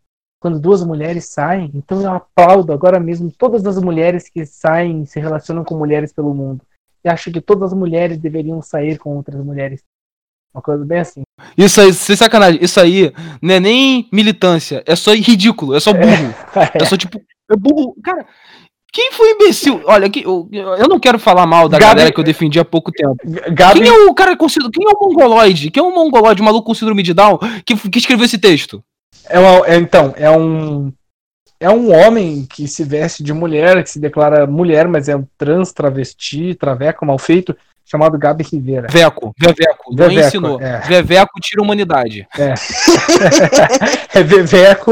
quando 0.43 0.59
duas 0.59 0.83
mulheres 0.83 1.23
saem, 1.29 1.71
então 1.73 2.01
eu 2.01 2.11
aplaudo 2.11 2.73
agora 2.73 2.99
mesmo 2.99 3.31
todas 3.31 3.65
as 3.65 3.81
mulheres 3.81 4.27
que 4.27 4.45
saem 4.45 5.03
e 5.03 5.07
se 5.07 5.17
relacionam 5.17 5.63
com 5.63 5.77
mulheres 5.77 6.11
pelo 6.11 6.33
mundo 6.33 6.59
e 7.01 7.07
acho 7.07 7.31
que 7.31 7.39
todas 7.39 7.71
as 7.71 7.79
mulheres 7.79 8.17
deveriam 8.17 8.61
sair 8.61 8.97
com 8.97 9.15
outras 9.15 9.41
mulheres. 9.41 9.81
Uma 10.53 10.61
coisa 10.61 10.83
bem 10.83 10.99
assim. 10.99 11.21
Isso 11.57 11.79
aí, 11.79 11.93
sem 11.93 12.17
sacanagem, 12.17 12.61
isso 12.61 12.77
aí 12.77 13.13
não 13.41 13.55
é 13.55 13.59
nem 13.61 14.09
militância, 14.11 14.83
é 14.85 14.97
só 14.97 15.13
ridículo, 15.13 15.75
é 15.75 15.79
só 15.79 15.93
burro. 15.93 16.35
É, 16.75 16.75
é 16.83 16.85
só 16.85 16.97
tipo, 16.97 17.21
é 17.49 17.55
burro. 17.55 17.95
Cara, 18.03 18.27
quem 18.91 19.13
foi 19.13 19.31
imbecil? 19.31 19.81
Olha, 19.85 20.11
eu, 20.13 20.49
eu 20.51 20.89
não 20.89 20.99
quero 20.99 21.17
falar 21.17 21.45
mal 21.45 21.69
da 21.69 21.79
Gabi, 21.79 21.93
galera 21.93 22.11
que 22.13 22.19
eu 22.19 22.23
defendi 22.23 22.59
há 22.59 22.65
pouco 22.65 22.91
tempo. 22.91 23.15
Gabi, 23.53 23.79
quem 23.79 23.87
é 23.87 24.09
o 24.09 24.13
cara 24.13 24.35
considerado? 24.35 24.73
Quem 24.73 24.85
é 24.85 24.91
o 24.91 24.99
mongoloide? 24.99 25.71
Quem 25.71 25.81
é 25.81 25.87
o 25.87 25.95
mongoloide, 25.95 26.41
o 26.41 26.45
maluco 26.45 26.67
com 26.67 26.73
síndrome 26.73 27.01
de 27.01 27.13
Down, 27.13 27.39
que, 27.65 27.77
que 27.89 27.99
escreveu 27.99 28.25
esse 28.25 28.37
texto? 28.37 28.83
É, 29.29 29.39
uma, 29.39 29.67
é 29.67 29.75
então, 29.75 30.13
é 30.17 30.29
um 30.29 30.91
é 31.59 31.69
um 31.69 31.93
homem 31.93 32.45
que 32.45 32.67
se 32.67 32.83
veste 32.83 33.23
de 33.23 33.31
mulher, 33.31 33.81
que 33.83 33.89
se 33.89 33.97
declara 33.97 34.45
mulher, 34.45 34.85
mas 34.85 35.07
é 35.07 35.15
um 35.15 35.25
trans, 35.37 35.71
travesti, 35.71 36.53
traveco, 36.55 37.05
mal 37.05 37.17
feito, 37.17 37.55
chamado 37.85 38.17
Gabi 38.17 38.43
Rivera. 38.43 38.87
Veco, 38.91 39.33
Veveco, 39.39 39.95
não 39.95 40.09
Veveco, 40.09 40.27
ensinou. 40.27 40.61
É. 40.61 40.81
Veveco 40.81 41.39
tira 41.39 41.61
humanidade. 41.61 42.27
É. 42.37 42.53
é 44.19 44.23
Veveco, 44.23 44.91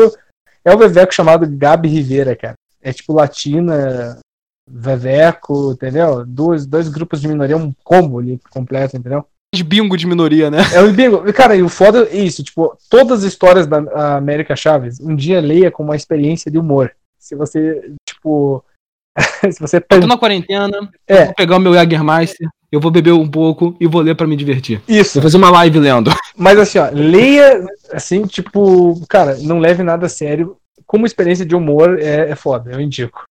é 0.64 0.74
o 0.74 0.78
Veveco 0.78 1.14
chamado 1.14 1.46
Gabi 1.46 1.90
Rivera, 1.90 2.38
cara. 2.38 2.56
É 2.82 2.94
tipo 2.94 3.14
latina, 3.14 4.18
Veveco, 4.66 5.74
entendeu? 5.74 6.26
Dois, 6.26 6.66
dois 6.66 6.88
grupos 6.88 7.20
de 7.20 7.28
minoria, 7.28 7.58
um 7.58 7.74
combo 7.84 8.20
ali 8.20 8.40
completo, 8.50 8.96
entendeu? 8.96 9.26
Bingo 9.62 9.98
de 9.98 10.08
minoria, 10.08 10.50
né? 10.50 10.60
É 10.74 10.82
o 10.82 10.94
bingo. 10.94 11.22
Cara, 11.34 11.56
e 11.58 11.62
o 11.62 11.68
foda 11.68 12.08
é 12.10 12.18
isso, 12.18 12.42
tipo, 12.42 12.78
todas 12.90 13.20
as 13.20 13.26
histórias 13.26 13.68
da 13.68 14.16
América 14.16 14.56
Chaves, 14.56 15.00
um 15.02 15.14
dia 15.14 15.42
leia 15.42 15.70
como 15.70 15.90
uma 15.90 15.96
experiência 15.96 16.50
de 16.50 16.58
humor. 16.58 16.94
Se 17.20 17.36
você, 17.36 17.92
tipo. 18.08 18.64
se 19.52 19.60
você 19.60 19.78
Eu 19.78 20.00
tô 20.00 20.08
na 20.08 20.18
quarentena, 20.18 20.90
é. 21.06 21.26
vou 21.26 21.34
pegar 21.36 21.58
o 21.58 21.60
meu 21.60 21.74
Jagermeister, 21.74 22.48
eu 22.72 22.80
vou 22.80 22.90
beber 22.90 23.12
um 23.12 23.28
pouco 23.28 23.76
e 23.78 23.86
vou 23.86 24.02
ler 24.02 24.16
para 24.16 24.26
me 24.26 24.38
divertir. 24.38 24.82
Isso. 24.88 25.16
Vou 25.16 25.24
fazer 25.24 25.36
uma 25.36 25.52
live 25.52 25.80
lendo. 25.80 26.10
Mas 26.38 26.58
assim, 26.58 26.80
ó, 26.80 26.90
leia, 26.90 27.66
assim, 27.92 28.26
tipo, 28.26 29.06
cara, 29.10 29.38
não 29.42 29.60
leve 29.60 29.84
nada 29.84 30.06
a 30.06 30.10
sério. 30.10 30.56
Como 30.88 31.06
experiência 31.06 31.46
de 31.46 31.56
humor 31.56 32.00
é, 32.00 32.30
é 32.30 32.36
foda, 32.36 32.72
eu 32.72 32.80
indico. 32.80 33.26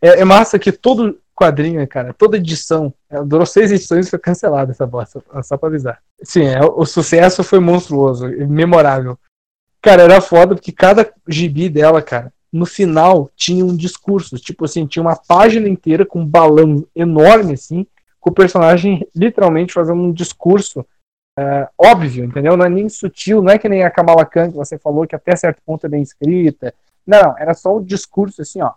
É, 0.00 0.20
é 0.20 0.24
massa 0.24 0.58
que 0.58 0.70
todo 0.70 1.18
quadrinho, 1.38 1.86
cara. 1.86 2.12
Toda 2.12 2.36
edição. 2.36 2.92
Durou 3.24 3.46
seis 3.46 3.70
edições 3.70 4.06
e 4.08 4.10
foi 4.10 4.18
cancelada 4.18 4.72
essa 4.72 4.86
bosta. 4.86 5.22
Só 5.44 5.56
pra 5.56 5.68
avisar. 5.68 6.02
Sim, 6.20 6.46
é, 6.46 6.60
o 6.60 6.84
sucesso 6.84 7.44
foi 7.44 7.60
monstruoso, 7.60 8.26
memorável. 8.48 9.16
Cara, 9.80 10.02
era 10.02 10.20
foda 10.20 10.56
porque 10.56 10.72
cada 10.72 11.08
gibi 11.28 11.68
dela, 11.68 12.02
cara, 12.02 12.32
no 12.52 12.66
final 12.66 13.30
tinha 13.36 13.64
um 13.64 13.76
discurso. 13.76 14.36
Tipo 14.36 14.64
assim, 14.64 14.86
tinha 14.86 15.02
uma 15.02 15.14
página 15.14 15.68
inteira 15.68 16.04
com 16.04 16.20
um 16.20 16.26
balão 16.26 16.84
enorme, 16.94 17.52
assim, 17.52 17.86
com 18.18 18.30
o 18.30 18.34
personagem 18.34 19.06
literalmente 19.14 19.72
fazendo 19.72 20.00
um 20.02 20.12
discurso 20.12 20.80
uh, 20.80 21.68
óbvio, 21.78 22.24
entendeu? 22.24 22.56
Não 22.56 22.66
é 22.66 22.68
nem 22.68 22.88
sutil, 22.88 23.40
não 23.40 23.52
é 23.52 23.58
que 23.58 23.68
nem 23.68 23.84
a 23.84 23.90
Kamala 23.90 24.26
Khan 24.26 24.50
que 24.50 24.56
você 24.56 24.76
falou 24.76 25.06
que 25.06 25.14
até 25.14 25.36
certo 25.36 25.62
ponto 25.64 25.86
é 25.86 25.88
bem 25.88 26.02
escrita. 26.02 26.74
Não, 27.06 27.36
era 27.38 27.54
só 27.54 27.76
o 27.76 27.84
discurso 27.84 28.42
assim, 28.42 28.60
ó 28.60 28.72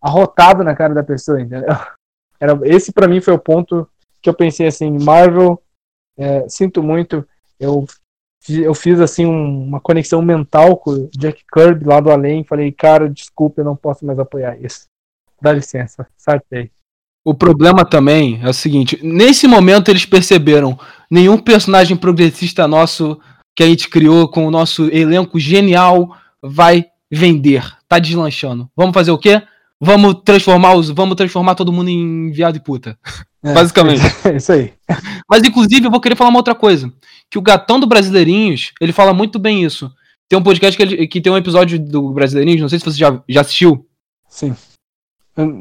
arrotado 0.00 0.64
na 0.64 0.74
cara 0.74 0.94
da 0.94 1.02
pessoa, 1.02 1.40
entendeu? 1.40 1.68
Era, 2.40 2.58
esse 2.64 2.92
para 2.92 3.06
mim 3.06 3.20
foi 3.20 3.34
o 3.34 3.38
ponto 3.38 3.86
que 4.22 4.28
eu 4.28 4.34
pensei 4.34 4.66
assim, 4.66 4.98
Marvel, 4.98 5.62
é, 6.18 6.48
sinto 6.48 6.82
muito, 6.82 7.26
eu, 7.58 7.86
eu 8.48 8.74
fiz 8.74 8.98
assim 9.00 9.26
um, 9.26 9.64
uma 9.64 9.80
conexão 9.80 10.22
mental 10.22 10.76
com 10.76 10.90
o 10.90 11.10
Jack 11.10 11.44
Kirby 11.52 11.84
lá 11.84 12.00
do 12.00 12.10
além, 12.10 12.44
falei, 12.44 12.72
cara, 12.72 13.08
desculpa, 13.08 13.60
eu 13.60 13.64
não 13.64 13.76
posso 13.76 14.04
mais 14.06 14.18
apoiar 14.18 14.58
isso. 14.58 14.84
Dá 15.40 15.52
licença, 15.52 16.06
sartei. 16.16 16.70
O 17.24 17.34
problema 17.34 17.84
também 17.84 18.40
é 18.42 18.48
o 18.48 18.54
seguinte, 18.54 18.98
nesse 19.02 19.46
momento 19.46 19.90
eles 19.90 20.06
perceberam, 20.06 20.78
nenhum 21.10 21.36
personagem 21.38 21.96
progressista 21.96 22.66
nosso 22.66 23.20
que 23.54 23.62
a 23.62 23.66
gente 23.66 23.90
criou 23.90 24.28
com 24.28 24.46
o 24.46 24.50
nosso 24.50 24.88
elenco 24.88 25.38
genial 25.38 26.16
vai 26.42 26.86
vender, 27.10 27.76
tá 27.86 27.98
deslanchando. 27.98 28.70
Vamos 28.74 28.94
fazer 28.94 29.10
o 29.10 29.18
quê? 29.18 29.42
Vamos 29.80 30.16
transformar 30.24 30.74
os, 30.74 30.90
vamos 30.90 31.16
transformar 31.16 31.54
todo 31.54 31.72
mundo 31.72 31.88
em 31.88 32.30
viado 32.30 32.56
e 32.56 32.60
puta. 32.60 32.98
É, 33.42 33.52
Basicamente. 33.54 34.02
É 34.24 34.36
isso 34.36 34.52
aí. 34.52 34.72
Mas 35.28 35.42
inclusive 35.42 35.86
eu 35.86 35.90
vou 35.90 36.00
querer 36.00 36.16
falar 36.16 36.30
uma 36.30 36.38
outra 36.38 36.54
coisa, 36.54 36.92
que 37.30 37.38
o 37.38 37.42
Gatão 37.42 37.80
do 37.80 37.86
Brasileirinhos, 37.86 38.72
ele 38.80 38.92
fala 38.92 39.14
muito 39.14 39.38
bem 39.38 39.64
isso. 39.64 39.90
Tem 40.28 40.38
um 40.38 40.42
podcast 40.42 40.76
que, 40.76 40.82
ele, 40.82 41.08
que 41.08 41.20
tem 41.20 41.32
um 41.32 41.36
episódio 41.36 41.78
do 41.78 42.12
Brasileirinhos, 42.12 42.60
não 42.60 42.68
sei 42.68 42.78
se 42.78 42.84
você 42.84 42.98
já, 42.98 43.20
já 43.28 43.40
assistiu. 43.40 43.86
Sim. 44.28 44.54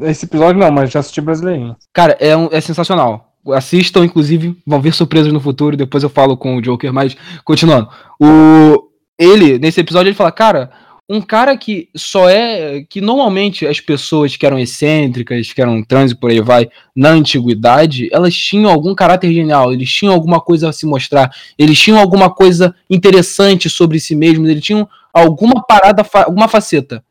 Esse 0.03 0.25
episódio 0.25 0.59
não, 0.59 0.71
mas 0.71 0.91
já 0.91 0.99
assisti 0.99 1.21
Brasileirinhos. 1.21 1.77
Cara, 1.93 2.17
é, 2.19 2.35
um, 2.35 2.49
é 2.51 2.59
sensacional. 2.59 3.33
Assistam, 3.53 4.03
inclusive, 4.03 4.55
vão 4.67 4.81
ver 4.81 4.93
surpresas 4.93 5.31
no 5.31 5.39
futuro, 5.39 5.77
depois 5.77 6.03
eu 6.03 6.09
falo 6.09 6.35
com 6.37 6.57
o 6.57 6.61
Joker, 6.61 6.93
mas 6.93 7.15
continuando. 7.43 7.89
O, 8.21 8.89
ele, 9.17 9.57
nesse 9.57 9.79
episódio, 9.79 10.09
ele 10.09 10.15
fala, 10.15 10.31
cara, 10.31 10.71
um 11.09 11.19
cara 11.19 11.57
que 11.57 11.89
só 11.95 12.29
é. 12.29 12.83
que 12.87 13.01
normalmente 13.01 13.65
as 13.65 13.79
pessoas 13.79 14.37
que 14.37 14.45
eram 14.45 14.59
excêntricas, 14.59 15.51
que 15.51 15.61
eram 15.61 15.83
trans 15.83 16.11
e 16.11 16.15
por 16.15 16.29
aí 16.29 16.39
vai, 16.39 16.69
na 16.95 17.09
antiguidade, 17.09 18.07
elas 18.11 18.35
tinham 18.35 18.69
algum 18.69 18.93
caráter 18.93 19.33
genial, 19.33 19.73
eles 19.73 19.91
tinham 19.91 20.13
alguma 20.13 20.39
coisa 20.39 20.69
a 20.69 20.73
se 20.73 20.85
mostrar, 20.85 21.31
eles 21.57 21.79
tinham 21.79 21.99
alguma 21.99 22.29
coisa 22.29 22.75
interessante 22.87 23.69
sobre 23.69 23.99
si 23.99 24.15
mesmos, 24.15 24.47
eles 24.47 24.63
tinham 24.63 24.87
alguma 25.11 25.65
parada, 25.65 26.05
alguma 26.13 26.47
faceta. 26.47 27.03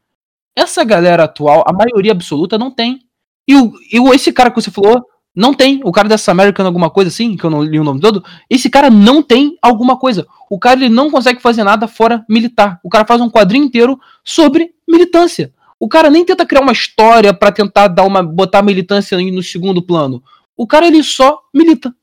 Essa 0.55 0.85
galera 0.85 1.25
atual, 1.25 1.65
a 1.67 1.73
maioria 1.73 2.13
absoluta, 2.13 2.57
não 2.57 2.71
tem. 2.71 3.01
E, 3.49 3.57
o, 3.57 3.73
e 3.93 4.15
esse 4.15 4.33
cara 4.33 4.51
que 4.51 4.61
você 4.61 4.71
falou, 4.71 5.05
não 5.39 5.55
tem. 5.55 5.81
O 5.85 5.93
cara 5.93 6.09
dessa 6.09 6.33
American 6.33 6.67
alguma 6.67 6.91
coisa 6.91 7.09
assim, 7.09 7.37
que 7.37 7.45
eu 7.45 7.51
não 7.51 7.63
li 7.63 7.79
o 7.79 7.85
nome 7.85 8.01
todo, 8.01 8.25
esse 8.51 8.69
cara 8.69 8.91
não 8.91 9.23
tem 9.23 9.57
alguma 9.63 9.97
coisa. 9.97 10.27
O 10.51 10.59
cara 10.59 10.81
ele 10.81 10.89
não 10.89 11.11
consegue 11.11 11.41
fazer 11.41 11.63
nada 11.63 11.87
fora 11.87 12.25
militar. 12.29 12.81
O 12.83 12.89
cara 12.89 13.07
faz 13.07 13.21
um 13.21 13.31
quadrinho 13.31 13.65
inteiro 13.65 13.99
sobre 14.25 14.75
militância. 14.87 15.55
O 15.79 15.89
cara 15.89 16.11
nem 16.11 16.25
tenta 16.25 16.45
criar 16.45 16.61
uma 16.61 16.73
história 16.73 17.33
para 17.33 17.53
tentar 17.53 17.87
dar 17.87 18.05
uma 18.05 18.21
botar 18.21 18.59
a 18.59 18.63
militância 18.63 19.17
no 19.17 19.43
segundo 19.43 19.81
plano. 19.81 20.21
O 20.57 20.67
cara 20.67 20.89
ele 20.89 21.05
só 21.05 21.41
milita. 21.55 21.95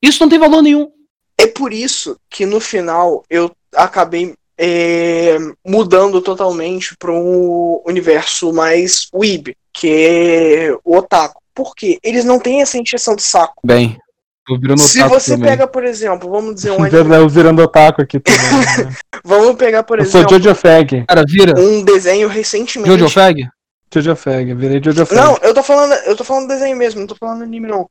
Isso 0.00 0.22
não 0.22 0.30
tem 0.30 0.38
valor 0.38 0.62
nenhum. 0.62 0.90
É 1.36 1.46
por 1.46 1.70
isso 1.70 2.16
que 2.30 2.46
no 2.46 2.60
final 2.60 3.22
eu 3.28 3.54
acabei 3.74 4.34
é, 4.56 5.36
mudando 5.66 6.22
totalmente 6.22 6.96
para 6.96 7.12
um 7.12 7.82
universo 7.86 8.54
mais 8.54 9.06
weeb, 9.12 9.54
que 9.70 9.88
é 9.88 10.78
o 10.82 10.96
otaku. 10.96 11.42
Por 11.58 11.74
quê? 11.74 11.98
Eles 12.04 12.24
não 12.24 12.38
têm 12.38 12.62
essa 12.62 12.78
injeção 12.78 13.16
de 13.16 13.22
saco. 13.24 13.60
Bem, 13.66 13.98
tô 14.46 14.56
virando 14.56 14.78
Se 14.78 15.02
você 15.08 15.32
também. 15.32 15.50
pega, 15.50 15.66
por 15.66 15.84
exemplo, 15.84 16.30
vamos 16.30 16.54
dizer 16.54 16.70
um 16.70 16.76
anime... 16.86 17.28
virando 17.28 17.60
otaku 17.60 18.00
aqui 18.00 18.20
também. 18.20 18.40
Né? 18.40 18.94
vamos 19.24 19.56
pegar, 19.56 19.82
por 19.82 19.98
eu 19.98 20.04
exemplo... 20.04 20.28
sou 20.28 20.38
Jojo 20.38 20.54
Fag. 20.54 21.04
Cara, 21.08 21.24
vira. 21.26 21.58
Um 21.58 21.82
desenho 21.82 22.28
recentemente... 22.28 22.88
Jojo 22.88 23.12
Fag? 23.12 23.48
Jojo 23.92 24.14
Fag, 24.14 24.54
virei 24.54 24.80
Jojo 24.80 25.04
Fag. 25.04 25.20
Não, 25.20 25.36
eu 25.42 25.52
tô 25.52 25.64
falando, 25.64 25.94
eu 26.04 26.14
tô 26.14 26.22
falando 26.22 26.46
desenho 26.46 26.76
mesmo, 26.76 27.00
não 27.00 27.08
tô 27.08 27.16
falando 27.16 27.42
anime 27.42 27.66
não. 27.66 27.90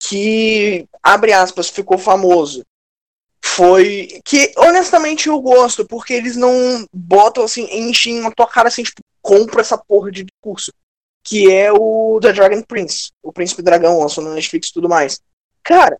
Que, 0.00 0.86
abre 1.02 1.32
aspas, 1.32 1.68
ficou 1.68 1.98
famoso. 1.98 2.62
Foi 3.44 4.20
que, 4.24 4.52
honestamente, 4.56 5.26
eu 5.26 5.40
gosto, 5.40 5.84
porque 5.84 6.12
eles 6.12 6.36
não 6.36 6.86
botam 6.94 7.42
assim, 7.42 7.66
enchem 7.72 8.24
a 8.24 8.30
tua 8.30 8.46
cara 8.46 8.68
assim, 8.68 8.84
tipo, 8.84 9.02
compra 9.20 9.60
essa 9.60 9.76
porra 9.76 10.12
de 10.12 10.22
discurso 10.22 10.70
que 11.28 11.50
é 11.50 11.70
o 11.72 12.18
The 12.22 12.32
Dragon 12.32 12.62
Prince, 12.62 13.10
o 13.22 13.32
Príncipe 13.32 13.62
Dragão, 13.62 14.00
lançou 14.00 14.24
na 14.24 14.34
Netflix 14.34 14.68
e 14.68 14.72
tudo 14.72 14.88
mais. 14.88 15.20
Cara, 15.62 15.96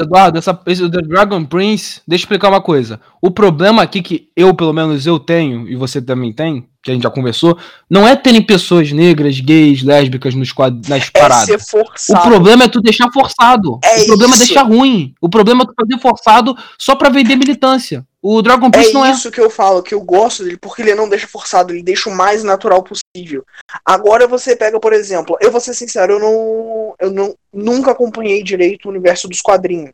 Eduardo, 0.00 0.38
essa, 0.38 0.58
esse 0.66 0.90
The 0.90 1.02
Dragon 1.02 1.44
Prince, 1.44 2.00
deixa 2.06 2.22
eu 2.22 2.26
explicar 2.26 2.48
uma 2.48 2.62
coisa. 2.62 3.00
O 3.20 3.30
problema 3.30 3.82
aqui 3.82 4.02
que 4.02 4.30
eu, 4.36 4.54
pelo 4.54 4.72
menos, 4.72 5.06
eu 5.06 5.18
tenho, 5.18 5.68
e 5.68 5.76
você 5.76 6.00
também 6.00 6.32
tem, 6.32 6.66
que 6.82 6.90
a 6.90 6.94
gente 6.94 7.02
já 7.02 7.10
conversou, 7.10 7.56
não 7.88 8.08
é 8.08 8.16
terem 8.16 8.42
pessoas 8.42 8.90
negras, 8.90 9.38
gays, 9.38 9.82
lésbicas 9.82 10.34
nos 10.34 10.50
quad... 10.50 10.88
nas 10.88 11.10
É 11.14 11.20
paradas. 11.20 11.44
ser 11.44 11.58
forçado. 11.60 12.18
O 12.18 12.22
problema 12.22 12.64
é 12.64 12.68
tu 12.68 12.80
deixar 12.80 13.10
forçado. 13.12 13.78
É 13.84 14.02
o 14.02 14.06
problema 14.06 14.34
isso. 14.34 14.42
é 14.42 14.46
deixar 14.46 14.62
ruim. 14.62 15.14
O 15.20 15.28
problema 15.28 15.62
é 15.62 15.66
tu 15.66 15.74
fazer 15.78 16.00
forçado 16.00 16.56
só 16.78 16.96
pra 16.96 17.10
vender 17.10 17.36
militância. 17.36 18.04
O 18.24 18.40
Dragon 18.40 18.68
É 18.68 18.70
Prince 18.70 18.92
não 18.92 19.04
é. 19.04 19.10
isso 19.10 19.32
que 19.32 19.40
eu 19.40 19.50
falo, 19.50 19.82
que 19.82 19.92
eu 19.92 20.00
gosto 20.00 20.44
dele, 20.44 20.56
porque 20.56 20.80
ele 20.80 20.94
não 20.94 21.08
deixa 21.08 21.26
forçado, 21.26 21.72
ele 21.72 21.82
deixa 21.82 22.08
o 22.08 22.14
mais 22.14 22.44
natural 22.44 22.80
possível. 22.84 23.44
Agora 23.84 24.28
você 24.28 24.54
pega, 24.54 24.78
por 24.78 24.92
exemplo, 24.92 25.36
eu 25.40 25.50
vou 25.50 25.60
ser 25.60 25.74
sincero, 25.74 26.12
eu 26.14 26.18
não. 26.20 26.94
Eu 27.00 27.10
não, 27.10 27.34
nunca 27.52 27.90
acompanhei 27.90 28.42
direito 28.44 28.86
o 28.86 28.90
universo 28.90 29.26
dos 29.28 29.40
quadrinhos. 29.40 29.92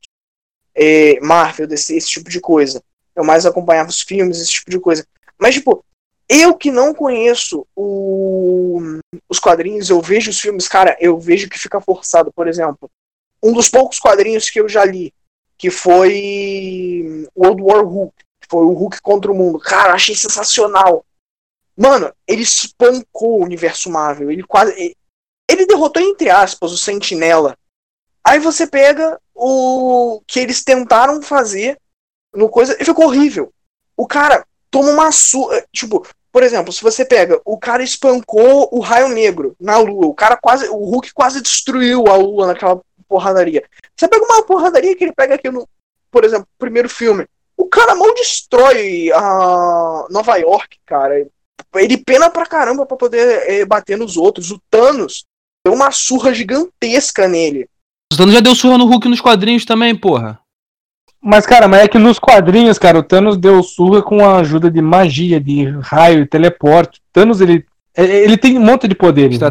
É, 0.75 1.19
Marvel, 1.21 1.67
DC, 1.67 1.97
esse 1.97 2.09
tipo 2.09 2.29
de 2.29 2.39
coisa. 2.41 2.83
Eu 3.17 3.25
mais 3.25 3.47
acompanhava 3.47 3.89
os 3.89 4.03
filmes, 4.03 4.39
esse 4.41 4.53
tipo 4.53 4.71
de 4.71 4.79
coisa. 4.79 5.07
Mas, 5.39 5.55
tipo, 5.55 5.83
eu 6.29 6.55
que 6.55 6.71
não 6.71 6.93
conheço 6.95 7.67
o- 7.75 8.99
os 9.29 9.39
quadrinhos, 9.41 9.89
eu 9.91 10.01
vejo 10.03 10.31
os 10.31 10.39
filmes, 10.39 10.69
cara, 10.69 10.97
eu 11.01 11.19
vejo 11.19 11.49
que 11.49 11.59
fica 11.59 11.81
forçado, 11.81 12.31
por 12.33 12.47
exemplo. 12.47 12.91
Um 13.43 13.53
dos 13.53 13.69
poucos 13.69 13.99
quadrinhos 13.99 14.51
que 14.51 14.61
eu 14.61 14.69
já 14.69 14.85
li, 14.85 15.13
que 15.59 15.71
foi 15.71 17.27
World 17.37 17.63
War 17.63 17.85
Hulk, 17.85 18.15
que 18.41 18.49
foi 18.49 18.65
o 18.65 18.73
Hulk 18.73 19.03
contra 19.03 19.33
o 19.33 19.35
mundo. 19.35 19.59
Cara, 19.59 19.93
achei 19.93 20.15
sensacional. 20.15 21.05
Mano, 21.77 22.13
ele 22.27 22.43
espancou 22.43 23.41
o 23.41 23.45
universo 23.45 23.91
Marvel. 23.91 24.31
Ele 24.31 24.45
quase. 24.45 24.97
Ele, 25.51 25.67
derrotou, 25.67 26.03
entre 26.03 26.31
aspas, 26.31 26.73
o 26.73 26.79
Sentinela. 26.79 27.57
Aí 28.25 28.39
você 28.39 28.67
pega 28.67 29.19
o 29.35 30.21
que 30.27 30.39
eles 30.39 30.63
tentaram 30.63 31.23
fazer 31.23 31.79
no 32.35 32.49
coisa 32.49 32.77
e 32.81 32.85
ficou 32.85 33.07
horrível. 33.07 33.53
O 33.97 34.07
cara 34.07 34.47
toma 34.71 34.91
uma 34.91 35.11
surra. 35.11 35.65
Tipo, 35.73 36.07
por 36.31 36.43
exemplo, 36.43 36.73
se 36.73 36.83
você 36.83 37.05
pega, 37.05 37.41
o 37.45 37.59
cara 37.59 37.83
espancou 37.83 38.69
o 38.71 38.81
Raio 38.81 39.09
Negro 39.09 39.57
na 39.59 39.79
Lua. 39.79 40.07
O 40.07 40.15
cara 40.15 40.37
quase. 40.37 40.69
O 40.69 40.85
Hulk 40.85 41.13
quase 41.15 41.41
destruiu 41.41 42.07
a 42.07 42.17
Lua 42.17 42.49
naquela 42.49 42.81
porradaria. 43.09 43.65
Você 43.97 44.07
pega 44.07 44.25
uma 44.25 44.43
porradaria 44.43 44.95
que 44.95 45.05
ele 45.05 45.13
pega 45.13 45.35
aqui 45.35 45.51
no. 45.51 45.67
Por 46.11 46.25
exemplo, 46.25 46.47
primeiro 46.59 46.89
filme. 46.89 47.27
O 47.57 47.67
cara 47.67 47.95
mal 47.95 48.15
destrói 48.15 49.11
a 49.13 50.07
Nova 50.11 50.37
York, 50.37 50.79
cara. 50.87 51.27
Ele 51.75 51.97
pena 51.99 52.31
pra 52.31 52.47
caramba 52.47 52.87
pra 52.87 52.97
poder 52.97 53.43
eh, 53.47 53.65
bater 53.65 53.99
nos 53.99 54.17
outros. 54.17 54.51
O 54.51 54.61
Thanos 54.71 55.25
deu 55.65 55.75
uma 55.75 55.91
surra 55.91 56.33
gigantesca 56.33 57.27
nele. 57.27 57.69
O 58.13 58.17
Thanos 58.17 58.35
já 58.35 58.41
deu 58.41 58.55
surra 58.55 58.79
no 58.79 58.87
Hulk 58.87 59.09
nos 59.09 59.21
quadrinhos 59.21 59.65
também, 59.65 59.95
porra. 59.95 60.39
Mas, 61.21 61.47
cara, 61.47 61.67
mas 61.67 61.81
é 61.81 61.89
que 61.89 61.99
nos 61.99 62.19
quadrinhos, 62.19 62.79
cara, 62.79 62.99
o 62.99 63.03
Thanos 63.03 63.37
deu 63.37 63.63
surra 63.63 64.03
com 64.03 64.25
a 64.25 64.39
ajuda 64.39 64.71
de 64.71 64.81
magia, 64.81 65.41
de 65.41 65.65
raio, 65.81 66.29
teleporte. 66.29 67.01
O 67.01 67.03
Thanos, 67.13 67.41
ele, 67.41 67.67
ele 67.95 68.39
tem 68.39 68.57
um 68.57 68.65
monte 68.65 68.87
de 68.87 68.95
poderes, 68.95 69.39
né? 69.41 69.49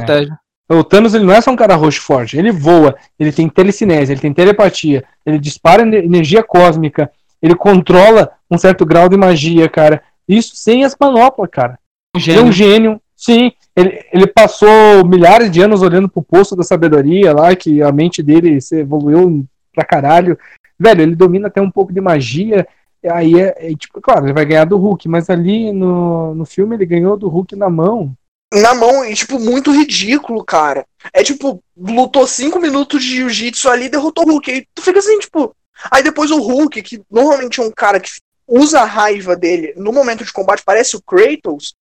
O 0.70 0.84
Thanos, 0.84 1.14
ele 1.14 1.24
não 1.24 1.34
é 1.34 1.40
só 1.40 1.52
um 1.52 1.56
cara 1.56 1.76
roxo 1.76 2.02
forte. 2.02 2.38
Ele 2.38 2.52
voa, 2.52 2.96
ele 3.18 3.32
tem 3.32 3.48
telecinese, 3.48 4.12
ele 4.12 4.20
tem 4.20 4.34
telepatia, 4.34 5.04
ele 5.26 5.40
dispara 5.40 5.84
ener- 5.84 6.04
energia 6.04 6.44
cósmica, 6.44 7.10
ele 7.42 7.56
controla 7.56 8.32
um 8.52 8.58
certo 8.58 8.86
grau 8.86 9.08
de 9.08 9.16
magia, 9.16 9.70
cara. 9.70 10.02
Isso 10.28 10.56
sem 10.56 10.84
as 10.84 10.96
manoplas, 11.00 11.50
cara. 11.50 11.80
Um 12.16 12.20
Ele 12.20 12.40
é 12.40 12.44
um 12.44 12.52
gênio, 12.52 13.02
sim. 13.16 13.52
Ele, 13.76 14.04
ele 14.12 14.28
passou 14.28 15.06
milhares 15.06 15.50
de 15.52 15.62
anos 15.62 15.82
olhando 15.82 16.10
pro 16.10 16.22
poço 16.22 16.56
da 16.56 16.64
sabedoria 16.64 17.34
lá, 17.34 17.56
que 17.56 17.82
a 17.82 17.92
mente 17.92 18.22
dele 18.22 18.60
se 18.60 18.80
evoluiu 18.80 19.46
pra 19.74 19.86
caralho. 19.86 20.38
Velho, 20.80 21.02
ele 21.02 21.16
domina 21.16 21.48
até 21.48 21.62
um 21.62 21.72
pouco 21.72 21.94
de 21.94 22.02
magia. 22.02 22.68
Aí 23.10 23.40
é, 23.40 23.72
é, 23.72 23.76
tipo, 23.76 24.02
claro, 24.02 24.26
ele 24.26 24.34
vai 24.34 24.46
ganhar 24.46 24.66
do 24.66 24.78
Hulk, 24.78 25.08
mas 25.08 25.30
ali 25.30 25.72
no, 25.72 26.34
no 26.36 26.46
filme 26.46 26.76
ele 26.76 26.86
ganhou 26.86 27.16
do 27.16 27.30
Hulk 27.30 27.56
na 27.56 27.70
mão. 27.70 28.14
Na 28.54 28.74
mão, 28.74 29.04
e 29.04 29.14
tipo, 29.14 29.40
muito 29.40 29.72
ridículo, 29.72 30.44
cara. 30.44 30.86
É 31.12 31.24
tipo, 31.24 31.62
lutou 31.76 32.26
cinco 32.26 32.60
minutos 32.60 33.04
de 33.04 33.16
jiu-jitsu 33.16 33.70
ali 33.70 33.86
e 33.86 33.90
derrotou 33.90 34.26
o 34.26 34.32
Hulk. 34.32 34.52
Aí 34.52 34.66
tu 34.74 34.82
fica 34.82 35.00
assim, 35.00 35.20
tipo. 35.20 35.56
Aí 35.92 36.02
depois 36.02 36.32
o 36.32 36.40
Hulk, 36.40 36.82
que 36.82 37.04
normalmente 37.12 37.60
é 37.60 37.64
um 37.64 37.72
cara 37.72 38.00
que 38.00 38.10
usa 38.48 38.82
a 38.82 38.86
raiva 38.86 39.36
dele 39.36 39.74
no 39.76 39.92
momento 39.92 40.24
de 40.24 40.32
combate, 40.32 40.64
parece 40.66 40.96
o 40.96 41.02
Kratos. 41.02 41.76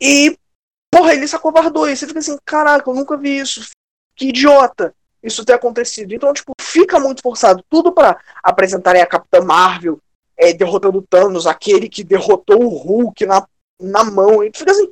E, 0.00 0.38
porra, 0.90 1.14
ele 1.14 1.26
se 1.26 1.34
acovardou. 1.34 1.88
E 1.88 1.96
você 1.96 2.06
fica 2.06 2.20
assim, 2.20 2.38
caraca, 2.44 2.88
eu 2.88 2.94
nunca 2.94 3.16
vi 3.16 3.38
isso. 3.38 3.68
Que 4.14 4.28
idiota 4.28 4.94
isso 5.22 5.44
ter 5.44 5.54
acontecido. 5.54 6.14
Então, 6.14 6.32
tipo, 6.32 6.52
fica 6.60 7.00
muito 7.00 7.22
forçado. 7.22 7.64
Tudo 7.68 7.92
pra 7.92 8.18
apresentarem 8.42 9.02
a 9.02 9.06
Capitã 9.06 9.40
Marvel 9.40 10.00
é, 10.36 10.52
derrotando 10.52 11.02
Thanos, 11.02 11.46
aquele 11.46 11.88
que 11.88 12.04
derrotou 12.04 12.62
o 12.62 12.68
Hulk 12.68 13.26
na, 13.26 13.46
na 13.80 14.04
mão. 14.04 14.44
E 14.44 14.50
tu 14.50 14.60
fica 14.60 14.70
assim, 14.70 14.88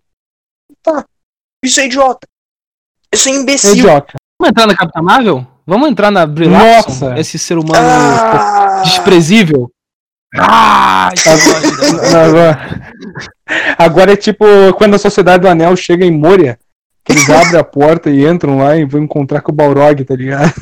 Isso 1.64 1.80
é 1.80 1.86
idiota. 1.86 2.26
Isso 3.12 3.28
é 3.28 3.32
É 3.32 3.34
imbecil. 3.36 3.72
idiota. 3.72 4.14
Vamos 4.38 4.50
entrar 4.50 4.66
na 4.66 4.76
Capitã 4.76 5.02
Marvel? 5.02 5.46
Vamos 5.66 5.88
entrar 5.88 6.10
na 6.10 6.26
Brie 6.26 6.48
Larson? 6.48 6.88
Nossa. 7.06 7.18
Esse 7.18 7.38
ser 7.38 7.58
humano 7.58 7.74
Ah, 7.78 8.82
desprezível? 8.84 9.70
Ah, 10.38 11.10
Agora, 12.26 12.92
agora 13.78 14.12
é 14.12 14.16
tipo 14.16 14.44
quando 14.76 14.94
a 14.94 14.98
Sociedade 14.98 15.42
do 15.42 15.48
Anel 15.48 15.74
chega 15.76 16.04
em 16.04 16.10
Moria, 16.10 16.58
que 17.04 17.12
eles 17.12 17.28
abrem 17.30 17.58
a 17.60 17.64
porta 17.64 18.10
e 18.10 18.26
entram 18.28 18.58
lá 18.58 18.76
e 18.76 18.84
vão 18.84 19.02
encontrar 19.02 19.40
com 19.40 19.50
o 19.52 19.54
Balrog, 19.54 20.04
tá 20.04 20.14
ligado? 20.14 20.52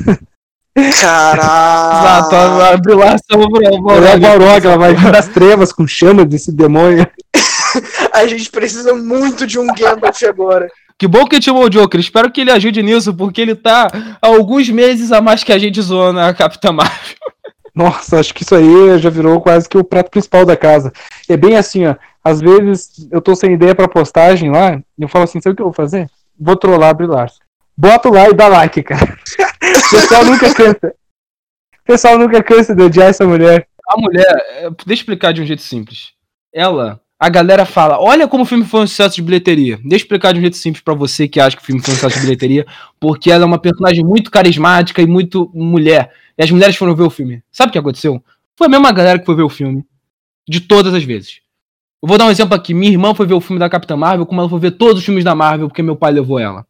Exato, 0.77 1.37
Caraca. 1.37 2.73
a 2.73 2.77
Brie 2.77 2.95
Larson 2.95 3.23
é 3.31 3.37
o 3.37 3.41
Ela 3.57 3.67
é 3.67 3.77
o 3.77 3.81
Balrog. 3.81 4.19
Balrog, 4.21 4.65
ela 4.67 4.77
vai 4.77 4.93
vir 4.95 5.11
das 5.11 5.27
trevas 5.27 5.71
com 5.73 5.85
chama 5.87 6.25
desse 6.25 6.51
demônio. 6.51 7.05
A 8.13 8.25
gente 8.27 8.49
precisa 8.49 8.93
muito 8.93 9.45
de 9.45 9.59
um 9.59 9.67
Gandalf 9.67 10.23
agora. 10.23 10.69
Que 10.97 11.07
bom 11.07 11.25
que 11.25 11.35
ele 11.35 11.43
chamou 11.43 11.65
o 11.65 11.69
Joker. 11.69 11.99
Espero 11.99 12.31
que 12.31 12.41
ele 12.41 12.51
ajude 12.51 12.81
nisso, 12.81 13.13
porque 13.13 13.41
ele 13.41 13.55
tá 13.55 13.87
há 14.21 14.27
alguns 14.27 14.69
meses 14.69 15.11
a 15.11 15.21
mais 15.21 15.43
que 15.43 15.51
a 15.51 15.57
gente 15.57 15.81
zoando 15.81 16.19
a 16.19 16.33
Capitã 16.33 16.71
Marvel. 16.71 17.17
Nossa, 17.75 18.19
acho 18.21 18.33
que 18.33 18.43
isso 18.43 18.55
aí 18.55 18.97
já 18.99 19.09
virou 19.09 19.41
quase 19.41 19.67
que 19.67 19.77
o 19.77 19.83
prato 19.83 20.09
principal 20.09 20.45
da 20.45 20.55
casa. 20.55 20.93
É 21.27 21.35
bem 21.35 21.57
assim, 21.57 21.85
ó. 21.85 21.95
Às 22.23 22.39
vezes 22.39 23.07
eu 23.11 23.21
tô 23.21 23.35
sem 23.35 23.53
ideia 23.53 23.75
pra 23.75 23.87
postagem 23.87 24.49
lá, 24.49 24.77
e 24.97 25.03
eu 25.03 25.09
falo 25.09 25.25
assim, 25.25 25.41
sabe 25.41 25.53
o 25.53 25.55
que 25.57 25.61
eu 25.61 25.67
vou 25.67 25.73
fazer? 25.73 26.09
Vou 26.39 26.55
trollar 26.55 26.89
a 26.89 26.93
Brie 26.93 27.07
Larson. 27.07 27.39
Bota 27.77 28.09
lá 28.09 28.29
e 28.29 28.33
dá 28.33 28.47
like, 28.47 28.81
cara. 28.81 29.17
O 29.85 29.89
pessoal 29.89 30.25
nunca 30.25 30.53
cansa. 30.53 30.87
O 30.87 31.85
pessoal 31.85 32.17
nunca 32.17 32.43
cansa 32.43 32.75
de 32.75 32.81
odiar 32.81 33.09
essa 33.09 33.25
mulher. 33.25 33.67
A 33.87 33.97
mulher, 33.99 34.25
é, 34.57 34.69
deixa 34.69 34.83
eu 34.87 34.93
explicar 34.93 35.31
de 35.31 35.41
um 35.41 35.45
jeito 35.45 35.61
simples. 35.61 36.11
Ela, 36.53 36.99
a 37.25 37.29
galera 37.29 37.65
fala, 37.65 37.99
olha 37.99 38.27
como 38.27 38.43
o 38.43 38.45
filme 38.45 38.63
foi 38.63 38.81
um 38.81 38.87
sucesso 38.87 39.15
de 39.15 39.23
bilheteria. 39.23 39.77
Deixa 39.77 39.95
eu 39.95 39.97
explicar 39.97 40.31
de 40.31 40.37
um 40.37 40.41
jeito 40.41 40.57
simples 40.57 40.83
pra 40.83 40.93
você 40.93 41.27
que 41.27 41.39
acha 41.39 41.57
que 41.57 41.63
o 41.63 41.65
filme 41.65 41.81
foi 41.81 41.91
um 41.91 41.97
sucesso 41.97 42.17
de 42.17 42.21
bilheteria, 42.21 42.67
porque 42.99 43.31
ela 43.31 43.43
é 43.43 43.47
uma 43.47 43.57
personagem 43.57 44.05
muito 44.05 44.29
carismática 44.29 45.01
e 45.01 45.07
muito 45.07 45.49
mulher. 45.51 46.11
E 46.37 46.43
as 46.43 46.51
mulheres 46.51 46.75
foram 46.75 46.95
ver 46.95 47.01
o 47.01 47.09
filme. 47.09 47.41
Sabe 47.51 47.69
o 47.69 47.71
que 47.71 47.79
aconteceu? 47.79 48.23
Foi 48.55 48.67
a 48.67 48.69
mesma 48.69 48.91
galera 48.91 49.17
que 49.17 49.25
foi 49.25 49.35
ver 49.35 49.41
o 49.41 49.49
filme. 49.49 49.83
De 50.47 50.59
todas 50.59 50.93
as 50.93 51.03
vezes. 51.03 51.39
Eu 51.99 52.07
vou 52.07 52.15
dar 52.15 52.27
um 52.27 52.29
exemplo 52.29 52.53
aqui. 52.53 52.75
Minha 52.75 52.91
irmã 52.91 53.15
foi 53.15 53.25
ver 53.25 53.33
o 53.33 53.41
filme 53.41 53.59
da 53.59 53.67
Capitã 53.67 53.97
Marvel, 53.97 54.27
como 54.27 54.39
ela 54.39 54.49
foi 54.49 54.59
ver 54.59 54.71
todos 54.71 54.99
os 54.99 55.03
filmes 55.03 55.23
da 55.23 55.33
Marvel, 55.33 55.67
porque 55.67 55.81
meu 55.81 55.95
pai 55.95 56.11
levou 56.11 56.37
ela. 56.37 56.63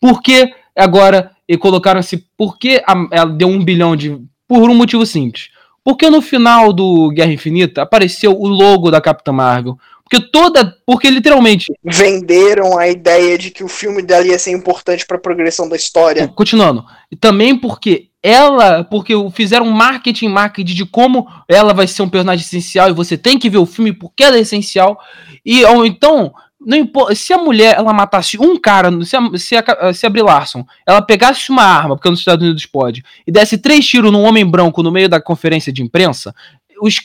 Por 0.00 0.22
que 0.22 0.54
agora 0.76 1.32
e 1.48 1.56
colocaram 1.56 1.98
assim? 1.98 2.22
Por 2.36 2.56
que 2.60 2.80
ela 3.10 3.26
deu 3.26 3.48
um 3.48 3.64
bilhão 3.64 3.96
de. 3.96 4.16
Por 4.46 4.70
um 4.70 4.74
motivo 4.74 5.04
simples. 5.04 5.48
Porque 5.86 6.10
no 6.10 6.20
final 6.20 6.72
do 6.72 7.10
Guerra 7.10 7.32
Infinita 7.32 7.82
apareceu 7.82 8.36
o 8.36 8.48
logo 8.48 8.90
da 8.90 9.00
Capitã 9.00 9.30
Marvel. 9.30 9.78
Porque 10.08 10.20
toda. 10.30 10.76
Porque 10.86 11.10
literalmente. 11.10 11.72
Venderam 11.84 12.78
a 12.78 12.88
ideia 12.88 13.36
de 13.36 13.50
que 13.50 13.64
o 13.64 13.68
filme 13.68 14.02
dela 14.02 14.24
ia 14.24 14.38
ser 14.38 14.52
importante 14.52 15.04
pra 15.04 15.18
progressão 15.18 15.68
da 15.68 15.74
história. 15.74 16.28
Continuando. 16.28 16.84
E 17.10 17.16
também 17.16 17.58
porque 17.58 18.08
ela. 18.22 18.84
Porque 18.84 19.12
fizeram 19.32 19.66
marketing, 19.66 20.28
marketing 20.28 20.74
de 20.74 20.86
como 20.86 21.26
ela 21.48 21.74
vai 21.74 21.88
ser 21.88 22.02
um 22.02 22.08
personagem 22.08 22.44
essencial 22.44 22.88
e 22.88 22.92
você 22.92 23.18
tem 23.18 23.36
que 23.36 23.50
ver 23.50 23.58
o 23.58 23.66
filme 23.66 23.92
porque 23.92 24.22
ela 24.22 24.36
é 24.36 24.40
essencial. 24.40 24.98
E 25.44 25.64
ou 25.64 25.84
então. 25.84 26.32
Não 26.58 26.76
importa, 26.76 27.14
se 27.14 27.32
a 27.34 27.38
mulher 27.38 27.76
ela 27.76 27.92
matasse 27.92 28.38
um 28.40 28.58
cara, 28.58 28.90
se 29.04 29.14
a, 29.14 29.20
se 29.36 29.54
a, 29.54 29.92
se 29.92 30.06
a 30.06 30.10
Brie 30.10 30.22
Larson 30.22 30.64
ela 30.88 31.02
pegasse 31.02 31.50
uma 31.50 31.62
arma, 31.62 31.94
porque 31.94 32.10
nos 32.10 32.18
Estados 32.18 32.44
Unidos 32.44 32.64
pode, 32.64 33.04
e 33.24 33.30
desse 33.30 33.58
três 33.58 33.86
tiros 33.86 34.10
num 34.10 34.22
homem 34.22 34.44
branco 34.44 34.82
no 34.82 34.90
meio 34.90 35.08
da 35.08 35.20
conferência 35.20 35.70
de 35.70 35.82
imprensa, 35.82 36.34
os, 36.80 37.00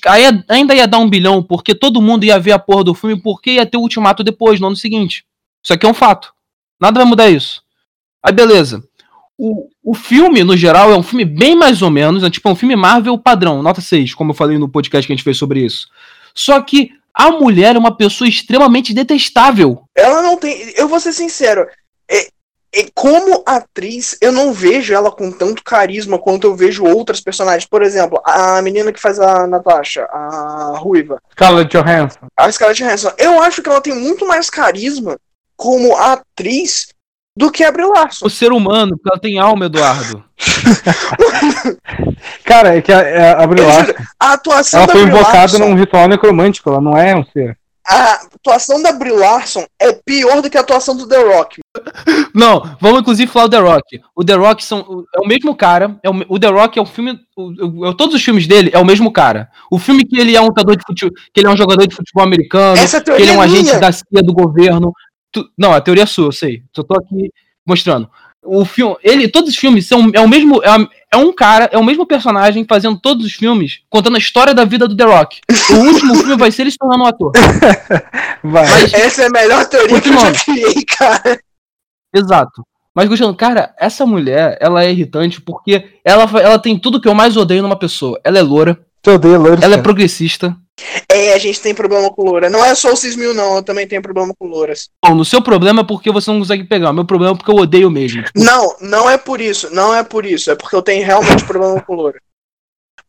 ainda 0.48 0.76
ia 0.76 0.88
dar 0.88 1.00
um 1.00 1.10
bilhão, 1.10 1.42
porque 1.42 1.74
todo 1.74 2.02
mundo 2.02 2.24
ia 2.24 2.40
ver 2.40 2.52
a 2.52 2.60
porra 2.60 2.84
do 2.84 2.94
filme, 2.94 3.22
porque 3.22 3.52
ia 3.52 3.66
ter 3.66 3.78
o 3.78 3.82
ultimato 3.82 4.24
depois, 4.24 4.60
no 4.60 4.68
ano 4.68 4.76
seguinte. 4.76 5.26
Isso 5.64 5.74
aqui 5.74 5.86
é 5.86 5.90
um 5.90 5.94
fato. 5.94 6.34
Nada 6.80 7.00
vai 7.00 7.08
mudar 7.08 7.30
isso. 7.30 7.62
Aí 8.24 8.34
beleza. 8.34 8.84
O, 9.38 9.68
o 9.84 9.94
filme, 9.94 10.44
no 10.44 10.56
geral, 10.56 10.92
é 10.92 10.98
um 10.98 11.04
filme 11.04 11.26
bem 11.26 11.56
mais 11.56 11.82
ou 11.82 11.90
menos, 11.90 12.24
é 12.24 12.30
tipo 12.30 12.50
um 12.50 12.56
filme 12.56 12.76
Marvel 12.76 13.18
padrão, 13.18 13.64
nota 13.64 13.82
6, 13.82 14.14
como 14.14 14.32
eu 14.32 14.36
falei 14.36 14.58
no 14.58 14.70
podcast 14.70 15.08
que 15.08 15.14
a 15.14 15.16
gente 15.16 15.24
fez 15.24 15.38
sobre 15.38 15.66
isso. 15.66 15.88
Só 16.34 16.62
que 16.62 16.92
a 17.14 17.32
mulher 17.32 17.76
é 17.76 17.80
uma 17.80 17.96
pessoa 17.96 18.28
extremamente 18.28 18.94
detestável. 18.94 19.84
Ela 19.96 20.22
não 20.22 20.38
tem. 20.38 20.74
Eu 20.76 20.88
vou 20.88 21.00
ser 21.00 21.14
sincero. 21.14 21.68
É, 22.74 22.82
E 22.82 22.92
como 22.94 23.44
atriz, 23.46 24.18
eu 24.22 24.32
não 24.32 24.54
vejo 24.54 24.94
ela 24.94 25.12
com 25.12 25.32
tanto 25.32 25.64
carisma 25.64 26.20
quanto 26.20 26.48
eu 26.48 26.56
vejo 26.56 26.86
outras 26.86 27.22
personagens. 27.22 27.66
Por 27.66 27.82
exemplo, 27.82 28.22
a 28.26 28.62
menina 28.62 28.92
que 28.92 29.00
faz 29.00 29.20
a 29.20 29.48
Natasha, 29.48 30.04
a 30.06 30.76
Ruiva. 30.78 31.22
Scarlett 31.32 31.78
Johansson. 31.78 32.20
A 32.38 32.52
Scarlett 32.52 32.84
Johansson. 32.84 33.12
Eu 33.18 33.42
acho 33.42 33.62
que 33.62 33.70
ela 33.70 33.82
tem 33.82 33.94
muito 33.94 34.28
mais 34.28 34.50
carisma 34.50 35.18
como 35.56 35.96
atriz 35.96 36.88
do 37.36 37.52
que 37.52 37.64
a 37.64 37.72
Brie 37.72 37.86
Larson. 37.86 38.26
O 38.26 38.30
ser 38.30 38.52
humano, 38.52 38.98
porque 38.98 39.10
ela 39.10 39.20
tem 39.20 39.40
alma, 39.40 39.66
Eduardo. 39.66 40.24
Cara, 42.44 42.76
é 42.76 42.82
que 42.82 42.92
a, 42.92 43.38
a, 43.38 43.44
a 43.44 43.48
Brie 43.48 43.64
Larson, 43.64 43.94
A 44.20 44.34
atuação 44.34 44.80
ela 44.80 44.88
da 44.88 44.94
foi 44.94 45.04
invocada 45.04 45.60
num 45.60 45.76
ritual 45.76 46.08
necromântico, 46.08 46.70
ela 46.70 46.82
não 46.82 46.98
é 46.98 47.16
um 47.16 47.24
ser. 47.26 47.58
A 47.88 48.14
atuação 48.14 48.82
da 48.82 48.92
Brie 48.94 49.12
Larson 49.12 49.66
é 49.80 49.92
pior 49.94 50.42
do 50.42 50.50
que 50.50 50.58
a 50.58 50.62
atuação 50.62 50.96
do 50.96 51.08
The 51.08 51.18
Rock. 51.36 51.60
Não, 52.34 52.62
vamos 52.80 53.02
inclusive 53.02 53.32
falar 53.32 53.46
o 53.46 53.50
The 53.50 53.58
Rock. 53.60 54.02
O 54.16 54.24
The 54.24 54.34
Rock 54.36 54.64
são, 54.64 55.04
é 55.16 55.20
o 55.20 55.28
mesmo 55.28 55.56
cara. 55.56 56.00
É 56.04 56.10
o, 56.10 56.14
o 56.30 56.40
The 56.40 56.48
Rock 56.48 56.78
é 56.80 56.82
o 56.82 56.86
filme. 56.86 57.20
o- 57.36 57.88
o- 57.90 57.94
todos 57.94 58.16
os 58.16 58.24
filmes 58.24 58.48
dele 58.48 58.70
é 58.74 58.80
o 58.80 58.86
mesmo 58.86 59.12
cara. 59.12 59.50
O 59.72 59.80
filme 59.80 60.06
que 60.06 60.20
ele 60.20 60.36
é 60.36 60.42
um 60.42 60.46
lutador 60.48 60.76
de 60.76 60.84
futebol, 60.86 61.16
que 61.34 61.40
ele 61.40 61.48
é 61.48 61.52
um 61.52 61.58
jogador 61.58 61.88
de 61.88 61.96
futebol 61.96 62.24
americano, 62.24 62.78
Essa 62.80 63.02
que 63.02 63.10
ele 63.12 63.30
é 63.32 63.34
um 63.34 63.42
é 63.42 63.46
agente 63.46 63.64
minha. 63.64 63.80
da 63.80 63.92
CIA 63.92 64.22
do 64.24 64.34
governo. 64.34 64.94
Tu- 65.32 65.48
não, 65.58 65.74
a 65.74 65.82
teoria 65.82 66.04
é 66.04 66.06
sua, 66.06 66.26
eu 66.28 66.32
sei. 66.32 66.64
Só 66.76 66.84
tô 66.84 66.94
aqui 66.96 67.30
mostrando. 67.66 68.10
O 68.44 68.66
filme, 68.66 68.96
ele, 69.04 69.28
todos 69.28 69.52
os 69.52 69.56
filmes 69.56 69.86
são 69.88 70.10
é 70.14 70.20
o 70.20 70.28
mesmo, 70.28 70.62
é, 70.64 70.70
é 71.14 71.18
um 71.18 71.32
cara, 71.32 71.70
é 71.72 71.78
o 71.78 71.84
mesmo 71.84 72.08
personagem 72.08 72.66
fazendo 72.68 73.00
todos 73.00 73.24
os 73.26 73.34
filmes, 73.34 73.82
contando 73.88 74.16
a 74.16 74.20
história 74.20 74.54
da 74.54 74.66
vida 74.66 74.88
do 74.88 74.96
The 74.98 75.04
Rock. 75.04 75.42
O 75.70 75.76
último 75.76 76.16
filme 76.16 76.36
vai 76.38 76.52
ser 76.52 76.64
ele 76.64 76.72
se 76.72 76.78
tornando 76.78 77.04
um 77.04 77.08
ator. 77.08 77.32
Vai. 78.44 78.68
Mas- 78.68 78.94
Essa 78.94 79.24
é 79.24 79.28
a 79.28 79.30
melhor 79.30 79.66
teoria 79.68 80.02
que 80.02 80.10
eu 80.10 80.14
já 80.20 80.32
criei, 80.34 80.84
cara. 80.98 81.40
Exato. 82.14 82.66
Mas, 82.96 83.08
Gustavo, 83.08 83.34
cara, 83.36 83.74
essa 83.80 84.06
mulher, 84.06 84.58
ela 84.60 84.84
é 84.84 84.92
irritante 84.92 85.40
porque 85.40 86.00
ela, 86.04 86.24
ela 86.42 86.60
tem 86.60 86.78
tudo 86.78 87.00
que 87.00 87.08
eu 87.08 87.14
mais 87.16 87.38
odeio 87.38 87.62
numa 87.62 87.78
pessoa. 87.80 88.20
Ela 88.24 88.40
é 88.40 88.42
loura, 88.42 88.78
Eu 89.06 89.16
odeio 89.16 89.42
loiros, 89.42 89.64
ela 89.64 89.76
é 89.76 89.82
progressista. 89.82 90.56
É, 91.10 91.34
a 91.34 91.38
gente 91.38 91.60
tem 91.62 91.74
problema 91.74 92.12
com 92.12 92.24
loura. 92.24 92.50
Não 92.50 92.64
é 92.64 92.74
só 92.76 92.92
o 92.94 92.96
Cismil, 92.96 93.34
não. 93.34 93.58
Eu 93.58 93.64
também 93.64 93.88
tenho 93.88 94.02
problema 94.02 94.34
com 94.38 94.48
louras. 94.48 94.90
Bom, 95.04 95.16
no 95.16 95.26
seu 95.26 95.42
problema 95.42 95.82
é 95.82 95.84
porque 95.84 96.12
você 96.12 96.32
não 96.32 96.40
consegue 96.40 96.64
pegar. 96.64 96.92
O 96.92 96.94
meu 96.94 97.06
problema 97.06 97.34
é 97.34 97.38
porque 97.38 97.52
eu 97.52 97.56
odeio 97.56 97.90
mesmo. 97.90 98.24
Tipo, 98.24 98.40
Não, 98.40 98.76
não 98.80 99.10
é 99.10 99.18
por 99.18 99.42
isso. 99.42 99.74
Não 99.74 99.94
é 99.94 100.04
por 100.04 100.26
isso. 100.26 100.52
É 100.52 100.56
porque 100.56 100.76
eu 100.76 100.82
tenho 100.82 101.06
realmente 101.06 101.44
problema 101.46 101.82
com 101.82 101.96
loura. 101.96 102.20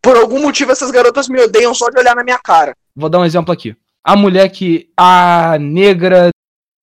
Por 0.01 0.17
algum 0.17 0.43
motivo, 0.43 0.73
essas 0.73 0.91
garotas 0.91 1.29
me 1.29 1.41
odeiam 1.41 1.75
só 1.75 1.89
de 1.89 1.99
olhar 1.99 2.17
na 2.17 2.25
minha 2.25 2.39
cara. 2.39 2.75
Vou 2.95 3.09
dar 3.09 3.21
um 3.21 3.25
exemplo 3.25 3.53
aqui. 3.53 3.77
A 4.05 4.17
mulher 4.17 4.49
que. 4.49 4.89
A 4.97 5.57
negra 5.61 6.31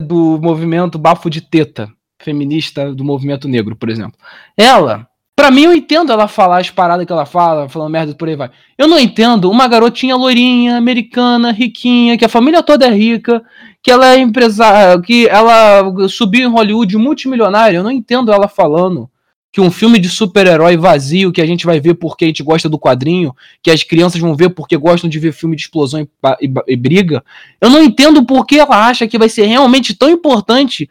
do 0.02 0.40
movimento 0.41 0.98
bafo 0.98 1.30
de 1.30 1.41
teta. 1.41 1.91
Feminista 2.22 2.94
do 2.94 3.03
movimento 3.03 3.48
negro, 3.48 3.76
por 3.76 3.90
exemplo. 3.90 4.18
Ela. 4.57 5.09
Pra 5.40 5.49
mim, 5.52 5.61
eu 5.61 5.74
entendo 5.74 6.11
ela 6.11 6.28
falar 6.28 6.57
as 6.57 6.70
paradas 6.70 7.06
que 7.06 7.14
ela 7.14 7.26
fala, 7.26 7.70
falando 7.70 7.90
merda 7.90 8.14
por 8.14 8.28
aí 8.28 8.36
vai. 8.36 8.52
Eu 8.78 8.90
não 8.90 8.99
entendo 8.99 9.49
uma 9.49 9.70
garotinha 9.70 10.14
loirinha, 10.14 10.76
americana, 10.76 11.53
riquinha, 11.53 12.18
que 12.18 12.26
a 12.26 12.28
família 12.28 12.61
toda 12.61 12.86
é 12.86 12.90
rica, 12.90 13.41
que 13.82 13.90
ela 13.90 14.06
é 14.14 14.20
empresária, 14.20 15.02
que 15.02 15.30
ela 15.30 16.10
subiu 16.10 16.45
em 16.45 16.52
Hollywood 16.52 16.98
multimilionária. 16.98 17.78
Eu 17.78 17.84
não 17.84 17.90
entendo 17.90 18.34
ela 18.34 18.49
falando 18.49 19.10
que 19.49 19.61
um 19.61 19.72
filme 19.72 19.98
de 19.98 20.10
super-herói 20.10 20.76
vazio, 20.76 21.32
que 21.32 21.41
a 21.41 21.45
gente 21.45 21.66
vai 21.66 21.80
ver 21.80 21.94
porque 21.94 22.26
a 22.26 22.28
gente 22.28 22.44
gosta 22.44 22.68
do 22.68 22.78
quadrinho, 22.78 23.34
que 23.64 23.72
as 23.72 23.82
crianças 23.82 24.20
vão 24.20 24.36
ver 24.36 24.49
porque 24.49 24.76
gostam 24.76 25.10
de 25.10 25.20
ver 25.20 25.32
filme 25.32 25.56
de 25.56 25.61
explosão 25.61 26.02
e, 26.02 26.10
e 26.41 26.53
e 26.68 26.76
briga. 26.76 27.24
Eu 27.61 27.70
não 27.70 27.82
entendo 27.82 28.26
por 28.26 28.45
que 28.45 28.60
ela 28.60 28.90
acha 28.90 29.07
que 29.07 29.18
vai 29.18 29.30
ser 29.30 29.45
realmente 29.45 29.95
tão 29.95 30.10
importante 30.10 30.90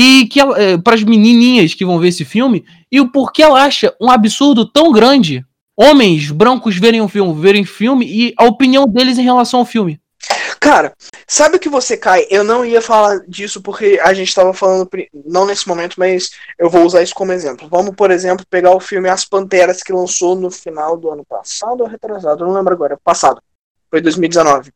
e 0.00 0.26
que 0.26 0.38
para 0.84 0.94
as 0.94 1.02
menininhas 1.02 1.74
que 1.74 1.84
vão 1.84 1.98
ver 1.98 2.08
esse 2.08 2.24
filme 2.24 2.64
e 2.90 3.00
o 3.00 3.10
porquê 3.10 3.42
ela 3.42 3.64
acha 3.64 3.92
um 4.00 4.08
absurdo 4.08 4.64
tão 4.64 4.92
grande 4.92 5.44
homens 5.76 6.30
brancos 6.30 6.76
verem 6.76 7.00
um 7.00 7.08
filme, 7.08 7.34
verem 7.40 7.64
filme 7.64 8.06
e 8.06 8.32
a 8.38 8.44
opinião 8.44 8.86
deles 8.86 9.18
em 9.18 9.24
relação 9.24 9.58
ao 9.58 9.66
filme. 9.66 10.00
Cara, 10.60 10.94
sabe 11.26 11.56
o 11.56 11.58
que 11.58 11.68
você 11.68 11.96
cai? 11.96 12.28
Eu 12.30 12.44
não 12.44 12.64
ia 12.64 12.80
falar 12.80 13.24
disso 13.26 13.60
porque 13.60 13.98
a 14.00 14.14
gente 14.14 14.32
tava 14.32 14.54
falando, 14.54 14.88
não 15.26 15.44
nesse 15.44 15.66
momento, 15.66 15.96
mas 15.98 16.30
eu 16.56 16.70
vou 16.70 16.84
usar 16.84 17.02
isso 17.02 17.14
como 17.14 17.32
exemplo. 17.32 17.68
Vamos, 17.68 17.96
por 17.96 18.12
exemplo, 18.12 18.46
pegar 18.48 18.76
o 18.76 18.80
filme 18.80 19.08
As 19.08 19.24
Panteras 19.24 19.82
que 19.82 19.92
lançou 19.92 20.36
no 20.36 20.48
final 20.48 20.96
do 20.96 21.10
ano 21.10 21.24
passado 21.28 21.80
ou 21.80 21.88
retrasado, 21.88 22.46
não 22.46 22.54
lembro 22.54 22.72
agora, 22.72 22.96
passado. 23.02 23.42
Foi 23.90 24.00
2019. 24.00 24.70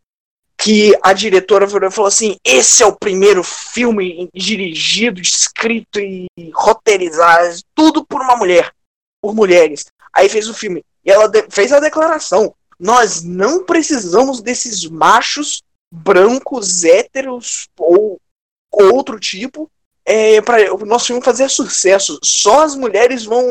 Que 0.63 0.97
a 1.03 1.13
diretora 1.13 1.67
virou 1.67 1.89
e 1.89 1.93
falou 1.93 2.09
assim: 2.09 2.37
esse 2.45 2.83
é 2.83 2.87
o 2.87 2.95
primeiro 2.95 3.43
filme 3.43 4.29
dirigido, 4.35 5.21
escrito 5.21 5.99
e 5.99 6.29
roteirizado, 6.55 7.59
tudo 7.75 8.05
por 8.05 8.21
uma 8.21 8.37
mulher, 8.37 8.73
por 9.21 9.35
mulheres. 9.35 9.87
Aí 10.13 10.29
fez 10.29 10.49
o 10.49 10.55
filme. 10.55 10.85
E 11.05 11.11
ela 11.11 11.31
fez 11.51 11.73
a 11.73 11.81
declaração: 11.81 12.55
nós 12.79 13.23
não 13.23 13.65
precisamos 13.65 14.41
desses 14.41 14.85
machos 14.89 15.63
brancos, 15.93 16.85
héteros 16.85 17.69
ou 17.79 18.19
outro 18.73 19.21
tipo 19.21 19.71
é, 20.05 20.41
para 20.41 20.75
o 20.75 20.85
nosso 20.85 21.07
filme 21.07 21.23
fazer 21.23 21.49
sucesso. 21.49 22.19
Só 22.23 22.63
as 22.63 22.75
mulheres 22.75 23.25
vão 23.25 23.45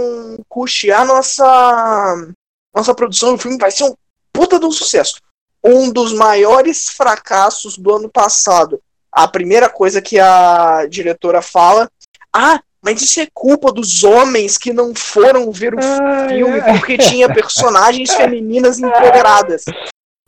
custear 0.50 1.06
nossa 1.06 2.34
nossa 2.76 2.94
produção. 2.94 3.36
O 3.36 3.38
filme 3.38 3.58
vai 3.58 3.72
ser 3.72 3.86
um 3.86 3.96
puta 4.34 4.60
de 4.60 4.66
um 4.66 4.72
sucesso. 4.72 5.22
Um 5.64 5.92
dos 5.92 6.14
maiores 6.14 6.90
fracassos 6.90 7.78
do 7.78 7.96
ano 7.96 8.10
passado. 8.10 8.82
A 9.12 9.28
primeira 9.28 9.70
coisa 9.70 10.02
que 10.02 10.20
a 10.20 10.86
diretora 10.90 11.42
fala: 11.42 11.90
Ah, 12.34 12.60
mas 12.82 13.02
isso 13.02 13.20
é 13.20 13.28
culpa 13.34 13.72
dos 13.72 14.04
homens 14.04 14.58
que 14.58 14.74
não 14.74 14.94
foram 14.96 15.52
ver 15.52 15.76
o 15.76 15.80
Ah, 15.80 16.28
filme 16.30 16.58
é. 16.60 16.74
porque 16.74 16.98
tinha 16.98 17.32
personagens 17.32 18.12
femininas 18.14 18.80
empoderadas. 18.80 19.64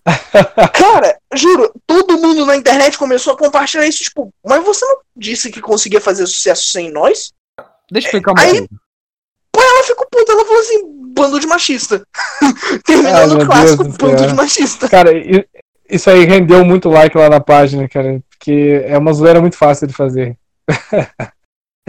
Cara, 0.73 1.17
juro, 1.33 1.71
todo 1.87 2.17
mundo 2.19 2.45
na 2.45 2.55
internet 2.55 2.97
começou 2.97 3.33
a 3.33 3.37
compartilhar 3.37 3.87
isso, 3.87 4.03
tipo, 4.03 4.33
mas 4.45 4.63
você 4.63 4.85
não 4.85 4.97
disse 5.15 5.49
que 5.49 5.61
conseguia 5.61 6.01
fazer 6.01 6.25
sucesso 6.27 6.67
sem 6.67 6.91
nós? 6.91 7.31
Deixa 7.91 8.07
eu 8.07 8.09
explicar 8.09 8.31
uma 8.33 8.41
Aí- 8.41 8.49
coisa. 8.51 8.67
Ela 9.55 9.83
ficou 9.83 10.07
puta, 10.11 10.31
ela 10.31 10.45
falou 10.45 10.59
assim, 10.59 10.81
bando 11.13 11.39
de 11.39 11.47
machista. 11.47 12.05
Terminando 12.85 13.41
o 13.41 13.45
clássico, 13.45 13.83
Deus 13.83 13.97
do 13.97 14.05
bando 14.05 14.27
de 14.27 14.33
machista. 14.33 14.89
Cara, 14.89 15.11
isso 15.89 16.09
aí 16.09 16.25
rendeu 16.25 16.65
muito 16.65 16.89
like 16.89 17.17
lá 17.17 17.29
na 17.29 17.39
página, 17.39 17.87
cara. 17.87 18.21
Porque 18.29 18.83
é 18.85 18.97
uma 18.97 19.13
zoeira 19.13 19.39
muito 19.39 19.57
fácil 19.57 19.87
de 19.87 19.93
fazer. 19.93 20.37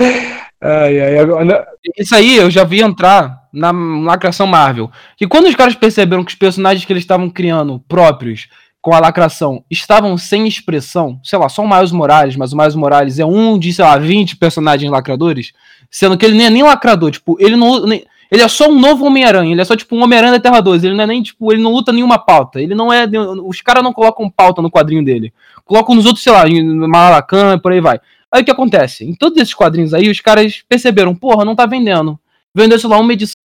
ai, 0.61 1.01
ai, 1.01 1.19
agora, 1.19 1.66
Isso 1.97 2.15
aí 2.15 2.36
eu 2.36 2.51
já 2.51 2.65
vi 2.65 2.82
entrar 2.82 3.45
na 3.53 3.70
lacração 3.70 4.47
Marvel. 4.47 4.91
Que 5.16 5.27
quando 5.27 5.47
os 5.47 5.55
caras 5.55 5.74
perceberam 5.74 6.24
que 6.24 6.32
os 6.32 6.39
personagens 6.39 6.85
que 6.85 6.93
eles 6.93 7.03
estavam 7.03 7.31
criando 7.31 7.81
próprios 7.89 8.49
com 8.85 8.93
a 8.93 9.01
lacração 9.01 9.65
estavam 9.70 10.19
sem 10.19 10.47
expressão, 10.47 11.19
sei 11.24 11.39
lá, 11.39 11.49
só 11.49 11.62
o 11.62 11.69
Miles 11.69 11.91
Morales, 11.91 12.36
mas 12.36 12.53
o 12.53 12.57
Miles 12.57 12.74
Morales 12.74 13.19
é 13.19 13.24
um 13.24 13.59
de, 13.59 13.73
sei 13.73 13.82
lá, 13.82 13.97
20 13.97 14.36
personagens 14.36 14.91
lacradores, 14.91 15.53
sendo 15.95 16.19
que 16.19 16.27
ele 16.27 16.37
nem 16.37 16.47
é 16.47 16.51
nem 16.51 16.62
lacrador, 16.65 17.12
tipo, 17.12 17.37
ele 17.39 17.55
não. 17.55 17.87
nem- 17.87 18.05
ele 18.29 18.43
é 18.43 18.49
só 18.49 18.69
um 18.69 18.77
novo 18.81 19.05
Homem-Aranha, 19.05 19.53
ele 19.53 19.61
é 19.61 19.65
só 19.65 19.77
tipo 19.77 19.95
um 19.95 20.03
Homem-Aranha 20.03 20.33
da 20.33 20.41
Terra 20.41 20.61
12, 20.61 20.85
ele 20.85 20.97
não 20.97 21.05
é 21.05 21.07
nem, 21.07 21.23
tipo, 21.23 21.53
ele 21.53 21.62
não 21.62 21.71
luta 21.71 21.93
nenhuma 21.93 22.19
pauta, 22.19 22.61
ele 22.61 22.75
não 22.75 22.93
é. 22.93 23.07
Os 23.47 23.61
caras 23.61 23.85
não 23.85 23.93
colocam 23.93 24.29
pauta 24.29 24.61
no 24.61 24.69
quadrinho 24.71 25.05
dele. 25.05 25.33
Colocam 25.65 25.95
nos 25.95 26.05
outros, 26.05 26.25
sei 26.25 26.33
lá, 26.33 26.43
Malacan 26.89 27.59
por 27.61 27.71
aí 27.71 27.81
vai. 27.81 28.01
Aí 28.33 28.43
o 28.43 28.45
que 28.45 28.51
acontece? 28.51 29.05
Em 29.05 29.15
todos 29.15 29.39
esses 29.41 29.55
quadrinhos 29.55 29.95
aí, 29.95 30.11
os 30.11 30.21
caras 30.21 30.65
perceberam, 30.69 31.15
porra, 31.15 31.45
não 31.45 31.55
tá 31.55 31.65
vendendo. 31.65 32.19
Vendeu, 32.53 32.77
sei 32.77 32.91
lá, 32.91 32.99
uma 32.99 33.12
edição, 33.12 33.37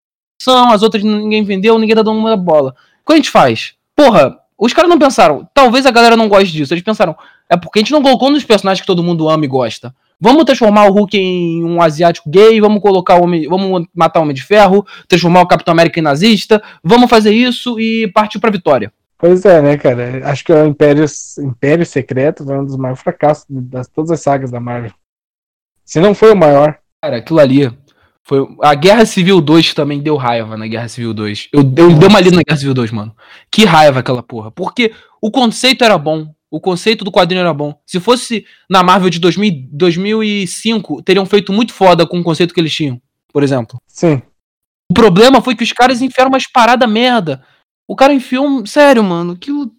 as 0.72 0.82
outras 0.82 1.04
ninguém 1.04 1.44
vendeu, 1.44 1.78
ninguém 1.78 1.96
tá 1.96 2.02
dando 2.02 2.18
uma 2.18 2.36
bola. 2.36 2.74
O 3.04 3.08
que 3.08 3.14
a 3.14 3.16
gente 3.18 3.30
faz? 3.30 3.74
Porra, 3.96 4.40
os 4.58 4.74
caras 4.74 4.90
não 4.90 4.98
pensaram, 4.98 5.48
talvez 5.54 5.86
a 5.86 5.92
galera 5.92 6.18
não 6.18 6.28
goste 6.28 6.52
disso. 6.52 6.74
Eles 6.74 6.84
pensaram, 6.84 7.16
é 7.50 7.58
porque 7.58 7.80
a 7.80 7.82
gente 7.82 7.92
não 7.92 8.02
colocou 8.02 8.30
nos 8.30 8.44
personagens 8.44 8.82
que 8.82 8.88
todo 8.88 9.04
mundo 9.04 9.28
ama 9.28 9.44
e 9.44 9.48
gosta. 9.48 9.94
Vamos 10.22 10.44
transformar 10.44 10.86
o 10.86 10.92
Hulk 10.92 11.18
em 11.18 11.64
um 11.64 11.82
asiático 11.82 12.30
gay, 12.30 12.60
vamos 12.60 12.82
colocar 12.82 13.16
o 13.16 13.24
homem, 13.24 13.48
vamos 13.48 13.88
matar 13.94 14.20
o 14.20 14.24
Homem 14.24 14.36
de 14.36 14.44
Ferro, 14.44 14.86
transformar 15.08 15.42
o 15.42 15.48
Capitão 15.48 15.72
América 15.72 16.00
em 16.00 16.04
nazista, 16.04 16.62
vamos 16.84 17.10
fazer 17.10 17.32
isso 17.32 17.80
e 17.80 18.08
partir 18.12 18.38
pra 18.38 18.52
vitória. 18.52 18.92
Pois 19.18 19.44
é, 19.46 19.62
né, 19.62 19.78
cara? 19.78 20.22
Acho 20.30 20.46
que 20.46 20.54
o 20.54 20.66
Império, 20.66 21.06
Império 21.40 21.86
Secreto 21.86 22.46
foi 22.46 22.58
um 22.58 22.66
dos 22.66 22.78
maiores 22.78 23.02
fracassos 23.02 23.46
das 23.50 23.88
todas 23.88 24.12
as 24.12 24.22
sagas 24.22 24.52
da 24.52 24.60
Marvel. 24.60 24.92
Se 25.84 26.00
não 26.00 26.14
foi 26.14 26.32
o 26.32 26.38
maior. 26.38 26.78
Cara, 27.02 27.18
aquilo 27.18 27.40
ali 27.40 27.70
foi. 28.24 28.48
A 28.62 28.76
Guerra 28.76 29.06
Civil 29.06 29.42
2 29.42 29.74
também 29.74 30.00
deu 30.02 30.16
raiva 30.16 30.56
na 30.56 30.68
Guerra 30.68 30.88
Civil 30.88 31.14
2. 31.14 31.50
Eu, 31.52 31.62
eu 31.62 31.64
dei 31.64 32.08
uma 32.08 32.22
lida 32.22 32.36
na 32.36 32.44
Guerra 32.44 32.60
Civil 32.60 32.74
2, 32.74 32.92
mano. 32.92 33.16
Que 33.52 33.66
raiva 33.66 34.00
aquela 34.00 34.24
porra. 34.24 34.52
Porque 34.52 34.94
o 35.22 35.32
conceito 35.32 35.84
era 35.84 35.98
bom. 35.98 36.34
O 36.52 36.60
conceito 36.60 37.06
do 37.06 37.12
quadrinho 37.12 37.42
era 37.42 37.54
bom. 37.54 37.80
Se 37.86 38.00
fosse 38.00 38.46
na 38.70 38.82
Marvel 38.82 39.10
de 39.10 39.20
2000, 39.20 39.70
2005, 39.72 41.04
teriam 41.04 41.26
feito 41.26 41.54
muito 41.54 41.74
foda 41.74 42.08
com 42.08 42.20
o 42.20 42.24
conceito 42.24 42.54
que 42.54 42.60
eles 42.60 42.74
tinham, 42.74 43.00
por 43.32 43.44
exemplo. 43.44 43.80
Sim. 43.88 44.22
O 44.90 44.94
problema 44.94 45.42
foi 45.42 45.56
que 45.56 45.64
os 45.64 45.72
caras 45.72 46.02
enfiaram 46.02 46.32
umas 46.32 46.50
paradas 46.52 46.90
merda. 46.90 47.44
O 47.88 47.96
cara 47.96 48.14
enfiou 48.14 48.48
um. 48.48 48.66
Sério, 48.66 49.04
mano. 49.04 49.34
Aquilo. 49.34 49.72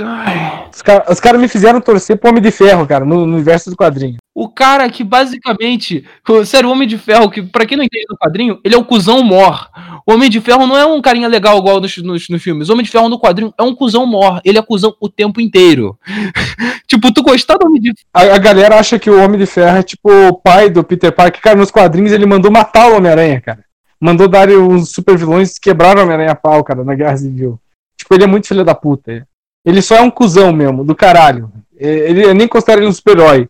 Ai. 0.00 0.68
Os 0.72 0.82
caras 0.82 1.20
cara 1.20 1.38
me 1.38 1.48
fizeram 1.48 1.80
torcer 1.80 2.18
pro 2.18 2.30
Homem 2.30 2.42
de 2.42 2.50
Ferro, 2.50 2.86
cara, 2.86 3.04
no, 3.04 3.26
no 3.26 3.34
universo 3.34 3.70
do 3.70 3.76
quadrinho. 3.76 4.16
O 4.34 4.48
cara 4.48 4.88
que 4.90 5.02
basicamente. 5.02 6.04
Sério, 6.44 6.68
o 6.68 6.72
Homem 6.72 6.86
de 6.86 6.98
Ferro, 6.98 7.30
que 7.30 7.42
pra 7.42 7.64
quem 7.64 7.76
não 7.76 7.84
entende 7.84 8.04
no 8.10 8.16
quadrinho, 8.18 8.60
ele 8.62 8.74
é 8.74 8.78
o 8.78 8.84
cuzão 8.84 9.22
mor. 9.22 9.68
O 10.06 10.12
Homem 10.12 10.28
de 10.28 10.40
Ferro 10.40 10.66
não 10.66 10.76
é 10.76 10.84
um 10.84 11.00
carinha 11.00 11.26
legal 11.26 11.56
igual 11.58 11.80
nos, 11.80 11.96
nos, 11.98 12.28
nos 12.28 12.42
filmes. 12.42 12.68
O 12.68 12.72
Homem 12.72 12.84
de 12.84 12.90
Ferro 12.90 13.08
no 13.08 13.18
quadrinho 13.18 13.54
é 13.58 13.62
um 13.62 13.74
cuzão 13.74 14.04
mor. 14.06 14.40
Ele 14.44 14.58
é 14.58 14.62
cuzão 14.62 14.94
o 15.00 15.08
tempo 15.08 15.40
inteiro. 15.40 15.98
tipo, 16.86 17.12
tu 17.12 17.22
gostar 17.22 17.56
do 17.56 17.66
Homem 17.66 17.80
de 17.80 17.94
A, 18.12 18.22
a 18.34 18.38
galera 18.38 18.78
acha 18.78 18.98
que 18.98 19.08
o 19.08 19.22
Homem 19.22 19.38
de 19.38 19.46
Ferro 19.46 19.78
é 19.78 19.82
tipo 19.82 20.10
o 20.10 20.34
pai 20.34 20.68
do 20.68 20.84
Peter 20.84 21.12
Parker. 21.12 21.40
Cara, 21.40 21.56
nos 21.56 21.70
quadrinhos 21.70 22.12
ele 22.12 22.26
mandou 22.26 22.50
matar 22.50 22.90
o 22.90 22.96
Homem-Aranha, 22.96 23.40
cara. 23.40 23.64
Mandou 23.98 24.28
dar 24.28 24.50
os 24.50 24.90
super 24.90 25.16
vilões 25.16 25.54
que 25.54 25.70
quebraram 25.70 26.00
o 26.00 26.04
Homem-Aranha 26.04 26.34
pau, 26.34 26.62
cara, 26.62 26.84
na 26.84 26.94
Guerra 26.94 27.16
Civil. 27.16 27.58
Tipo, 27.96 28.14
ele 28.14 28.24
é 28.24 28.26
muito 28.26 28.46
filho 28.48 28.64
da 28.64 28.74
puta. 28.74 29.26
Ele 29.66 29.82
só 29.82 29.96
é 29.96 30.00
um 30.00 30.10
cuzão 30.10 30.52
mesmo, 30.52 30.84
do 30.84 30.94
caralho. 30.94 31.50
Ele, 31.76 32.32
nem 32.32 32.46
considero 32.46 32.82
ele 32.82 32.88
um 32.88 32.92
super-herói. 32.92 33.48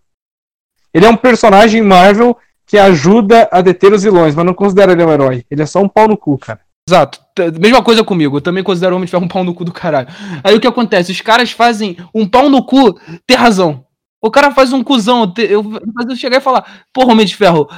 Ele 0.93 1.05
é 1.05 1.11
um 1.11 1.17
personagem 1.17 1.83
Marvel 1.83 2.37
que 2.67 2.79
ajuda 2.79 3.47
a 3.53 3.61
deter 3.61 3.93
os 3.93 4.03
vilões, 4.03 4.35
mas 4.35 4.47
não 4.47 4.55
considero 4.55 4.93
ele 4.93 5.05
um 5.05 5.13
herói. 5.13 5.45
Ele 5.51 5.63
é 5.63 5.67
só 5.67 5.81
um 5.81 5.89
pau 5.89 6.09
no 6.09 6.17
cu, 6.17 6.39
cara. 6.39 6.61
Exato. 6.89 7.21
Mesma 7.61 7.83
coisa 7.83 8.03
comigo. 8.03 8.39
Eu 8.39 8.41
também 8.41 8.65
considero 8.65 8.95
o 8.95 8.97
Homem 8.97 9.05
de 9.05 9.11
Ferro 9.11 9.25
um 9.25 9.29
pau 9.29 9.45
no 9.45 9.55
cu 9.55 9.65
do 9.65 9.73
caralho. 9.73 10.09
Aí 10.43 10.55
o 10.55 10.61
que 10.61 10.67
acontece? 10.67 11.13
Os 11.13 11.21
caras 11.21 11.51
fazem 11.51 11.97
um 12.15 12.27
pau 12.27 12.49
no 12.49 12.65
cu 12.65 12.99
ter 13.27 13.35
razão. 13.35 13.85
O 14.23 14.31
cara 14.31 14.51
faz 14.51 14.73
um 14.73 14.83
cuzão. 14.83 15.33
Eu, 15.37 15.65
eu 16.09 16.17
chegar 16.17 16.39
e 16.39 16.41
falar, 16.41 16.85
porra, 16.93 17.13
Homem 17.13 17.27
de 17.27 17.37
Ferro, 17.37 17.69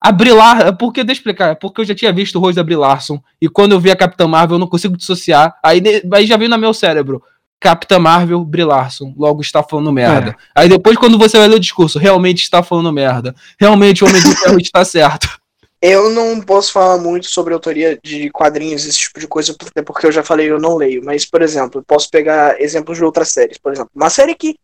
a 0.00 0.12
Brie 0.12 0.32
Larson. 0.32 0.74
Porque, 0.74 1.02
deixa 1.02 1.20
eu 1.20 1.22
explicar. 1.22 1.56
Porque 1.56 1.80
eu 1.80 1.84
já 1.84 1.94
tinha 1.94 2.12
visto 2.12 2.36
o 2.36 2.40
rosto 2.40 2.56
da 2.56 2.64
Brie 2.64 2.76
Larson. 2.76 3.20
E 3.40 3.48
quando 3.48 3.72
eu 3.72 3.80
vi 3.80 3.90
a 3.90 3.96
Capitã 3.96 4.28
Marvel, 4.28 4.56
eu 4.56 4.60
não 4.60 4.68
consigo 4.68 4.96
dissociar. 4.96 5.56
Aí, 5.64 5.80
aí 6.12 6.26
já 6.26 6.36
veio 6.36 6.50
no 6.50 6.58
meu 6.58 6.74
cérebro. 6.74 7.22
Capitã 7.60 7.98
Marvel, 7.98 8.44
Brie 8.44 8.64
Larson. 8.64 9.14
Logo 9.16 9.40
está 9.40 9.62
falando 9.62 9.92
merda. 9.92 10.36
Aí 10.54 10.68
depois, 10.68 10.96
quando 10.96 11.18
você 11.18 11.38
vai 11.38 11.48
ler 11.48 11.56
o 11.56 11.60
discurso, 11.60 11.98
realmente 11.98 12.42
está 12.42 12.62
falando 12.62 12.92
merda. 12.92 13.34
Realmente 13.58 14.04
o 14.04 14.06
Homem 14.08 14.22
de 14.22 14.36
Ferro 14.36 14.58
está 14.60 14.84
certo. 14.84 15.28
Eu 15.80 16.10
não 16.10 16.40
posso 16.40 16.72
falar 16.72 16.98
muito 16.98 17.26
sobre 17.26 17.52
autoria 17.54 17.98
de 18.02 18.30
quadrinhos, 18.30 18.86
esse 18.86 18.98
tipo 18.98 19.20
de 19.20 19.28
coisa, 19.28 19.54
até 19.68 19.82
porque 19.82 20.06
eu 20.06 20.12
já 20.12 20.22
falei, 20.22 20.50
eu 20.50 20.58
não 20.58 20.74
leio. 20.76 21.02
Mas, 21.04 21.24
por 21.24 21.42
exemplo, 21.42 21.80
eu 21.80 21.84
posso 21.84 22.10
pegar 22.10 22.60
exemplos 22.60 22.96
de 22.98 23.04
outras 23.04 23.28
séries. 23.28 23.58
Por 23.58 23.72
exemplo, 23.72 23.90
uma 23.94 24.08
série 24.10 24.34
que 24.34 24.56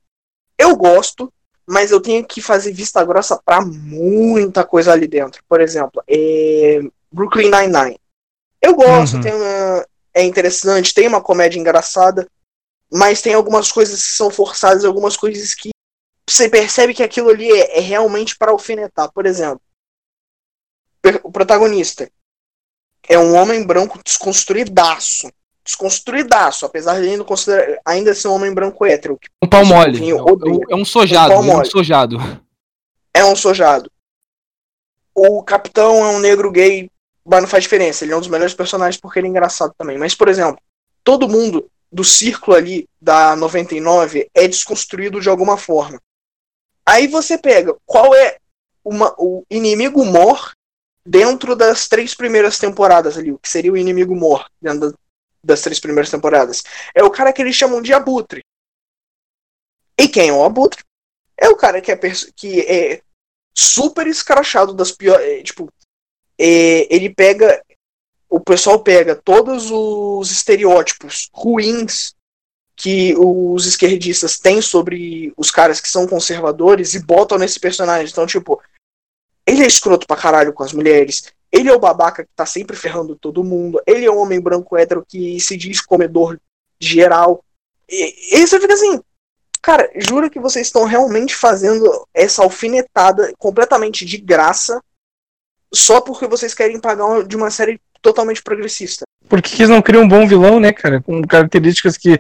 eu 0.58 0.74
gosto, 0.74 1.30
mas 1.68 1.90
eu 1.90 2.00
tenho 2.00 2.24
que 2.24 2.40
fazer 2.40 2.72
vista 2.72 3.04
grossa 3.04 3.38
pra 3.44 3.60
muita 3.60 4.64
coisa 4.64 4.92
ali 4.92 5.06
dentro. 5.06 5.42
Por 5.48 5.60
exemplo, 5.60 6.02
é 6.08 6.80
Brooklyn 7.12 7.50
Nine-Nine. 7.50 7.98
Eu 8.60 8.74
gosto, 8.74 9.16
Uhum. 9.16 9.20
tem 9.22 9.34
uma- 9.34 9.86
é 10.14 10.24
interessante, 10.24 10.94
tem 10.94 11.06
uma 11.06 11.20
comédia 11.20 11.58
engraçada, 11.60 12.26
mas 12.92 13.22
tem 13.22 13.34
algumas 13.34 13.72
coisas 13.72 14.02
que 14.02 14.10
são 14.10 14.30
forçadas, 14.30 14.84
algumas 14.84 15.16
coisas 15.16 15.54
que 15.54 15.70
você 16.28 16.48
percebe 16.48 16.94
que 16.94 17.02
aquilo 17.02 17.30
ali 17.30 17.50
é, 17.50 17.78
é 17.78 17.80
realmente 17.80 18.36
para 18.36 18.52
alfinetar. 18.52 19.10
Por 19.12 19.26
exemplo, 19.26 19.60
o 21.24 21.32
protagonista 21.32 22.08
é 23.08 23.18
um 23.18 23.34
homem 23.34 23.64
branco 23.66 23.98
desconstruidaço. 24.04 25.30
Desconstruidaço, 25.64 26.66
apesar 26.66 26.94
de 26.94 27.00
ele 27.02 27.10
ainda, 27.12 27.24
considerar, 27.24 27.78
ainda 27.84 28.14
ser 28.14 28.28
um 28.28 28.32
homem 28.34 28.52
branco 28.52 28.84
hétero. 28.84 29.18
Um 29.42 29.48
pau 29.48 29.64
mole. 29.64 30.10
É, 30.10 30.14
um- 30.14 30.60
é 30.70 30.74
um 30.76 30.84
sojado. 30.84 31.34
Um 31.34 31.50
é 31.52 31.56
um 31.56 31.64
sojado. 31.64 32.16
É 33.14 33.24
um 33.24 33.36
sojado. 33.36 33.90
O 35.14 35.42
capitão 35.42 36.04
é 36.04 36.08
um 36.08 36.18
negro 36.18 36.50
gay, 36.50 36.90
mas 37.24 37.42
não 37.42 37.48
faz 37.48 37.62
diferença. 37.64 38.04
Ele 38.04 38.12
é 38.12 38.16
um 38.16 38.20
dos 38.20 38.28
melhores 38.28 38.54
personagens 38.54 39.00
porque 39.00 39.18
ele 39.18 39.26
é 39.28 39.30
engraçado 39.30 39.72
também. 39.76 39.98
Mas, 39.98 40.14
por 40.14 40.28
exemplo, 40.28 40.60
todo 41.04 41.28
mundo 41.28 41.70
do 41.92 42.02
círculo 42.02 42.56
ali 42.56 42.88
da 43.00 43.36
99 43.36 44.30
é 44.34 44.48
desconstruído 44.48 45.20
de 45.20 45.28
alguma 45.28 45.58
forma. 45.58 46.00
Aí 46.86 47.06
você 47.06 47.36
pega 47.36 47.76
qual 47.84 48.14
é 48.14 48.38
uma- 48.84 49.14
o 49.18 49.44
inimigo 49.50 50.04
mor 50.04 50.52
dentro 51.06 51.54
das 51.54 51.86
três 51.88 52.14
primeiras 52.14 52.58
temporadas 52.58 53.18
ali. 53.18 53.30
O 53.30 53.38
que 53.38 53.48
seria 53.48 53.72
o 53.72 53.76
inimigo 53.76 54.14
mor 54.16 54.48
dentro 54.60 54.90
da- 54.90 54.98
das 55.44 55.60
três 55.60 55.78
primeiras 55.78 56.10
temporadas? 56.10 56.62
É 56.94 57.04
o 57.04 57.10
cara 57.10 57.32
que 57.32 57.42
eles 57.42 57.54
chamam 57.54 57.82
de 57.82 57.92
abutre. 57.92 58.42
E 59.98 60.08
quem 60.08 60.30
é 60.30 60.32
o 60.32 60.44
abutre? 60.44 60.82
É 61.36 61.48
o 61.48 61.56
cara 61.56 61.80
que 61.80 61.92
é, 61.92 61.96
que 62.34 62.60
é 62.60 63.02
super 63.54 64.06
escrachado 64.06 64.72
das 64.72 64.92
piores. 64.92 65.42
Tipo, 65.44 65.68
é, 66.38 66.92
ele 66.94 67.14
pega. 67.14 67.62
O 68.32 68.40
pessoal 68.40 68.80
pega 68.80 69.14
todos 69.14 69.70
os 69.70 70.30
estereótipos 70.30 71.28
ruins 71.34 72.14
que 72.74 73.14
os 73.18 73.66
esquerdistas 73.66 74.38
têm 74.38 74.62
sobre 74.62 75.34
os 75.36 75.50
caras 75.50 75.82
que 75.82 75.88
são 75.88 76.06
conservadores 76.06 76.94
e 76.94 77.04
botam 77.04 77.36
nesse 77.36 77.60
personagem. 77.60 78.10
Então, 78.10 78.26
tipo, 78.26 78.58
ele 79.46 79.62
é 79.62 79.66
escroto 79.66 80.06
pra 80.06 80.16
caralho 80.16 80.54
com 80.54 80.62
as 80.62 80.72
mulheres. 80.72 81.30
Ele 81.52 81.68
é 81.68 81.74
o 81.74 81.78
babaca 81.78 82.24
que 82.24 82.30
tá 82.34 82.46
sempre 82.46 82.74
ferrando 82.74 83.14
todo 83.16 83.44
mundo. 83.44 83.82
Ele 83.86 84.06
é 84.06 84.10
o 84.10 84.16
homem 84.16 84.40
branco 84.40 84.78
hétero 84.78 85.04
que 85.06 85.38
se 85.38 85.54
diz 85.54 85.82
comedor 85.82 86.40
geral. 86.80 87.44
E, 87.86 88.38
e 88.38 88.46
você 88.46 88.58
fica 88.58 88.72
assim, 88.72 88.98
Cara, 89.60 89.90
juro 89.94 90.30
que 90.30 90.40
vocês 90.40 90.68
estão 90.68 90.86
realmente 90.86 91.36
fazendo 91.36 92.08
essa 92.14 92.42
alfinetada 92.42 93.30
completamente 93.38 94.06
de 94.06 94.16
graça 94.16 94.82
só 95.72 96.00
porque 96.00 96.26
vocês 96.26 96.54
querem 96.54 96.80
pagar 96.80 97.24
de 97.24 97.36
uma 97.36 97.50
série 97.50 97.78
totalmente 98.02 98.42
progressista. 98.42 99.04
Por 99.28 99.40
que 99.40 99.62
eles 99.62 99.70
não 99.70 99.80
criam 99.80 100.02
um 100.02 100.08
bom 100.08 100.26
vilão, 100.26 100.60
né, 100.60 100.72
cara? 100.72 101.00
Com 101.00 101.22
características 101.22 101.96
que. 101.96 102.18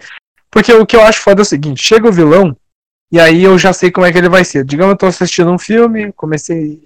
Porque 0.50 0.72
o 0.72 0.86
que 0.86 0.96
eu 0.96 1.02
acho 1.02 1.20
foda 1.20 1.40
é 1.40 1.42
o 1.42 1.46
seguinte: 1.46 1.82
chega 1.82 2.08
o 2.08 2.12
vilão, 2.12 2.56
e 3.12 3.20
aí 3.20 3.44
eu 3.44 3.58
já 3.58 3.74
sei 3.74 3.90
como 3.90 4.06
é 4.06 4.12
que 4.12 4.16
ele 4.16 4.28
vai 4.28 4.44
ser. 4.44 4.64
Digamos, 4.64 4.92
eu 4.92 4.96
tô 4.96 5.06
assistindo 5.06 5.50
um 5.50 5.58
filme, 5.58 6.12
comecei 6.12 6.82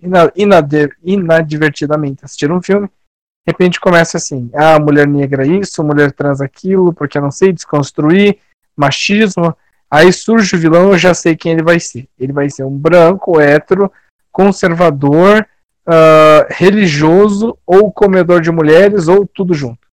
inadvertidamente 1.04 2.22
a 2.22 2.26
assistir 2.26 2.50
um 2.50 2.60
filme, 2.60 2.88
de 2.88 3.52
repente 3.52 3.78
começa 3.78 4.16
assim: 4.16 4.50
ah, 4.52 4.80
mulher 4.80 5.06
negra 5.06 5.46
isso, 5.46 5.84
mulher 5.84 6.10
trans 6.10 6.40
aquilo, 6.40 6.92
porque 6.92 7.18
eu 7.18 7.22
não 7.22 7.30
sei 7.30 7.52
desconstruir, 7.52 8.38
machismo. 8.76 9.56
Aí 9.88 10.12
surge 10.12 10.56
o 10.56 10.58
vilão, 10.58 10.90
eu 10.90 10.98
já 10.98 11.14
sei 11.14 11.36
quem 11.36 11.52
ele 11.52 11.62
vai 11.62 11.78
ser. 11.78 12.08
Ele 12.18 12.32
vai 12.32 12.50
ser 12.50 12.64
um 12.64 12.76
branco, 12.76 13.40
hétero, 13.40 13.90
conservador, 14.32 15.46
ah, 15.86 16.46
religioso, 16.50 17.56
ou 17.66 17.92
comedor 17.92 18.40
de 18.40 18.50
mulheres, 18.50 19.08
ou 19.08 19.26
tudo 19.26 19.54
junto. 19.54 19.86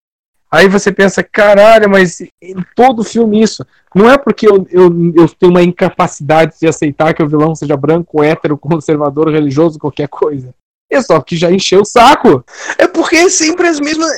Aí 0.51 0.67
você 0.67 0.91
pensa, 0.91 1.23
caralho, 1.23 1.89
mas 1.89 2.19
em 2.41 2.55
todo 2.75 3.05
filme 3.05 3.41
isso. 3.41 3.65
Não 3.95 4.09
é 4.09 4.17
porque 4.17 4.45
eu, 4.45 4.67
eu, 4.69 4.91
eu 5.15 5.29
tenho 5.29 5.51
uma 5.51 5.63
incapacidade 5.63 6.55
de 6.59 6.67
aceitar 6.67 7.13
que 7.13 7.23
o 7.23 7.27
vilão 7.27 7.55
seja 7.55 7.77
branco, 7.77 8.21
hétero, 8.21 8.57
conservador, 8.57 9.29
religioso, 9.29 9.79
qualquer 9.79 10.09
coisa. 10.09 10.53
É 10.89 11.01
só 11.01 11.21
que 11.21 11.37
já 11.37 11.49
encheu 11.49 11.81
o 11.81 11.85
saco. 11.85 12.43
É 12.77 12.85
porque 12.85 13.15
é 13.15 13.29
sempre 13.29 13.67
as 13.67 13.79
mesmas. 13.79 14.11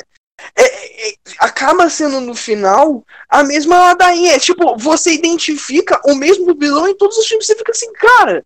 é- 0.56 1.08
é- 1.10 1.14
acaba 1.38 1.88
sendo 1.88 2.20
no 2.20 2.34
final 2.34 3.04
a 3.28 3.44
mesma 3.44 3.78
ladainha. 3.78 4.32
É 4.34 4.38
tipo, 4.38 4.76
você 4.76 5.14
identifica 5.14 6.00
o 6.04 6.16
mesmo 6.16 6.52
vilão 6.56 6.88
em 6.88 6.96
todos 6.96 7.16
os 7.16 7.26
filmes. 7.26 7.46
Você 7.46 7.54
fica 7.54 7.70
assim, 7.70 7.92
cara, 7.92 8.44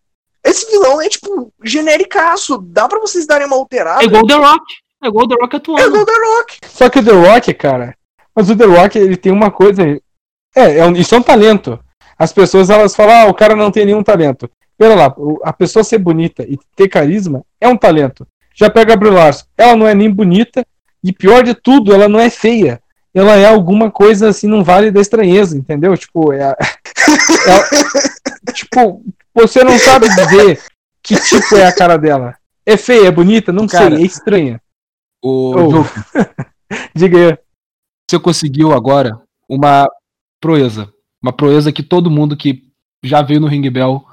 esse 0.48 0.70
vilão 0.70 1.00
é 1.00 1.08
tipo 1.08 1.52
genericaço. 1.64 2.58
Dá 2.58 2.88
pra 2.88 2.98
vocês 3.00 3.26
darem 3.26 3.46
uma 3.46 3.56
alterada? 3.56 4.02
É 4.02 4.06
igual 4.06 4.26
The 4.26 4.34
Rock. 4.34 4.64
É 5.02 5.06
igual 5.08 5.28
The 5.28 5.34
Rock 5.40 5.54
É 5.54 5.58
atuando. 5.58 5.86
igual 5.86 6.04
The 6.06 6.12
Rock. 6.12 6.58
Só 6.66 6.88
que 6.90 6.98
o 6.98 7.04
The 7.04 7.12
Rock, 7.12 7.54
cara. 7.54 7.94
Mas 8.34 8.50
o 8.50 8.56
The 8.56 8.64
Rock, 8.64 8.98
ele 8.98 9.16
tem 9.16 9.32
uma 9.32 9.50
coisa. 9.50 9.82
É, 10.54 10.78
é 10.78 10.84
um- 10.86 10.92
isso 10.92 11.14
é 11.14 11.18
um 11.18 11.22
talento. 11.22 11.78
As 12.18 12.32
pessoas 12.32 12.68
elas 12.70 12.96
falam, 12.96 13.14
ah, 13.14 13.26
o 13.30 13.34
cara 13.34 13.54
não 13.54 13.70
tem 13.70 13.84
nenhum 13.86 14.02
talento. 14.02 14.50
Pera 14.76 14.94
lá, 14.94 15.14
a 15.44 15.52
pessoa 15.52 15.82
ser 15.84 15.98
bonita 15.98 16.42
e 16.44 16.56
ter 16.76 16.88
carisma 16.88 17.42
é 17.60 17.68
um 17.68 17.76
talento. 17.76 18.26
Já 18.54 18.68
pega 18.70 18.94
a 18.94 18.96
Brie 18.96 19.10
Larson, 19.10 19.44
ela 19.56 19.76
não 19.76 19.86
é 19.86 19.94
nem 19.94 20.10
bonita 20.10 20.64
e 21.02 21.12
pior 21.12 21.42
de 21.44 21.54
tudo, 21.54 21.92
ela 21.94 22.08
não 22.08 22.18
é 22.18 22.28
feia. 22.30 22.80
Ela 23.14 23.36
é 23.36 23.46
alguma 23.46 23.90
coisa 23.90 24.28
assim, 24.28 24.46
não 24.46 24.62
vale 24.62 24.90
da 24.90 25.00
estranheza, 25.00 25.56
entendeu? 25.56 25.96
Tipo, 25.96 26.32
é, 26.32 26.42
a- 26.44 26.56
é- 26.60 28.52
tipo, 28.52 29.02
você 29.34 29.62
não 29.64 29.78
sabe 29.78 30.08
dizer 30.08 30.60
que 31.02 31.16
tipo 31.16 31.56
é 31.56 31.66
a 31.66 31.74
cara 31.74 31.96
dela. 31.96 32.34
É 32.66 32.76
feia, 32.76 33.08
é 33.08 33.10
bonita? 33.10 33.52
Não 33.52 33.66
Cara, 33.66 33.94
sei, 33.96 34.04
é 34.04 34.06
estranha. 34.06 34.60
O 35.22 35.54
Oh. 35.56 35.84
Diga 36.94 37.18
aí. 37.30 37.38
você 38.08 38.18
conseguiu 38.18 38.72
agora 38.72 39.18
uma 39.48 39.88
proeza. 40.40 40.92
Uma 41.22 41.32
proeza 41.32 41.72
que 41.72 41.82
todo 41.82 42.10
mundo 42.10 42.36
que 42.36 42.62
já 43.02 43.22
veio 43.22 43.40
no 43.40 43.46
Ring 43.48 43.68
Bell 43.70 44.04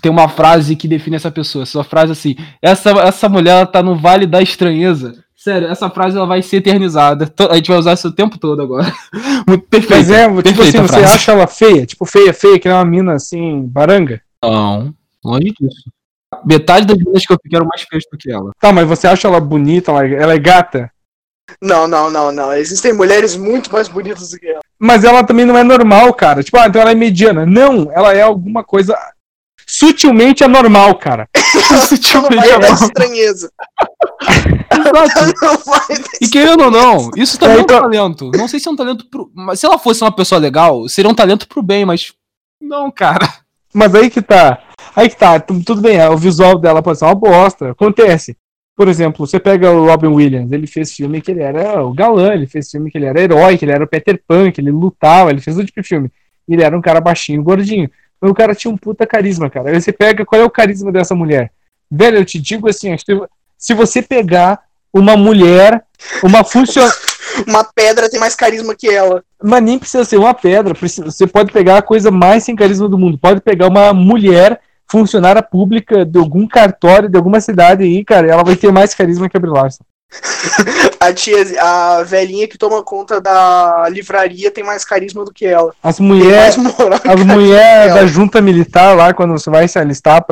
tem 0.00 0.10
uma 0.10 0.28
frase 0.28 0.74
que 0.74 0.88
define 0.88 1.16
essa 1.16 1.30
pessoa. 1.30 1.62
Essa 1.64 1.84
frase 1.84 2.12
assim: 2.12 2.34
essa, 2.62 2.90
essa 3.02 3.28
mulher 3.28 3.50
ela 3.52 3.66
tá 3.66 3.82
no 3.82 3.94
vale 3.96 4.26
da 4.26 4.40
estranheza. 4.42 5.22
Sério, 5.38 5.68
essa 5.68 5.88
frase 5.88 6.16
ela 6.16 6.26
vai 6.26 6.42
ser 6.42 6.56
eternizada. 6.56 7.32
A 7.48 7.54
gente 7.54 7.68
vai 7.68 7.78
usar 7.78 7.92
isso 7.92 8.08
o 8.08 8.12
tempo 8.12 8.36
todo 8.38 8.60
agora. 8.60 8.92
Muito 9.46 9.68
perfeito. 9.68 9.94
Mas 9.94 10.10
é, 10.10 10.24
tipo 10.24 10.42
perfeita 10.42 10.62
assim, 10.62 10.78
você 10.78 10.98
frase. 10.98 11.14
acha 11.14 11.32
ela 11.32 11.46
feia? 11.46 11.86
Tipo, 11.86 12.04
feia, 12.04 12.34
feia, 12.34 12.58
que 12.58 12.66
é 12.66 12.74
uma 12.74 12.84
mina 12.84 13.14
assim, 13.14 13.62
baranga? 13.62 14.20
Não, 14.42 14.92
longe 15.24 15.54
disso. 15.60 15.92
Metade 16.44 16.86
das 16.86 16.98
meninas 16.98 17.24
que 17.24 17.32
eu 17.32 17.38
fiquei 17.40 17.56
eram 17.56 17.68
mais 17.68 17.82
feias 17.82 18.02
do 18.10 18.18
que 18.18 18.32
ela. 18.32 18.50
Tá, 18.58 18.72
mas 18.72 18.88
você 18.88 19.06
acha 19.06 19.28
ela 19.28 19.40
bonita, 19.40 19.92
ela, 19.92 20.06
ela 20.08 20.34
é 20.34 20.38
gata? 20.40 20.90
Não, 21.62 21.86
não, 21.86 22.10
não, 22.10 22.32
não. 22.32 22.52
Existem 22.52 22.92
mulheres 22.92 23.36
muito 23.36 23.72
mais 23.72 23.86
bonitas 23.86 24.30
do 24.30 24.38
que 24.38 24.48
ela. 24.48 24.60
Mas 24.76 25.04
ela 25.04 25.22
também 25.22 25.46
não 25.46 25.56
é 25.56 25.62
normal, 25.62 26.12
cara. 26.14 26.42
Tipo, 26.42 26.58
ah, 26.58 26.66
então 26.66 26.82
ela 26.82 26.90
é 26.90 26.96
mediana. 26.96 27.46
Não, 27.46 27.92
ela 27.92 28.12
é 28.12 28.22
alguma 28.22 28.64
coisa 28.64 28.98
sutilmente 29.64 30.42
anormal, 30.42 30.96
cara. 30.96 31.28
Sutilmente 31.86 32.34
vai 32.34 32.48
dar 32.48 32.56
anormal. 32.56 32.88
estranheza. 32.88 33.52
E 36.20 36.28
querendo 36.28 36.64
ou 36.64 36.70
não, 36.70 37.10
isso 37.16 37.38
também 37.38 37.56
é 37.56 37.60
um 37.60 37.62
então- 37.62 37.80
talento. 37.80 38.30
Não 38.34 38.48
sei 38.48 38.58
se 38.60 38.68
é 38.68 38.70
um 38.70 38.76
talento 38.76 39.06
pro. 39.10 39.30
Mas 39.34 39.60
se 39.60 39.66
ela 39.66 39.78
fosse 39.78 40.02
uma 40.02 40.12
pessoa 40.14 40.40
legal, 40.40 40.88
seria 40.88 41.10
um 41.10 41.14
talento 41.14 41.46
pro 41.48 41.62
bem, 41.62 41.84
mas. 41.84 42.12
Não, 42.60 42.90
cara. 42.90 43.28
Mas 43.72 43.94
aí 43.94 44.10
que 44.10 44.20
tá. 44.22 44.58
Aí 44.96 45.08
que 45.08 45.16
tá. 45.16 45.38
tu- 45.38 45.62
Tudo 45.62 45.80
bem, 45.80 46.00
o 46.08 46.16
visual 46.16 46.58
dela 46.58 46.82
pode 46.82 46.98
ser 46.98 47.04
uma 47.04 47.14
bosta. 47.14 47.70
Acontece. 47.70 48.36
Por 48.76 48.88
exemplo, 48.88 49.26
você 49.26 49.40
pega 49.40 49.70
o 49.72 49.86
Robin 49.86 50.06
Williams, 50.08 50.52
ele 50.52 50.66
fez 50.66 50.92
filme 50.94 51.20
que 51.20 51.32
ele 51.32 51.42
era 51.42 51.84
o 51.84 51.92
galã, 51.92 52.32
ele 52.32 52.46
fez 52.46 52.70
filme 52.70 52.90
que 52.90 52.96
ele 52.98 53.06
era 53.06 53.20
herói, 53.20 53.58
que 53.58 53.64
ele 53.64 53.72
era 53.72 53.82
o 53.82 53.88
Peter 53.88 54.20
Pan, 54.26 54.52
que 54.52 54.60
ele 54.60 54.70
lutava, 54.70 55.30
ele 55.30 55.40
fez 55.40 55.56
todo 55.56 55.66
tipo 55.66 55.82
de 55.82 55.88
filme. 55.88 56.10
Ele 56.48 56.62
era 56.62 56.76
um 56.76 56.80
cara 56.80 57.00
baixinho, 57.00 57.42
gordinho. 57.42 57.90
Mas 58.20 58.30
o 58.30 58.34
cara 58.34 58.54
tinha 58.54 58.72
um 58.72 58.76
puta 58.76 59.04
carisma, 59.06 59.50
cara. 59.50 59.70
Aí 59.70 59.80
você 59.80 59.92
pega, 59.92 60.24
qual 60.24 60.40
é 60.40 60.44
o 60.44 60.50
carisma 60.50 60.92
dessa 60.92 61.14
mulher? 61.14 61.50
Velho, 61.90 62.18
eu 62.18 62.24
te 62.24 62.38
digo 62.38 62.68
assim, 62.68 62.94
se 63.56 63.74
você 63.74 64.00
pegar 64.00 64.60
uma 64.92 65.16
mulher, 65.16 65.82
uma 66.22 66.44
funcionária. 66.44 66.94
Uma 67.46 67.62
pedra 67.62 68.10
tem 68.10 68.18
mais 68.18 68.34
carisma 68.34 68.74
que 68.74 68.88
ela. 68.88 69.22
Mas 69.40 69.62
nem 69.62 69.78
precisa 69.78 70.02
ser 70.04 70.16
uma 70.16 70.34
pedra. 70.34 70.74
precisa- 70.74 71.08
Você 71.08 71.24
pode 71.24 71.52
pegar 71.52 71.76
a 71.78 71.82
coisa 71.82 72.10
mais 72.10 72.42
sem 72.42 72.56
carisma 72.56 72.88
do 72.88 72.98
mundo. 72.98 73.16
Pode 73.18 73.40
pegar 73.40 73.68
uma 73.68 73.92
mulher 73.92 74.58
funcionária 74.90 75.40
pública 75.42 76.04
de 76.04 76.18
algum 76.18 76.48
cartório, 76.48 77.08
de 77.08 77.16
alguma 77.16 77.40
cidade 77.40 77.84
aí, 77.84 78.04
cara. 78.04 78.26
Ela 78.28 78.42
vai 78.42 78.56
ter 78.56 78.72
mais 78.72 78.92
carisma 78.92 79.28
que 79.28 79.36
a 79.36 79.40
Brie 79.40 79.52
Larson. 79.52 79.84
A 80.98 81.12
tia, 81.12 81.36
a 81.62 82.02
velhinha 82.02 82.48
que 82.48 82.58
toma 82.58 82.82
conta 82.82 83.20
da 83.20 83.86
livraria 83.88 84.50
tem 84.50 84.64
mais 84.64 84.84
carisma 84.84 85.24
do 85.24 85.32
que 85.32 85.46
ela. 85.46 85.72
As 85.82 86.00
mulheres 86.00 86.56
as 87.04 87.24
mulheres 87.24 87.94
da 87.94 88.06
junta 88.06 88.40
militar 88.40 88.96
lá, 88.96 89.14
quando 89.14 89.32
você 89.32 89.48
vai 89.48 89.68
se 89.68 89.78
alistar 89.78 90.24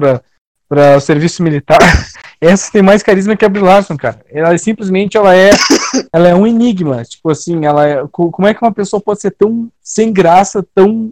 para 0.68 0.96
o 0.96 1.00
serviço 1.00 1.42
militar, 1.42 1.78
essas 2.40 2.70
têm 2.70 2.82
mais 2.82 3.02
carisma 3.02 3.36
que 3.36 3.44
a 3.44 3.48
Brie 3.48 3.62
Larson, 3.62 3.96
cara. 3.96 4.20
Ela 4.30 4.54
é, 4.54 4.58
simplesmente 4.58 5.16
ela 5.16 5.34
é, 5.34 5.50
ela 6.12 6.28
é 6.28 6.34
um 6.34 6.46
enigma. 6.46 7.04
Tipo 7.04 7.30
assim, 7.30 7.64
ela 7.64 7.86
é, 7.86 8.06
co- 8.10 8.30
como 8.30 8.46
é 8.48 8.54
que 8.54 8.62
uma 8.62 8.72
pessoa 8.72 9.00
pode 9.00 9.20
ser 9.20 9.30
tão 9.30 9.68
sem 9.82 10.12
graça, 10.12 10.64
tão 10.74 11.10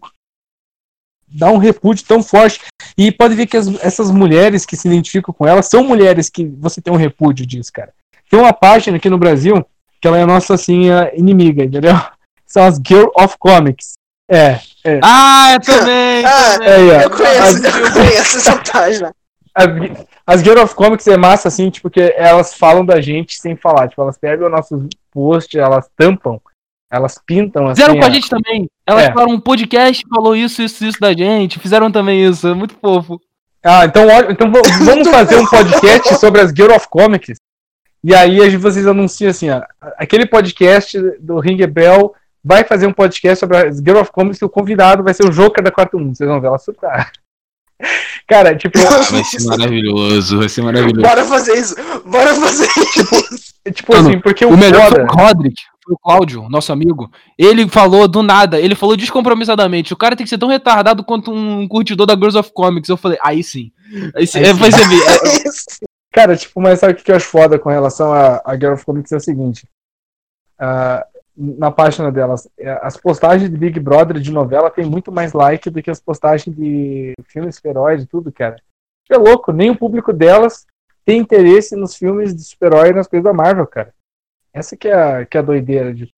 dá 1.29 1.51
um 1.51 1.57
repúdio 1.59 2.05
tão 2.07 2.23
forte 2.23 2.61
e 2.97 3.11
pode 3.11 3.35
ver 3.35 3.47
que 3.47 3.57
as- 3.57 3.67
essas 3.83 4.11
mulheres 4.11 4.65
que 4.65 4.77
se 4.77 4.87
identificam 4.87 5.35
com 5.35 5.47
ela 5.47 5.63
são 5.63 5.83
mulheres 5.83 6.29
que 6.29 6.45
você 6.47 6.81
tem 6.81 6.93
um 6.93 6.97
repúdio 6.97 7.45
disso, 7.47 7.73
cara. 7.73 7.93
Tem 8.31 8.39
uma 8.39 8.53
página 8.53 8.97
aqui 8.97 9.11
no 9.11 9.19
Brasil 9.19 9.65
que 10.01 10.07
ela 10.09 10.19
é 10.19 10.23
a 10.23 10.27
nossa 10.27 10.55
assim 10.55 10.91
a 10.91 11.13
inimiga, 11.15 11.65
entendeu? 11.65 11.95
São 12.47 12.63
as 12.65 12.77
Girl 12.87 13.09
of 13.19 13.37
Comics. 13.39 13.95
É, 14.31 14.61
Ah, 15.03 15.55
eu 15.55 15.61
também! 15.61 16.25
Ah, 16.25 16.53
também. 16.59 16.69
é, 16.69 16.89
é. 17.01 17.05
Eu 17.05 17.11
conheço, 17.11 17.43
As- 17.43 17.65
eu 17.65 17.93
conheço 17.93 18.37
essa 18.39 18.57
página. 18.73 19.15
As, 19.55 19.67
as 20.27 20.41
Girl 20.43 20.61
of 20.63 20.75
Comics 20.75 21.07
é 21.07 21.17
massa, 21.17 21.49
assim, 21.49 21.71
tipo, 21.71 21.89
que 21.89 22.01
elas 22.17 22.55
falam 22.55 22.85
da 22.85 23.01
gente 23.01 23.37
sem 23.39 23.55
falar. 23.57 23.89
Tipo, 23.89 24.03
elas 24.03 24.19
pegam 24.19 24.49
nossos 24.49 24.87
posts, 25.13 25.55
elas 25.61 25.89
tampam, 25.97 26.41
elas 26.91 27.19
pintam, 27.25 27.69
assim. 27.69 27.81
Fizeram 27.83 28.01
com 28.01 28.07
a 28.07 28.11
gente 28.11 28.29
também. 28.29 28.69
Elas 28.87 29.05
É. 29.05 29.13
falaram 29.13 29.33
um 29.33 29.41
podcast, 29.41 30.05
falou 30.13 30.35
isso, 30.35 30.61
isso, 30.63 30.85
isso 30.85 31.01
da 31.01 31.13
gente. 31.13 31.59
Fizeram 31.61 31.91
também 31.91 32.25
isso. 32.25 32.49
É 32.49 32.55
muito 32.55 32.75
fofo. 32.75 33.21
Ah, 33.65 33.85
então, 33.87 34.03
então 34.29 34.53
vamos 34.53 35.09
fazer 35.09 35.37
um 35.37 35.47
podcast 35.47 36.15
sobre 36.19 36.41
as 36.41 36.51
Girl 36.51 36.75
of 36.75 36.89
Comics. 36.89 37.39
E 38.03 38.15
aí 38.15 38.55
vocês 38.59 38.87
anunciam 38.87 39.31
assim, 39.31 39.49
ó, 39.49 39.63
aquele 39.97 40.27
podcast 40.27 41.01
do 41.21 41.39
Ring 41.39 41.65
Bell 41.67 42.15
vai 42.45 42.63
fazer 42.63 42.87
um 42.87 42.93
podcast 42.93 43.41
sobre 43.41 43.57
as 43.57 43.79
Girl 43.79 43.99
of 44.01 44.13
Comics 44.13 44.39
e 44.43 44.45
o 44.45 44.51
convidado 44.51 45.03
vai 45.03 45.15
ser 45.15 45.25
o 45.25 45.33
Joker 45.33 45.65
da 45.65 45.71
Quarto 45.71 45.99
Mundo. 45.99 46.15
Vocês 46.15 46.29
vão 46.29 46.39
ver 46.41 46.49
ela 46.49 46.59
surtar. 46.59 47.11
Cara, 48.27 48.57
tipo, 48.57 48.79
Vai 48.79 49.23
ser 49.25 49.45
maravilhoso, 49.45 50.39
vai 50.39 50.49
ser 50.49 50.63
maravilhoso. 50.63 51.03
Bora 51.03 51.25
fazer 51.25 51.55
isso. 51.59 51.75
Bora 52.07 52.35
fazer 52.35 52.67
isso. 53.35 53.55
tipo 53.75 53.95
Mano, 53.95 54.09
assim, 54.09 54.21
porque 54.21 54.45
O 54.47 54.57
melhor 54.57 54.89
foi 54.91 55.01
foda- 55.01 55.13
o 55.13 55.17
Roderick, 55.27 55.63
foi 55.85 55.95
o 55.95 55.99
Cláudio, 55.99 56.49
nosso 56.49 56.73
amigo. 56.73 57.11
Ele 57.39 57.69
falou 57.69 58.09
do 58.09 58.23
nada, 58.23 58.59
ele 58.59 58.75
falou 58.75 58.97
descompromissadamente. 58.97 59.93
O 59.93 59.97
cara 59.97 60.17
tem 60.17 60.25
que 60.25 60.31
ser 60.31 60.39
tão 60.39 60.49
retardado 60.49 61.05
quanto 61.05 61.31
um 61.31 61.69
curtidor 61.69 62.07
da 62.07 62.15
Girls 62.15 62.39
of 62.39 62.51
Comics. 62.55 62.89
Eu 62.89 62.97
falei, 62.97 63.19
aí 63.23 63.45
sim. 63.45 63.71
Aí 64.17 64.27
sim. 64.27 64.39
Aí 64.39 64.45
É, 64.45 64.55
sim. 64.55 64.61
vai 64.61 64.73
ser 64.73 64.89
bem. 64.89 64.99
É, 65.01 65.85
Cara, 66.15 66.37
tipo, 66.37 66.61
mas 66.61 66.79
sabe 66.79 66.93
o 66.93 66.97
que 66.97 67.11
eu 67.11 67.17
acho 67.17 67.27
foda 67.27 67.59
com 67.59 67.69
relação 67.69 68.13
a, 68.13 68.41
a 68.45 68.55
Girl 68.55 68.73
of 68.75 68.85
Comics 68.87 69.11
é 69.13 69.17
o 69.17 69.21
seguinte. 69.21 69.67
Ah, 70.59 71.05
na 71.37 71.71
página 71.71 72.13
delas, 72.13 72.49
é, 72.59 72.71
as 72.83 72.97
postagens 72.97 73.51
de 73.51 73.57
Big 73.57 73.79
Brother 73.81 74.19
de 74.19 74.31
novela 74.31 74.71
tem 74.71 74.85
muito 74.85 75.11
mais 75.11 75.33
like 75.33 75.69
do 75.69 75.83
que 75.83 75.91
as 75.91 76.01
postagens 76.01 76.55
de 76.55 77.13
filmes 77.25 77.57
super-heróis 77.57 78.03
e 78.03 78.07
tudo, 78.07 78.33
cara. 78.33 78.57
É 79.11 79.17
louco, 79.17 79.53
nem 79.53 79.71
o 79.71 79.77
público 79.77 80.13
delas 80.13 80.67
tem 81.05 81.19
interesse 81.19 81.77
nos 81.77 81.95
filmes 81.97 82.35
de 82.35 82.43
super-herói 82.43 82.91
e 82.91 82.95
nas 82.95 83.07
coisas 83.07 83.25
da 83.25 83.33
Marvel, 83.33 83.67
cara. 83.67 83.93
Essa 84.53 84.77
que 84.77 84.89
é 84.89 84.95
a, 84.95 85.27
que 85.27 85.37
é 85.37 85.41
a 85.41 85.43
doideira 85.43 85.93
de. 85.93 86.09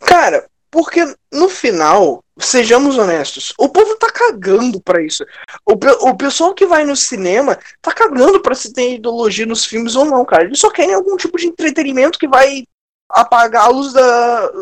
Cara, 0.00 0.46
porque 0.70 1.00
no 1.32 1.48
final, 1.48 2.22
sejamos 2.38 2.98
honestos, 2.98 3.54
o 3.58 3.68
povo 3.68 3.96
tá 3.96 4.10
cagando 4.12 4.80
pra 4.82 5.02
isso. 5.02 5.24
O, 5.64 5.72
o 6.08 6.16
pessoal 6.16 6.54
que 6.54 6.66
vai 6.66 6.84
no 6.84 6.96
cinema 6.96 7.58
tá 7.80 7.92
cagando 7.92 8.40
pra 8.40 8.54
se 8.54 8.72
ter 8.72 8.96
ideologia 8.96 9.46
nos 9.46 9.64
filmes 9.64 9.96
ou 9.96 10.04
não, 10.04 10.24
cara. 10.24 10.44
Eles 10.44 10.58
só 10.58 10.70
querem 10.70 10.94
algum 10.94 11.16
tipo 11.16 11.38
de 11.38 11.46
entretenimento 11.46 12.18
que 12.18 12.28
vai 12.28 12.64
apagá-los 13.08 13.92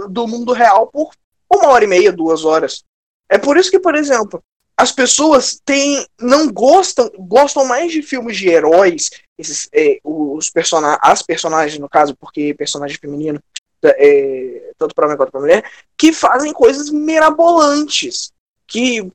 do 0.08 0.26
mundo 0.26 0.52
real 0.52 0.86
por 0.86 1.10
uma 1.50 1.68
hora 1.68 1.84
e 1.84 1.88
meia, 1.88 2.12
duas 2.12 2.44
horas. 2.44 2.84
É 3.28 3.38
por 3.38 3.56
isso 3.56 3.70
que, 3.70 3.78
por 3.78 3.94
exemplo, 3.94 4.42
as 4.76 4.92
pessoas 4.92 5.60
têm, 5.64 6.06
não 6.20 6.52
gostam, 6.52 7.10
gostam 7.18 7.64
mais 7.64 7.90
de 7.90 8.02
filmes 8.02 8.36
de 8.36 8.48
heróis, 8.48 9.10
esses, 9.38 9.68
é, 9.72 9.98
os 10.04 10.50
persona 10.50 10.98
as 11.02 11.22
personagens, 11.22 11.78
no 11.80 11.88
caso, 11.88 12.14
porque 12.16 12.54
personagem 12.54 12.98
feminino, 12.98 13.40
é, 13.82 14.72
tanto 14.78 14.94
para 14.94 15.06
homem 15.06 15.16
quanto 15.16 15.32
para 15.32 15.40
mulher, 15.40 15.70
que 15.96 16.12
fazem 16.12 16.52
coisas 16.52 16.90
mirabolantes, 16.90 18.32
que 18.66 19.10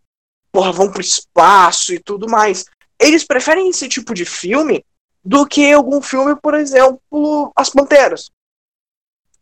porra, 0.51 0.71
vão 0.71 0.91
pro 0.91 1.01
espaço 1.01 1.93
e 1.93 1.99
tudo 1.99 2.27
mais. 2.27 2.65
Eles 2.99 3.23
preferem 3.23 3.69
esse 3.69 3.87
tipo 3.87 4.13
de 4.13 4.25
filme 4.25 4.83
do 5.23 5.45
que 5.45 5.71
algum 5.71 6.01
filme, 6.01 6.35
por 6.35 6.53
exemplo, 6.55 7.51
As 7.55 7.69
Panteras. 7.69 8.29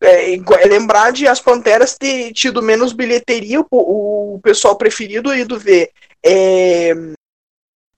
É, 0.01 0.33
é 0.33 0.65
lembrar 0.65 1.11
de 1.11 1.27
As 1.27 1.41
Panteras 1.41 1.97
ter 1.97 2.31
tido 2.31 2.61
menos 2.61 2.93
bilheteria, 2.93 3.59
o, 3.59 4.35
o 4.35 4.39
pessoal 4.41 4.77
preferido 4.77 5.35
ido 5.35 5.59
ver 5.59 5.91
é, 6.25 6.93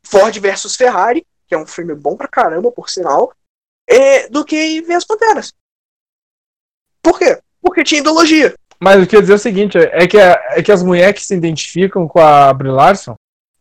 Ford 0.03 0.35
versus 0.39 0.75
Ferrari, 0.75 1.25
que 1.47 1.53
é 1.53 1.57
um 1.57 1.65
filme 1.65 1.93
bom 1.93 2.15
pra 2.17 2.27
caramba, 2.27 2.71
por 2.71 2.89
sinal, 2.89 3.31
é, 3.87 4.27
do 4.29 4.43
que 4.43 4.81
ver 4.81 4.95
As 4.95 5.05
Panteras. 5.05 5.53
Por 7.03 7.19
quê? 7.19 7.39
Porque 7.61 7.83
tinha 7.83 8.01
ideologia. 8.01 8.53
Mas 8.79 9.03
o 9.03 9.07
que 9.07 9.15
eu 9.15 9.19
ia 9.19 9.21
dizer 9.21 9.33
é 9.33 9.35
o 9.35 9.39
seguinte: 9.39 9.77
é 9.77 10.07
que, 10.07 10.17
é 10.17 10.63
que 10.63 10.71
as 10.71 10.81
mulheres 10.81 11.19
que 11.19 11.25
se 11.25 11.35
identificam 11.35 12.07
com 12.07 12.19
a 12.19 12.51
Brie 12.51 12.71
Larson, 12.71 13.15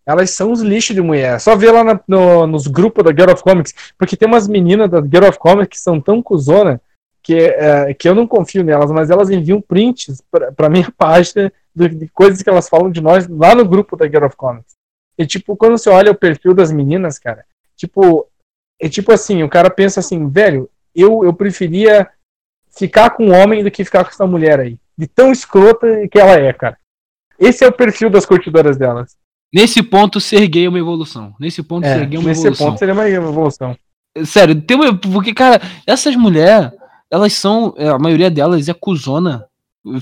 elas 0.07 0.31
são 0.31 0.51
os 0.51 0.61
lixos 0.63 0.97
de 0.97 1.03
mulher. 1.03 1.39
Só 1.41 1.55
vê 1.55 1.71
lá 1.71 1.85
na- 1.85 2.01
no- 2.09 2.47
nos 2.47 2.67
grupos 2.67 3.05
da 3.05 3.11
Girl 3.11 3.33
of 3.33 3.43
Comics, 3.43 3.75
porque 3.99 4.17
tem 4.17 4.27
umas 4.27 4.49
meninas 4.49 4.91
da 4.91 5.01
Girl 5.03 5.29
of 5.29 5.39
Comics 5.39 5.69
que 5.79 5.79
são 5.79 6.01
tão 6.01 6.23
cuzona 6.23 6.81
que, 7.23 7.35
é, 7.37 7.93
que 7.95 8.09
eu 8.09 8.15
não 8.15 8.27
confio 8.27 8.65
nelas, 8.65 8.91
mas 8.91 9.11
elas 9.11 9.31
enviam 9.31 9.61
prints 9.61 10.23
pra 10.57 10.69
minha 10.69 10.91
página 10.97 11.53
de, 11.75 11.89
de 11.89 12.09
coisas 12.09 12.43
que 12.43 12.49
elas 12.51 12.69
falam 12.69 12.91
de 12.91 13.01
nós 13.01 13.29
lá 13.29 13.55
no 13.55 13.65
grupo 13.65 13.97
da 13.97 14.07
Girl 14.07 14.27
of 14.27 14.37
Comics. 14.37 14.75
E 15.19 15.27
tipo, 15.27 15.57
quando 15.57 15.77
você 15.79 15.91
olha 15.91 16.13
o 16.13 16.15
perfil 16.15 16.55
das 16.55 16.73
meninas, 16.73 17.19
cara, 17.19 17.45
tipo, 17.77 18.27
é 18.81 18.89
tipo 18.89 19.13
assim, 19.13 19.43
o 19.43 19.49
cara 19.49 19.69
pensa 19.71 20.01
assim, 20.01 20.29
velho, 20.29 20.69
eu, 20.95 21.23
eu 21.25 21.33
preferia 21.33 22.09
ficar 22.71 23.11
com 23.11 23.27
um 23.27 23.35
homem 23.35 23.63
do 23.63 23.71
que 23.71 23.85
ficar 23.85 24.05
com 24.05 24.11
essa 24.11 24.27
mulher 24.27 24.59
aí. 24.61 24.79
De 24.97 25.07
tão 25.07 25.31
escrota 25.31 25.87
que 26.09 26.19
ela 26.19 26.33
é, 26.33 26.53
cara. 26.53 26.79
Esse 27.39 27.65
é 27.65 27.69
o 27.69 27.73
perfil 27.73 28.11
das 28.11 28.27
curtidoras 28.27 28.77
delas. 28.77 29.17
Nesse 29.53 29.83
ponto, 29.83 30.21
ser 30.21 30.47
gay 30.47 30.67
é 30.67 30.69
uma 30.69 30.79
evolução. 30.79 31.35
Nesse 31.41 31.63
ponto, 31.63 31.87
É, 31.87 31.99
ser 31.99 32.07
gay 32.07 32.17
é 32.17 32.21
uma 32.21 32.29
nesse 32.29 32.43
evolução. 32.43 32.67
ponto 32.69 32.79
seria 32.79 32.95
uma 32.95 33.09
evolução. 33.09 33.77
Sério, 34.25 34.61
tem 34.61 34.77
uma, 34.77 34.97
porque, 34.97 35.33
cara, 35.33 35.61
essas 35.87 36.17
mulheres, 36.17 36.71
elas 37.11 37.33
são. 37.33 37.75
é, 37.77 37.89
A 37.89 37.99
maioria 37.99 38.31
delas 38.31 38.69
é 38.69 38.75
cuzona. 38.75 39.45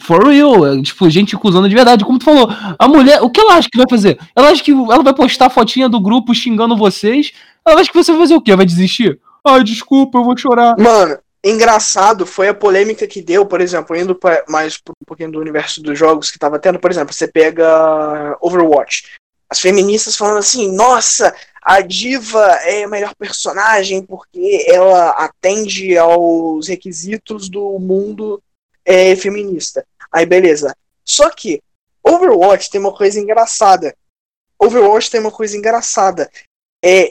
For 0.01 0.27
real, 0.27 0.67
é, 0.67 0.83
tipo, 0.83 1.09
gente 1.09 1.37
cuzona 1.37 1.69
de 1.69 1.75
verdade. 1.75 2.05
Como 2.05 2.19
tu 2.19 2.25
falou, 2.25 2.49
a 2.79 2.89
mulher, 2.89 3.23
o 3.23 3.31
que 3.31 3.41
ela 3.41 3.55
acha 3.55 3.69
que 3.71 3.79
vai 3.79 3.87
fazer? 3.89 4.19
Ela 4.35 4.51
acha 4.51 4.63
que 4.63 4.73
ela 4.73 5.03
vai 5.03 5.15
postar 5.15 5.47
a 5.47 5.51
fotinha 5.51 5.89
do 5.89 6.01
grupo 6.01 6.35
xingando 6.35 6.77
vocês. 6.77 7.33
Ela 7.65 7.81
acha 7.81 7.91
que 7.91 7.97
você 7.97 8.11
vai 8.11 8.21
fazer 8.23 8.35
o 8.35 8.41
quê? 8.41 8.57
Vai 8.57 8.67
desistir? 8.67 9.21
Ai, 9.47 9.63
desculpa, 9.63 10.19
eu 10.19 10.25
vou 10.25 10.37
chorar. 10.37 10.77
Mano, 10.77 11.17
engraçado 11.45 12.27
foi 12.27 12.49
a 12.49 12.55
polêmica 12.55 13.07
que 13.07 13.23
deu, 13.23 13.47
por 13.47 13.61
exemplo, 13.61 13.97
indo 13.97 14.15
pra, 14.15 14.43
mais 14.49 14.79
um 14.89 15.07
pouquinho 15.07 15.31
do 15.31 15.41
universo 15.41 15.81
dos 15.81 15.97
jogos 15.97 16.31
que 16.31 16.39
tava 16.39 16.59
tendo, 16.59 16.81
por 16.81 16.91
exemplo, 16.91 17.15
você 17.15 17.29
pega 17.29 18.37
Overwatch. 18.41 19.05
As 19.51 19.61
feministas 19.61 20.17
falando 20.17 20.39
assim, 20.39 20.71
nossa, 20.73 21.35
a 21.63 21.81
diva 21.81 22.45
é 22.63 22.85
a 22.85 22.89
melhor 22.89 23.15
personagem 23.15 24.03
porque 24.03 24.65
ela 24.69 25.11
atende 25.11 25.97
aos 25.97 26.69
requisitos 26.69 27.49
do 27.49 27.79
mundo 27.79 28.43
é, 28.85 29.15
feminista. 29.17 29.87
Aí 30.11 30.27
beleza. 30.27 30.75
Só 31.05 31.31
que 31.31 31.63
Overwatch 32.03 32.71
tem 32.71 32.81
uma 32.81 32.95
coisa 32.95 33.19
engraçada. 33.21 33.95
Overwatch 34.59 35.11
tem 35.11 35.21
uma 35.21 35.31
coisa 35.31 35.57
engraçada. 35.57 36.31
É, 36.85 37.11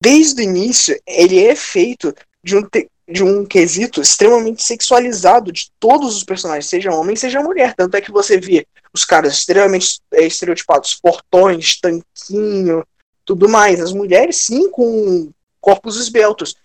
desde 0.00 0.42
o 0.42 0.44
início, 0.44 1.00
ele 1.06 1.44
é 1.44 1.56
feito 1.56 2.14
de 2.42 2.56
um, 2.56 2.62
de 3.08 3.22
um 3.22 3.44
quesito 3.44 4.00
extremamente 4.00 4.62
sexualizado 4.62 5.52
de 5.52 5.70
todos 5.78 6.16
os 6.16 6.24
personagens, 6.24 6.66
seja 6.66 6.92
homem, 6.92 7.16
seja 7.16 7.42
mulher. 7.42 7.74
Tanto 7.74 7.96
é 7.96 8.00
que 8.00 8.10
você 8.10 8.38
vê 8.38 8.66
os 8.92 9.04
caras 9.04 9.34
extremamente 9.34 10.00
é, 10.12 10.24
estereotipados, 10.26 10.94
portões, 10.94 11.78
tanquinho, 11.80 12.86
tudo 13.24 13.48
mais. 13.48 13.80
As 13.80 13.92
mulheres, 13.92 14.36
sim, 14.36 14.70
com 14.70 15.30
corpos 15.60 15.96
esbeltos. 15.96 16.56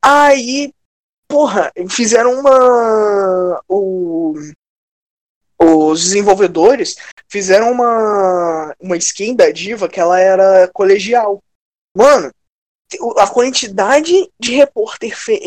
Aí, 0.00 0.72
porra, 1.26 1.72
fizeram 1.88 2.40
uma. 2.40 3.60
O, 3.68 4.34
os 5.62 6.02
desenvolvedores 6.02 6.96
fizeram 7.28 7.70
uma, 7.70 8.74
uma 8.80 8.96
skin 8.96 9.34
da 9.34 9.50
diva 9.50 9.88
que 9.88 10.00
ela 10.00 10.18
era 10.18 10.68
colegial. 10.72 11.42
Mano, 11.94 12.32
a 13.18 13.26
quantidade 13.26 14.12
de 14.38 14.54
repórter 14.54 15.16
fe, 15.16 15.40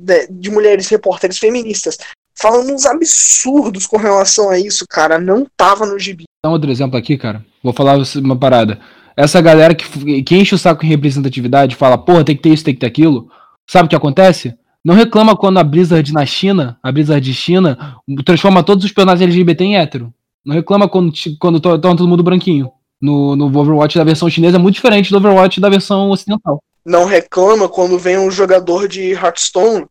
é, 0.00 0.26
de 0.30 0.50
mulheres 0.50 0.88
repórteres 0.88 1.38
feministas 1.38 1.98
falando 2.40 2.72
uns 2.72 2.86
absurdos 2.86 3.86
com 3.86 3.96
relação 3.96 4.48
a 4.48 4.58
isso, 4.58 4.86
cara, 4.88 5.18
não 5.18 5.46
tava 5.56 5.84
no 5.84 5.98
gibi. 5.98 6.24
Dá 6.44 6.50
um 6.50 6.52
outro 6.52 6.70
exemplo 6.70 6.96
aqui, 6.96 7.18
cara. 7.18 7.44
Vou 7.62 7.72
falar 7.72 7.98
uma 8.16 8.36
parada. 8.36 8.78
Essa 9.16 9.40
galera 9.40 9.74
que, 9.74 10.22
que 10.22 10.36
enche 10.36 10.54
o 10.54 10.58
saco 10.58 10.86
em 10.86 10.88
representatividade, 10.88 11.74
fala, 11.74 11.98
porra, 11.98 12.24
tem 12.24 12.36
que 12.36 12.42
ter 12.42 12.50
isso, 12.50 12.64
tem 12.64 12.74
que 12.74 12.80
ter 12.80 12.86
aquilo. 12.86 13.28
Sabe 13.68 13.86
o 13.86 13.88
que 13.88 13.96
acontece? 13.96 14.54
Não 14.84 14.94
reclama 14.94 15.36
quando 15.36 15.58
a 15.58 15.64
Blizzard 15.64 16.12
na 16.12 16.24
China, 16.24 16.78
a 16.80 16.92
Blizzard 16.92 17.20
de 17.20 17.34
China, 17.34 17.96
transforma 18.24 18.62
todos 18.62 18.84
os 18.84 18.92
personagens 18.92 19.28
LGBT 19.28 19.64
em 19.64 19.76
hétero. 19.76 20.14
Não 20.46 20.54
reclama 20.54 20.88
quando, 20.88 21.12
quando 21.40 21.60
tá 21.60 21.76
todo 21.76 22.06
mundo 22.06 22.22
branquinho. 22.22 22.70
No, 23.00 23.36
no 23.36 23.46
Overwatch 23.46 23.98
da 23.98 24.04
versão 24.04 24.30
chinesa 24.30 24.56
é 24.56 24.60
muito 24.60 24.76
diferente 24.76 25.10
do 25.10 25.16
Overwatch 25.16 25.60
da 25.60 25.68
versão 25.68 26.10
ocidental. 26.10 26.62
Não 26.88 27.04
reclama 27.04 27.68
quando 27.68 27.98
vem 27.98 28.16
um 28.16 28.30
jogador 28.30 28.88
de 28.88 29.12
Hearthstone 29.12 29.86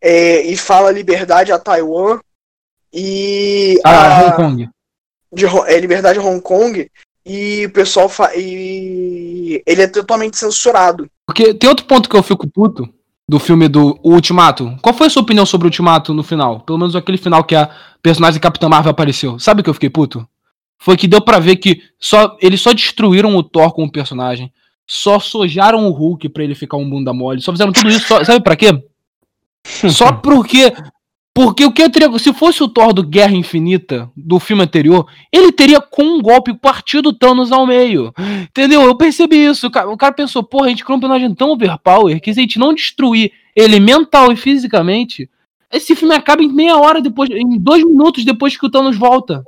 é, 0.00 0.42
e 0.42 0.56
fala 0.56 0.92
liberdade 0.92 1.50
a 1.50 1.58
Taiwan 1.58 2.20
e. 2.92 3.80
Ah, 3.84 4.20
a, 4.20 4.26
Hong 4.26 4.36
Kong. 4.36 4.68
De, 5.32 5.44
é, 5.46 5.80
liberdade 5.80 6.20
a 6.20 6.22
Hong 6.22 6.40
Kong 6.40 6.88
e 7.26 7.66
o 7.66 7.72
pessoal. 7.72 8.08
Fa, 8.08 8.30
e 8.36 9.60
ele 9.66 9.82
é 9.82 9.88
totalmente 9.88 10.38
censurado. 10.38 11.10
Porque 11.26 11.52
tem 11.52 11.68
outro 11.68 11.86
ponto 11.86 12.08
que 12.08 12.16
eu 12.16 12.22
fico 12.22 12.48
puto 12.48 12.88
do 13.28 13.40
filme 13.40 13.66
do 13.66 13.98
Ultimato. 14.04 14.76
Qual 14.80 14.94
foi 14.94 15.08
a 15.08 15.10
sua 15.10 15.22
opinião 15.22 15.44
sobre 15.44 15.66
o 15.66 15.68
Ultimato 15.68 16.14
no 16.14 16.22
final? 16.22 16.60
Pelo 16.60 16.78
menos 16.78 16.94
aquele 16.94 17.18
final 17.18 17.42
que 17.42 17.56
a 17.56 17.68
personagem 18.00 18.40
Capitã 18.40 18.68
Marvel 18.68 18.92
apareceu. 18.92 19.36
Sabe 19.40 19.64
que 19.64 19.68
eu 19.68 19.74
fiquei 19.74 19.90
puto? 19.90 20.24
Foi 20.78 20.96
que 20.96 21.08
deu 21.08 21.20
para 21.20 21.40
ver 21.40 21.56
que 21.56 21.82
só 21.98 22.36
eles 22.40 22.60
só 22.60 22.72
destruíram 22.72 23.34
o 23.34 23.42
Thor 23.42 23.72
como 23.72 23.90
personagem, 23.90 24.52
só 24.92 25.20
sojaram 25.20 25.86
o 25.86 25.92
Hulk 25.92 26.28
para 26.30 26.42
ele 26.42 26.56
ficar 26.56 26.76
um 26.76 26.90
bunda 26.90 27.12
mole, 27.12 27.40
só 27.40 27.52
fizeram 27.52 27.72
tudo 27.72 27.88
isso, 27.90 28.08
só, 28.08 28.24
sabe 28.24 28.42
para 28.42 28.56
quê? 28.56 28.70
Só 29.88 30.10
porque. 30.10 30.72
Porque 31.32 31.64
o 31.64 31.70
que 31.70 31.82
eu 31.82 31.90
teria. 31.90 32.18
Se 32.18 32.32
fosse 32.32 32.62
o 32.62 32.68
Thor 32.68 32.92
do 32.92 33.04
Guerra 33.04 33.34
Infinita, 33.34 34.10
do 34.16 34.40
filme 34.40 34.62
anterior, 34.62 35.06
ele 35.30 35.52
teria 35.52 35.80
com 35.80 36.02
um 36.02 36.20
golpe 36.20 36.52
partido 36.54 37.12
Thanos 37.12 37.52
ao 37.52 37.66
meio. 37.66 38.12
Entendeu? 38.42 38.82
Eu 38.82 38.96
percebi 38.96 39.44
isso. 39.44 39.66
O 39.68 39.70
cara, 39.70 39.88
o 39.90 39.96
cara 39.96 40.14
pensou, 40.14 40.42
porra, 40.42 40.66
a 40.66 40.68
gente 40.70 40.82
criou 40.82 40.96
um 40.96 41.00
personagem 41.00 41.32
tão 41.34 41.50
overpower 41.50 42.20
que 42.20 42.32
se 42.32 42.40
a 42.40 42.42
gente 42.42 42.58
não 42.58 42.74
destruir 42.74 43.30
ele 43.54 43.78
mental 43.78 44.32
e 44.32 44.36
fisicamente, 44.36 45.30
esse 45.70 45.94
filme 45.94 46.14
acaba 46.14 46.42
em 46.42 46.48
meia 46.48 46.76
hora 46.76 47.00
depois, 47.02 47.30
em 47.30 47.58
dois 47.58 47.84
minutos 47.84 48.24
depois 48.24 48.56
que 48.56 48.66
o 48.66 48.70
Thanos 48.70 48.96
volta. 48.96 49.44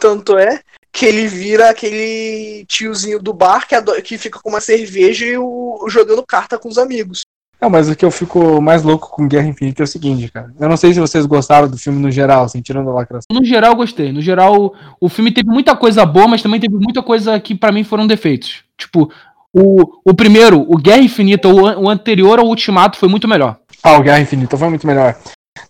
Tanto 0.00 0.38
é 0.38 0.62
que 0.92 1.06
ele 1.06 1.26
vira 1.26 1.70
aquele 1.70 2.64
tiozinho 2.66 3.20
do 3.20 3.32
bar 3.32 3.66
que, 3.66 4.02
que 4.02 4.18
fica 4.18 4.38
com 4.38 4.50
uma 4.50 4.60
cerveja 4.60 5.24
e 5.24 5.38
o, 5.38 5.86
jogando 5.88 6.24
carta 6.24 6.58
com 6.58 6.68
os 6.68 6.76
amigos. 6.76 7.22
Não, 7.58 7.70
mas 7.70 7.88
o 7.88 7.94
que 7.94 8.04
eu 8.04 8.10
fico 8.10 8.60
mais 8.60 8.82
louco 8.82 9.08
com 9.08 9.28
Guerra 9.28 9.46
Infinita 9.46 9.82
é 9.82 9.84
o 9.84 9.86
seguinte, 9.86 10.30
cara. 10.30 10.52
Eu 10.58 10.68
não 10.68 10.76
sei 10.76 10.92
se 10.92 10.98
vocês 10.98 11.24
gostaram 11.26 11.68
do 11.68 11.78
filme 11.78 12.00
no 12.00 12.10
geral, 12.10 12.44
assim, 12.44 12.60
tirando 12.60 12.90
a 12.90 12.92
lacração. 12.92 13.28
No 13.30 13.44
geral, 13.44 13.76
gostei. 13.76 14.12
No 14.12 14.20
geral, 14.20 14.74
o 15.00 15.08
filme 15.08 15.30
teve 15.30 15.48
muita 15.48 15.76
coisa 15.76 16.04
boa, 16.04 16.26
mas 16.26 16.42
também 16.42 16.58
teve 16.60 16.74
muita 16.74 17.02
coisa 17.02 17.38
que 17.38 17.54
para 17.54 17.70
mim 17.70 17.84
foram 17.84 18.04
defeitos. 18.04 18.64
Tipo, 18.76 19.12
o, 19.52 20.00
o 20.04 20.12
primeiro, 20.12 20.66
o 20.68 20.76
Guerra 20.76 21.02
Infinita, 21.02 21.48
o, 21.48 21.84
o 21.84 21.88
anterior 21.88 22.40
ao 22.40 22.46
Ultimato 22.46 22.98
foi 22.98 23.08
muito 23.08 23.28
melhor. 23.28 23.58
Ah, 23.80 23.96
o 23.96 24.02
Guerra 24.02 24.20
Infinita 24.20 24.56
foi 24.56 24.68
muito 24.68 24.86
melhor. 24.86 25.16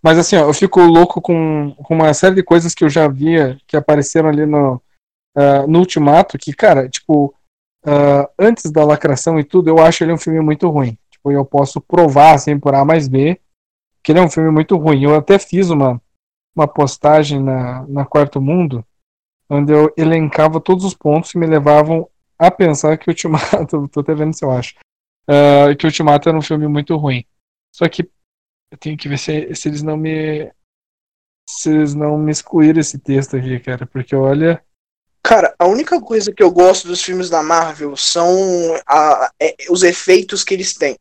Mas 0.02 0.18
assim, 0.18 0.36
ó, 0.36 0.48
eu 0.48 0.54
fico 0.54 0.80
louco 0.80 1.20
com, 1.20 1.74
com 1.76 1.94
uma 1.94 2.14
série 2.14 2.36
de 2.36 2.42
coisas 2.42 2.74
que 2.74 2.84
eu 2.84 2.88
já 2.88 3.06
via 3.06 3.58
que 3.66 3.76
apareceram 3.76 4.30
ali 4.30 4.46
no, 4.46 4.80
uh, 5.36 5.66
no 5.68 5.80
Ultimato, 5.80 6.38
que, 6.38 6.52
cara, 6.52 6.88
tipo, 6.88 7.34
uh, 7.86 8.28
antes 8.38 8.70
da 8.70 8.84
lacração 8.84 9.38
e 9.38 9.44
tudo, 9.44 9.68
eu 9.68 9.78
acho 9.78 10.02
ele 10.02 10.12
um 10.12 10.18
filme 10.18 10.40
muito 10.40 10.68
ruim 10.68 10.96
tipo, 11.22 11.30
eu 11.30 11.44
posso 11.44 11.80
provar, 11.80 12.34
assim, 12.34 12.58
por 12.58 12.74
A 12.74 12.84
mais 12.84 13.06
B, 13.06 13.40
que 14.02 14.10
ele 14.10 14.18
é 14.18 14.22
um 14.22 14.30
filme 14.30 14.50
muito 14.50 14.76
ruim. 14.76 15.04
Eu 15.04 15.14
até 15.14 15.38
fiz 15.38 15.70
uma, 15.70 16.02
uma 16.54 16.66
postagem 16.66 17.40
na, 17.40 17.86
na 17.86 18.04
Quarto 18.04 18.40
Mundo, 18.40 18.84
onde 19.48 19.72
eu 19.72 19.92
elencava 19.96 20.60
todos 20.60 20.84
os 20.84 20.94
pontos 20.94 21.30
que 21.30 21.38
me 21.38 21.46
levavam 21.46 22.08
a 22.38 22.50
pensar 22.50 22.98
que 22.98 23.08
o 23.08 23.12
Ultimato, 23.12 23.86
tô 23.88 24.00
até 24.00 24.14
vendo 24.14 24.34
se 24.34 24.44
eu 24.44 24.50
acho, 24.50 24.74
uh, 25.28 25.76
que 25.76 25.86
o 25.86 25.88
Ultimato 25.88 26.28
era 26.28 26.36
um 26.36 26.42
filme 26.42 26.66
muito 26.66 26.96
ruim. 26.96 27.24
Só 27.72 27.88
que 27.88 28.02
eu 28.70 28.78
tenho 28.78 28.96
que 28.96 29.08
ver 29.08 29.18
se, 29.18 29.54
se 29.54 29.68
eles 29.68 29.82
não 29.82 29.96
me 29.96 30.50
se 31.48 31.70
eles 31.70 31.94
não 31.94 32.16
me 32.16 32.30
excluíram 32.30 32.80
esse 32.80 32.98
texto 32.98 33.36
aqui, 33.36 33.58
cara, 33.60 33.84
porque 33.84 34.14
olha, 34.16 34.64
Cara, 35.22 35.54
a 35.58 35.66
única 35.66 36.00
coisa 36.00 36.32
que 36.32 36.42
eu 36.42 36.50
gosto 36.50 36.88
dos 36.88 37.02
filmes 37.02 37.30
da 37.30 37.42
Marvel 37.42 37.96
são 37.96 38.34
a, 38.86 39.30
é, 39.40 39.54
os 39.70 39.82
efeitos 39.82 40.42
que 40.42 40.54
eles 40.54 40.74
têm 40.74 40.96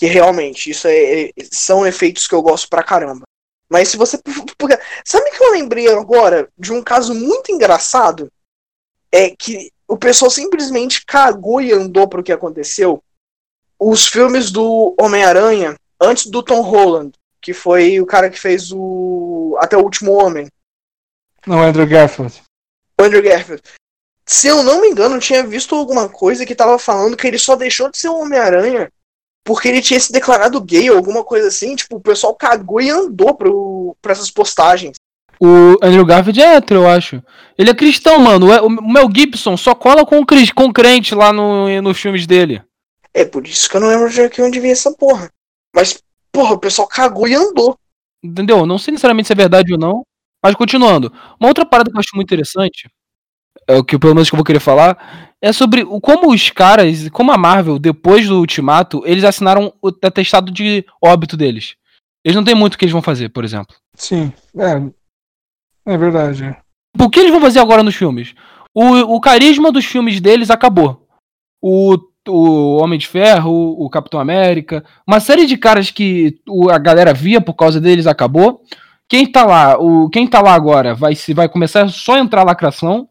que 0.00 0.06
realmente 0.06 0.70
isso 0.70 0.88
é, 0.88 1.24
é, 1.24 1.32
são 1.52 1.86
efeitos 1.86 2.26
que 2.26 2.34
eu 2.34 2.40
gosto 2.40 2.70
pra 2.70 2.82
caramba. 2.82 3.24
Mas 3.68 3.88
se 3.88 3.98
você. 3.98 4.18
Sabe 5.04 5.30
que 5.30 5.44
eu 5.44 5.50
lembrei 5.50 5.88
agora 5.92 6.48
de 6.58 6.72
um 6.72 6.82
caso 6.82 7.14
muito 7.14 7.52
engraçado? 7.52 8.32
É 9.12 9.28
que 9.36 9.70
o 9.86 9.98
pessoal 9.98 10.30
simplesmente 10.30 11.04
cagou 11.04 11.60
e 11.60 11.70
andou 11.70 12.08
pro 12.08 12.22
que 12.22 12.32
aconteceu. 12.32 13.04
Os 13.78 14.06
filmes 14.06 14.50
do 14.50 14.94
Homem-Aranha, 14.98 15.76
antes 16.00 16.26
do 16.26 16.42
Tom 16.42 16.62
Holland, 16.62 17.12
que 17.38 17.52
foi 17.52 18.00
o 18.00 18.06
cara 18.06 18.30
que 18.30 18.40
fez 18.40 18.72
o. 18.72 19.54
Até 19.60 19.76
o 19.76 19.82
Último 19.82 20.12
Homem. 20.12 20.48
Não, 21.46 21.60
Andrew 21.60 21.86
Garfield. 21.86 22.42
O 23.00 23.04
Andrew 23.04 23.22
Garfield. 23.22 23.62
Se 24.26 24.46
eu 24.46 24.62
não 24.62 24.80
me 24.80 24.88
engano, 24.88 25.16
eu 25.16 25.20
tinha 25.20 25.44
visto 25.44 25.74
alguma 25.74 26.08
coisa 26.08 26.44
que 26.44 26.54
tava 26.54 26.78
falando 26.78 27.16
que 27.16 27.26
ele 27.26 27.38
só 27.38 27.56
deixou 27.56 27.90
de 27.90 27.98
ser 27.98 28.08
o 28.08 28.20
Homem-Aranha 28.20 28.90
porque 29.44 29.68
ele 29.68 29.80
tinha 29.80 29.98
se 29.98 30.12
declarado 30.12 30.60
gay 30.60 30.90
ou 30.90 30.96
alguma 30.96 31.24
coisa 31.24 31.48
assim, 31.48 31.74
tipo, 31.74 31.96
o 31.96 32.00
pessoal 32.00 32.34
cagou 32.34 32.80
e 32.80 32.90
andou 32.90 33.34
pro, 33.34 33.96
pra 34.00 34.12
essas 34.12 34.30
postagens. 34.30 34.96
O 35.40 35.76
Andrew 35.82 36.04
Garfield 36.04 36.40
é 36.40 36.56
hétero, 36.56 36.80
eu 36.80 36.88
acho. 36.88 37.22
Ele 37.56 37.70
é 37.70 37.74
cristão, 37.74 38.18
mano. 38.18 38.46
O 38.64 38.68
Mel 38.68 39.08
Gibson 39.12 39.56
só 39.56 39.74
cola 39.74 40.04
com, 40.04 40.22
com 40.54 40.72
crente 40.72 41.14
lá 41.14 41.32
no, 41.32 41.80
nos 41.80 41.98
filmes 41.98 42.26
dele. 42.26 42.62
É 43.14 43.24
por 43.24 43.46
isso 43.46 43.68
que 43.68 43.76
eu 43.76 43.80
não 43.80 43.88
lembro 43.88 44.10
de 44.10 44.42
onde 44.42 44.60
vi 44.60 44.70
essa 44.70 44.92
porra. 44.92 45.30
Mas, 45.74 45.98
porra, 46.30 46.54
o 46.54 46.58
pessoal 46.58 46.86
cagou 46.86 47.26
e 47.26 47.34
andou. 47.34 47.76
Entendeu? 48.22 48.66
Não 48.66 48.76
sei 48.76 48.92
necessariamente 48.92 49.28
se 49.28 49.32
é 49.32 49.36
verdade 49.36 49.72
ou 49.72 49.78
não. 49.78 50.02
Mas 50.42 50.54
continuando. 50.54 51.12
Uma 51.38 51.48
outra 51.48 51.64
parada 51.64 51.90
que 51.90 51.96
eu 51.96 52.00
acho 52.00 52.14
muito 52.14 52.28
interessante, 52.28 52.88
é 53.66 53.76
o 53.76 53.84
que 53.84 53.98
pelo 53.98 54.14
menos 54.14 54.28
que 54.28 54.34
eu 54.34 54.38
vou 54.38 54.44
querer 54.44 54.60
falar, 54.60 55.32
é 55.42 55.52
sobre 55.52 55.82
o, 55.82 56.00
como 56.00 56.32
os 56.32 56.50
caras, 56.50 57.08
como 57.10 57.32
a 57.32 57.38
Marvel, 57.38 57.78
depois 57.78 58.26
do 58.26 58.38
Ultimato, 58.38 59.02
eles 59.04 59.24
assinaram 59.24 59.72
o 59.82 59.88
atestado 59.88 60.50
de 60.50 60.84
óbito 61.02 61.36
deles. 61.36 61.76
Eles 62.24 62.36
não 62.36 62.44
têm 62.44 62.54
muito 62.54 62.74
o 62.74 62.78
que 62.78 62.84
eles 62.84 62.92
vão 62.92 63.02
fazer, 63.02 63.30
por 63.30 63.44
exemplo. 63.44 63.74
Sim, 63.94 64.32
é. 64.56 64.82
É 65.86 65.96
verdade. 65.96 66.56
O 66.98 67.08
que 67.08 67.20
eles 67.20 67.30
vão 67.30 67.40
fazer 67.40 67.60
agora 67.60 67.82
nos 67.82 67.94
filmes? 67.94 68.34
O, 68.74 69.16
o 69.16 69.20
carisma 69.20 69.72
dos 69.72 69.84
filmes 69.84 70.20
deles 70.20 70.50
acabou. 70.50 71.06
O, 71.62 71.96
o 72.28 72.76
Homem 72.76 72.98
de 72.98 73.06
Ferro, 73.06 73.50
o, 73.50 73.86
o 73.86 73.90
Capitão 73.90 74.20
América, 74.20 74.84
uma 75.06 75.20
série 75.20 75.46
de 75.46 75.56
caras 75.56 75.90
que 75.90 76.38
o, 76.48 76.70
a 76.70 76.78
galera 76.78 77.14
via 77.14 77.40
por 77.40 77.54
causa 77.54 77.80
deles 77.80 78.06
acabou. 78.06 78.62
Quem 79.10 79.26
tá 79.26 79.44
lá, 79.44 79.76
o, 79.76 80.08
quem 80.08 80.24
tá 80.24 80.40
lá 80.40 80.54
agora 80.54 80.94
vai, 80.94 81.16
se, 81.16 81.34
vai 81.34 81.48
começar 81.48 81.88
só 81.88 82.14
a 82.14 82.20
entrar 82.20 82.44
lacração 82.44 83.08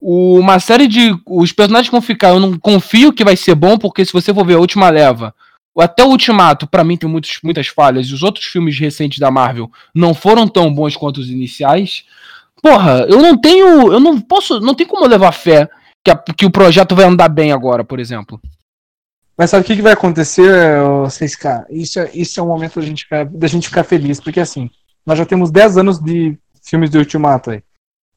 o, 0.00 0.40
uma 0.40 0.58
série 0.58 0.88
de. 0.88 1.16
Os 1.24 1.52
personagens 1.52 1.86
que 1.88 1.92
vão 1.92 2.02
ficar, 2.02 2.30
eu 2.30 2.40
não 2.40 2.58
confio 2.58 3.12
que 3.12 3.24
vai 3.24 3.36
ser 3.36 3.54
bom, 3.54 3.78
porque 3.78 4.04
se 4.04 4.12
você 4.12 4.34
for 4.34 4.44
ver 4.44 4.54
a 4.54 4.58
última 4.58 4.90
leva, 4.90 5.32
até 5.78 6.02
o 6.02 6.08
Ultimato, 6.08 6.66
para 6.66 6.82
mim, 6.82 6.96
tem 6.96 7.08
muitos, 7.08 7.38
muitas 7.44 7.68
falhas, 7.68 8.08
e 8.08 8.12
os 8.12 8.24
outros 8.24 8.46
filmes 8.46 8.76
recentes 8.76 9.20
da 9.20 9.30
Marvel 9.30 9.70
não 9.94 10.12
foram 10.14 10.48
tão 10.48 10.74
bons 10.74 10.96
quanto 10.96 11.18
os 11.18 11.30
iniciais. 11.30 12.04
Porra, 12.60 13.06
eu 13.08 13.22
não 13.22 13.38
tenho. 13.38 13.92
Eu 13.92 14.00
não 14.00 14.20
posso. 14.20 14.58
Não 14.58 14.74
tem 14.74 14.84
como 14.86 15.06
levar 15.06 15.30
fé 15.30 15.70
que, 16.04 16.10
a- 16.10 16.16
que 16.16 16.44
o 16.44 16.50
projeto 16.50 16.96
vai 16.96 17.04
andar 17.04 17.28
bem 17.28 17.52
agora, 17.52 17.84
por 17.84 18.00
exemplo. 18.00 18.40
Mas 19.38 19.50
sabe 19.50 19.62
o 19.62 19.66
que, 19.66 19.76
que 19.76 19.82
vai 19.82 19.92
acontecer, 19.92 20.80
ô, 20.80 21.04
6K? 21.06 21.66
Isso 21.70 22.00
é, 22.00 22.10
isso 22.14 22.40
é 22.40 22.42
um 22.42 22.48
momento 22.48 22.80
da 22.80 22.86
gente, 22.86 23.04
ficar, 23.04 23.24
da 23.26 23.46
gente 23.46 23.68
ficar 23.68 23.84
feliz, 23.84 24.20
porque 24.20 24.40
assim, 24.40 24.68
nós 25.04 25.18
já 25.18 25.26
temos 25.26 25.50
10 25.50 25.78
anos 25.78 25.98
de 25.98 26.36
filmes 26.62 26.90
de 26.90 26.98
Ultimato 26.98 27.50
aí. 27.50 27.62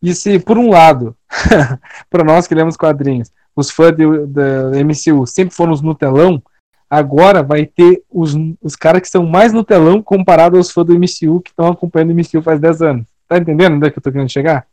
E 0.02 0.14
se, 0.14 0.40
por 0.40 0.58
um 0.58 0.70
lado, 0.70 1.16
para 2.10 2.24
nós 2.24 2.48
que 2.48 2.56
lemos 2.56 2.78
quadrinhos, 2.78 3.32
os 3.56 3.72
fãs 3.72 3.96
da 4.28 4.84
MCU 4.84 5.26
sempre 5.26 5.56
foram 5.56 5.74
os 5.74 5.82
Nutelão, 5.82 6.42
agora 6.90 7.42
vai 7.42 7.66
ter 7.66 8.04
os, 8.10 8.36
os 8.62 8.76
caras 8.76 9.02
que 9.02 9.10
são 9.10 9.26
mais 9.26 9.52
Nutelão 9.52 10.02
comparado 10.02 10.58
aos 10.58 10.72
fãs 10.72 10.86
do 10.86 10.94
MCU 10.94 11.42
que 11.42 11.50
estão 11.50 11.68
acompanhando 11.68 12.12
o 12.12 12.16
MCU 12.16 12.42
faz 12.42 12.60
10 12.60 12.82
anos. 12.82 13.08
Tá 13.28 13.38
entendendo 13.38 13.76
onde 13.76 13.88
é 13.88 13.92
que 13.92 13.98
eu 13.98 14.04
tô 14.04 14.12
querendo 14.12 14.32
chegar? 14.32 14.66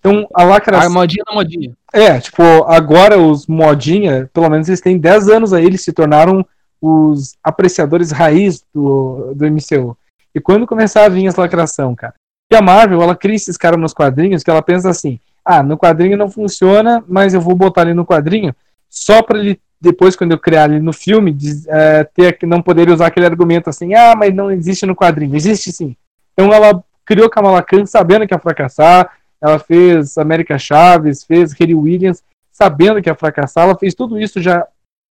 Então, 0.00 0.26
a 0.34 0.42
lacração. 0.42 0.90
A 0.90 0.92
modinha 0.92 1.22
da 1.24 1.32
modinha. 1.32 1.76
É, 1.92 2.18
tipo, 2.18 2.42
agora 2.66 3.18
os 3.18 3.46
modinha, 3.46 4.28
pelo 4.32 4.50
menos 4.50 4.68
eles 4.68 4.80
têm 4.80 4.98
10 4.98 5.28
anos 5.28 5.52
aí, 5.52 5.64
eles 5.64 5.84
se 5.84 5.92
tornaram 5.92 6.44
os 6.80 7.36
apreciadores 7.44 8.10
raiz 8.10 8.64
do, 8.74 9.32
do 9.36 9.46
MCU. 9.46 9.96
E 10.34 10.40
quando 10.40 10.66
começar 10.66 11.04
a 11.04 11.08
vir 11.08 11.26
essa 11.26 11.40
lacração, 11.40 11.94
cara? 11.94 12.14
E 12.50 12.56
a 12.56 12.62
Marvel, 12.62 13.02
ela 13.02 13.16
cria 13.16 13.36
esses 13.36 13.56
caras 13.56 13.80
nos 13.80 13.94
quadrinhos 13.94 14.42
que 14.42 14.50
ela 14.50 14.62
pensa 14.62 14.90
assim: 14.90 15.18
ah, 15.44 15.62
no 15.62 15.76
quadrinho 15.76 16.16
não 16.16 16.30
funciona, 16.30 17.02
mas 17.08 17.34
eu 17.34 17.40
vou 17.40 17.54
botar 17.54 17.82
ali 17.82 17.94
no 17.94 18.04
quadrinho 18.06 18.54
só 18.88 19.22
pra 19.22 19.38
ele, 19.38 19.58
depois, 19.80 20.14
quando 20.14 20.32
eu 20.32 20.38
criar 20.38 20.64
ali 20.64 20.78
no 20.78 20.92
filme, 20.92 21.32
diz- 21.32 21.66
é, 21.66 22.04
ter 22.04 22.38
que 22.38 22.46
não 22.46 22.62
poder 22.62 22.88
usar 22.90 23.06
aquele 23.06 23.26
argumento 23.26 23.68
assim: 23.70 23.94
ah, 23.94 24.14
mas 24.16 24.34
não 24.34 24.50
existe 24.50 24.86
no 24.86 24.94
quadrinho. 24.94 25.34
Existe 25.34 25.72
sim. 25.72 25.96
Então 26.32 26.52
ela 26.52 26.82
criou 27.04 27.28
Kamala 27.28 27.62
Khan 27.62 27.84
sabendo 27.86 28.26
que 28.26 28.34
ia 28.34 28.38
fracassar, 28.38 29.10
ela 29.40 29.58
fez 29.58 30.16
América 30.18 30.58
Chaves, 30.58 31.24
fez 31.24 31.52
Harry 31.54 31.74
Williams, 31.74 32.22
sabendo 32.52 33.02
que 33.02 33.08
ia 33.08 33.14
fracassar, 33.14 33.64
ela 33.64 33.76
fez 33.76 33.94
tudo 33.94 34.20
isso 34.20 34.40
já 34.40 34.66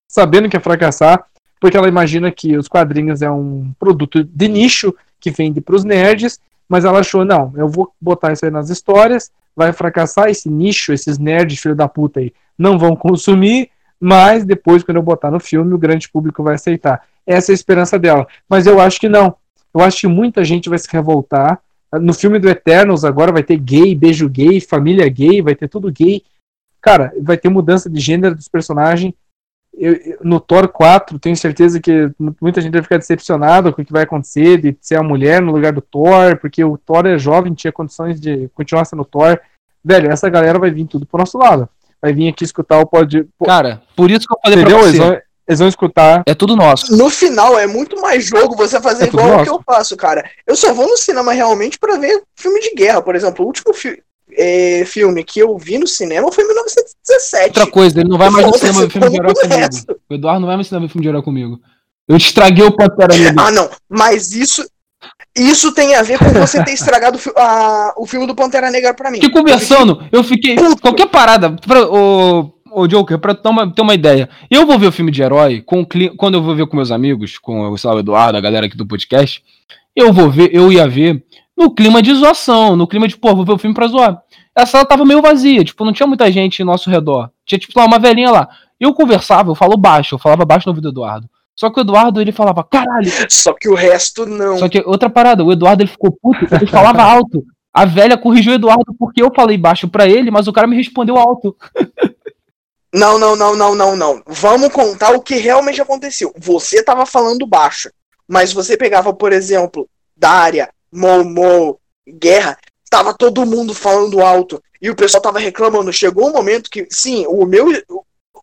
sabendo 0.08 0.48
que 0.48 0.56
ia 0.56 0.62
fracassar, 0.62 1.26
porque 1.60 1.76
ela 1.76 1.88
imagina 1.88 2.32
que 2.32 2.56
os 2.56 2.68
quadrinhos 2.68 3.22
é 3.22 3.30
um 3.30 3.74
produto 3.80 4.24
de 4.24 4.48
nicho 4.48 4.96
que 5.22 5.32
vende 5.32 5.62
para 5.62 5.76
os 5.76 5.86
nerds, 5.86 6.40
mas 6.68 6.84
ela 6.84 7.00
achou, 7.00 7.24
não, 7.24 7.54
eu 7.56 7.70
vou 7.70 7.94
botar 8.02 8.34
isso 8.34 8.44
aí 8.44 8.52
nas 8.52 8.70
histórias, 8.70 9.32
vai 9.56 9.72
fracassar 9.72 10.30
esse 10.30 10.50
nicho, 10.50 10.92
esses 10.92 11.18
nerds 11.18 11.60
filho 11.60 11.76
da 11.76 11.88
puta 11.88 12.20
aí, 12.20 12.34
não 12.58 12.78
vão 12.78 12.96
consumir, 12.96 13.70
mas 14.04 14.44
depois, 14.44 14.82
quando 14.82 14.98
eu 14.98 15.04
botar 15.04 15.30
no 15.30 15.40
filme, 15.40 15.76
o 15.76 15.78
grande 15.78 16.10
público 16.10 16.42
vai 16.42 16.56
aceitar. 16.56 17.04
Essa 17.26 17.52
é 17.52 17.54
a 17.54 17.56
esperança 17.56 18.00
dela. 18.00 18.26
Mas 18.50 18.66
eu 18.66 18.82
acho 18.82 19.00
que 19.00 19.08
não. 19.08 19.36
Eu 19.72 19.82
acho 19.82 20.02
que 20.02 20.08
muita 20.08 20.44
gente 20.44 20.68
vai 20.70 20.80
se 20.80 20.88
revoltar. 20.92 21.62
No 21.94 22.12
filme 22.12 22.40
do 22.40 22.50
Eternals 22.50 23.04
agora 23.04 23.32
vai 23.32 23.44
ter 23.44 23.58
gay, 23.58 23.94
beijo 23.94 24.28
gay, 24.28 24.60
família 24.60 25.08
gay, 25.08 25.42
vai 25.42 25.54
ter 25.54 25.68
tudo 25.68 25.92
gay. 25.92 26.24
Cara, 26.82 27.14
vai 27.22 27.38
ter 27.38 27.50
mudança 27.50 27.88
de 27.88 28.00
gênero 28.00 28.34
dos 28.34 28.48
personagens. 28.48 29.14
Eu- 29.78 30.18
no 30.22 30.40
Thor 30.40 30.68
4, 30.68 31.18
tenho 31.18 31.36
certeza 31.36 31.80
que 31.80 32.12
mu- 32.20 32.36
muita 32.42 32.62
gente 32.62 32.74
vai 32.74 32.84
ficar 32.84 32.98
decepcionada 32.98 33.72
com 33.72 33.82
o 33.82 33.86
que 33.86 33.92
vai 33.92 34.04
acontecer 34.04 34.58
de 34.58 34.78
ser 34.82 34.96
a 34.98 35.04
mulher 35.04 35.42
no 35.42 35.52
lugar 35.52 35.72
do 35.72 35.82
Thor, 35.82 36.38
porque 36.40 36.64
o 36.64 36.78
Thor 36.78 37.06
é 37.08 37.18
jovem, 37.18 37.54
tinha 37.54 37.72
condições 37.72 38.20
de 38.20 38.50
continuar 38.54 38.86
sendo 38.86 39.06
Thor. 39.06 39.40
Velho, 39.84 40.12
essa 40.12 40.30
galera 40.30 40.60
vai 40.60 40.70
vir 40.72 40.86
tudo 40.86 41.06
pro 41.06 41.18
nosso 41.20 41.38
lado. 41.38 41.68
Vai 42.02 42.14
vir 42.14 42.28
aqui 42.28 42.44
escutar 42.44 42.80
o 42.80 42.86
pod. 42.86 43.28
Cara, 43.46 43.82
por 43.96 44.12
isso 44.12 44.28
que 44.28 44.34
eu 44.34 44.40
falei 44.44 44.60
Entendeu? 44.60 44.78
pra 44.80 44.88
Eles 44.88 45.00
você. 45.00 45.08
vão, 45.10 45.22
eles 45.48 45.60
vão 45.60 45.68
escutar. 45.70 46.24
É 46.28 46.36
tudo 46.36 46.56
nosso. 46.56 46.96
No 46.98 47.10
final, 47.10 47.58
é 47.58 47.66
muito 47.66 48.00
mais 48.02 48.26
jogo 48.26 48.56
você 48.56 48.80
fazer 48.82 49.06
É 49.06 49.08
igual 49.08 49.40
o 49.40 49.44
que 49.44 49.50
eu 49.50 49.62
faço, 49.66 49.96
cara. 49.96 50.30
Eu 50.46 50.56
só 50.56 50.74
vou 50.74 50.88
no 50.88 50.98
cinema 50.98 51.32
realmente 51.32 51.80
pra 51.80 51.98
ver 51.98 52.22
filme 52.36 52.60
de 52.60 52.76
guerra, 52.76 53.02
por 53.02 53.16
exemplo. 53.16 53.44
O 53.46 53.48
último 53.48 53.74
fi- 53.74 54.02
é, 54.38 54.84
filme 54.86 55.24
que 55.24 55.40
eu 55.40 55.58
vi 55.58 55.78
no 55.78 55.88
cinema 55.88 56.32
foi 56.32 56.44
em 56.44 56.48
1917. 56.48 57.48
Outra 57.60 57.68
coisa, 57.68 58.00
ele 58.00 58.10
não 58.10 58.18
vai 58.18 58.30
mais 58.30 58.46
no 58.48 58.54
cinema 58.58 58.82
ver 58.82 58.90
filme 58.92 59.10
de 59.10 59.16
herói 59.18 59.34
comigo. 59.34 59.68
O 60.10 60.14
Eduardo 60.14 60.40
não 60.42 60.48
vai 60.48 60.56
mais 60.58 60.68
no 60.68 60.70
cinema 60.70 60.88
ver 60.88 60.92
filme 60.92 61.04
de 61.04 61.10
herói 61.10 61.22
comigo. 61.22 61.60
Eu 62.08 62.18
estraguei 62.18 62.66
o 62.66 62.76
Pantera 62.76 63.16
Negra. 63.16 63.44
Ah, 63.46 63.52
não. 63.52 63.70
Mas 63.90 64.34
isso, 64.34 64.66
isso 65.38 65.74
tem 65.74 65.96
a 65.96 66.04
ver 66.04 66.18
com 66.20 66.26
você 66.34 66.64
ter 66.64 66.74
estragado 66.74 67.18
a- 67.38 67.94
o 67.98 68.06
filme 68.06 68.28
do 68.28 68.36
Pantera 68.36 68.70
Negra 68.70 68.94
pra 68.94 69.10
mim. 69.10 69.22
Fiquei 69.22 69.32
conversando, 69.32 70.04
eu 70.12 70.24
fiquei. 70.24 70.56
Qualquer 70.82 71.08
parada, 71.08 71.52
pra, 71.66 71.90
o, 71.90 72.54
o 72.74 72.88
Joker, 72.88 73.18
pra 73.20 73.34
ter 73.34 73.48
uma, 73.50 73.74
ter 73.74 73.82
uma 73.82 73.94
ideia. 73.94 74.30
Eu 74.50 74.66
vou 74.66 74.78
ver 74.78 74.88
o 74.88 74.92
filme 74.92 75.12
de 75.12 75.22
herói 75.22 75.62
com, 75.62 75.86
quando 76.18 76.36
eu 76.36 76.44
vou 76.44 76.56
ver 76.56 76.68
com 76.68 76.76
meus 76.76 76.92
amigos, 76.92 77.38
com 77.38 77.62
lá, 77.84 77.96
o 77.96 78.00
Eduardo, 78.00 78.38
a 78.38 78.42
galera 78.42 78.66
aqui 78.66 78.76
do 78.78 78.86
podcast. 78.86 79.42
Eu 79.96 80.12
vou 80.14 80.30
ver, 80.30 80.50
eu 80.54 80.72
ia 80.72 80.88
ver 80.88 81.24
no 81.58 81.74
clima 81.74 82.02
de 82.02 82.14
zoação, 82.14 82.76
no 82.76 82.88
clima 82.88 83.08
de, 83.08 83.18
pô, 83.18 83.36
vou 83.36 83.46
ver 83.46 83.54
o 83.54 83.58
filme 83.58 83.76
pra 83.76 83.88
zoar. 83.88 84.22
A 84.56 84.66
sala 84.66 84.86
tava 84.86 85.06
meio 85.06 85.22
vazia, 85.22 85.64
tipo, 85.64 85.86
não 85.86 85.94
tinha 85.94 86.08
muita 86.08 86.32
gente 86.32 86.62
ao 86.62 86.66
nosso 86.66 86.90
redor. 86.90 87.30
Tinha, 87.46 87.60
tipo, 87.60 87.78
lá, 87.80 87.86
uma 87.86 88.00
velhinha 88.00 88.32
lá. 88.32 88.50
Eu 88.80 88.94
conversava, 88.94 89.52
eu 89.52 89.56
falo 89.56 89.78
baixo, 89.78 90.16
eu 90.16 90.20
falava 90.20 90.44
baixo 90.44 90.68
no 90.68 90.72
ouvido 90.72 90.92
do 90.92 90.94
Eduardo. 90.94 91.30
Só 91.56 91.70
que 91.70 91.80
o 91.80 91.82
Eduardo, 91.82 92.20
ele 92.20 92.32
falava, 92.32 92.64
caralho, 92.64 93.10
Só 93.30 93.54
que 93.54 93.70
o 93.70 93.76
resto 93.76 94.26
não. 94.26 94.58
só 94.58 94.68
que 94.68 94.82
outra 94.86 95.10
parada, 95.10 95.44
o 95.44 95.52
Eduardo 95.52 95.84
ele 95.84 95.90
ficou 95.92 96.12
puto, 96.12 96.48
ele 96.56 96.66
falava 96.66 97.04
alto. 97.04 97.44
A 97.74 97.86
velha 97.86 98.18
corrigiu 98.18 98.52
o 98.52 98.56
Eduardo 98.56 98.94
porque 98.98 99.22
eu 99.22 99.32
falei 99.34 99.58
baixo 99.58 99.88
pra 99.88 100.08
ele, 100.08 100.32
mas 100.32 100.48
o 100.48 100.54
cara 100.54 100.68
me 100.68 100.76
respondeu 100.76 101.18
alto. 101.18 101.56
Não, 102.94 103.18
não, 103.18 103.36
não, 103.36 103.56
não, 103.56 103.76
não, 103.76 103.96
não. 103.96 104.22
Vamos 104.28 104.70
contar 104.70 105.12
o 105.12 105.22
que 105.22 105.36
realmente 105.36 105.82
aconteceu. 105.82 106.34
Você 106.38 106.84
tava 106.84 107.06
falando 107.06 107.48
baixo, 107.48 107.90
mas 108.28 108.52
você 108.52 108.76
pegava, 108.76 109.14
por 109.14 109.32
exemplo, 109.32 109.88
Daria, 110.18 110.70
Momo, 110.92 111.80
Guerra, 112.08 112.58
tava 112.90 113.14
todo 113.14 113.46
mundo 113.46 113.74
falando 113.74 114.22
alto 114.22 114.62
e 114.82 114.90
o 114.90 114.96
pessoal 114.96 115.22
tava 115.22 115.40
reclamando. 115.40 115.94
Chegou 115.94 116.30
um 116.30 116.34
momento 116.34 116.70
que, 116.70 116.88
sim, 116.90 117.26
o 117.28 117.46
meu, 117.46 117.68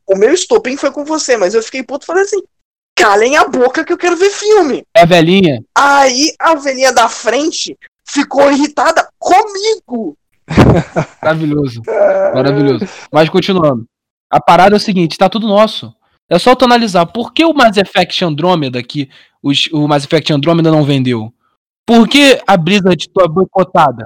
o 0.06 0.16
meu 0.16 0.32
estopim 0.32 0.76
foi 0.76 0.90
com 0.90 1.04
você, 1.04 1.36
mas 1.36 1.54
eu 1.54 1.62
fiquei 1.62 1.82
puto 1.82 2.04
e 2.04 2.06
falei 2.06 2.22
assim: 2.24 2.42
calem 2.96 3.36
a 3.36 3.44
boca 3.46 3.84
que 3.84 3.92
eu 3.92 3.98
quero 3.98 4.16
ver 4.16 4.30
filme. 4.30 4.84
É 4.94 5.02
a 5.02 5.06
velhinha. 5.06 5.62
Aí 5.76 6.32
a 6.38 6.54
velhinha 6.54 6.92
da 6.92 7.08
frente 7.08 7.76
ficou 8.04 8.50
irritada 8.50 9.06
comigo. 9.18 10.16
Maravilhoso. 11.22 11.82
Maravilhoso. 12.34 12.88
Mas 13.12 13.28
continuando. 13.28 13.84
A 14.30 14.40
parada 14.40 14.76
é 14.76 14.78
o 14.78 14.80
seguinte, 14.80 15.16
tá 15.18 15.28
tudo 15.28 15.46
nosso. 15.46 15.92
É 16.30 16.38
só 16.38 16.54
tu 16.54 16.64
analisar 16.64 17.06
por 17.06 17.32
que 17.32 17.44
o 17.44 17.54
Mass 17.54 17.76
Effect 17.78 18.22
Andromeda 18.24 18.78
aqui, 18.78 19.08
os- 19.42 19.68
o 19.72 19.88
Mass 19.88 20.04
Effect 20.04 20.30
Andromeda 20.32 20.70
não 20.70 20.84
vendeu? 20.84 21.32
Por 21.88 22.06
que 22.06 22.38
a 22.46 22.54
Blizzard 22.58 23.08
tá 23.14 23.26
boicotada? 23.26 24.04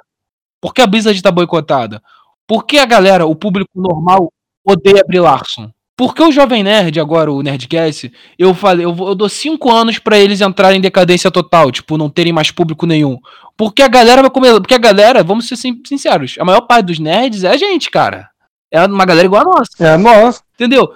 Por 0.61 0.73
que 0.73 0.81
a 0.81 0.87
Blizzard 0.87 1.21
tá 1.21 1.33
boicotada? 1.33 2.01
Por 2.47 2.65
que 2.65 2.79
a 2.79 2.87
galera, 2.87 3.27
o 3.27 3.35
público 3.35 3.71
normal, 3.75 4.33
odeia 4.65 5.03
Brie 5.05 5.19
Larson? 5.19 5.69
Por 5.97 6.15
que 6.15 6.23
o 6.23 6.31
Jovem 6.31 6.63
Nerd, 6.63 7.01
agora 7.01 7.33
o 7.33 7.43
Nerdcast, 7.43 8.13
eu 8.39 8.55
falei, 8.55 8.87
eu, 8.87 8.95
vou- 8.95 9.09
eu 9.09 9.15
dou 9.17 9.29
cinco 9.29 9.69
anos 9.71 9.99
pra 9.99 10.17
eles 10.17 10.41
entrarem 10.41 10.79
em 10.79 10.81
decadência 10.81 11.29
total, 11.29 11.73
tipo, 11.73 11.99
não 11.99 12.09
terem 12.09 12.33
mais 12.33 12.53
público 12.53 12.87
nenhum. 12.87 13.19
Porque 13.57 13.83
a 13.83 13.89
galera 13.89 14.23
vai 14.23 14.31
comer. 14.31 14.53
Porque 14.61 14.75
a 14.75 14.79
galera, 14.79 15.25
vamos 15.25 15.49
ser 15.49 15.57
sin- 15.57 15.83
sinceros, 15.85 16.37
a 16.39 16.45
maior 16.45 16.61
parte 16.63 16.87
dos 16.87 17.01
nerds 17.01 17.43
é 17.45 17.51
a 17.51 17.57
gente, 17.57 17.91
cara. 17.91 18.29
É 18.71 18.87
uma 18.87 19.05
galera 19.05 19.27
igual 19.27 19.43
a 19.43 19.45
nossa, 19.59 19.71
É 19.81 19.97
nós. 19.97 20.41
entendeu? 20.55 20.89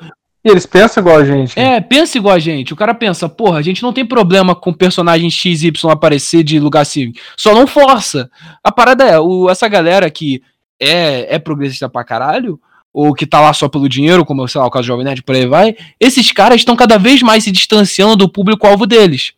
E 0.47 0.48
eles 0.48 0.64
pensam 0.64 1.01
igual 1.01 1.16
a 1.16 1.24
gente. 1.24 1.59
É, 1.59 1.81
pensa 1.81 2.16
igual 2.16 2.36
a 2.36 2.39
gente. 2.39 2.73
O 2.73 2.77
cara 2.77 2.94
pensa, 2.94 3.28
porra, 3.28 3.59
a 3.59 3.62
gente 3.62 3.82
não 3.82 3.93
tem 3.93 4.06
problema 4.06 4.55
com 4.55 4.73
personagem 4.73 5.28
XY 5.28 5.73
aparecer 5.90 6.44
de 6.44 6.60
lugar 6.60 6.82
assim. 6.82 7.12
Só 7.36 7.52
não 7.52 7.66
força. 7.66 8.31
A 8.62 8.70
parada 8.70 9.02
é, 9.02 9.18
o, 9.18 9.51
essa 9.51 9.66
galera 9.66 10.09
que 10.09 10.40
é, 10.81 11.35
é 11.35 11.39
progressista 11.40 11.89
pra 11.89 12.05
caralho, 12.05 12.60
ou 12.94 13.12
que 13.12 13.27
tá 13.27 13.40
lá 13.40 13.52
só 13.52 13.68
pelo 13.68 13.89
dinheiro, 13.89 14.24
como 14.24 14.47
sei 14.47 14.60
lá, 14.60 14.68
o 14.68 14.70
caso 14.70 14.85
do 14.85 14.86
Jovem 14.86 15.05
Nerd, 15.05 15.24
por 15.24 15.35
aí 15.35 15.47
vai, 15.47 15.74
esses 15.98 16.31
caras 16.31 16.60
estão 16.60 16.77
cada 16.77 16.97
vez 16.97 17.23
mais 17.23 17.43
se 17.43 17.51
distanciando 17.51 18.14
do 18.14 18.28
público-alvo 18.28 18.86
deles. 18.86 19.32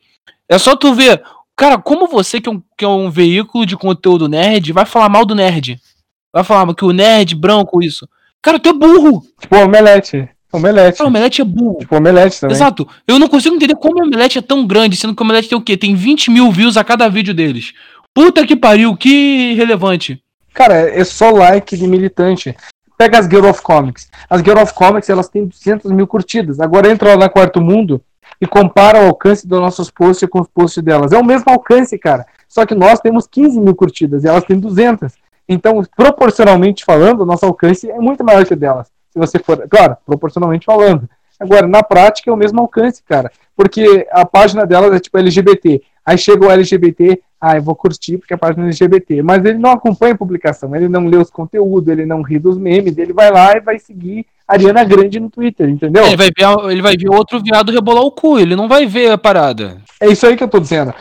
É 0.46 0.58
só 0.58 0.76
tu 0.76 0.92
ver, 0.92 1.22
cara, 1.56 1.78
como 1.78 2.06
você 2.06 2.38
que 2.38 2.50
é, 2.50 2.52
um, 2.52 2.62
que 2.76 2.84
é 2.84 2.88
um 2.88 3.10
veículo 3.10 3.64
de 3.64 3.78
conteúdo 3.78 4.28
nerd, 4.28 4.74
vai 4.74 4.84
falar 4.84 5.08
mal 5.08 5.24
do 5.24 5.34
nerd. 5.34 5.80
Vai 6.30 6.44
falar 6.44 6.74
que 6.74 6.84
o 6.84 6.92
nerd 6.92 7.34
branco, 7.34 7.82
isso. 7.82 8.06
Cara, 8.42 8.58
tu 8.58 8.68
é 8.68 8.74
burro. 8.74 9.22
Tipo 9.40 9.56
omelete. 9.56 10.28
Omelete. 10.52 11.02
Ah, 11.02 11.06
Omelete 11.06 11.42
é 11.42 11.44
burro. 11.44 11.78
Tipo 11.80 11.96
omelete 11.96 12.40
também. 12.40 12.56
Exato. 12.56 12.88
Eu 13.06 13.18
não 13.18 13.28
consigo 13.28 13.54
entender 13.54 13.76
como 13.76 14.00
o 14.00 14.06
Omelete 14.06 14.38
é 14.38 14.42
tão 14.42 14.66
grande, 14.66 14.96
sendo 14.96 15.14
que 15.14 15.22
o 15.22 15.24
Omelete 15.24 15.48
tem 15.48 15.58
o 15.58 15.62
quê? 15.62 15.76
Tem 15.76 15.94
20 15.94 16.30
mil 16.30 16.50
views 16.50 16.76
a 16.76 16.84
cada 16.84 17.08
vídeo 17.08 17.34
deles. 17.34 17.74
Puta 18.14 18.46
que 18.46 18.56
pariu, 18.56 18.96
que 18.96 19.54
relevante. 19.54 20.22
Cara, 20.54 20.74
é 20.74 21.04
só 21.04 21.30
like 21.30 21.76
de 21.76 21.86
militante. 21.86 22.56
Pega 22.96 23.18
as 23.18 23.26
Girl 23.26 23.46
of 23.46 23.62
Comics. 23.62 24.08
As 24.28 24.40
Girl 24.40 24.58
of 24.58 24.74
Comics, 24.74 25.08
elas 25.08 25.28
têm 25.28 25.46
200 25.46 25.92
mil 25.92 26.06
curtidas. 26.06 26.58
Agora 26.58 26.90
entra 26.90 27.10
lá 27.10 27.16
na 27.16 27.28
Quarto 27.28 27.60
Mundo 27.60 28.02
e 28.40 28.46
compara 28.46 29.02
o 29.02 29.06
alcance 29.06 29.46
dos 29.46 29.60
nossos 29.60 29.90
posts 29.90 30.28
com 30.28 30.40
os 30.40 30.48
posts 30.48 30.82
delas. 30.82 31.12
É 31.12 31.18
o 31.18 31.24
mesmo 31.24 31.50
alcance, 31.50 31.96
cara. 31.98 32.26
Só 32.48 32.64
que 32.66 32.74
nós 32.74 32.98
temos 33.00 33.26
15 33.26 33.60
mil 33.60 33.74
curtidas 33.74 34.24
e 34.24 34.28
elas 34.28 34.44
têm 34.44 34.58
200. 34.58 35.12
Então, 35.48 35.82
proporcionalmente 35.96 36.84
falando, 36.84 37.20
o 37.20 37.26
nosso 37.26 37.44
alcance 37.44 37.88
é 37.88 37.98
muito 37.98 38.24
maior 38.24 38.44
que 38.44 38.54
o 38.54 38.56
delas. 38.56 38.88
Se 39.18 39.32
você 39.32 39.38
for, 39.40 39.66
claro, 39.68 39.96
proporcionalmente 40.06 40.64
falando. 40.64 41.08
Agora, 41.40 41.66
na 41.66 41.82
prática, 41.82 42.30
é 42.30 42.32
o 42.32 42.36
mesmo 42.36 42.60
alcance, 42.60 43.02
cara. 43.02 43.30
Porque 43.56 44.06
a 44.10 44.24
página 44.24 44.64
delas 44.64 44.94
é 44.94 45.00
tipo 45.00 45.18
LGBT. 45.18 45.82
Aí 46.06 46.16
chega 46.16 46.46
o 46.46 46.50
LGBT, 46.50 47.20
ah, 47.40 47.56
eu 47.56 47.62
vou 47.62 47.74
curtir 47.74 48.18
porque 48.18 48.34
a 48.34 48.38
página 48.38 48.64
é 48.64 48.66
LGBT. 48.66 49.22
Mas 49.22 49.44
ele 49.44 49.58
não 49.58 49.72
acompanha 49.72 50.14
a 50.14 50.18
publicação, 50.18 50.74
ele 50.74 50.88
não 50.88 51.06
lê 51.06 51.16
os 51.16 51.30
conteúdos, 51.30 51.88
ele 51.88 52.06
não 52.06 52.22
ri 52.22 52.38
dos 52.38 52.56
memes, 52.56 52.96
ele 52.96 53.12
vai 53.12 53.30
lá 53.30 53.56
e 53.56 53.60
vai 53.60 53.78
seguir 53.78 54.24
Ariana 54.46 54.84
Grande 54.84 55.20
no 55.20 55.30
Twitter, 55.30 55.68
entendeu? 55.68 56.06
Ele 56.06 56.16
vai, 56.16 56.28
ver, 56.28 56.70
ele 56.70 56.82
vai 56.82 56.96
ver 56.96 57.10
outro 57.10 57.40
viado 57.42 57.72
rebolar 57.72 58.02
o 58.02 58.12
cu, 58.12 58.38
ele 58.38 58.56
não 58.56 58.68
vai 58.68 58.86
ver 58.86 59.10
a 59.10 59.18
parada. 59.18 59.78
É 60.00 60.08
isso 60.08 60.26
aí 60.26 60.36
que 60.36 60.44
eu 60.44 60.48
tô 60.48 60.58
dizendo. 60.58 60.94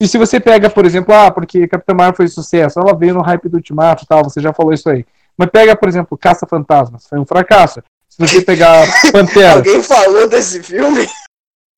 E 0.00 0.08
se 0.08 0.18
você 0.18 0.40
pega, 0.40 0.70
por 0.70 0.84
exemplo, 0.84 1.14
ah, 1.14 1.30
porque 1.30 1.68
Capitã 1.68 1.94
Marvel 1.94 2.16
foi 2.16 2.28
sucesso, 2.28 2.80
ela 2.80 2.96
veio 2.96 3.14
no 3.14 3.22
hype 3.22 3.48
do 3.48 3.56
Ultimato 3.56 4.04
e 4.04 4.06
tal, 4.06 4.24
você 4.24 4.40
já 4.40 4.52
falou 4.52 4.72
isso 4.72 4.88
aí. 4.88 5.04
Mas 5.40 5.48
pega, 5.48 5.74
por 5.74 5.88
exemplo, 5.88 6.18
Caça 6.18 6.46
Fantasmas, 6.46 7.06
foi 7.08 7.18
um 7.18 7.24
fracasso. 7.24 7.82
Se 8.10 8.18
você 8.18 8.42
pegar 8.42 8.86
Pantera. 9.10 9.54
Alguém 9.54 9.82
falou 9.82 10.28
desse 10.28 10.62
filme? 10.62 11.08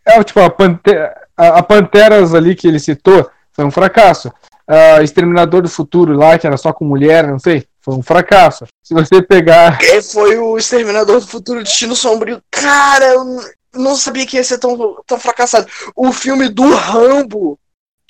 É, 0.04 0.24
tipo, 0.24 0.40
a, 0.40 0.50
Pantera, 0.50 1.16
a, 1.36 1.58
a 1.58 1.62
Panteras 1.62 2.34
ali 2.34 2.56
que 2.56 2.66
ele 2.66 2.80
citou 2.80 3.30
foi 3.52 3.64
um 3.64 3.70
fracasso. 3.70 4.32
Uh, 4.68 5.00
Exterminador 5.04 5.62
do 5.62 5.68
Futuro 5.68 6.12
lá, 6.16 6.36
que 6.36 6.44
era 6.44 6.56
só 6.56 6.72
com 6.72 6.84
mulher, 6.84 7.28
não 7.28 7.38
sei, 7.38 7.64
foi 7.80 7.94
um 7.94 8.02
fracasso. 8.02 8.66
Se 8.82 8.92
você 8.92 9.22
pegar. 9.22 9.78
É, 9.94 10.02
foi 10.02 10.36
o 10.38 10.58
Exterminador 10.58 11.20
do 11.20 11.26
Futuro 11.28 11.62
Destino 11.62 11.94
Sombrio. 11.94 12.42
Cara, 12.50 13.04
eu 13.12 13.40
não 13.74 13.94
sabia 13.94 14.26
que 14.26 14.38
ia 14.38 14.42
ser 14.42 14.58
tão, 14.58 14.96
tão 15.06 15.20
fracassado. 15.20 15.68
O 15.94 16.10
filme 16.10 16.48
do 16.48 16.68
Rambo 16.74 17.56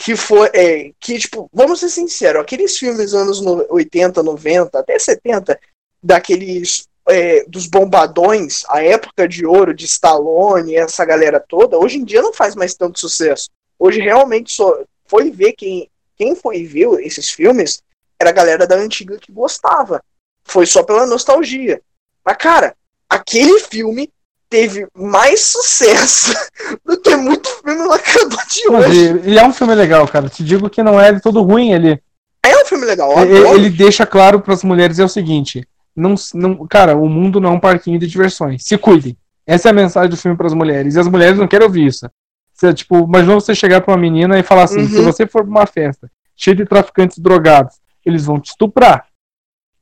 que 0.03 0.17
foi. 0.17 0.51
É, 0.53 0.91
que, 0.99 1.17
tipo, 1.17 1.49
vamos 1.53 1.79
ser 1.79 1.89
sinceros, 1.89 2.43
aqueles 2.43 2.77
filmes 2.77 3.13
dos 3.13 3.15
anos 3.15 3.41
80, 3.71 4.21
90, 4.21 4.79
até 4.79 4.99
70, 4.99 5.59
daqueles. 6.03 6.91
É, 7.09 7.45
dos 7.49 7.67
bombadões, 7.67 8.63
a 8.69 8.81
época 8.81 9.27
de 9.27 9.45
ouro 9.45 9.75
de 9.75 9.87
Stallone, 9.87 10.77
essa 10.77 11.05
galera 11.05 11.41
toda, 11.41 11.77
hoje 11.77 11.97
em 11.97 12.05
dia 12.05 12.23
não 12.23 12.33
faz 12.33 12.55
mais 12.55 12.77
tanto 12.77 13.01
sucesso. 13.01 13.49
Hoje 13.77 14.01
realmente 14.01 14.53
só 14.53 14.85
foi 15.07 15.29
ver 15.29 15.55
quem, 15.55 15.91
quem 16.17 16.37
foi 16.37 16.65
ver 16.65 16.87
esses 17.01 17.29
filmes 17.29 17.83
era 18.21 18.31
a 18.31 18.33
galera 18.33 18.69
da 18.69 18.77
antiga 18.77 19.19
que 19.19 19.33
gostava. 19.33 20.01
Foi 20.45 20.65
só 20.65 20.85
pela 20.85 21.05
nostalgia. 21.05 21.83
Mas, 22.25 22.37
cara, 22.37 22.77
aquele 23.11 23.59
filme 23.59 24.09
teve 24.53 24.87
mais 24.95 25.41
sucesso 25.47 26.35
do 26.85 27.01
que 27.01 27.17
muito 27.17 27.49
filme 27.49 27.87
lacrador 27.87 28.47
de 28.47 28.69
hoje. 28.69 29.21
E, 29.25 29.39
é 29.39 29.47
um 29.47 29.53
filme 29.53 29.75
legal, 29.75 30.07
cara. 30.07 30.29
Te 30.29 30.45
digo 30.45 30.69
que 30.69 30.83
não 30.83 31.01
é 31.01 31.11
de 31.11 31.23
todo 31.23 31.41
ruim 31.41 31.73
ele. 31.73 31.99
É 32.45 32.55
um 32.63 32.67
filme 32.67 32.85
legal. 32.85 33.19
Ele, 33.25 33.49
ele 33.49 33.71
deixa 33.71 34.05
claro 34.05 34.41
para 34.41 34.53
as 34.53 34.63
mulheres 34.63 34.99
é 34.99 35.05
o 35.05 35.09
seguinte: 35.09 35.67
não, 35.97 36.15
não, 36.35 36.67
cara, 36.67 36.95
o 36.95 37.09
mundo 37.09 37.41
não 37.41 37.53
é 37.53 37.55
um 37.55 37.61
parquinho 37.61 37.99
de 37.99 38.07
diversões. 38.07 38.63
Se 38.67 38.77
cuidem. 38.77 39.17
Essa 39.47 39.69
é 39.69 39.71
a 39.71 39.75
mensagem 39.75 40.11
do 40.11 40.17
filme 40.19 40.37
para 40.37 40.47
as 40.47 40.55
mulheres. 40.55 40.95
E 40.95 41.01
as 41.01 41.09
mulheres 41.09 41.39
não 41.39 41.49
querem 41.49 41.67
ouvir 41.67 41.87
isso. 41.87 42.09
Você, 42.53 42.75
tipo, 42.75 42.99
imagina 42.99 43.35
você 43.35 43.55
chegar 43.55 43.81
para 43.81 43.93
uma 43.93 44.01
menina 44.01 44.39
e 44.39 44.43
falar 44.43 44.65
assim: 44.65 44.81
uhum. 44.81 44.89
se 44.89 45.01
você 45.01 45.27
for 45.27 45.43
pra 45.43 45.51
uma 45.51 45.67
festa 45.67 46.11
cheia 46.37 46.57
de 46.57 46.67
traficantes 46.67 47.19
drogados, 47.19 47.77
eles 48.05 48.27
vão 48.27 48.39
te 48.39 48.51
estuprar. 48.51 49.07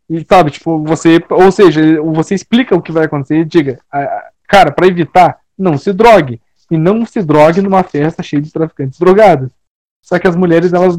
E 0.09 0.25
sabe, 0.29 0.51
tipo, 0.51 0.83
você, 0.85 1.25
ou 1.31 1.51
seja, 1.53 1.81
você 2.03 2.35
explica 2.35 2.75
o 2.75 2.83
que 2.83 2.93
vai 2.93 3.07
acontecer 3.07 3.39
e 3.39 3.45
diga, 3.45 3.81
Cara, 4.51 4.73
para 4.73 4.89
evitar, 4.89 5.39
não 5.57 5.79
se 5.79 5.93
drogue. 5.93 6.43
E 6.69 6.77
não 6.77 7.07
se 7.07 7.23
drogue 7.23 7.63
numa 7.63 7.85
festa 7.85 8.21
cheia 8.21 8.43
de 8.43 8.53
traficantes 8.53 8.99
drogados. 8.99 9.53
Só 10.03 10.19
que 10.19 10.27
as 10.27 10.35
mulheres, 10.35 10.73
elas 10.73 10.99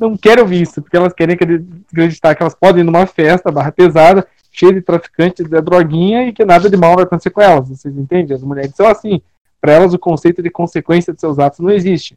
não 0.00 0.16
querem 0.16 0.42
ouvir 0.42 0.62
isso, 0.62 0.80
porque 0.80 0.96
elas 0.96 1.12
querem 1.12 1.34
acreditar 1.34 2.34
que 2.34 2.42
elas 2.42 2.54
podem 2.54 2.80
ir 2.80 2.84
numa 2.84 3.04
festa 3.04 3.52
barra 3.52 3.70
pesada, 3.70 4.26
cheia 4.50 4.72
de 4.72 4.80
traficantes 4.80 5.46
de 5.46 5.60
droguinha 5.60 6.28
e 6.28 6.32
que 6.32 6.46
nada 6.46 6.70
de 6.70 6.76
mal 6.78 6.94
vai 6.94 7.04
acontecer 7.04 7.28
com 7.28 7.42
elas. 7.42 7.68
Vocês 7.68 7.94
entendem? 7.94 8.34
As 8.34 8.42
mulheres 8.42 8.74
são 8.74 8.86
assim. 8.86 9.20
Para 9.60 9.72
elas, 9.72 9.92
o 9.92 9.98
conceito 9.98 10.42
de 10.42 10.48
consequência 10.48 11.12
de 11.12 11.20
seus 11.20 11.38
atos 11.38 11.58
não 11.58 11.70
existe. 11.70 12.16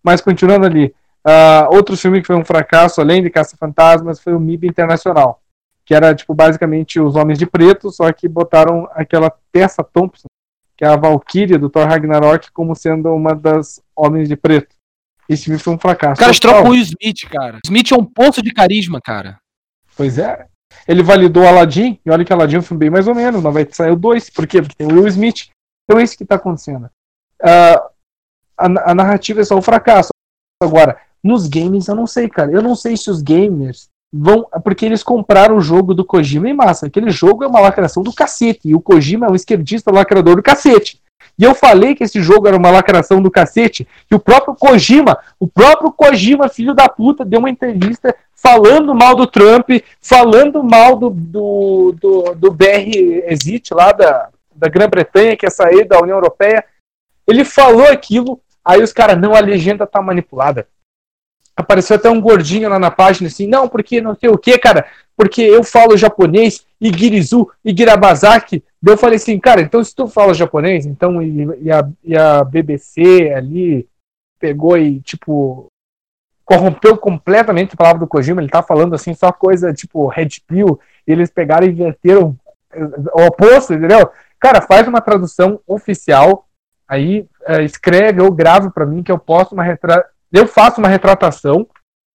Mas 0.00 0.20
continuando 0.20 0.66
ali, 0.66 0.94
uh, 1.26 1.74
outro 1.74 1.96
filme 1.96 2.20
que 2.20 2.26
foi 2.28 2.36
um 2.36 2.44
fracasso, 2.44 3.00
além 3.00 3.20
de 3.20 3.30
Caça-Fantasmas, 3.30 4.20
foi 4.20 4.32
o 4.32 4.38
MIB 4.38 4.68
Internacional 4.68 5.40
que 5.84 5.94
era 5.94 6.14
tipo 6.14 6.34
basicamente 6.34 6.98
os 6.98 7.14
homens 7.14 7.38
de 7.38 7.46
preto, 7.46 7.90
só 7.90 8.10
que 8.12 8.26
botaram 8.26 8.88
aquela 8.92 9.30
Tessa 9.52 9.84
Thompson, 9.84 10.26
que 10.76 10.84
é 10.84 10.88
a 10.88 10.96
Valkyria 10.96 11.58
do 11.58 11.68
Thor 11.68 11.86
Ragnarok, 11.86 12.50
como 12.52 12.74
sendo 12.74 13.12
uma 13.14 13.34
das 13.34 13.82
homens 13.94 14.28
de 14.28 14.36
preto. 14.36 14.74
Esse 15.28 15.44
filme 15.44 15.58
foi 15.58 15.74
um 15.74 15.78
fracasso. 15.78 16.20
Cara, 16.20 16.32
trocam 16.38 16.70
o 16.70 16.74
Smith, 16.74 17.28
cara. 17.30 17.58
Smith 17.64 17.92
é 17.92 17.96
um 17.96 18.04
poço 18.04 18.42
de 18.42 18.52
carisma, 18.52 19.00
cara. 19.00 19.38
Pois 19.96 20.18
é. 20.18 20.46
Ele 20.88 21.02
validou 21.02 21.46
Aladdin, 21.46 21.98
e 22.04 22.10
olha 22.10 22.24
que 22.24 22.32
Aladdin 22.32 22.56
é 22.56 22.58
um 22.58 22.62
filme 22.62 22.80
bem 22.80 22.90
mais 22.90 23.06
ou 23.06 23.14
menos, 23.14 23.42
mas 23.42 23.54
vai 23.54 23.66
sair 23.70 23.92
o 23.92 23.96
2. 23.96 24.30
Por 24.30 24.46
quê? 24.46 24.60
Porque 24.60 24.76
tem 24.76 24.86
o 24.86 24.94
Will 24.94 25.08
Smith. 25.08 25.48
Então 25.84 26.00
é 26.00 26.04
isso 26.04 26.16
que 26.16 26.24
está 26.24 26.34
acontecendo. 26.34 26.86
Uh, 27.42 27.80
a, 28.56 28.90
a 28.90 28.94
narrativa 28.94 29.40
é 29.40 29.44
só 29.44 29.56
o 29.56 29.62
fracasso. 29.62 30.10
Agora, 30.62 30.98
nos 31.22 31.46
games 31.46 31.88
eu 31.88 31.94
não 31.94 32.06
sei, 32.06 32.28
cara. 32.28 32.50
Eu 32.50 32.62
não 32.62 32.74
sei 32.74 32.96
se 32.96 33.10
os 33.10 33.22
gamers 33.22 33.88
vão. 34.14 34.46
Porque 34.62 34.86
eles 34.86 35.02
compraram 35.02 35.56
o 35.56 35.60
jogo 35.60 35.92
do 35.92 36.04
Kojima 36.04 36.48
em 36.48 36.54
massa. 36.54 36.86
Aquele 36.86 37.10
jogo 37.10 37.42
é 37.42 37.46
uma 37.46 37.60
lacração 37.60 38.02
do 38.02 38.12
cacete. 38.12 38.68
E 38.68 38.74
o 38.74 38.80
Kojima 38.80 39.26
é 39.26 39.30
um 39.30 39.34
esquerdista 39.34 39.90
lacrador 39.90 40.36
do 40.36 40.42
cacete. 40.42 41.02
E 41.36 41.42
eu 41.42 41.54
falei 41.54 41.94
que 41.94 42.04
esse 42.04 42.22
jogo 42.22 42.46
era 42.46 42.56
uma 42.56 42.70
lacração 42.70 43.20
do 43.20 43.30
cacete. 43.30 43.88
E 44.10 44.14
o 44.14 44.20
próprio 44.20 44.54
Kojima, 44.54 45.18
o 45.40 45.48
próprio 45.48 45.90
Kojima, 45.90 46.48
filho 46.48 46.74
da 46.74 46.88
puta, 46.88 47.24
deu 47.24 47.40
uma 47.40 47.50
entrevista 47.50 48.14
falando 48.34 48.94
mal 48.94 49.16
do 49.16 49.26
Trump, 49.26 49.70
falando 50.00 50.62
mal 50.62 50.96
do, 50.96 51.10
do, 51.10 51.94
do, 52.00 52.34
do 52.34 52.50
BR 52.52 53.24
Exit 53.26 53.72
lá 53.74 53.90
da, 53.90 54.28
da 54.54 54.68
Grã-Bretanha, 54.68 55.36
que 55.36 55.46
ia 55.46 55.50
sair 55.50 55.84
da 55.84 56.00
União 56.00 56.16
Europeia. 56.16 56.64
Ele 57.26 57.44
falou 57.44 57.86
aquilo, 57.86 58.38
aí 58.64 58.82
os 58.82 58.92
caras, 58.92 59.18
não, 59.18 59.34
a 59.34 59.40
legenda 59.40 59.86
tá 59.86 60.00
manipulada 60.00 60.68
apareceu 61.56 61.96
até 61.96 62.10
um 62.10 62.20
gordinho 62.20 62.68
lá 62.68 62.78
na 62.78 62.90
página 62.90 63.28
assim, 63.28 63.46
não, 63.46 63.68
porque 63.68 64.00
não 64.00 64.14
sei 64.14 64.28
o 64.28 64.38
que, 64.38 64.58
cara, 64.58 64.86
porque 65.16 65.42
eu 65.42 65.62
falo 65.62 65.96
japonês, 65.96 66.66
Igirizu, 66.80 67.48
Igirabazaki. 67.64 68.64
Daí 68.82 68.94
eu 68.94 68.98
falei 68.98 69.16
assim, 69.16 69.38
cara, 69.38 69.60
então 69.60 69.82
se 69.82 69.94
tu 69.94 70.06
fala 70.06 70.34
japonês, 70.34 70.84
então 70.84 71.22
e, 71.22 71.46
e, 71.62 71.70
a, 71.70 71.88
e 72.02 72.16
a 72.16 72.44
BBC 72.44 73.32
ali 73.34 73.88
pegou 74.38 74.76
e, 74.76 75.00
tipo, 75.00 75.68
corrompeu 76.44 76.96
completamente 76.98 77.74
a 77.74 77.76
palavra 77.76 78.00
do 78.00 78.06
Kojima, 78.06 78.42
ele 78.42 78.50
tá 78.50 78.62
falando 78.62 78.94
assim, 78.94 79.14
só 79.14 79.32
coisa 79.32 79.72
tipo 79.72 80.06
Red 80.08 80.40
Pill, 80.46 80.78
e 81.06 81.12
eles 81.12 81.30
pegaram 81.30 81.66
e 81.66 81.70
inverteram 81.70 82.36
o 83.14 83.26
oposto, 83.26 83.72
entendeu? 83.72 84.10
Cara, 84.38 84.60
faz 84.60 84.86
uma 84.86 85.00
tradução 85.00 85.60
oficial, 85.66 86.46
aí 86.86 87.26
é, 87.46 87.62
escreve 87.62 88.20
ou 88.20 88.30
grava 88.30 88.70
para 88.70 88.84
mim 88.84 89.02
que 89.02 89.10
eu 89.10 89.18
posto 89.18 89.52
uma 89.52 89.62
retra 89.62 90.04
eu 90.34 90.46
faço 90.46 90.80
uma 90.80 90.88
retratação 90.88 91.66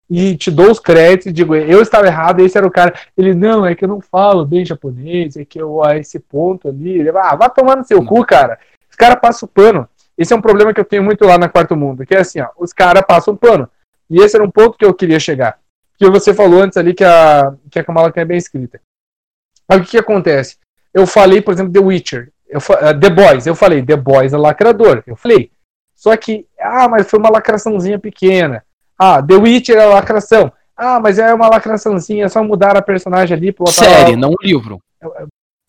e 0.09 0.35
te 0.35 0.49
dou 0.49 0.71
os 0.71 0.79
créditos 0.79 1.27
e 1.27 1.31
digo, 1.31 1.55
eu 1.55 1.81
estava 1.81 2.07
errado, 2.07 2.41
esse 2.41 2.57
era 2.57 2.65
o 2.67 2.71
cara. 2.71 2.93
Ele, 3.15 3.33
não, 3.33 3.65
é 3.65 3.75
que 3.75 3.85
eu 3.85 3.89
não 3.89 4.01
falo 4.01 4.45
bem 4.45 4.65
japonês, 4.65 5.37
é 5.37 5.45
que 5.45 5.61
eu, 5.61 5.83
a 5.83 5.97
esse 5.97 6.19
ponto 6.19 6.67
ali. 6.67 6.99
Ele, 6.99 7.09
ah, 7.09 7.35
vai 7.35 7.49
tomar 7.49 7.77
no 7.77 7.83
seu 7.83 8.03
cu, 8.03 8.25
cara. 8.25 8.59
Os 8.89 8.95
caras 8.95 9.19
passam 9.21 9.47
o 9.47 9.51
pano. 9.51 9.87
Esse 10.17 10.33
é 10.33 10.35
um 10.35 10.41
problema 10.41 10.73
que 10.73 10.81
eu 10.81 10.85
tenho 10.85 11.03
muito 11.03 11.25
lá 11.25 11.37
na 11.37 11.47
Quarto 11.47 11.77
Mundo, 11.77 12.05
que 12.05 12.13
é 12.13 12.19
assim, 12.19 12.41
ó, 12.41 12.49
os 12.57 12.73
caras 12.73 13.03
passam 13.07 13.37
pano. 13.37 13.69
E 14.09 14.19
esse 14.19 14.35
era 14.35 14.43
um 14.43 14.51
ponto 14.51 14.77
que 14.77 14.83
eu 14.83 14.93
queria 14.93 15.19
chegar. 15.19 15.59
Que 15.97 16.09
você 16.09 16.33
falou 16.33 16.61
antes 16.61 16.77
ali 16.77 16.93
que 16.93 17.03
a, 17.03 17.53
que 17.69 17.79
a 17.79 17.83
Kamala 17.83 18.11
é 18.13 18.25
bem 18.25 18.37
escrita. 18.37 18.81
Mas 19.67 19.79
o 19.79 19.83
que, 19.83 19.91
que 19.91 19.97
acontece? 19.97 20.57
Eu 20.93 21.05
falei, 21.05 21.41
por 21.41 21.53
exemplo, 21.53 21.71
The 21.71 21.79
Witcher. 21.79 22.31
Eu, 22.47 22.57
uh, 22.59 22.99
The 22.99 23.09
Boys. 23.09 23.45
Eu 23.45 23.55
falei, 23.55 23.85
The 23.85 23.95
Boys 23.95 24.33
é 24.33 24.37
lacrador. 24.37 25.03
Eu 25.05 25.15
falei, 25.15 25.51
só 25.99 26.15
que, 26.15 26.45
ah, 26.57 26.87
mas 26.87 27.09
foi 27.09 27.19
uma 27.19 27.29
lacraçãozinha 27.29 27.99
pequena. 27.99 28.63
Ah, 28.97 29.21
The 29.21 29.35
Witcher 29.35 29.75
é 29.75 29.85
lacração. 29.85 30.49
Ah, 30.75 30.97
mas 30.97 31.19
é 31.19 31.33
uma 31.33 31.49
lacraçãozinha, 31.49 32.23
é 32.23 32.29
só 32.29 32.41
mudar 32.41 32.77
a 32.77 32.81
personagem 32.81 33.35
ali 33.35 33.51
pro 33.51 33.67
Série, 33.67 34.15
não 34.15 34.29
o 34.29 34.41
livro. 34.41 34.79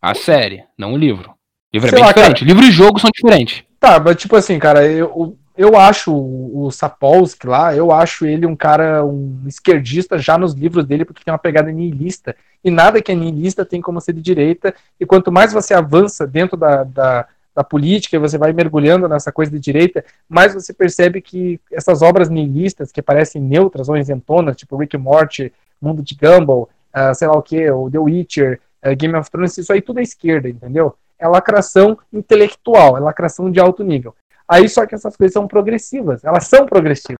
A 0.00 0.14
série, 0.14 0.62
não 0.78 0.92
o 0.92 0.96
livro. 0.96 1.34
Livro 1.74 1.88
é 1.88 1.90
bem 1.90 2.00
lá, 2.00 2.12
diferente. 2.12 2.44
Cara, 2.44 2.46
livro 2.46 2.64
e 2.64 2.70
jogo 2.70 3.00
são 3.00 3.10
diferentes. 3.12 3.64
Tá, 3.80 3.98
mas 3.98 4.14
tipo 4.14 4.36
assim, 4.36 4.56
cara, 4.60 4.86
eu, 4.86 5.36
eu 5.58 5.76
acho 5.76 6.14
o 6.14 6.70
Sapolsky 6.70 7.48
lá, 7.48 7.74
eu 7.74 7.90
acho 7.90 8.24
ele 8.24 8.46
um 8.46 8.54
cara, 8.54 9.04
um 9.04 9.42
esquerdista 9.48 10.16
já 10.16 10.38
nos 10.38 10.54
livros 10.54 10.86
dele, 10.86 11.04
porque 11.04 11.24
tem 11.24 11.32
uma 11.32 11.38
pegada 11.38 11.72
nihilista. 11.72 12.36
E 12.62 12.70
nada 12.70 13.02
que 13.02 13.10
é 13.10 13.16
nihilista 13.16 13.64
tem 13.64 13.80
como 13.80 14.00
ser 14.00 14.12
de 14.12 14.22
direita. 14.22 14.72
E 15.00 15.04
quanto 15.04 15.32
mais 15.32 15.52
você 15.52 15.74
avança 15.74 16.24
dentro 16.24 16.56
da, 16.56 16.84
da 16.84 17.26
da 17.54 17.64
política, 17.64 18.18
você 18.18 18.38
vai 18.38 18.52
mergulhando 18.52 19.08
nessa 19.08 19.32
coisa 19.32 19.50
de 19.50 19.58
direita, 19.58 20.04
mas 20.28 20.54
você 20.54 20.72
percebe 20.72 21.20
que 21.20 21.60
essas 21.70 22.02
obras 22.02 22.28
nihilistas, 22.28 22.92
que 22.92 23.02
parecem 23.02 23.42
neutras 23.42 23.88
ou 23.88 23.96
isentonas, 23.96 24.56
tipo 24.56 24.76
Rick 24.76 24.96
and 24.96 25.00
Morty, 25.00 25.52
Mundo 25.80 26.02
de 26.02 26.14
Gumball, 26.14 26.68
uh, 26.94 27.14
sei 27.14 27.26
lá 27.28 27.34
o 27.34 27.42
que, 27.42 27.70
o 27.70 27.90
The 27.90 27.98
Witcher, 27.98 28.60
uh, 28.84 28.96
Game 28.96 29.16
of 29.16 29.30
Thrones, 29.30 29.58
isso 29.58 29.72
aí 29.72 29.82
tudo 29.82 30.00
é 30.00 30.02
esquerda, 30.02 30.48
entendeu? 30.48 30.94
É 31.18 31.26
lacração 31.26 31.98
intelectual, 32.12 32.96
é 32.96 33.00
lacração 33.00 33.50
de 33.50 33.60
alto 33.60 33.82
nível. 33.82 34.14
Aí 34.48 34.68
só 34.68 34.86
que 34.86 34.94
essas 34.94 35.16
coisas 35.16 35.32
são 35.32 35.46
progressivas, 35.46 36.24
elas 36.24 36.46
são 36.46 36.66
progressivas. 36.66 37.18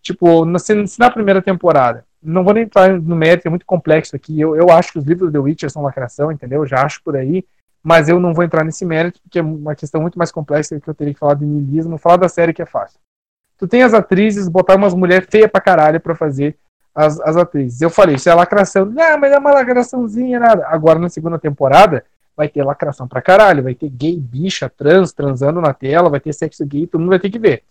Tipo, 0.00 0.44
na, 0.44 0.58
na 0.98 1.10
primeira 1.10 1.40
temporada, 1.40 2.04
não 2.22 2.42
vou 2.44 2.54
nem 2.54 2.64
entrar 2.64 3.00
no 3.00 3.16
mérito, 3.16 3.46
é 3.46 3.50
muito 3.50 3.66
complexo 3.66 4.16
aqui. 4.16 4.40
Eu, 4.40 4.56
eu 4.56 4.70
acho 4.70 4.92
que 4.92 4.98
os 4.98 5.04
livros 5.04 5.30
do 5.30 5.32
The 5.32 5.38
Witcher 5.38 5.70
são 5.70 5.82
lacração, 5.82 6.30
entendeu? 6.30 6.62
Eu 6.62 6.66
já 6.66 6.84
acho 6.84 7.02
por 7.02 7.16
aí 7.16 7.44
mas 7.82 8.08
eu 8.08 8.20
não 8.20 8.32
vou 8.32 8.44
entrar 8.44 8.64
nesse 8.64 8.84
mérito, 8.84 9.20
porque 9.22 9.38
é 9.38 9.42
uma 9.42 9.74
questão 9.74 10.00
muito 10.00 10.18
mais 10.18 10.30
complexa 10.30 10.78
que 10.78 10.88
eu 10.88 10.94
teria 10.94 11.12
que 11.12 11.20
falar 11.20 11.34
de 11.34 11.44
niilismo, 11.44 11.98
falar 11.98 12.16
da 12.16 12.28
série 12.28 12.52
que 12.52 12.62
é 12.62 12.66
fácil. 12.66 12.98
Tu 13.58 13.66
tem 13.66 13.82
as 13.82 13.94
atrizes, 13.94 14.48
botar 14.48 14.76
umas 14.76 14.94
mulheres 14.94 15.28
feias 15.30 15.50
pra 15.50 15.60
caralho 15.60 16.00
pra 16.00 16.14
fazer 16.14 16.56
as, 16.94 17.20
as 17.20 17.36
atrizes. 17.36 17.80
Eu 17.80 17.90
falei, 17.90 18.16
isso 18.16 18.28
é 18.28 18.34
lacração. 18.34 18.84
Não, 18.84 19.18
mas 19.18 19.32
é 19.32 19.38
uma 19.38 19.52
lacraçãozinha, 19.52 20.38
nada. 20.38 20.66
Agora, 20.68 20.98
na 20.98 21.08
segunda 21.08 21.38
temporada, 21.38 22.04
vai 22.36 22.48
ter 22.48 22.62
lacração 22.62 23.06
pra 23.06 23.22
caralho, 23.22 23.62
vai 23.62 23.74
ter 23.74 23.88
gay, 23.88 24.16
bicha, 24.16 24.68
trans, 24.68 25.12
transando 25.12 25.60
na 25.60 25.72
tela, 25.72 26.10
vai 26.10 26.20
ter 26.20 26.32
sexo 26.32 26.64
gay, 26.66 26.86
todo 26.86 27.00
mundo 27.00 27.10
vai 27.10 27.20
ter 27.20 27.30
que 27.30 27.38
ver. 27.38 27.62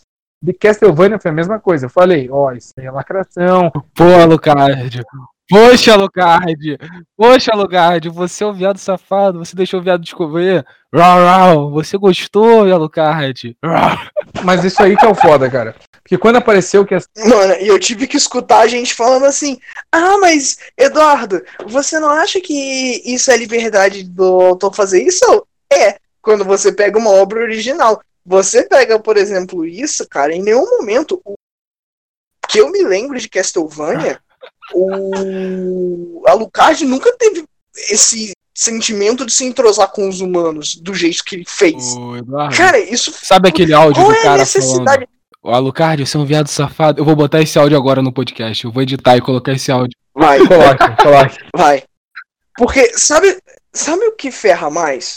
De 0.44 0.54
Castlevania 0.54 1.20
foi 1.20 1.30
a 1.30 1.34
mesma 1.34 1.60
coisa. 1.60 1.86
Eu 1.86 1.90
falei, 1.90 2.30
ó, 2.32 2.52
isso 2.52 2.74
aí 2.78 2.86
é 2.86 2.92
lacração. 2.92 3.70
Pô, 3.94 4.04
Alucard. 4.22 5.04
Poxa, 5.52 5.92
Alucard. 5.92 6.78
Poxa, 7.18 7.52
Alucard. 7.52 8.08
Você 8.08 8.42
é 8.42 8.48
um 8.48 8.54
viado 8.54 8.78
safado. 8.78 9.40
Você 9.40 9.54
deixou 9.54 9.82
o 9.82 9.84
viado 9.84 10.02
descobrir. 10.02 10.66
Rau, 10.96 11.20
rau. 11.20 11.72
Você 11.72 11.98
gostou, 11.98 12.72
Alucard. 12.72 13.58
Rau. 13.62 13.98
Mas 14.46 14.64
isso 14.64 14.82
aí 14.82 14.96
que 14.96 15.06
é 15.06 15.10
o 15.10 15.14
foda, 15.14 15.50
cara. 15.50 15.76
Porque 16.02 16.18
quando 16.18 16.38
apareceu 16.38 16.86
que 16.86 16.96
as... 16.96 17.06
Mano, 17.18 17.54
e 17.60 17.68
eu 17.68 17.78
tive 17.78 18.08
que 18.08 18.16
escutar 18.16 18.60
a 18.60 18.68
gente 18.68 18.94
falando 18.94 19.26
assim: 19.26 19.60
Ah, 19.92 20.18
mas, 20.20 20.58
Eduardo, 20.78 21.44
você 21.66 22.00
não 22.00 22.10
acha 22.10 22.40
que 22.40 23.02
isso 23.06 23.30
é 23.30 23.36
liberdade 23.36 24.04
do 24.04 24.42
autor 24.42 24.74
fazer 24.74 25.04
isso? 25.04 25.46
É, 25.72 25.98
quando 26.22 26.46
você 26.46 26.72
pega 26.72 26.98
uma 26.98 27.12
obra 27.12 27.42
original. 27.42 28.02
Você 28.26 28.64
pega, 28.64 29.00
por 29.00 29.18
exemplo, 29.18 29.66
isso, 29.66 30.08
cara, 30.08 30.34
em 30.34 30.42
nenhum 30.42 30.78
momento. 30.78 31.22
O 31.26 31.36
que 32.48 32.60
eu 32.60 32.72
me 32.72 32.84
lembro 32.84 33.20
de 33.20 33.30
Castlevania, 33.30 34.20
o 34.74 36.24
Alucard 36.28 36.84
nunca 36.86 37.12
teve 37.18 37.44
esse 37.90 38.32
sentimento 38.54 39.26
de 39.26 39.32
se 39.34 39.46
entrosar 39.46 39.90
com 39.92 40.08
os 40.08 40.22
humanos 40.22 40.76
do 40.76 40.94
jeito 40.94 41.24
que 41.24 41.36
ele 41.36 41.46
fez. 41.48 41.96
Eduardo, 42.18 42.56
Cara, 42.56 42.80
isso. 42.80 43.14
sabe 43.24 43.50
aquele 43.50 43.74
áudio 43.74 44.02
Qual 44.04 44.12
do 44.12 44.16
é 44.16 44.20
a 44.20 44.24
cara 44.24 44.38
necessidade? 44.40 45.06
falando? 45.06 45.08
Ô, 45.44 45.50
Alucard, 45.52 46.06
você 46.06 46.18
é 46.18 46.20
um 46.20 46.26
viado 46.26 46.48
safado. 46.48 47.00
Eu 47.02 47.06
vou 47.06 47.16
botar 47.16 47.42
esse 47.42 47.58
áudio 47.58 47.76
agora 47.78 48.02
no 48.02 48.14
podcast. 48.14 48.64
Eu 48.64 48.72
vou 48.72 48.84
editar 48.84 49.18
e 49.18 49.22
colocar 49.22 49.54
esse 49.54 49.72
áudio. 49.72 49.98
Vai, 50.14 50.38
Coloque, 50.46 51.02
coloque. 51.02 51.38
vai. 51.56 51.84
Porque, 52.58 52.92
sabe, 52.98 53.40
sabe 53.74 54.06
o 54.06 54.16
que 54.16 54.30
ferra 54.30 54.70
mais? 54.70 55.16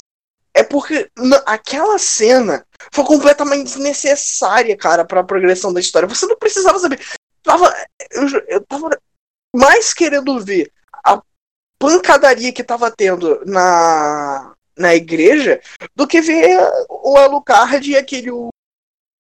É 0.55 0.63
porque 0.63 1.11
na- 1.19 1.43
aquela 1.45 1.99
cena 1.99 2.65
foi 2.93 3.05
completamente 3.05 3.65
desnecessária, 3.65 4.75
cara, 4.77 5.05
pra 5.05 5.25
progressão 5.25 5.73
da 5.75 5.81
história. 5.81 6.09
Você 6.09 6.25
não 6.27 6.37
precisava 6.37 6.79
saber. 6.79 7.01
Tava, 7.43 7.75
eu, 8.13 8.27
eu 8.49 8.61
tava 8.63 8.89
mais 9.55 9.95
querendo 9.95 10.39
ver 10.45 10.71
a 11.05 11.21
pancadaria 11.79 12.53
que 12.53 12.65
tava 12.65 12.91
tendo 12.91 13.41
na, 13.47 14.53
na 14.77 14.95
igreja 14.95 15.61
do 15.95 16.07
que 16.07 16.21
ver 16.21 16.59
o 16.89 17.17
Alucard 17.17 17.91
e 17.91 17.97
aquele 17.97 18.31
o, 18.31 18.49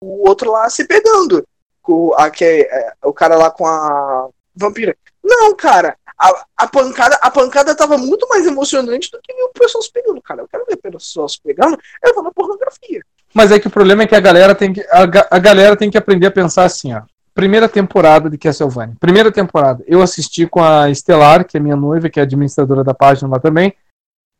o 0.02 0.28
outro 0.28 0.50
lá 0.50 0.68
se 0.68 0.84
pegando. 0.86 1.46
O, 1.86 2.14
aque- 2.14 2.44
é, 2.44 2.92
o 3.04 3.12
cara 3.12 3.36
lá 3.36 3.50
com 3.50 3.66
a 3.66 4.28
vampira. 4.56 4.96
Não, 5.22 5.54
cara. 5.54 5.96
A, 6.18 6.46
a 6.56 6.66
pancada, 6.68 7.18
a 7.20 7.30
pancada 7.30 7.74
tava 7.74 7.98
muito 7.98 8.26
mais 8.28 8.46
emocionante 8.46 9.10
do 9.10 9.20
que 9.20 9.34
ver 9.34 9.42
o 9.42 9.48
pessoal 9.52 9.82
se 9.82 9.92
pegando, 9.92 10.22
cara. 10.22 10.42
Eu 10.42 10.48
quero 10.48 10.64
ver 10.64 10.74
o 10.74 10.92
pessoal 10.92 11.28
se 11.28 11.40
pegando, 11.42 11.76
eu 12.02 12.14
vou 12.14 12.22
na 12.22 12.30
pornografia. 12.32 13.02
Mas 13.34 13.50
é 13.50 13.58
que 13.58 13.66
o 13.66 13.70
problema 13.70 14.04
é 14.04 14.06
que 14.06 14.14
a 14.14 14.20
galera 14.20 14.54
tem 14.54 14.72
que 14.72 14.80
a, 14.82 15.02
a 15.30 15.38
galera 15.38 15.76
tem 15.76 15.90
que 15.90 15.98
aprender 15.98 16.28
a 16.28 16.30
pensar 16.30 16.64
assim, 16.64 16.94
ó. 16.94 17.02
Primeira 17.34 17.68
temporada 17.68 18.30
de 18.30 18.38
Castlevania. 18.38 18.94
Primeira 19.00 19.32
temporada. 19.32 19.82
Eu 19.88 20.00
assisti 20.00 20.46
com 20.46 20.62
a 20.62 20.88
Estelar, 20.88 21.44
que 21.44 21.56
é 21.56 21.60
minha 21.60 21.74
noiva, 21.74 22.08
que 22.08 22.20
é 22.20 22.22
administradora 22.22 22.84
da 22.84 22.94
página 22.94 23.28
lá 23.28 23.40
também, 23.40 23.74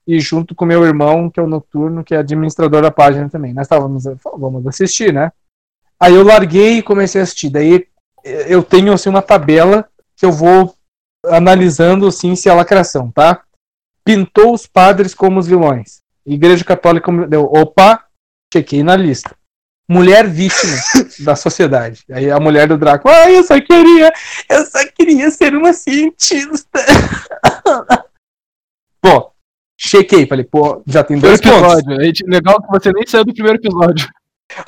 e 0.06 0.20
junto 0.20 0.54
com 0.54 0.64
meu 0.64 0.84
irmão, 0.84 1.28
que 1.28 1.40
é 1.40 1.42
o 1.42 1.48
Noturno, 1.48 2.04
que 2.04 2.14
é 2.14 2.18
administrador 2.18 2.82
da 2.82 2.90
página 2.90 3.28
também. 3.28 3.52
Nós 3.52 3.64
estávamos, 3.66 4.04
vamos 4.36 4.66
assistir, 4.66 5.12
né? 5.12 5.32
Aí 5.98 6.14
eu 6.14 6.22
larguei 6.22 6.78
e 6.78 6.82
comecei 6.82 7.20
a 7.20 7.24
assistir. 7.24 7.50
Daí 7.50 7.88
eu 8.22 8.62
tenho 8.62 8.92
assim 8.92 9.08
uma 9.08 9.22
tabela 9.22 9.88
que 10.16 10.24
eu 10.24 10.30
vou 10.30 10.74
analisando 11.26 12.06
assim 12.06 12.36
se 12.36 12.48
é 12.48 12.52
lacração, 12.52 13.10
tá? 13.10 13.42
Pintou 14.04 14.52
os 14.52 14.66
padres 14.66 15.14
como 15.14 15.40
os 15.40 15.46
vilões. 15.46 16.02
Igreja 16.24 16.64
Católica 16.64 17.10
deu, 17.26 17.44
opa, 17.44 18.04
chequei 18.52 18.82
na 18.82 18.94
lista. 18.94 19.34
Mulher 19.88 20.26
vítima 20.26 20.72
da 21.20 21.36
sociedade. 21.36 22.04
Aí 22.10 22.30
a 22.30 22.40
mulher 22.40 22.66
do 22.66 22.78
Draco, 22.78 23.08
ah, 23.08 23.30
eu 23.30 23.44
só 23.44 23.60
queria, 23.60 24.10
eu 24.48 24.64
só 24.64 24.78
queria 24.96 25.30
ser 25.30 25.54
uma 25.54 25.72
cientista. 25.74 26.80
pô, 29.00 29.30
chequei, 29.78 30.26
falei, 30.26 30.44
pô, 30.44 30.82
já 30.86 31.04
tem 31.04 31.18
dois 31.18 31.38
Primeiro 31.40 31.64
pontos. 31.66 31.78
episódio. 31.80 32.00
A 32.00 32.04
gente- 32.06 32.24
Legal 32.26 32.62
que 32.62 32.68
você 32.68 32.92
nem 32.92 33.06
saiu 33.06 33.24
do 33.24 33.34
primeiro 33.34 33.58
episódio. 33.58 34.08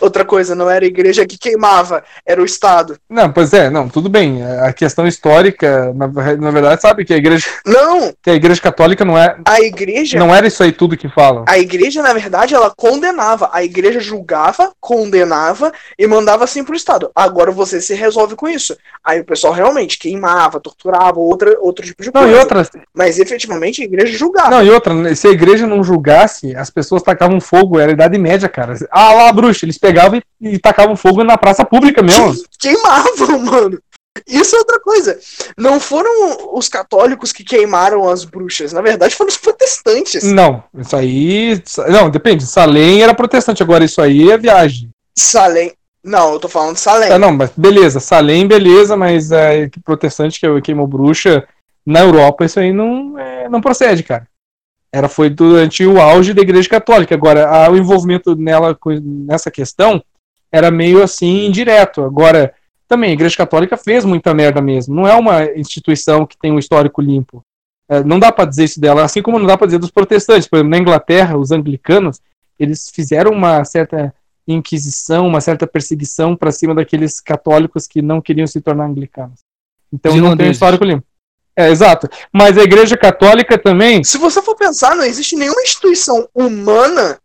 Outra 0.00 0.24
coisa, 0.24 0.54
não 0.54 0.68
era 0.70 0.84
a 0.84 0.88
igreja 0.88 1.26
que 1.26 1.38
queimava, 1.38 2.02
era 2.24 2.40
o 2.40 2.44
Estado. 2.44 2.98
Não, 3.08 3.30
pois 3.32 3.52
é, 3.52 3.70
não, 3.70 3.88
tudo 3.88 4.08
bem. 4.08 4.42
A 4.60 4.72
questão 4.72 5.06
histórica, 5.06 5.92
na, 5.94 6.06
na 6.36 6.50
verdade, 6.50 6.80
sabe 6.80 7.04
que 7.04 7.14
a 7.14 7.16
igreja, 7.16 7.46
Não, 7.64 8.12
que 8.22 8.30
a 8.30 8.34
igreja 8.34 8.60
católica 8.60 9.04
não 9.04 9.16
é, 9.18 9.36
a 9.44 9.60
igreja. 9.60 10.18
não 10.18 10.34
era 10.34 10.46
isso 10.46 10.62
aí 10.62 10.72
tudo 10.72 10.96
que 10.96 11.08
falam. 11.08 11.44
A 11.48 11.58
igreja, 11.58 12.02
na 12.02 12.12
verdade, 12.12 12.54
ela 12.54 12.72
condenava. 12.76 13.50
A 13.52 13.62
igreja 13.64 14.00
julgava, 14.00 14.72
condenava 14.80 15.72
e 15.98 16.06
mandava 16.06 16.44
assim 16.44 16.64
pro 16.64 16.74
Estado. 16.74 17.10
Agora 17.14 17.50
você 17.50 17.80
se 17.80 17.94
resolve 17.94 18.34
com 18.34 18.48
isso. 18.48 18.76
Aí 19.04 19.20
o 19.20 19.24
pessoal 19.24 19.52
realmente 19.52 19.98
queimava, 19.98 20.60
torturava, 20.60 21.18
outra, 21.18 21.56
outro 21.60 21.84
tipo 21.84 22.02
de 22.02 22.10
Não, 22.12 22.22
coisa. 22.22 22.36
e 22.36 22.38
outra, 22.40 22.68
Mas 22.94 23.18
efetivamente 23.18 23.82
a 23.82 23.84
igreja 23.84 24.16
julgava. 24.16 24.50
Não, 24.50 24.62
e 24.64 24.70
outra, 24.70 25.14
se 25.14 25.26
a 25.28 25.30
igreja 25.30 25.66
não 25.66 25.82
julgasse, 25.84 26.54
as 26.56 26.70
pessoas 26.70 27.02
tacavam 27.02 27.40
fogo, 27.40 27.78
era 27.78 27.90
a 27.90 27.94
Idade 27.94 28.18
Média, 28.18 28.48
cara. 28.48 28.74
Ah 28.90 29.12
lá, 29.12 29.32
bruxa, 29.32 29.64
eles 29.64 29.75
pegavam 29.78 30.20
e, 30.40 30.54
e 30.54 30.58
tacavam 30.58 30.96
fogo 30.96 31.24
na 31.24 31.36
praça 31.36 31.64
pública 31.64 32.02
mesmo. 32.02 32.34
Queimavam, 32.58 33.38
mano. 33.40 33.78
Isso 34.26 34.56
é 34.56 34.58
outra 34.58 34.80
coisa. 34.80 35.18
Não 35.58 35.78
foram 35.78 36.56
os 36.56 36.68
católicos 36.68 37.32
que 37.32 37.44
queimaram 37.44 38.08
as 38.08 38.24
bruxas. 38.24 38.72
Na 38.72 38.80
verdade, 38.80 39.14
foram 39.14 39.28
os 39.28 39.36
protestantes. 39.36 40.24
Não, 40.24 40.62
isso 40.78 40.96
aí. 40.96 41.62
Não, 41.88 42.08
depende. 42.08 42.46
Salem 42.46 43.02
era 43.02 43.14
protestante, 43.14 43.62
agora 43.62 43.84
isso 43.84 44.00
aí 44.00 44.30
é 44.30 44.38
viagem. 44.38 44.90
Salem. 45.14 45.72
Não, 46.02 46.34
eu 46.34 46.38
tô 46.38 46.48
falando 46.48 46.74
de 46.74 46.80
Salem. 46.80 47.10
Ah, 47.10 47.18
não, 47.18 47.32
mas 47.32 47.50
beleza, 47.56 47.98
Salem, 47.98 48.46
beleza, 48.46 48.96
mas 48.96 49.32
é, 49.32 49.68
que 49.68 49.80
protestante 49.80 50.38
que 50.38 50.60
queimou 50.60 50.86
bruxa 50.86 51.46
na 51.84 52.00
Europa, 52.00 52.44
isso 52.44 52.60
aí 52.60 52.72
não, 52.72 53.18
é, 53.18 53.48
não 53.48 53.60
procede, 53.60 54.04
cara. 54.04 54.26
Era, 54.96 55.08
foi 55.10 55.28
durante 55.28 55.84
o 55.84 56.00
auge 56.00 56.32
da 56.32 56.40
Igreja 56.40 56.68
Católica. 56.70 57.14
Agora, 57.14 57.70
o 57.70 57.76
envolvimento 57.76 58.34
nela 58.34 58.74
com- 58.74 58.98
nessa 59.28 59.50
questão 59.50 60.02
era 60.50 60.70
meio 60.70 61.02
assim 61.02 61.44
indireto. 61.46 62.02
Agora, 62.02 62.54
também, 62.88 63.10
a 63.10 63.12
Igreja 63.12 63.36
Católica 63.36 63.76
fez 63.76 64.06
muita 64.06 64.32
merda 64.32 64.62
mesmo. 64.62 64.94
Não 64.94 65.06
é 65.06 65.14
uma 65.14 65.44
instituição 65.54 66.24
que 66.24 66.38
tem 66.38 66.50
um 66.50 66.58
histórico 66.58 67.02
limpo. 67.02 67.42
É, 67.90 68.02
não 68.02 68.18
dá 68.18 68.32
pra 68.32 68.46
dizer 68.46 68.64
isso 68.64 68.80
dela, 68.80 69.04
assim 69.04 69.20
como 69.20 69.38
não 69.38 69.46
dá 69.46 69.58
pra 69.58 69.66
dizer 69.66 69.78
dos 69.78 69.90
protestantes. 69.90 70.48
Por 70.48 70.56
exemplo, 70.56 70.70
na 70.70 70.78
Inglaterra, 70.78 71.36
os 71.36 71.50
anglicanos, 71.50 72.20
eles 72.58 72.88
fizeram 72.88 73.32
uma 73.32 73.62
certa 73.64 74.14
inquisição, 74.48 75.26
uma 75.26 75.40
certa 75.40 75.66
perseguição 75.66 76.34
pra 76.34 76.50
cima 76.52 76.74
daqueles 76.74 77.20
católicos 77.20 77.86
que 77.86 78.00
não 78.00 78.20
queriam 78.20 78.46
se 78.46 78.60
tornar 78.62 78.86
anglicanos. 78.86 79.40
Então 79.92 80.12
não 80.22 80.36
tem 80.36 80.46
um 80.46 80.50
histórico 80.52 80.84
limpo. 80.84 81.04
É, 81.56 81.70
exato. 81.70 82.08
Mas 82.32 82.58
a 82.58 82.62
Igreja 82.62 82.96
Católica 82.96 83.56
também, 83.56 84.04
Se 84.04 84.18
você 84.18 84.42
for 84.42 84.54
pensar, 84.54 84.94
não 84.94 85.04
existe 85.04 85.34
nenhuma 85.34 85.62
instituição 85.62 86.28
humana 86.34 87.18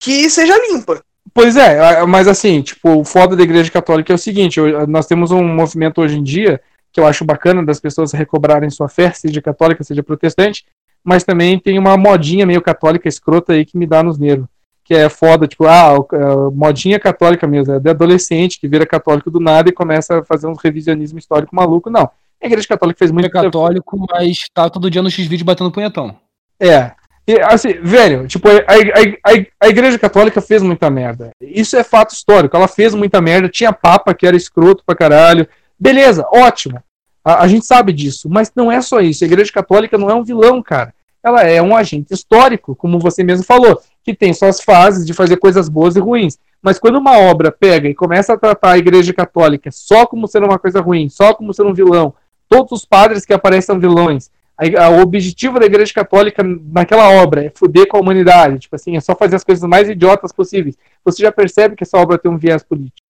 que 0.00 0.30
seja 0.30 0.56
limpa. 0.68 1.02
Pois 1.34 1.56
é, 1.56 2.04
mas 2.04 2.28
assim, 2.28 2.60
tipo, 2.60 3.00
o 3.00 3.04
foda 3.04 3.34
da 3.34 3.42
Igreja 3.42 3.70
Católica 3.70 4.12
é 4.12 4.16
o 4.16 4.18
seguinte, 4.18 4.60
nós 4.86 5.06
temos 5.06 5.30
um 5.30 5.42
movimento 5.42 6.00
hoje 6.00 6.18
em 6.18 6.22
dia 6.22 6.60
que 6.92 7.00
eu 7.00 7.06
acho 7.06 7.24
bacana 7.24 7.64
das 7.64 7.80
pessoas 7.80 8.12
recobrarem 8.12 8.68
sua 8.68 8.88
fé, 8.88 9.10
seja 9.12 9.40
católica, 9.40 9.82
seja 9.82 10.02
protestante, 10.02 10.64
mas 11.02 11.24
também 11.24 11.58
tem 11.58 11.78
uma 11.78 11.96
modinha 11.96 12.44
meio 12.44 12.60
católica 12.60 13.08
escrota 13.08 13.54
aí 13.54 13.64
que 13.64 13.78
me 13.78 13.86
dá 13.86 14.02
nos 14.02 14.18
nervos, 14.18 14.46
que 14.84 14.94
é 14.94 15.08
foda, 15.08 15.48
tipo, 15.48 15.64
ah, 15.64 15.94
a 15.94 16.50
modinha 16.50 17.00
católica 17.00 17.46
mesmo, 17.46 17.72
é 17.74 17.80
de 17.80 17.88
adolescente 17.88 18.60
que 18.60 18.68
vira 18.68 18.84
católico 18.84 19.30
do 19.30 19.40
nada 19.40 19.70
e 19.70 19.72
começa 19.72 20.18
a 20.18 20.24
fazer 20.24 20.46
um 20.46 20.54
revisionismo 20.54 21.18
histórico 21.18 21.56
maluco, 21.56 21.88
não. 21.88 22.10
A 22.42 22.46
Igreja 22.46 22.66
Católica 22.66 22.98
fez 22.98 23.10
muito 23.12 23.26
é 23.26 23.30
católico, 23.30 24.04
mas 24.10 24.38
tá 24.52 24.68
todo 24.68 24.90
dia 24.90 25.02
no 25.02 25.10
X-Vídeo 25.10 25.46
batendo 25.46 25.70
punhetão. 25.70 26.16
É. 26.58 26.92
E, 27.26 27.40
assim, 27.40 27.74
velho, 27.80 28.26
tipo, 28.26 28.48
a, 28.48 28.52
a, 28.52 29.32
a, 29.32 29.46
a 29.60 29.68
Igreja 29.68 29.96
Católica 29.98 30.40
fez 30.40 30.60
muita 30.60 30.90
merda. 30.90 31.30
Isso 31.40 31.76
é 31.76 31.84
fato 31.84 32.12
histórico. 32.12 32.56
Ela 32.56 32.66
fez 32.66 32.94
muita 32.94 33.20
merda. 33.20 33.48
Tinha 33.48 33.72
Papa 33.72 34.12
que 34.12 34.26
era 34.26 34.36
escroto 34.36 34.82
pra 34.84 34.96
caralho. 34.96 35.46
Beleza, 35.78 36.26
ótimo. 36.32 36.82
A, 37.24 37.44
a 37.44 37.48
gente 37.48 37.64
sabe 37.64 37.92
disso. 37.92 38.28
Mas 38.28 38.50
não 38.56 38.72
é 38.72 38.80
só 38.82 39.00
isso. 39.00 39.22
A 39.22 39.26
Igreja 39.28 39.52
Católica 39.52 39.96
não 39.96 40.10
é 40.10 40.14
um 40.14 40.24
vilão, 40.24 40.60
cara. 40.60 40.92
Ela 41.22 41.42
é 41.42 41.62
um 41.62 41.76
agente 41.76 42.12
histórico, 42.12 42.74
como 42.74 42.98
você 42.98 43.22
mesmo 43.22 43.44
falou, 43.44 43.80
que 44.02 44.12
tem 44.12 44.34
suas 44.34 44.60
fases 44.60 45.06
de 45.06 45.14
fazer 45.14 45.36
coisas 45.36 45.68
boas 45.68 45.94
e 45.94 46.00
ruins. 46.00 46.36
Mas 46.60 46.80
quando 46.80 46.98
uma 46.98 47.16
obra 47.16 47.52
pega 47.52 47.88
e 47.88 47.94
começa 47.94 48.32
a 48.32 48.38
tratar 48.38 48.72
a 48.72 48.78
Igreja 48.78 49.12
Católica 49.12 49.70
só 49.72 50.04
como 50.04 50.26
sendo 50.26 50.46
uma 50.46 50.58
coisa 50.58 50.80
ruim, 50.80 51.08
só 51.08 51.32
como 51.32 51.54
sendo 51.54 51.70
um 51.70 51.74
vilão, 51.74 52.12
todos 52.52 52.72
os 52.72 52.84
padres 52.84 53.24
que 53.24 53.32
aparecem 53.32 53.66
são 53.66 53.80
vilões, 53.80 54.30
a- 54.56 54.84
a- 54.84 54.90
o 54.90 55.00
objetivo 55.00 55.58
da 55.58 55.66
Igreja 55.66 55.92
Católica 55.94 56.42
naquela 56.42 57.08
obra 57.22 57.44
é 57.46 57.52
foder 57.54 57.86
com 57.88 57.96
a 57.96 58.00
humanidade, 58.00 58.58
tipo 58.58 58.76
assim, 58.76 58.96
é 58.96 59.00
só 59.00 59.14
fazer 59.14 59.36
as 59.36 59.44
coisas 59.44 59.68
mais 59.68 59.88
idiotas 59.88 60.32
possíveis. 60.32 60.76
Você 61.04 61.22
já 61.22 61.32
percebe 61.32 61.74
que 61.76 61.84
essa 61.84 61.98
obra 61.98 62.18
tem 62.18 62.30
um 62.30 62.36
viés 62.38 62.62
político. 62.62 63.06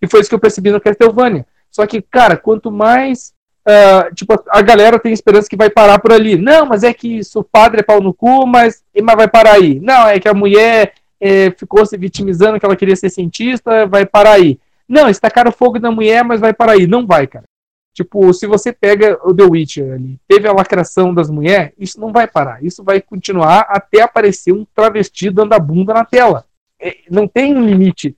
E 0.00 0.06
foi 0.06 0.20
isso 0.20 0.28
que 0.28 0.34
eu 0.34 0.38
percebi 0.40 0.70
no 0.70 0.80
Castlevania. 0.80 1.46
Só 1.70 1.86
que, 1.86 2.00
cara, 2.00 2.36
quanto 2.36 2.70
mais 2.70 3.34
Uh, 3.66 4.14
tipo, 4.14 4.34
a 4.50 4.60
galera 4.60 4.98
tem 4.98 5.10
esperança 5.10 5.48
que 5.48 5.56
vai 5.56 5.70
parar 5.70 5.98
por 5.98 6.12
ali. 6.12 6.36
Não, 6.36 6.66
mas 6.66 6.84
é 6.84 6.92
que 6.92 7.08
isso, 7.20 7.40
o 7.40 7.42
padre 7.42 7.80
é 7.80 7.82
pau 7.82 7.98
no 7.98 8.12
cu, 8.12 8.46
mas, 8.46 8.84
mas 9.02 9.16
vai 9.16 9.26
parar 9.26 9.52
aí. 9.54 9.80
Não, 9.80 10.06
é 10.06 10.20
que 10.20 10.28
a 10.28 10.34
mulher 10.34 10.92
é, 11.18 11.50
ficou 11.50 11.86
se 11.86 11.96
vitimizando 11.96 12.60
que 12.60 12.66
ela 12.66 12.76
queria 12.76 12.94
ser 12.94 13.08
cientista, 13.08 13.86
vai 13.86 14.04
parar 14.04 14.32
aí. 14.32 14.58
Não, 14.86 15.08
estacaram 15.08 15.50
fogo 15.50 15.78
na 15.78 15.90
mulher, 15.90 16.22
mas 16.22 16.40
vai 16.42 16.52
parar 16.52 16.72
aí. 16.72 16.86
Não 16.86 17.06
vai, 17.06 17.26
cara. 17.26 17.46
Tipo, 17.94 18.34
se 18.34 18.44
você 18.48 18.72
pega 18.72 19.20
o 19.22 19.32
The 19.32 19.44
Witcher 19.44 19.94
ali, 19.94 20.18
teve 20.26 20.48
a 20.48 20.52
lacração 20.52 21.14
das 21.14 21.30
mulheres, 21.30 21.72
isso 21.78 22.00
não 22.00 22.12
vai 22.12 22.26
parar. 22.26 22.62
Isso 22.62 22.82
vai 22.82 23.00
continuar 23.00 23.66
até 23.68 24.02
aparecer 24.02 24.52
um 24.52 24.66
travesti 24.74 25.30
dando 25.30 25.52
a 25.52 25.60
bunda 25.60 25.94
na 25.94 26.04
tela. 26.04 26.44
É, 26.80 26.96
não 27.08 27.28
tem 27.28 27.56
um 27.56 27.64
limite. 27.64 28.16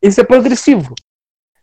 Isso 0.00 0.18
é 0.18 0.24
progressivo. 0.24 0.94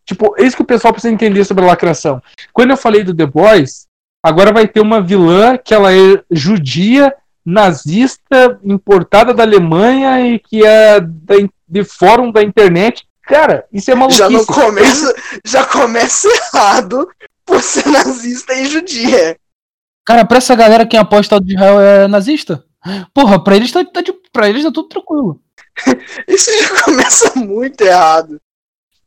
Tipo, 0.06 0.36
é 0.38 0.44
isso 0.44 0.56
que 0.56 0.62
o 0.62 0.66
pessoal 0.66 0.94
precisa 0.94 1.12
entender 1.12 1.44
sobre 1.44 1.64
a 1.64 1.68
lacração. 1.68 2.22
Quando 2.54 2.70
eu 2.70 2.78
falei 2.78 3.04
do 3.04 3.16
The 3.16 3.26
Boys, 3.26 3.88
agora 4.22 4.54
vai 4.54 4.68
ter 4.68 4.80
uma 4.80 5.02
vilã 5.02 5.58
que 5.58 5.74
ela 5.74 5.92
é 5.92 6.24
judia, 6.30 7.16
nazista, 7.44 8.60
importada 8.64 9.34
da 9.34 9.42
Alemanha 9.42 10.22
e 10.22 10.38
que 10.38 10.64
é 10.64 11.02
da, 11.02 11.36
de 11.68 11.84
fórum 11.84 12.32
da 12.32 12.44
internet. 12.44 13.08
Cara, 13.24 13.66
isso 13.74 13.90
é 13.90 13.96
maluquice. 13.96 14.20
Já, 14.20 14.30
no 14.30 14.46
começo, 14.46 15.14
já 15.44 15.66
começa 15.66 16.28
errado 16.28 17.08
por 17.50 17.62
ser 17.62 17.86
nazista 17.90 18.54
e 18.54 18.68
judia. 18.68 19.36
Cara, 20.06 20.24
pra 20.24 20.38
essa 20.38 20.56
galera 20.56 20.86
quem 20.86 21.00
aposta 21.00 21.42
de 21.42 21.56
Israel 21.56 21.82
é 21.82 22.08
nazista? 22.08 22.64
Porra, 23.14 23.44
pra 23.44 23.56
eles 23.56 23.72
tá, 23.72 23.84
tá, 23.84 24.02
de, 24.02 24.14
pra 24.32 24.48
eles 24.48 24.64
tá 24.64 24.72
tudo 24.72 24.88
tranquilo. 24.88 25.42
Isso 26.28 26.52
já 26.64 26.84
começa 26.84 27.38
muito 27.40 27.82
errado. 27.82 28.40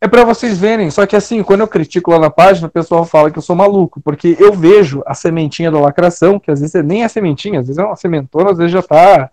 É 0.00 0.08
para 0.08 0.24
vocês 0.24 0.58
verem, 0.58 0.90
só 0.90 1.06
que 1.06 1.14
assim, 1.14 1.44
quando 1.44 1.60
eu 1.60 1.68
critico 1.68 2.10
lá 2.10 2.18
na 2.18 2.28
página, 2.28 2.66
o 2.66 2.70
pessoal 2.70 3.04
fala 3.04 3.30
que 3.30 3.38
eu 3.38 3.42
sou 3.42 3.54
maluco, 3.54 4.00
porque 4.00 4.36
eu 4.38 4.52
vejo 4.52 5.00
a 5.06 5.14
sementinha 5.14 5.70
da 5.70 5.78
lacração, 5.78 6.40
que 6.40 6.50
às 6.50 6.58
vezes 6.58 6.84
nem 6.84 7.04
é 7.04 7.08
sementinha, 7.08 7.60
às 7.60 7.68
vezes 7.68 7.78
é 7.78 7.84
uma 7.84 7.94
sementona, 7.94 8.50
às 8.50 8.58
vezes 8.58 8.72
já 8.72 8.82
tá. 8.82 9.30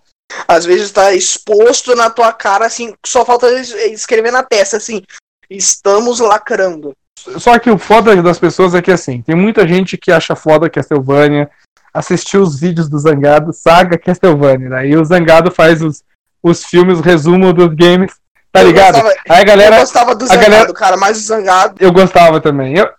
Às 0.48 0.66
vezes 0.66 0.92
tá 0.92 1.12
exposto 1.12 1.96
na 1.96 2.12
tua 2.12 2.32
cara, 2.32 2.68
assim, 2.68 2.94
só 3.04 3.26
falta 3.26 3.48
escrever 3.88 4.32
na 4.32 4.44
testa, 4.44 4.78
assim, 4.78 5.02
estamos 5.50 6.20
lacrando. 6.20 6.96
Só 7.38 7.58
que 7.60 7.70
o 7.70 7.78
foda 7.78 8.22
das 8.22 8.40
pessoas 8.40 8.74
é 8.76 8.82
que 8.82 8.92
assim, 8.92 9.22
tem 9.22 9.36
muita 9.36 9.68
gente 9.68 9.98
que 9.98 10.12
acha 10.12 10.36
foda 10.36 10.70
Castlevania, 10.70 11.50
assistiu 11.94 12.42
os 12.42 12.60
vídeos 12.60 12.90
do 12.90 13.00
Zangado, 13.00 13.52
saga 13.54 13.98
Castlevania, 13.98 14.70
daí 14.70 14.92
né? 14.92 14.98
o 14.98 15.06
Zangado 15.06 15.52
faz 15.52 15.82
os, 15.82 16.04
os 16.42 16.64
filmes, 16.64 17.00
resumo 17.00 17.54
dos 17.54 17.74
games, 17.74 18.14
Tá 18.52 18.64
ligado? 18.64 18.96
Gostava, 18.96 19.16
Aí 19.30 19.42
a 19.42 19.44
galera. 19.44 19.76
Eu 19.76 19.80
gostava 19.82 20.16
do 20.16 20.26
Zangado, 20.26 20.50
galera, 20.50 20.74
cara, 20.74 20.98
mas 20.98 21.18
o 21.18 21.22
Zangado. 21.22 21.76
Eu 21.80 21.92
gostava 21.92 22.42
também. 22.42 22.76
Eu, 22.76 22.90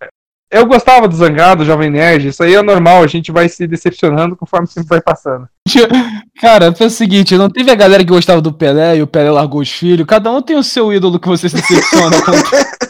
eu 0.51 0.67
gostava 0.67 1.09
do 1.09 1.17
Zangado, 1.17 1.65
Jovem 1.65 1.91
Nerd. 1.91 2.29
Isso 2.29 2.43
aí 2.43 2.55
é 2.55 2.63
normal, 2.63 3.03
a 3.03 3.07
gente 3.07 3.33
vai 3.33 3.49
se 3.49 3.67
decepcionando 3.67 4.37
conforme 4.37 4.67
o 4.67 4.71
tempo 4.71 4.87
vai 4.87 5.01
passando. 5.01 5.49
Cara, 6.41 6.73
foi 6.75 6.87
o 6.87 6.91
seguinte: 6.91 7.37
não 7.37 7.51
teve 7.51 7.71
a 7.71 7.75
galera 7.75 8.05
que 8.05 8.11
gostava 8.11 8.41
do 8.41 8.53
Pelé 8.53 8.97
e 8.97 9.03
o 9.03 9.07
Pelé 9.07 9.31
largou 9.31 9.61
os 9.61 9.71
filhos. 9.71 10.07
Cada 10.07 10.31
um 10.31 10.41
tem 10.41 10.57
o 10.57 10.63
seu 10.63 10.93
ídolo 10.93 11.19
que 11.19 11.29
você 11.29 11.49
se 11.49 11.57
decepciona. 11.57 12.17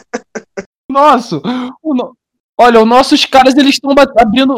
Nosso. 0.91 1.41
O 1.81 2.13
Olha, 2.59 2.79
os 2.79 2.87
nossos 2.87 3.25
caras 3.25 3.55
eles 3.55 3.75
estão 3.75 3.95
abrindo. 4.17 4.55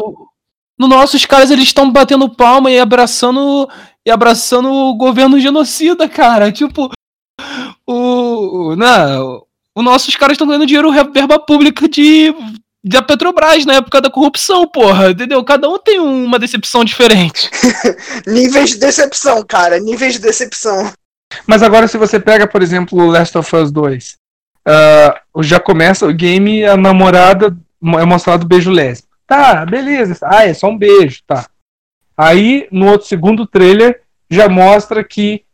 No 0.78 0.88
nossos 0.88 1.24
caras 1.24 1.50
eles 1.50 1.64
estão 1.64 1.90
batendo 1.90 2.28
palma 2.28 2.70
e 2.70 2.78
abraçando 2.78 3.68
e 4.04 4.10
abraçando 4.10 4.70
o 4.70 4.94
governo 4.94 5.40
genocida, 5.40 6.08
cara. 6.08 6.52
Tipo, 6.52 6.90
o. 7.86 8.76
Não, 8.76 9.42
os 9.74 9.84
nossos 9.84 10.14
caras 10.16 10.34
estão 10.34 10.46
ganhando 10.46 10.66
dinheiro 10.66 10.92
verba 11.12 11.38
pública 11.38 11.88
de 11.88 12.34
da 12.84 13.00
Petrobras 13.00 13.64
na 13.64 13.74
época 13.74 14.00
da 14.02 14.10
corrupção, 14.10 14.66
porra, 14.66 15.10
entendeu? 15.10 15.42
Cada 15.42 15.68
um 15.68 15.78
tem 15.78 15.98
uma 15.98 16.38
decepção 16.38 16.84
diferente. 16.84 17.50
níveis 18.26 18.70
de 18.70 18.76
decepção, 18.76 19.42
cara, 19.42 19.80
níveis 19.80 20.12
de 20.12 20.18
decepção. 20.18 20.92
Mas 21.46 21.62
agora, 21.62 21.88
se 21.88 21.96
você 21.96 22.20
pega, 22.20 22.46
por 22.46 22.62
exemplo, 22.62 23.02
o 23.02 23.06
Last 23.06 23.36
of 23.38 23.56
Us 23.56 23.72
2, 23.72 24.12
uh, 24.12 24.16
ah, 24.66 25.20
já 25.42 25.58
começa 25.58 26.06
o 26.06 26.14
game, 26.14 26.64
a 26.64 26.76
namorada 26.76 27.56
é 27.98 28.04
mostrado 28.04 28.46
beijo 28.46 28.70
lésbico. 28.70 29.14
Tá, 29.26 29.64
beleza. 29.64 30.18
Ah, 30.22 30.46
é 30.46 30.54
só 30.54 30.68
um 30.68 30.78
beijo, 30.78 31.22
tá. 31.26 31.48
Aí, 32.16 32.68
no 32.70 32.90
outro 32.90 33.06
segundo 33.06 33.46
trailer, 33.46 34.02
já 34.30 34.48
mostra 34.48 35.02
que 35.02 35.44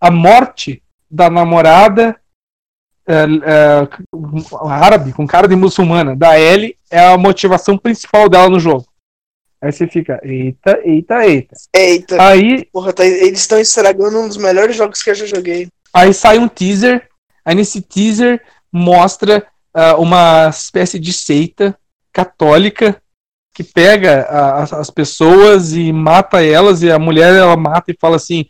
a 0.00 0.10
morte 0.10 0.82
da 1.10 1.30
namorada 1.30 2.16
é, 3.06 3.14
é, 3.14 3.88
árabe, 4.68 5.12
com 5.12 5.26
cara 5.26 5.46
de 5.46 5.56
muçulmana, 5.56 6.16
da 6.16 6.38
Ellie, 6.38 6.76
é 6.90 6.98
a 6.98 7.16
motivação 7.16 7.78
principal 7.78 8.28
dela 8.28 8.48
no 8.48 8.60
jogo. 8.60 8.86
Aí 9.60 9.72
você 9.72 9.86
fica, 9.86 10.20
eita, 10.22 10.78
eita, 10.84 11.26
eita. 11.26 11.56
Eita. 11.74 12.22
Aí, 12.22 12.66
Porra, 12.66 12.92
tá, 12.92 13.04
eles 13.06 13.40
estão 13.40 13.58
estragando 13.58 14.20
um 14.20 14.28
dos 14.28 14.36
melhores 14.36 14.76
jogos 14.76 15.02
que 15.02 15.10
eu 15.10 15.14
já 15.14 15.24
joguei. 15.24 15.68
Aí 15.92 16.12
sai 16.12 16.38
um 16.38 16.48
teaser, 16.48 17.08
aí 17.44 17.54
nesse 17.54 17.80
teaser 17.80 18.42
mostra 18.74 19.46
uh, 19.72 20.02
uma 20.02 20.48
espécie 20.48 20.98
de 20.98 21.12
seita 21.12 21.78
católica 22.12 23.00
que 23.54 23.62
pega 23.62 24.22
a, 24.22 24.62
as 24.64 24.90
pessoas 24.90 25.72
e 25.74 25.92
mata 25.92 26.42
elas, 26.42 26.82
e 26.82 26.90
a 26.90 26.98
mulher 26.98 27.32
ela 27.32 27.56
mata 27.56 27.92
e 27.92 27.96
fala 27.98 28.16
assim: 28.16 28.46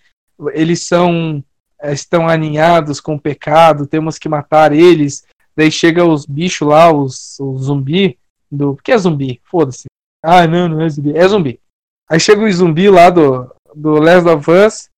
eles 0.55 0.87
são 0.87 1.45
eh, 1.83 1.93
estão 1.93 2.27
aninhados 2.27 3.01
com 3.01 3.17
o 3.17 3.21
pecado, 3.21 3.87
temos 3.87 4.19
que 4.19 4.29
matar 4.29 4.73
eles. 4.73 5.27
Daí 5.55 5.71
chega 5.71 6.05
os 6.05 6.25
bichos 6.25 6.67
lá, 6.67 6.91
os, 6.91 7.39
os 7.39 7.65
zumbi 7.65 8.19
do. 8.51 8.77
Que 8.83 8.93
é 8.93 8.99
zumbi? 8.99 9.41
Foda-se. 9.45 9.85
Ah, 10.25 10.47
não, 10.47 10.69
não 10.69 10.81
é 10.81 10.89
zumbi. 10.89 11.17
É 11.17 11.29
zumbi. 11.29 11.61
Aí 12.09 12.19
chega 12.19 12.43
o 12.43 12.51
zumbi 12.51 12.89
lá 12.89 13.11
do, 13.11 13.55
do 13.75 14.01
Us 14.01 14.89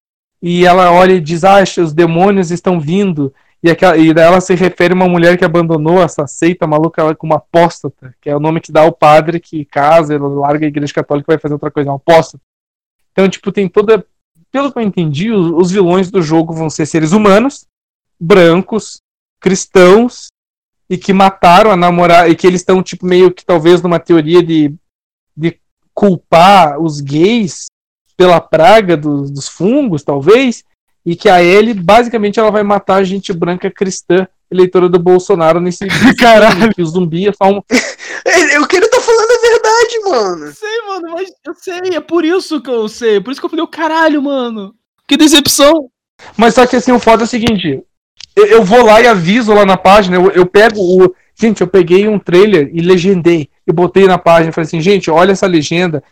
e 0.41 0.65
ela 0.65 0.93
olha 0.93 1.15
e 1.15 1.21
diz: 1.21 1.43
Ah, 1.43 1.63
os 1.63 1.93
demônios 1.93 2.53
estão 2.53 2.79
vindo. 2.79 3.35
E, 3.63 3.71
aquela, 3.71 3.97
e 3.97 4.11
ela 4.11 4.41
se 4.41 4.55
refere 4.55 4.93
a 4.93 4.97
uma 4.97 5.09
mulher 5.09 5.37
que 5.37 5.45
abandonou 5.45 6.03
essa 6.03 6.27
seita 6.27 6.67
maluca 6.67 7.01
ela, 7.01 7.15
como 7.15 7.35
apóstata, 7.35 8.15
que 8.21 8.29
é 8.29 8.37
o 8.37 8.41
nome 8.41 8.61
que 8.61 8.71
dá 8.71 8.83
ao 8.83 8.93
padre 8.93 9.41
que 9.41 9.65
casa, 9.65 10.15
ele 10.15 10.23
larga 10.23 10.67
a 10.67 10.69
igreja 10.69 10.93
católica 10.93 11.33
e 11.33 11.35
vai 11.35 11.41
fazer 11.41 11.55
outra 11.55 11.71
coisa, 11.71 11.89
é 11.89 11.93
um 11.93 11.97
apóstata. 11.97 12.43
Então, 13.13 13.29
tipo, 13.29 13.51
tem 13.51 13.69
toda 13.69 14.05
pelo 14.57 14.73
que 14.73 14.79
eu 14.79 14.83
entendi, 14.83 15.31
os, 15.31 15.51
os 15.53 15.71
vilões 15.71 16.11
do 16.11 16.23
jogo 16.23 16.53
vão 16.53 16.71
ser 16.71 16.87
seres 16.87 17.13
humanos, 17.13 17.67
brancos, 18.19 19.01
cristãos, 19.41 20.29
e 20.89 20.97
que 20.97 21.13
mataram 21.13 21.71
a 21.71 21.77
namorada, 21.77 22.29
e 22.29 22.37
que 22.37 22.47
eles 22.47 22.61
estão, 22.61 22.83
tipo, 22.83 23.05
meio 23.05 23.31
que 23.33 23.45
talvez 23.45 23.83
numa 23.83 23.99
teoria 23.99 24.43
de, 24.43 24.75
de 25.37 25.61
culpar 25.93 26.81
os 26.81 27.01
gays 27.01 27.67
pela 28.17 28.41
praga 28.41 28.97
dos 28.97 29.49
fungos, 29.49 30.03
talvez, 30.03 30.65
e 31.07 31.15
que 31.15 31.29
a 31.29 31.41
Ellie, 31.41 31.73
basicamente, 31.73 32.41
ela 32.41 32.51
vai 32.51 32.65
matar 32.65 32.97
a 32.97 33.05
gente 33.05 33.33
branca 33.33 33.71
cristã 33.71 34.27
eleitora 34.51 34.89
do 34.89 34.99
Bolsonaro 34.99 35.61
nesse, 35.61 35.87
caralho 36.19 36.75
que 36.75 36.83
o 36.83 36.87
zumbi 36.87 37.29
é 37.29 37.33
só 37.33 37.49
um. 37.49 37.59
o 38.61 38.67
que 38.67 38.77
ele 38.77 38.89
tá 38.89 39.01
falando 39.01 39.31
é 39.31 39.49
verdade, 39.49 40.01
mano. 40.05 40.53
Sei, 40.53 40.83
mano, 40.89 41.15
mas 41.15 41.29
eu 41.47 41.55
sei, 41.55 41.97
é 41.97 42.01
por 42.01 42.25
isso 42.25 42.61
que 42.61 42.71
eu 42.71 42.89
sei. 42.89 43.21
Por 43.21 43.31
isso 43.31 43.41
que 43.41 43.47
eu 43.47 43.51
falei, 43.51 43.65
o 43.65 43.69
caralho, 43.69 44.21
mano. 44.21 44.75
Que 45.07 45.17
decepção. 45.17 45.89
Mas 46.37 46.55
só 46.55 46.67
que 46.67 46.75
assim, 46.75 46.91
o 46.91 46.99
foda 46.99 47.23
é 47.23 47.27
o 47.27 47.29
seguinte: 47.29 47.83
eu, 48.35 48.47
eu 48.47 48.65
vou 48.65 48.85
lá 48.85 49.01
e 49.01 49.07
aviso 49.07 49.55
lá 49.55 49.65
na 49.65 49.77
página, 49.77 50.17
eu, 50.17 50.31
eu 50.31 50.47
pego 50.47 50.81
o. 50.81 51.15
Gente, 51.39 51.61
eu 51.61 51.67
peguei 51.67 52.09
um 52.09 52.19
trailer 52.19 52.71
e 52.73 52.81
legendei. 52.81 53.51
E 53.67 53.73
botei 53.73 54.07
na 54.07 54.17
página. 54.17 54.53
Falei 54.53 54.67
assim, 54.67 54.81
gente, 54.81 55.11
olha 55.11 55.33
essa 55.33 55.47
legenda. 55.47 56.03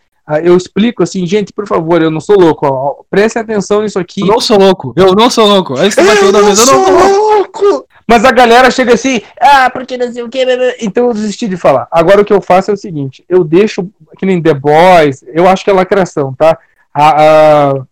Eu 0.43 0.57
explico 0.57 1.03
assim, 1.03 1.25
gente, 1.27 1.53
por 1.53 1.67
favor, 1.67 2.01
eu 2.01 2.09
não 2.09 2.19
sou 2.19 2.39
louco. 2.39 2.65
Ó, 2.65 3.03
prestem 3.09 3.43
atenção 3.43 3.83
nisso 3.83 3.99
aqui. 3.99 4.21
Eu 4.21 4.27
não 4.27 4.41
sou 4.41 4.57
louco. 4.57 4.93
Eu 4.95 5.13
não 5.13 5.29
sou 5.29 5.47
louco. 5.47 5.77
Aí 5.77 5.91
você 5.91 6.01
eu, 6.01 6.31
não 6.31 6.39
eu 6.39 6.45
não 6.45 6.55
sou 6.55 6.89
louco. 6.89 7.87
Mas 8.07 8.25
a 8.25 8.31
galera 8.31 8.71
chega 8.71 8.93
assim, 8.93 9.21
ah, 9.39 9.69
porque 9.69 9.97
não 9.97 10.11
sei 10.11 10.23
o 10.23 10.29
que. 10.29 10.43
Então 10.81 11.07
eu 11.07 11.13
desisti 11.13 11.47
de 11.47 11.57
falar. 11.57 11.87
Agora 11.91 12.21
o 12.21 12.25
que 12.25 12.33
eu 12.33 12.41
faço 12.41 12.71
é 12.71 12.73
o 12.73 12.77
seguinte: 12.77 13.23
eu 13.29 13.43
deixo, 13.43 13.87
que 14.17 14.25
nem 14.25 14.41
The 14.41 14.53
Boys, 14.53 15.23
eu 15.27 15.47
acho 15.47 15.63
que 15.63 15.69
é 15.69 15.73
lacração, 15.73 16.33
tá? 16.33 16.57
A, 16.93 17.69
a, 17.71 17.85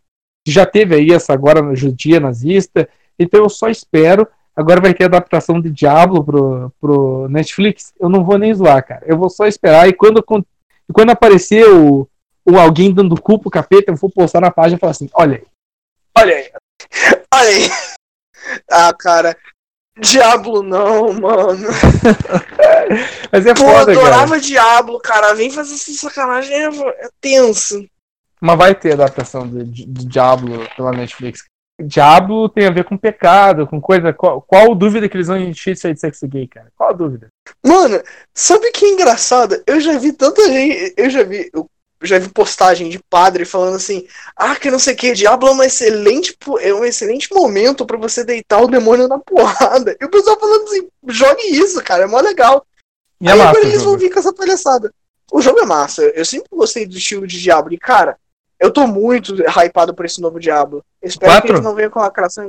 já 0.48 0.66
teve 0.66 0.96
aí 0.96 1.12
essa 1.12 1.34
agora 1.34 1.76
judia 1.76 2.20
nazista, 2.20 2.88
então 3.18 3.42
eu 3.42 3.50
só 3.50 3.70
espero. 3.70 4.28
Agora 4.56 4.82
vai 4.82 4.94
ter 4.94 5.06
adaptação 5.06 5.60
de 5.60 5.72
Diablo 5.72 6.24
pro, 6.24 6.72
pro 6.80 7.28
Netflix. 7.28 7.92
Eu 8.00 8.08
não 8.08 8.24
vou 8.24 8.38
nem 8.38 8.54
zoar, 8.54 8.86
cara. 8.86 9.02
Eu 9.06 9.18
vou 9.18 9.30
só 9.30 9.48
esperar 9.48 9.90
e 9.90 9.94
quando, 9.94 10.24
quando 10.24 11.10
aparecer 11.10 11.68
o, 11.68 12.08
o 12.45 12.57
alguém 12.57 12.94
dando 12.94 13.20
cu 13.20 13.40
pro 13.40 13.49
capeta, 13.49 13.91
eu 13.91 13.95
vou 13.95 14.10
postar 14.10 14.41
na 14.41 14.52
página 14.52 14.78
e 14.78 14.80
falar 14.80 14.91
assim: 14.91 15.10
olha 15.14 15.38
aí, 15.38 15.45
olha 16.18 16.36
aí, 16.36 16.52
olha 17.34 17.49
aí. 17.49 17.70
Ah, 18.70 18.94
cara, 18.94 19.38
Diablo 19.99 20.64
não, 20.64 21.14
mano. 21.14 21.68
Mas 23.32 23.45
é 23.45 23.53
Pô, 23.53 23.61
foda, 23.61 23.94
eu 23.94 23.99
adorava 23.99 24.30
cara. 24.32 24.41
Diablo, 24.41 24.99
cara. 24.99 25.34
Vem 25.34 25.52
fazer 25.52 25.76
essa 25.76 25.91
sacanagem, 25.94 26.53
é, 26.53 26.68
é 27.06 27.10
tenso. 27.22 27.86
Mas 28.41 28.57
vai 28.57 28.76
ter 28.76 28.94
adaptação 28.94 29.48
de, 29.48 29.86
de 29.86 30.06
Diablo 30.06 30.68
pela 30.76 30.91
Netflix. 30.91 31.45
Diablo 31.82 32.49
tem 32.49 32.68
a 32.68 32.72
ver 32.72 32.84
com 32.84 32.98
pecado, 32.98 33.68
com 33.68 33.80
coisa. 33.80 34.14
Qual, 34.14 34.41
qual 34.41 34.76
dúvida 34.76 35.07
que 35.07 35.15
eles 35.15 35.28
vão 35.28 35.38
encher 35.38 35.74
isso 35.74 35.88
aí 35.88 35.94
de 35.94 35.99
sexo 35.99 36.28
gay, 36.28 36.48
cara? 36.48 36.72
Qual 36.76 36.90
a 36.90 36.94
dúvida? 36.94 37.28
Mano, 37.65 38.02
sabe 38.34 38.72
que 38.72 38.86
é 38.86 38.90
engraçado? 38.90 39.61
Eu 39.65 39.80
já 39.80 39.98
vi 39.98 40.14
tanta 40.14 40.48
gente. 40.48 40.94
Eu 40.98 41.10
já 41.10 41.24
vi. 41.24 41.49
Eu 41.53 41.68
já 42.04 42.20
vi 42.20 42.30
postagem 42.30 42.90
de 42.90 43.00
padre 43.00 43.46
falando 43.46 43.76
assim: 43.76 44.08
ah, 44.36 44.56
que 44.56 44.72
não 44.72 44.80
sei 44.80 44.94
o 44.94 44.98
que, 44.98 45.14
Diablo 45.14 45.50
é 45.50 45.52
um 45.52 45.64
excelente, 45.64 46.38
é 46.60 46.74
um 46.74 46.84
excelente 46.84 47.34
momento 47.34 47.86
para 47.86 47.98
você 47.98 48.24
deitar 48.24 48.62
o 48.62 48.68
demônio 48.68 49.08
na 49.08 49.20
porrada. 49.20 49.96
E 50.00 50.06
o 50.06 50.10
pessoal 50.10 50.40
falando 50.40 50.64
assim: 50.64 50.88
jogue 51.08 51.44
isso, 51.44 51.82
cara, 51.84 52.04
é 52.04 52.08
mó 52.08 52.20
legal. 52.20 52.66
E 53.22 53.28
é 53.28 53.32
Aí 53.32 53.42
agora 53.42 53.66
eles 53.66 53.84
vão 53.84 53.98
vir 53.98 54.12
com 54.12 54.20
essa 54.20 54.34
palhaçada. 54.34 54.94
O 55.32 55.42
jogo 55.42 55.60
é 55.60 55.66
massa. 55.66 56.04
Eu 56.04 56.26
sempre 56.26 56.50
gostei 56.52 56.86
do 56.86 56.98
estilo 56.98 57.26
de 57.26 57.42
Diablo. 57.42 57.74
E, 57.74 57.78
cara, 57.78 58.18
eu 58.60 58.72
tô 58.72 58.86
muito 58.86 59.34
hypado 59.48 59.94
por 59.94 60.06
esse 60.06 60.22
novo 60.22 60.40
Diablo. 60.40 60.84
espero 61.02 61.32
Quatro? 61.32 61.48
que 61.48 61.52
eles 61.54 61.64
não 61.64 61.74
venham 61.74 61.90
com 61.90 62.00
lacração. 62.00 62.48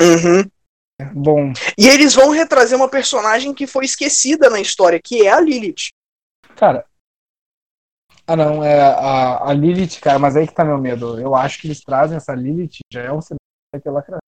Uhum. 0.00 0.50
Bom. 1.12 1.52
E 1.76 1.88
eles 1.88 2.14
vão 2.14 2.30
retrazer 2.30 2.76
uma 2.76 2.88
personagem 2.88 3.52
que 3.54 3.66
foi 3.66 3.84
esquecida 3.84 4.48
na 4.48 4.60
história, 4.60 5.00
que 5.02 5.26
é 5.26 5.30
a 5.30 5.40
Lilith. 5.40 5.90
Cara. 6.56 6.84
Ah, 8.26 8.36
não, 8.36 8.62
é 8.64 8.80
a, 8.80 9.50
a 9.50 9.52
Lilith, 9.52 10.00
cara, 10.00 10.18
mas 10.18 10.36
aí 10.36 10.46
que 10.46 10.54
tá 10.54 10.64
meu 10.64 10.78
medo. 10.78 11.18
Eu 11.20 11.34
acho 11.34 11.60
que 11.60 11.68
eles 11.68 11.80
trazem 11.80 12.16
essa 12.16 12.34
Lilith, 12.34 12.78
já 12.92 13.02
é 13.02 13.12
um 13.12 13.20
cenário 13.20 13.40
ter 13.82 13.90
lacração. 13.90 14.18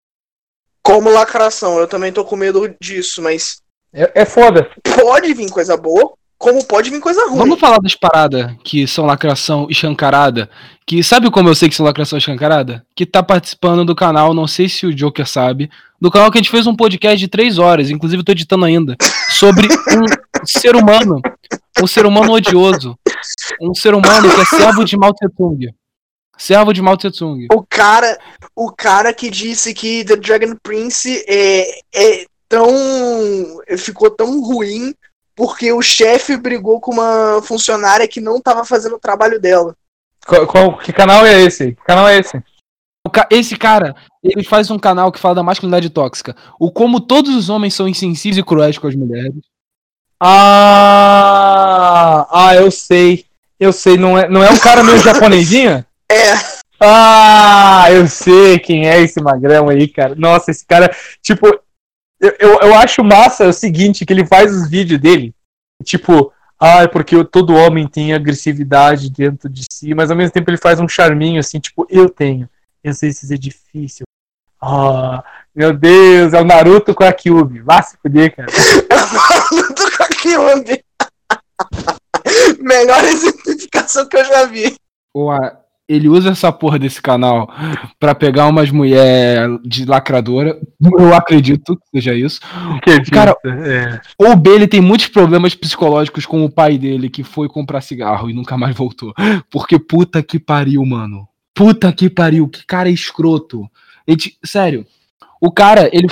Como 0.82 1.10
lacração, 1.10 1.78
eu 1.78 1.88
também 1.88 2.12
tô 2.12 2.24
com 2.24 2.36
medo 2.36 2.74
disso, 2.80 3.20
mas. 3.20 3.60
É, 3.92 4.22
é 4.22 4.24
foda. 4.24 4.70
Pode 4.82 5.34
vir 5.34 5.50
coisa 5.50 5.76
boa, 5.76 6.12
como 6.38 6.64
pode 6.64 6.90
vir 6.90 7.00
coisa 7.00 7.26
ruim. 7.26 7.38
Vamos 7.38 7.58
falar 7.58 7.78
das 7.78 7.96
paradas 7.96 8.54
que 8.62 8.86
são 8.86 9.04
lacração 9.04 9.66
escancarada. 9.68 10.48
Que 10.86 11.02
sabe 11.02 11.30
como 11.30 11.48
eu 11.48 11.54
sei 11.54 11.68
que 11.68 11.74
são 11.74 11.84
lacração 11.84 12.16
escancarada? 12.16 12.86
Que 12.94 13.04
tá 13.04 13.22
participando 13.22 13.84
do 13.84 13.96
canal, 13.96 14.32
não 14.32 14.46
sei 14.46 14.68
se 14.68 14.86
o 14.86 14.94
Joker 14.94 15.26
sabe, 15.26 15.68
do 16.00 16.10
canal 16.10 16.30
que 16.30 16.38
a 16.38 16.40
gente 16.40 16.50
fez 16.50 16.66
um 16.66 16.76
podcast 16.76 17.18
de 17.18 17.28
três 17.28 17.58
horas, 17.58 17.90
inclusive 17.90 18.20
eu 18.20 18.24
tô 18.24 18.32
editando 18.32 18.64
ainda, 18.64 18.96
sobre 19.30 19.66
um 19.66 20.04
ser 20.46 20.76
humano, 20.76 21.20
um 21.82 21.86
ser 21.86 22.06
humano 22.06 22.32
odioso, 22.32 22.98
um 23.60 23.74
ser 23.74 23.94
humano 23.94 24.28
que 24.34 24.40
é 24.40 24.44
servo 24.44 24.84
de 24.84 24.96
Mao 24.96 25.12
Tse 25.12 25.28
Tung. 25.36 25.74
Servo 26.36 26.72
de 26.72 26.80
Mao 26.80 26.96
Tse 26.96 27.10
Tung. 27.10 27.46
O 27.52 27.64
cara, 27.68 28.18
o 28.54 28.70
cara 28.70 29.12
que 29.12 29.30
disse 29.30 29.74
que 29.74 30.04
The 30.04 30.16
Dragon 30.16 30.54
Prince 30.62 31.24
é, 31.28 31.80
é 31.94 32.26
tão 32.48 32.70
ficou 33.76 34.10
tão 34.10 34.40
ruim 34.40 34.94
porque 35.34 35.72
o 35.72 35.80
chefe 35.80 36.36
brigou 36.36 36.80
com 36.80 36.92
uma 36.92 37.40
funcionária 37.42 38.08
que 38.08 38.20
não 38.20 38.38
estava 38.38 38.64
fazendo 38.64 38.96
o 38.96 39.00
trabalho 39.00 39.40
dela. 39.40 39.74
Qual, 40.26 40.46
qual, 40.46 40.78
que 40.78 40.92
canal 40.92 41.24
é 41.24 41.42
esse? 41.42 41.72
Que 41.72 41.84
canal 41.84 42.08
é 42.08 42.18
esse? 42.18 42.42
Esse 43.30 43.56
cara, 43.56 43.94
ele 44.22 44.42
faz 44.42 44.70
um 44.70 44.78
canal 44.78 45.12
que 45.12 45.18
fala 45.18 45.36
da 45.36 45.42
masculinidade 45.42 45.90
tóxica. 45.90 46.36
O 46.58 46.70
como 46.70 47.00
todos 47.00 47.34
os 47.34 47.48
homens 47.48 47.74
são 47.74 47.88
insensíveis 47.88 48.36
e 48.36 48.42
cruéis 48.42 48.78
com 48.78 48.88
as 48.88 48.94
mulheres. 48.94 49.34
Ah, 50.20 51.46
ah, 52.30 52.54
eu 52.56 52.70
sei. 52.70 53.24
Eu 53.58 53.72
sei, 53.72 53.96
não 53.96 54.16
é, 54.18 54.28
não 54.28 54.42
é 54.42 54.50
um 54.50 54.58
cara 54.58 54.84
meio 54.84 54.98
japonesinho? 54.98 55.84
É. 56.10 56.32
Ah, 56.80 57.84
eu 57.90 58.08
sei 58.08 58.58
quem 58.58 58.88
é 58.88 58.98
esse 59.02 59.20
magrão 59.20 59.68
aí, 59.68 59.86
cara. 59.86 60.14
Nossa, 60.14 60.50
esse 60.50 60.64
cara, 60.64 60.90
tipo, 61.20 61.46
eu, 62.18 62.34
eu, 62.38 62.60
eu 62.60 62.74
acho 62.76 63.04
massa 63.04 63.46
o 63.46 63.52
seguinte, 63.52 64.06
que 64.06 64.12
ele 64.14 64.24
faz 64.24 64.50
os 64.50 64.70
vídeos 64.70 64.98
dele, 64.98 65.34
tipo, 65.84 66.32
ah, 66.58 66.84
é 66.84 66.88
porque 66.88 67.22
todo 67.24 67.54
homem 67.54 67.86
tem 67.86 68.14
agressividade 68.14 69.10
dentro 69.10 69.50
de 69.50 69.66
si, 69.70 69.92
mas 69.92 70.10
ao 70.10 70.16
mesmo 70.16 70.32
tempo 70.32 70.48
ele 70.48 70.56
faz 70.56 70.80
um 70.80 70.88
charminho 70.88 71.40
assim, 71.40 71.60
tipo, 71.60 71.86
eu 71.90 72.08
tenho. 72.08 72.48
Eu 72.82 72.94
sei 72.94 73.12
se 73.12 73.34
é 73.34 73.36
difícil. 73.36 74.06
Ah, 74.58 75.22
meu 75.54 75.74
Deus, 75.74 76.32
é 76.32 76.40
o 76.40 76.44
Naruto 76.44 76.94
com 76.94 77.04
a 77.04 77.12
Kyubi. 77.12 77.60
Vá 77.60 77.82
se 77.82 77.98
fuder, 77.98 78.34
cara. 78.34 78.48
Naruto 79.38 79.74
com 79.74 79.84
a 79.84 79.87
Kyubi. 80.08 80.82
Melhor 82.60 83.04
exemplificação 83.04 84.08
que 84.08 84.16
eu 84.16 84.24
já 84.24 84.46
vi. 84.46 84.76
Ué, 85.16 85.56
ele 85.88 86.08
usa 86.08 86.30
essa 86.30 86.52
porra 86.52 86.78
desse 86.78 87.00
canal 87.00 87.50
para 87.98 88.14
pegar 88.14 88.46
umas 88.46 88.70
mulher 88.70 89.48
de 89.64 89.86
lacradora. 89.86 90.60
Eu 90.98 91.14
acredito 91.14 91.76
que 91.76 91.82
seja 91.94 92.14
isso. 92.14 92.40
Acredito, 92.76 93.10
Cara, 93.10 93.34
é. 93.44 94.00
o 94.18 94.36
B 94.36 94.50
ele 94.50 94.68
tem 94.68 94.82
muitos 94.82 95.08
problemas 95.08 95.54
psicológicos 95.54 96.26
com 96.26 96.44
o 96.44 96.50
pai 96.50 96.76
dele 96.76 97.08
que 97.08 97.24
foi 97.24 97.48
comprar 97.48 97.80
cigarro 97.80 98.28
e 98.28 98.34
nunca 98.34 98.58
mais 98.58 98.76
voltou. 98.76 99.14
Porque 99.50 99.78
puta 99.78 100.22
que 100.22 100.38
pariu, 100.38 100.84
mano. 100.84 101.26
Puta 101.54 101.90
que 101.90 102.10
pariu, 102.10 102.48
que 102.48 102.66
cara 102.66 102.90
escroto. 102.90 103.68
Ele, 104.06 104.18
sério, 104.44 104.86
o 105.40 105.50
cara, 105.50 105.88
ele. 105.92 106.08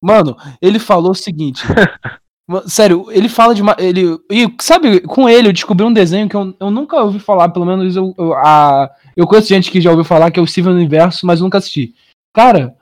Mano, 0.00 0.36
ele 0.62 0.78
falou 0.78 1.10
o 1.10 1.14
seguinte. 1.14 1.64
Sério, 2.66 3.06
ele 3.10 3.28
fala 3.28 3.54
de. 3.54 3.62
Ele, 3.78 4.18
e 4.30 4.50
sabe, 4.60 5.00
com 5.00 5.28
ele 5.28 5.48
eu 5.48 5.52
descobri 5.52 5.84
um 5.84 5.92
desenho 5.92 6.28
que 6.28 6.34
eu, 6.34 6.54
eu 6.58 6.70
nunca 6.70 6.96
ouvi 7.02 7.18
falar, 7.18 7.50
pelo 7.50 7.66
menos 7.66 7.94
eu, 7.94 8.14
eu, 8.16 8.32
a, 8.34 8.90
eu 9.14 9.26
conheço 9.26 9.48
gente 9.48 9.70
que 9.70 9.82
já 9.82 9.90
ouviu 9.90 10.04
falar 10.04 10.30
que 10.30 10.40
é 10.40 10.42
o 10.42 10.46
Steven 10.46 10.72
Universo, 10.72 11.26
mas 11.26 11.42
nunca 11.42 11.58
assisti. 11.58 11.94
Cara, 12.32 12.74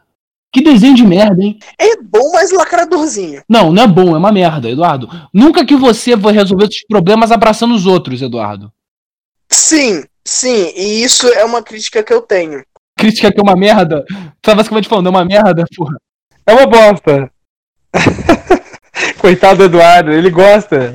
que 0.53 0.63
desenho 0.63 0.95
de 0.95 1.05
merda, 1.05 1.43
hein? 1.43 1.59
É 1.79 2.01
bom, 2.01 2.31
mas 2.33 2.53
lacradorzinho. 2.53 3.43
Não, 3.49 3.73
não 3.73 3.83
é 3.83 3.87
bom, 3.89 4.15
é 4.15 4.19
uma 4.19 4.31
merda, 4.31 4.71
Eduardo. 4.71 5.09
Nunca 5.35 5.67
que 5.67 5.75
você 5.75 6.15
vai 6.15 6.33
resolver 6.33 6.67
os 6.67 6.85
problemas 6.89 7.33
abraçando 7.33 7.75
os 7.75 7.87
outros, 7.87 8.23
Eduardo. 8.23 8.73
Sim, 9.51 10.05
sim, 10.25 10.73
e 10.77 11.03
isso 11.03 11.27
é 11.29 11.45
uma 11.45 11.61
crítica 11.61 12.05
que 12.05 12.13
eu 12.13 12.23
tenho. 12.23 12.65
Crítica 12.97 13.33
que 13.33 13.41
é 13.41 13.43
uma 13.43 13.57
merda? 13.57 14.05
Tá 14.41 14.55
basicamente 14.55 14.89
falando, 14.89 15.09
é 15.09 15.11
uma 15.11 15.25
merda, 15.25 15.65
porra. 15.77 15.97
É 16.47 16.55
uma 16.55 16.67
bosta. 16.67 17.31
Coitado 19.27 19.59
do 19.59 19.65
Eduardo, 19.65 20.13
ele 20.13 20.31
gosta. 20.31 20.95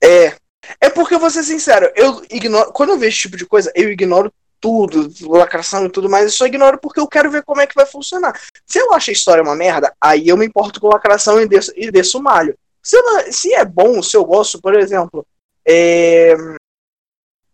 É. 0.00 0.36
É 0.80 0.88
porque 0.88 1.16
eu 1.16 1.18
vou 1.18 1.28
ser 1.28 1.42
sincero, 1.42 1.90
eu 1.96 2.22
ignoro. 2.30 2.72
Quando 2.72 2.90
eu 2.90 2.96
vejo 2.96 3.08
esse 3.08 3.22
tipo 3.22 3.36
de 3.36 3.44
coisa, 3.44 3.72
eu 3.74 3.90
ignoro 3.90 4.32
tudo, 4.60 5.10
lacração 5.22 5.86
e 5.86 5.90
tudo 5.90 6.08
mais, 6.08 6.26
eu 6.26 6.30
só 6.30 6.46
ignoro 6.46 6.78
porque 6.78 7.00
eu 7.00 7.08
quero 7.08 7.28
ver 7.28 7.42
como 7.42 7.60
é 7.60 7.66
que 7.66 7.74
vai 7.74 7.84
funcionar. 7.84 8.40
Se 8.64 8.78
eu 8.78 8.94
acho 8.94 9.10
a 9.10 9.12
história 9.12 9.42
uma 9.42 9.56
merda, 9.56 9.92
aí 10.00 10.28
eu 10.28 10.36
me 10.36 10.46
importo 10.46 10.80
com 10.80 10.86
lacração 10.86 11.40
e 11.40 11.48
desço, 11.48 11.72
e 11.74 11.90
desço 11.90 12.20
o 12.20 12.22
malho. 12.22 12.56
Se, 12.80 12.96
ela, 12.96 13.32
se 13.32 13.52
é 13.52 13.64
bom, 13.64 14.00
se 14.00 14.16
eu 14.16 14.24
gosto, 14.24 14.62
por 14.62 14.78
exemplo, 14.78 15.26
é... 15.66 16.36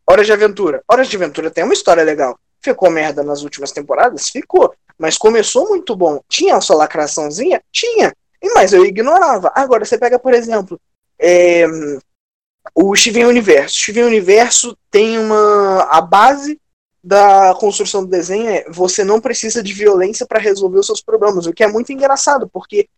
Horas 0.07 0.27
de 0.27 0.33
Aventura. 0.35 0.83
Horas 0.87 1.09
de 1.09 1.17
Aventura 1.17 1.51
tem 1.51 1.65
uma 1.65 1.73
história 1.73 2.03
legal. 2.03 2.39
Ficou 2.61 2.91
merda 2.91 3.23
nas 3.23 3.41
últimas 3.41 3.73
temporadas? 3.73 4.29
Ficou. 4.29 4.75
Mas 4.99 5.17
começou 5.17 5.71
muito 5.71 5.97
bom. 5.97 6.21
Tinha 6.29 6.55
a 6.55 6.61
sua 6.61 6.77
lacraçãozinha? 6.77 7.63
Tinha. 7.73 8.13
Mas 8.55 8.73
eu 8.73 8.85
ignorava. 8.85 9.53
Agora, 9.55 9.85
você 9.85 9.99
pega, 9.99 10.19
por 10.19 10.35
exemplo, 10.35 10.81
é, 11.19 11.67
o 12.75 12.95
Steven 12.95 13.27
Universo. 13.27 13.77
O 13.77 13.81
Steven 13.81 14.05
Universo 14.05 14.77
tem 14.91 15.19
uma. 15.19 15.83
A 15.91 16.01
base 16.01 16.61
da 17.03 17.55
construção 17.55 18.05
do 18.05 18.11
desenho 18.11 18.49
é 18.49 18.65
você 18.69 19.05
não 19.05 19.21
precisa 19.21 19.63
de 19.63 19.73
violência 19.73 20.27
para 20.27 20.39
resolver 20.39 20.79
os 20.79 20.87
seus 20.87 21.01
problemas, 21.01 21.47
o 21.47 21.53
que 21.53 21.65
é 21.65 21.69
muito 21.69 21.93
engraçado, 21.93 22.49
porque 22.53 22.89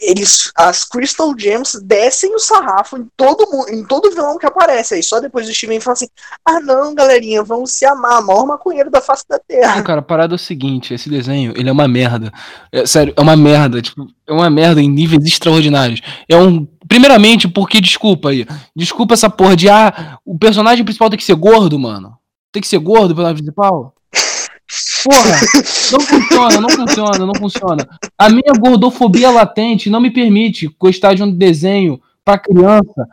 eles 0.00 0.50
as 0.56 0.84
Crystal 0.84 1.32
Gems 1.38 1.80
descem 1.82 2.34
o 2.34 2.38
sarrafo 2.38 2.98
em 2.98 3.06
todo 3.16 3.46
em 3.68 3.84
todo 3.84 4.10
vilão 4.10 4.38
que 4.38 4.46
aparece. 4.46 4.94
Aí 4.94 5.02
só 5.02 5.20
depois 5.20 5.48
o 5.48 5.54
Steven 5.54 5.80
fala 5.80 5.94
assim: 5.94 6.08
"Ah, 6.44 6.60
não, 6.60 6.94
galerinha, 6.94 7.42
vamos 7.42 7.72
se 7.72 7.84
amar, 7.84 8.22
maior 8.22 8.46
maconheiro 8.46 8.90
da 8.90 9.00
face 9.00 9.24
da 9.28 9.38
terra". 9.38 9.76
Não, 9.76 9.84
cara, 9.84 10.00
a 10.00 10.04
parada 10.04 10.34
é 10.34 10.36
o 10.36 10.38
seguinte, 10.38 10.92
esse 10.92 11.08
desenho, 11.08 11.52
ele 11.56 11.68
é 11.68 11.72
uma 11.72 11.88
merda. 11.88 12.32
É, 12.72 12.84
sério, 12.84 13.14
é 13.16 13.20
uma 13.20 13.36
merda, 13.36 13.80
tipo, 13.80 14.06
é 14.26 14.32
uma 14.32 14.50
merda 14.50 14.80
em 14.80 14.88
níveis 14.88 15.24
extraordinários. 15.24 16.00
É 16.28 16.36
um 16.36 16.66
primeiramente 16.88 17.48
porque 17.48 17.80
desculpa 17.80 18.30
aí. 18.30 18.46
Desculpa 18.74 19.14
essa 19.14 19.30
porra 19.30 19.56
de 19.56 19.68
ah, 19.68 20.18
o 20.24 20.38
personagem 20.38 20.84
principal 20.84 21.08
tem 21.08 21.18
que 21.18 21.24
ser 21.24 21.36
gordo, 21.36 21.78
mano. 21.78 22.16
Tem 22.52 22.60
que 22.60 22.68
ser 22.68 22.78
gordo 22.78 23.14
personagem 23.14 23.42
principal? 23.42 23.94
Porra, 25.04 25.40
não 25.92 26.00
funciona, 26.00 26.60
não 26.60 26.68
funciona, 26.70 27.26
não 27.26 27.34
funciona. 27.34 27.88
A 28.16 28.28
minha 28.28 28.52
gordofobia 28.58 29.30
latente 29.30 29.90
não 29.90 30.00
me 30.00 30.10
permite 30.10 30.74
gostar 30.78 31.14
de 31.14 31.22
um 31.22 31.30
desenho 31.30 32.00
pra 32.24 32.38
criança 32.38 33.08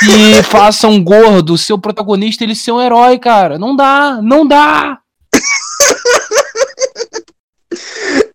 que 0.00 0.42
faça 0.44 0.86
um 0.86 1.02
gordo, 1.02 1.58
seu 1.58 1.78
protagonista, 1.78 2.44
ele 2.44 2.54
ser 2.54 2.72
um 2.72 2.80
herói, 2.80 3.18
cara. 3.18 3.58
Não 3.58 3.74
dá, 3.74 4.20
não 4.22 4.46
dá. 4.46 4.98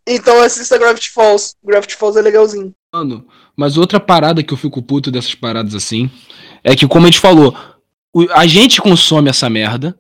Então 0.07 0.41
assista 0.41 0.77
Gravity 0.77 1.09
Falls. 1.11 1.53
Gravity 1.61 1.95
Falls 1.95 2.17
é 2.17 2.21
legalzinho. 2.21 2.73
Mano, 2.93 3.27
mas 3.55 3.77
outra 3.77 3.99
parada 3.99 4.41
que 4.41 4.53
eu 4.53 4.57
fico 4.57 4.81
puto 4.81 5.11
dessas 5.11 5.35
paradas 5.35 5.75
assim 5.75 6.09
é 6.63 6.75
que, 6.75 6.88
como 6.88 7.05
a 7.05 7.09
gente 7.09 7.19
falou, 7.19 7.53
a 8.31 8.47
gente 8.47 8.81
consome 8.81 9.29
essa 9.29 9.49
merda. 9.49 9.97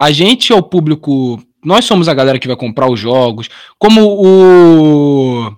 A 0.00 0.10
gente 0.10 0.52
é 0.52 0.56
o 0.56 0.62
público 0.62 1.40
nós 1.64 1.84
somos 1.84 2.08
a 2.08 2.14
galera 2.14 2.38
que 2.38 2.48
vai 2.48 2.56
comprar 2.56 2.90
os 2.90 2.98
jogos. 2.98 3.48
Como 3.78 4.00
o. 4.02 5.56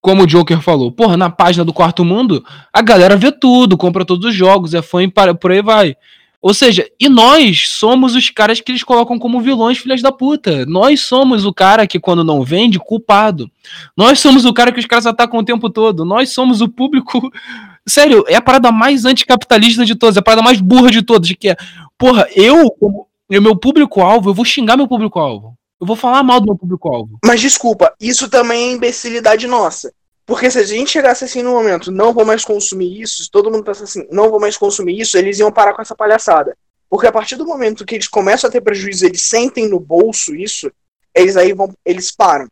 Como 0.00 0.24
o 0.24 0.26
Joker 0.26 0.60
falou, 0.60 0.90
porra, 0.90 1.16
na 1.16 1.30
página 1.30 1.64
do 1.64 1.72
Quarto 1.72 2.04
Mundo, 2.04 2.44
a 2.72 2.82
galera 2.82 3.16
vê 3.16 3.30
tudo, 3.30 3.76
compra 3.76 4.04
todos 4.04 4.26
os 4.30 4.34
jogos, 4.34 4.74
é 4.74 4.82
fã 4.82 5.00
e 5.00 5.08
por 5.08 5.52
aí 5.52 5.62
vai. 5.62 5.96
Ou 6.40 6.52
seja, 6.52 6.84
e 6.98 7.08
nós 7.08 7.68
somos 7.68 8.16
os 8.16 8.28
caras 8.28 8.60
que 8.60 8.72
eles 8.72 8.82
colocam 8.82 9.16
como 9.16 9.40
vilões, 9.40 9.78
filhas 9.78 10.02
da 10.02 10.10
puta. 10.10 10.66
Nós 10.66 11.00
somos 11.02 11.44
o 11.44 11.54
cara 11.54 11.86
que, 11.86 12.00
quando 12.00 12.24
não 12.24 12.42
vende, 12.42 12.80
culpado. 12.80 13.48
Nós 13.96 14.18
somos 14.18 14.44
o 14.44 14.52
cara 14.52 14.72
que 14.72 14.80
os 14.80 14.86
caras 14.86 15.06
atacam 15.06 15.38
o 15.38 15.44
tempo 15.44 15.70
todo. 15.70 16.04
Nós 16.04 16.30
somos 16.30 16.60
o 16.60 16.68
público. 16.68 17.30
Sério, 17.86 18.24
é 18.26 18.34
a 18.34 18.42
parada 18.42 18.72
mais 18.72 19.04
anticapitalista 19.04 19.84
de 19.84 19.94
todas, 19.94 20.16
é 20.16 20.18
a 20.18 20.22
parada 20.22 20.42
mais 20.42 20.60
burra 20.60 20.90
de 20.90 21.02
todas. 21.02 21.30
Que 21.30 21.50
é, 21.50 21.56
porra, 21.96 22.26
eu, 22.34 22.72
como 22.72 23.06
meu 23.40 23.56
público-alvo, 23.56 24.30
eu 24.30 24.34
vou 24.34 24.44
xingar 24.44 24.76
meu 24.76 24.88
público-alvo. 24.88 25.54
Eu 25.80 25.86
vou 25.86 25.96
falar 25.96 26.22
mal 26.22 26.40
do 26.40 26.46
meu 26.46 26.56
público-alvo. 26.56 27.18
Mas 27.24 27.40
desculpa, 27.40 27.94
isso 28.00 28.28
também 28.28 28.68
é 28.68 28.72
imbecilidade 28.72 29.46
nossa. 29.46 29.92
Porque 30.24 30.50
se 30.50 30.58
a 30.58 30.62
gente 30.62 30.90
chegasse 30.90 31.24
assim 31.24 31.42
no 31.42 31.50
momento, 31.50 31.90
não 31.90 32.12
vou 32.12 32.24
mais 32.24 32.44
consumir 32.44 33.00
isso, 33.02 33.24
se 33.24 33.30
todo 33.30 33.50
mundo 33.50 33.64
pensa 33.64 33.84
assim, 33.84 34.06
não 34.10 34.30
vou 34.30 34.40
mais 34.40 34.56
consumir 34.56 35.00
isso, 35.00 35.18
eles 35.18 35.38
iam 35.38 35.50
parar 35.50 35.74
com 35.74 35.82
essa 35.82 35.96
palhaçada. 35.96 36.56
Porque 36.88 37.06
a 37.06 37.12
partir 37.12 37.36
do 37.36 37.46
momento 37.46 37.84
que 37.84 37.94
eles 37.94 38.06
começam 38.06 38.48
a 38.48 38.50
ter 38.52 38.60
prejuízo, 38.60 39.06
eles 39.06 39.22
sentem 39.22 39.68
no 39.68 39.80
bolso 39.80 40.34
isso, 40.34 40.70
eles 41.14 41.36
aí 41.36 41.52
vão, 41.52 41.74
eles 41.84 42.12
param. 42.12 42.46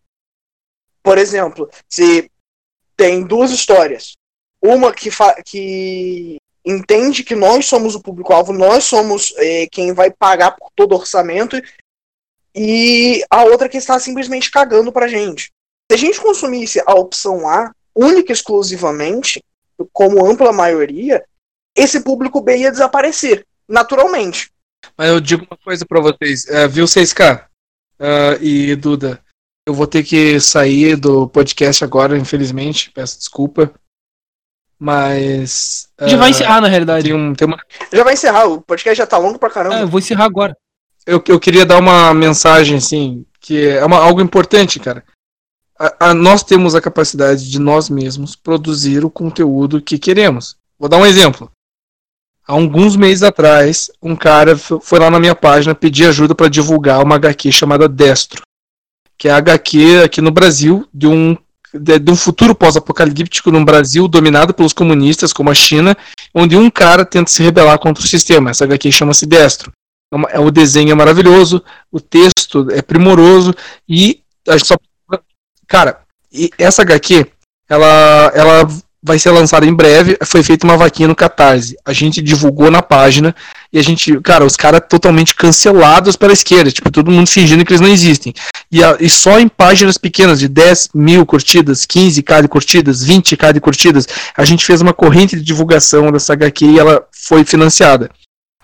Por 1.03 1.17
exemplo, 1.17 1.71
se 1.89 2.31
tem 2.97 3.25
duas 3.25 3.51
histórias, 3.51 4.15
uma 4.63 4.93
que, 4.93 5.09
que 5.45 6.37
entende 6.71 7.23
que 7.25 7.35
nós 7.35 7.67
somos 7.67 7.95
o 7.95 8.01
público-alvo, 8.01 8.53
nós 8.53 8.85
somos 8.85 9.35
é, 9.37 9.67
quem 9.71 9.93
vai 9.93 10.11
pagar 10.11 10.53
por 10.53 10.71
todo 10.75 10.93
o 10.93 10.97
orçamento, 10.97 11.61
e 12.55 13.23
a 13.31 13.45
outra 13.45 13.69
que 13.69 13.77
está 13.77 13.99
simplesmente 13.99 14.51
cagando 14.51 14.93
pra 14.93 15.09
gente. 15.09 15.53
Se 15.91 15.95
a 15.95 15.97
gente 15.97 16.21
consumisse 16.21 16.83
a 16.87 16.95
opção 16.95 17.49
A, 17.49 17.73
única 17.95 18.33
e 18.33 18.35
exclusivamente, 18.35 19.43
como 19.93 20.25
ampla 20.25 20.53
maioria, 20.53 21.25
esse 21.77 22.01
público 22.01 22.41
B 22.41 22.59
ia 22.59 22.71
desaparecer, 22.71 23.47
naturalmente. 23.69 24.51
Mas 24.97 25.09
eu 25.09 25.21
digo 25.21 25.47
uma 25.49 25.57
coisa 25.57 25.85
para 25.87 26.01
vocês, 26.01 26.45
uh, 26.45 26.69
viu 26.69 26.85
6K 26.85 27.45
uh, 27.45 27.47
é, 27.99 28.39
e 28.41 28.77
Duda, 28.77 29.23
eu 29.67 29.75
vou 29.75 29.87
ter 29.87 30.03
que 30.03 30.41
sair 30.41 30.97
do 30.97 31.29
podcast 31.29 31.85
agora, 31.85 32.19
infelizmente, 32.19 32.91
peço 32.91 33.19
desculpa. 33.19 33.73
Mas. 34.81 35.89
Uh, 36.01 36.09
já 36.09 36.17
vai 36.17 36.31
encerrar, 36.31 36.61
na 36.61 36.69
realidade. 36.69 37.05
Tem 37.05 37.15
um, 37.15 37.35
tem 37.35 37.47
uma... 37.47 37.59
Já 37.93 38.03
vai 38.03 38.15
encerrar, 38.15 38.47
o 38.47 38.63
podcast 38.63 38.97
já 38.97 39.07
tá 39.07 39.19
longo 39.19 39.39
pra 39.39 39.51
caramba. 39.51 39.77
É, 39.77 39.83
eu 39.83 39.89
vou 39.89 40.01
encerrar 40.01 40.25
agora. 40.25 40.57
Eu, 41.07 41.23
eu 41.29 41.39
queria 41.39 41.67
dar 41.67 41.79
uma 41.79 42.15
mensagem, 42.15 42.79
assim, 42.79 43.27
que 43.41 43.69
é 43.69 43.85
uma, 43.85 43.99
algo 43.99 44.21
importante, 44.21 44.81
cara 44.81 45.05
a, 45.81 46.11
a, 46.11 46.15
nós 46.15 46.43
temos 46.43 46.75
a 46.75 46.81
capacidade 46.81 47.51
de 47.51 47.59
nós 47.59 47.89
mesmos 47.89 48.37
produzir 48.37 49.03
o 49.03 49.11
conteúdo 49.11 49.81
que 49.81 49.99
queremos. 49.99 50.57
Vou 50.79 50.91
dar 50.91 50.99
um 50.99 51.07
exemplo. 51.07 51.51
Há 52.47 52.53
alguns 52.53 52.97
meses 52.97 53.23
atrás, 53.23 53.91
um 54.03 54.15
cara 54.15 54.59
foi 54.59 54.99
lá 54.99 55.11
na 55.11 55.19
minha 55.19 55.35
página 55.35 55.75
pedir 55.75 56.07
ajuda 56.07 56.35
para 56.35 56.49
divulgar 56.49 57.03
uma 57.03 57.15
HQ 57.15 57.51
chamada 57.51 57.89
Destro, 57.89 58.43
que 59.17 59.29
é 59.29 59.31
a 59.31 59.39
HQ 59.39 60.03
aqui 60.05 60.21
no 60.21 60.31
Brasil 60.31 60.87
de 60.93 61.07
um 61.07 61.37
de, 61.73 61.99
de 61.99 62.11
um 62.11 62.17
futuro 62.17 62.55
pós-apocalíptico 62.55 63.51
no 63.51 63.65
Brasil 63.65 64.09
dominado 64.09 64.53
pelos 64.55 64.73
comunistas, 64.73 65.33
como 65.33 65.51
a 65.51 65.55
China, 65.55 65.97
onde 66.35 66.57
um 66.57 66.71
cara 66.71 67.05
tenta 67.05 67.31
se 67.31 67.43
rebelar 67.43 67.79
contra 67.79 68.03
o 68.03 68.07
sistema. 68.07 68.51
Essa 68.51 68.65
HQ 68.65 68.91
chama-se 68.93 69.27
Destro. 69.27 69.73
É, 70.13 70.37
é 70.37 70.41
o 70.41 70.51
desenho 70.51 70.93
é 70.93 70.95
maravilhoso, 70.95 71.63
o 71.91 72.01
texto 72.01 72.69
é 72.71 72.83
primoroso 72.83 73.55
e 73.89 74.21
a 74.49 74.57
gente 74.57 74.67
só 74.67 74.77
Cara, 75.71 76.01
essa 76.59 76.83
HQ, 76.83 77.27
ela, 77.69 78.33
ela 78.35 78.69
vai 79.01 79.21
ser 79.21 79.31
lançada 79.31 79.65
em 79.65 79.73
breve. 79.73 80.19
Foi 80.25 80.43
feita 80.43 80.67
uma 80.67 80.77
vaquinha 80.77 81.07
no 81.07 81.15
Catarse. 81.15 81.77
A 81.85 81.93
gente 81.93 82.21
divulgou 82.21 82.73
na 82.73 82.83
página 82.83 83.35
e 83.73 83.79
a 83.79 83.83
gente, 83.83 84.21
cara, 84.21 84.45
os 84.45 84.57
caras 84.57 84.83
totalmente 84.89 85.35
cancelados 85.35 86.17
pela 86.17 86.33
esquerda, 86.33 86.73
tipo, 86.73 86.91
todo 86.91 87.11
mundo 87.11 87.29
fingindo 87.29 87.65
que 87.65 87.73
eles 87.73 87.81
não 87.81 87.89
existem. 87.89 88.35
E, 88.71 88.83
a, 88.83 88.97
e 88.99 89.09
só 89.09 89.39
em 89.39 89.49
páginas 89.49 89.97
pequenas, 89.97 90.41
de 90.41 90.49
10 90.49 90.91
mil 90.95 91.25
curtidas, 91.25 91.87
15k 91.87 92.43
de 92.43 92.49
curtidas, 92.49 93.05
20k 93.07 93.53
de 93.53 93.61
curtidas, 93.61 94.07
a 94.37 94.45
gente 94.45 94.65
fez 94.65 94.81
uma 94.81 94.93
corrente 94.93 95.37
de 95.37 95.43
divulgação 95.43 96.11
dessa 96.11 96.33
HQ 96.33 96.65
e 96.65 96.79
ela 96.79 97.05
foi 97.13 97.45
financiada. 97.45 98.11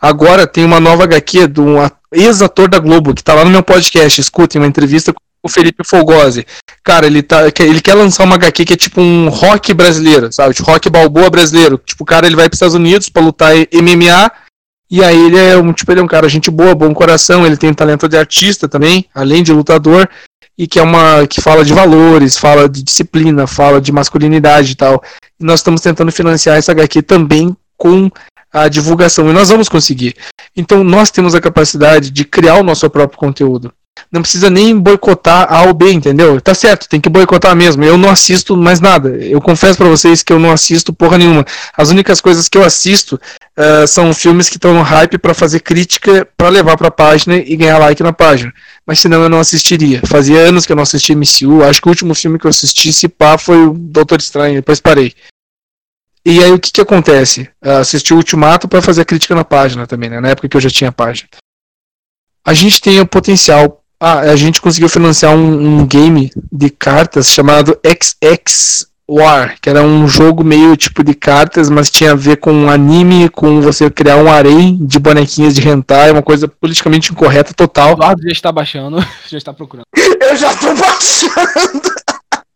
Agora 0.00 0.46
tem 0.46 0.64
uma 0.64 0.80
nova 0.80 1.04
HQ 1.04 1.48
de 1.48 1.60
um 1.60 1.76
ex-ator 2.12 2.68
da 2.68 2.78
Globo, 2.78 3.14
que 3.14 3.22
tá 3.22 3.34
lá 3.34 3.44
no 3.44 3.50
meu 3.50 3.62
podcast, 3.62 4.20
escutem 4.20 4.60
uma 4.60 4.68
entrevista 4.68 5.12
com 5.12 5.20
o 5.44 5.48
Felipe 5.48 5.84
Folgose. 5.84 6.46
Cara, 6.84 7.06
ele, 7.06 7.22
tá, 7.22 7.46
ele 7.60 7.80
quer 7.80 7.94
lançar 7.94 8.24
uma 8.24 8.34
HQ 8.34 8.64
que 8.64 8.72
é 8.74 8.76
tipo 8.76 9.00
um 9.00 9.28
rock 9.28 9.72
brasileiro, 9.72 10.32
sabe? 10.32 10.54
Tipo, 10.54 10.70
rock 10.70 10.90
balboa 10.90 11.30
brasileiro. 11.30 11.80
Tipo, 11.84 12.02
o 12.02 12.06
cara 12.06 12.26
ele 12.26 12.36
vai 12.36 12.48
para 12.48 12.54
os 12.54 12.56
Estados 12.56 12.74
Unidos 12.74 13.08
para 13.08 13.22
lutar 13.22 13.54
MMA. 13.72 14.30
E 14.90 15.02
aí 15.02 15.18
ele 15.26 15.36
é 15.36 15.56
um 15.56 15.72
tipo, 15.72 15.90
ele 15.90 16.00
é 16.00 16.02
um 16.02 16.08
cara 16.08 16.28
gente 16.28 16.50
boa, 16.50 16.74
bom 16.74 16.94
coração, 16.94 17.44
ele 17.44 17.56
tem 17.56 17.72
talento 17.74 18.08
de 18.08 18.16
artista 18.16 18.68
também, 18.68 19.06
além 19.14 19.42
de 19.42 19.52
lutador, 19.52 20.08
e 20.56 20.66
que 20.66 20.78
é 20.78 20.82
uma 20.82 21.26
que 21.26 21.40
fala 21.40 21.64
de 21.64 21.72
valores, 21.72 22.36
fala 22.36 22.68
de 22.68 22.82
disciplina, 22.82 23.46
fala 23.46 23.80
de 23.80 23.90
masculinidade 23.92 24.72
e 24.72 24.76
tal. 24.76 25.02
E 25.40 25.44
nós 25.44 25.60
estamos 25.60 25.80
tentando 25.80 26.12
financiar 26.12 26.56
essa 26.56 26.72
HQ 26.72 27.02
também 27.02 27.54
com 27.76 28.10
a 28.52 28.68
divulgação, 28.68 29.28
e 29.28 29.32
nós 29.32 29.48
vamos 29.48 29.68
conseguir. 29.68 30.14
Então 30.56 30.84
nós 30.84 31.10
temos 31.10 31.34
a 31.34 31.40
capacidade 31.40 32.10
de 32.10 32.24
criar 32.24 32.54
o 32.54 32.62
nosso 32.62 32.88
próprio 32.88 33.18
conteúdo 33.18 33.72
não 34.10 34.22
precisa 34.22 34.48
nem 34.50 34.78
boicotar 34.78 35.52
A 35.52 35.62
ou 35.62 35.74
B, 35.74 35.92
entendeu? 35.92 36.40
Tá 36.40 36.54
certo, 36.54 36.88
tem 36.88 37.00
que 37.00 37.08
boicotar 37.08 37.54
mesmo. 37.56 37.84
Eu 37.84 37.96
não 37.96 38.10
assisto 38.10 38.56
mais 38.56 38.80
nada. 38.80 39.08
Eu 39.08 39.40
confesso 39.40 39.78
para 39.78 39.88
vocês 39.88 40.22
que 40.22 40.32
eu 40.32 40.38
não 40.38 40.52
assisto 40.52 40.92
porra 40.92 41.18
nenhuma. 41.18 41.44
As 41.76 41.90
únicas 41.90 42.20
coisas 42.20 42.48
que 42.48 42.56
eu 42.56 42.64
assisto 42.64 43.20
uh, 43.58 43.86
são 43.86 44.12
filmes 44.14 44.48
que 44.48 44.56
estão 44.56 44.74
no 44.74 44.82
hype 44.82 45.18
para 45.18 45.34
fazer 45.34 45.60
crítica, 45.60 46.26
para 46.36 46.48
levar 46.48 46.76
pra 46.76 46.90
página 46.90 47.36
e 47.36 47.56
ganhar 47.56 47.78
like 47.78 48.02
na 48.02 48.12
página. 48.12 48.52
Mas 48.86 49.00
senão 49.00 49.22
eu 49.22 49.28
não 49.28 49.40
assistiria. 49.40 50.00
Fazia 50.06 50.38
anos 50.38 50.64
que 50.64 50.72
eu 50.72 50.76
não 50.76 50.82
assisti 50.82 51.14
MCU. 51.14 51.64
Acho 51.64 51.80
que 51.80 51.88
o 51.88 51.90
último 51.90 52.14
filme 52.14 52.38
que 52.38 52.46
eu 52.46 52.50
assisti, 52.50 52.92
se 52.92 53.08
pá, 53.08 53.36
foi 53.36 53.66
o 53.66 53.72
Doutor 53.72 54.18
Estranho. 54.18 54.54
Depois 54.56 54.80
parei. 54.80 55.12
E 56.24 56.42
aí 56.42 56.50
o 56.50 56.58
que 56.58 56.72
que 56.72 56.80
acontece? 56.80 57.48
Uh, 57.64 57.78
assisti 57.80 58.12
o 58.12 58.16
Ultimato 58.16 58.66
para 58.66 58.82
fazer 58.82 59.04
crítica 59.04 59.34
na 59.34 59.44
página 59.44 59.86
também, 59.86 60.10
né? 60.10 60.20
Na 60.20 60.30
época 60.30 60.48
que 60.48 60.56
eu 60.56 60.60
já 60.60 60.70
tinha 60.70 60.90
página. 60.90 61.28
A 62.44 62.54
gente 62.54 62.80
tem 62.80 63.00
o 63.00 63.06
potencial 63.06 63.82
ah, 64.00 64.20
a 64.20 64.36
gente 64.36 64.60
conseguiu 64.60 64.88
financiar 64.88 65.34
um, 65.34 65.80
um 65.80 65.86
game 65.86 66.30
de 66.52 66.70
cartas 66.70 67.28
chamado 67.28 67.78
XX 67.84 68.86
War, 69.08 69.56
que 69.60 69.70
era 69.70 69.82
um 69.82 70.08
jogo 70.08 70.42
meio 70.42 70.76
tipo 70.76 71.04
de 71.04 71.14
cartas, 71.14 71.70
mas 71.70 71.90
tinha 71.90 72.10
a 72.10 72.16
ver 72.16 72.38
com 72.38 72.68
anime, 72.68 73.28
com 73.28 73.60
você 73.60 73.88
criar 73.88 74.16
um 74.16 74.28
harém 74.28 74.84
de 74.84 74.98
bonequinhas 74.98 75.54
de 75.54 75.66
hentai, 75.66 76.10
uma 76.10 76.22
coisa 76.22 76.48
politicamente 76.48 77.12
incorreta 77.12 77.54
total. 77.54 77.90
O 77.90 77.92
Eduardo 77.92 78.22
já 78.22 78.32
está 78.32 78.50
baixando, 78.50 78.98
já 79.30 79.38
está 79.38 79.52
procurando. 79.52 79.86
Eu 79.94 80.36
já 80.36 80.52
estou 80.52 80.74
baixando! 80.74 81.94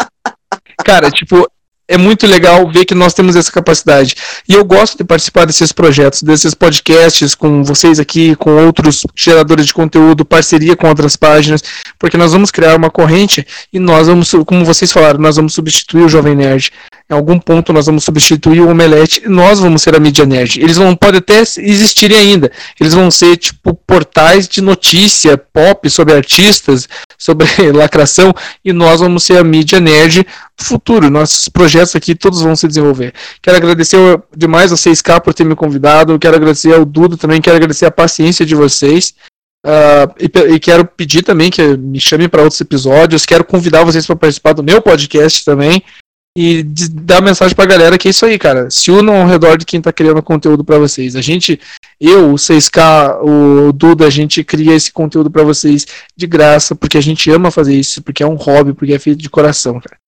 Cara, 0.84 1.08
tipo, 1.10 1.48
é 1.90 1.98
muito 1.98 2.24
legal 2.24 2.70
ver 2.70 2.84
que 2.84 2.94
nós 2.94 3.12
temos 3.12 3.34
essa 3.34 3.50
capacidade. 3.50 4.14
E 4.48 4.54
eu 4.54 4.64
gosto 4.64 4.96
de 4.96 5.02
participar 5.02 5.44
desses 5.44 5.72
projetos, 5.72 6.22
desses 6.22 6.54
podcasts 6.54 7.34
com 7.34 7.64
vocês 7.64 7.98
aqui, 7.98 8.36
com 8.36 8.64
outros 8.64 9.04
geradores 9.16 9.66
de 9.66 9.74
conteúdo, 9.74 10.24
parceria 10.24 10.76
com 10.76 10.88
outras 10.88 11.16
páginas, 11.16 11.64
porque 11.98 12.16
nós 12.16 12.32
vamos 12.32 12.52
criar 12.52 12.76
uma 12.76 12.90
corrente 12.90 13.44
e 13.72 13.80
nós 13.80 14.06
vamos, 14.06 14.30
como 14.46 14.64
vocês 14.64 14.92
falaram, 14.92 15.18
nós 15.18 15.34
vamos 15.34 15.52
substituir 15.52 16.04
o 16.04 16.08
Jovem 16.08 16.36
Nerd. 16.36 16.70
Em 17.10 17.14
algum 17.14 17.40
ponto 17.40 17.72
nós 17.72 17.86
vamos 17.86 18.04
substituir 18.04 18.60
o 18.60 18.70
Omelete 18.70 19.22
e 19.24 19.28
nós 19.28 19.58
vamos 19.58 19.82
ser 19.82 19.96
a 19.96 19.98
mídia 19.98 20.24
nerd. 20.24 20.60
Eles 20.60 20.76
não 20.76 20.94
podem 20.94 21.18
até 21.18 21.40
existirem 21.40 22.16
ainda. 22.16 22.52
Eles 22.78 22.94
vão 22.94 23.10
ser 23.10 23.36
tipo 23.36 23.74
portais 23.74 24.46
de 24.46 24.60
notícia 24.60 25.36
pop 25.36 25.90
sobre 25.90 26.14
artistas, 26.14 26.88
sobre 27.18 27.46
lacração, 27.74 28.32
e 28.64 28.72
nós 28.72 29.00
vamos 29.00 29.24
ser 29.24 29.38
a 29.38 29.42
mídia 29.42 29.80
nerd 29.80 30.24
do 30.56 30.64
futuro. 30.64 31.10
Nossos 31.10 31.48
projetos 31.48 31.96
aqui 31.96 32.14
todos 32.14 32.42
vão 32.42 32.54
se 32.54 32.68
desenvolver. 32.68 33.12
Quero 33.42 33.56
agradecer 33.56 33.98
demais 34.36 34.70
a 34.70 34.76
6K 34.76 35.20
por 35.20 35.34
ter 35.34 35.44
me 35.44 35.56
convidado. 35.56 36.16
Quero 36.16 36.36
agradecer 36.36 36.72
ao 36.72 36.84
Dudo 36.84 37.16
também. 37.16 37.40
Quero 37.40 37.56
agradecer 37.56 37.86
a 37.86 37.90
paciência 37.90 38.46
de 38.46 38.54
vocês. 38.54 39.14
Uh, 39.66 40.08
e, 40.18 40.54
e, 40.54 40.60
quero 40.60 40.86
pedir 40.86 41.22
também 41.22 41.50
que 41.50 41.76
me 41.76 42.00
chamem 42.00 42.28
para 42.28 42.42
outros 42.42 42.60
episódios. 42.60 43.26
Quero 43.26 43.44
convidar 43.44 43.82
vocês 43.82 44.06
para 44.06 44.14
participar 44.14 44.52
do 44.52 44.62
meu 44.62 44.80
podcast 44.80 45.44
também 45.44 45.82
e 46.42 46.62
dar 46.62 47.20
mensagem 47.20 47.54
pra 47.54 47.66
galera 47.66 47.98
que 47.98 48.08
é 48.08 48.10
isso 48.10 48.24
aí, 48.24 48.38
cara. 48.38 48.70
Se 48.70 48.90
unam 48.90 49.20
ao 49.20 49.28
redor 49.28 49.58
de 49.58 49.66
quem 49.66 49.78
tá 49.78 49.92
criando 49.92 50.22
conteúdo 50.22 50.64
para 50.64 50.78
vocês. 50.78 51.14
A 51.14 51.20
gente, 51.20 51.60
eu, 52.00 52.32
o 52.32 52.36
6K, 52.36 53.18
o 53.22 53.72
Duda, 53.74 54.06
a 54.06 54.10
gente 54.10 54.42
cria 54.42 54.74
esse 54.74 54.90
conteúdo 54.90 55.30
para 55.30 55.42
vocês 55.42 55.86
de 56.16 56.26
graça, 56.26 56.74
porque 56.74 56.96
a 56.96 57.00
gente 57.02 57.30
ama 57.30 57.50
fazer 57.50 57.74
isso, 57.74 58.00
porque 58.02 58.22
é 58.22 58.26
um 58.26 58.36
hobby, 58.36 58.72
porque 58.72 58.94
é 58.94 58.98
feito 58.98 59.20
de 59.20 59.28
coração, 59.28 59.78
cara. 59.78 59.98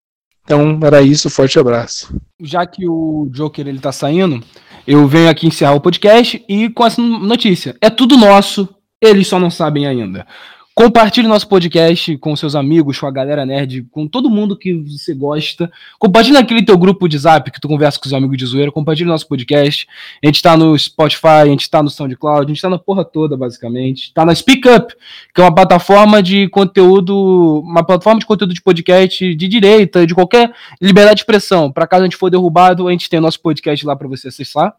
Então, 0.43 0.81
era 0.83 1.03
isso, 1.03 1.29
forte 1.29 1.59
abraço. 1.59 2.19
Já 2.41 2.67
que 2.67 2.89
o 2.89 3.29
Joker 3.31 3.69
ele 3.69 3.79
tá 3.79 3.93
saindo, 3.93 4.43
eu 4.87 5.07
venho 5.07 5.29
aqui 5.29 5.47
encerrar 5.47 5.75
o 5.75 5.83
podcast 5.83 6.43
e 6.49 6.71
com 6.71 6.87
essa 6.87 7.03
notícia. 7.03 7.77
É 7.79 7.91
tudo 7.91 8.17
nosso, 8.17 8.67
eles 9.03 9.29
só 9.29 9.39
não 9.39 9.51
sabem 9.51 9.87
ainda. 9.87 10.27
Compartilhe 10.75 11.29
nosso 11.29 11.47
podcast 11.49 12.17
com 12.17 12.35
seus 12.35 12.55
amigos, 12.55 12.99
com 12.99 13.07
a 13.07 13.11
galera 13.11 13.45
nerd, 13.45 13.83
com 13.91 14.09
todo 14.09 14.31
mundo 14.31 14.57
que 14.57 14.73
você 14.73 15.13
gosta. 15.13 15.71
Compartilhe 15.99 16.33
naquele 16.33 16.65
teu 16.65 16.79
grupo 16.79 17.07
de 17.07 17.19
zap 17.19 17.51
que 17.51 17.61
tu 17.61 17.69
conversa 17.69 18.01
com 18.01 18.07
os 18.07 18.15
amigos 18.15 18.39
de 18.39 18.47
zoeira. 18.47 18.73
Compartilhe 18.73 19.07
nosso 19.07 19.29
podcast. 19.29 19.87
A 20.25 20.27
gente 20.27 20.41
tá 20.41 20.57
no 20.57 20.77
Spotify, 20.79 21.43
a 21.43 21.47
gente 21.47 21.69
tá 21.69 21.83
no 21.83 21.91
SoundCloud, 21.91 22.47
a 22.47 22.49
gente 22.49 22.63
tá 22.63 22.71
na 22.71 22.79
porra 22.79 23.05
toda, 23.05 23.37
basicamente. 23.37 24.15
Tá 24.15 24.25
na 24.25 24.35
Speak 24.35 24.67
Up, 24.67 24.95
que 25.35 25.43
é 25.43 25.45
uma 25.45 25.55
plataforma 25.55 26.23
de 26.23 26.49
conteúdo, 26.49 27.61
uma 27.61 27.85
plataforma 27.85 28.21
de 28.21 28.27
conteúdo 28.27 28.55
de 28.55 28.63
podcast 28.63 29.35
de 29.35 29.49
direita, 29.49 30.07
de 30.07 30.15
qualquer 30.15 30.55
liberdade 30.81 31.17
de 31.17 31.21
expressão. 31.21 31.71
Para 31.71 31.87
caso 31.87 32.05
a 32.05 32.07
gente 32.07 32.17
for 32.17 32.31
derrubado, 32.31 32.89
a 32.89 32.93
gente 32.93 33.11
tem 33.11 33.21
nosso 33.21 33.41
podcast 33.43 33.85
lá 33.85 33.95
para 33.95 34.09
você 34.09 34.29
acessar. 34.29 34.75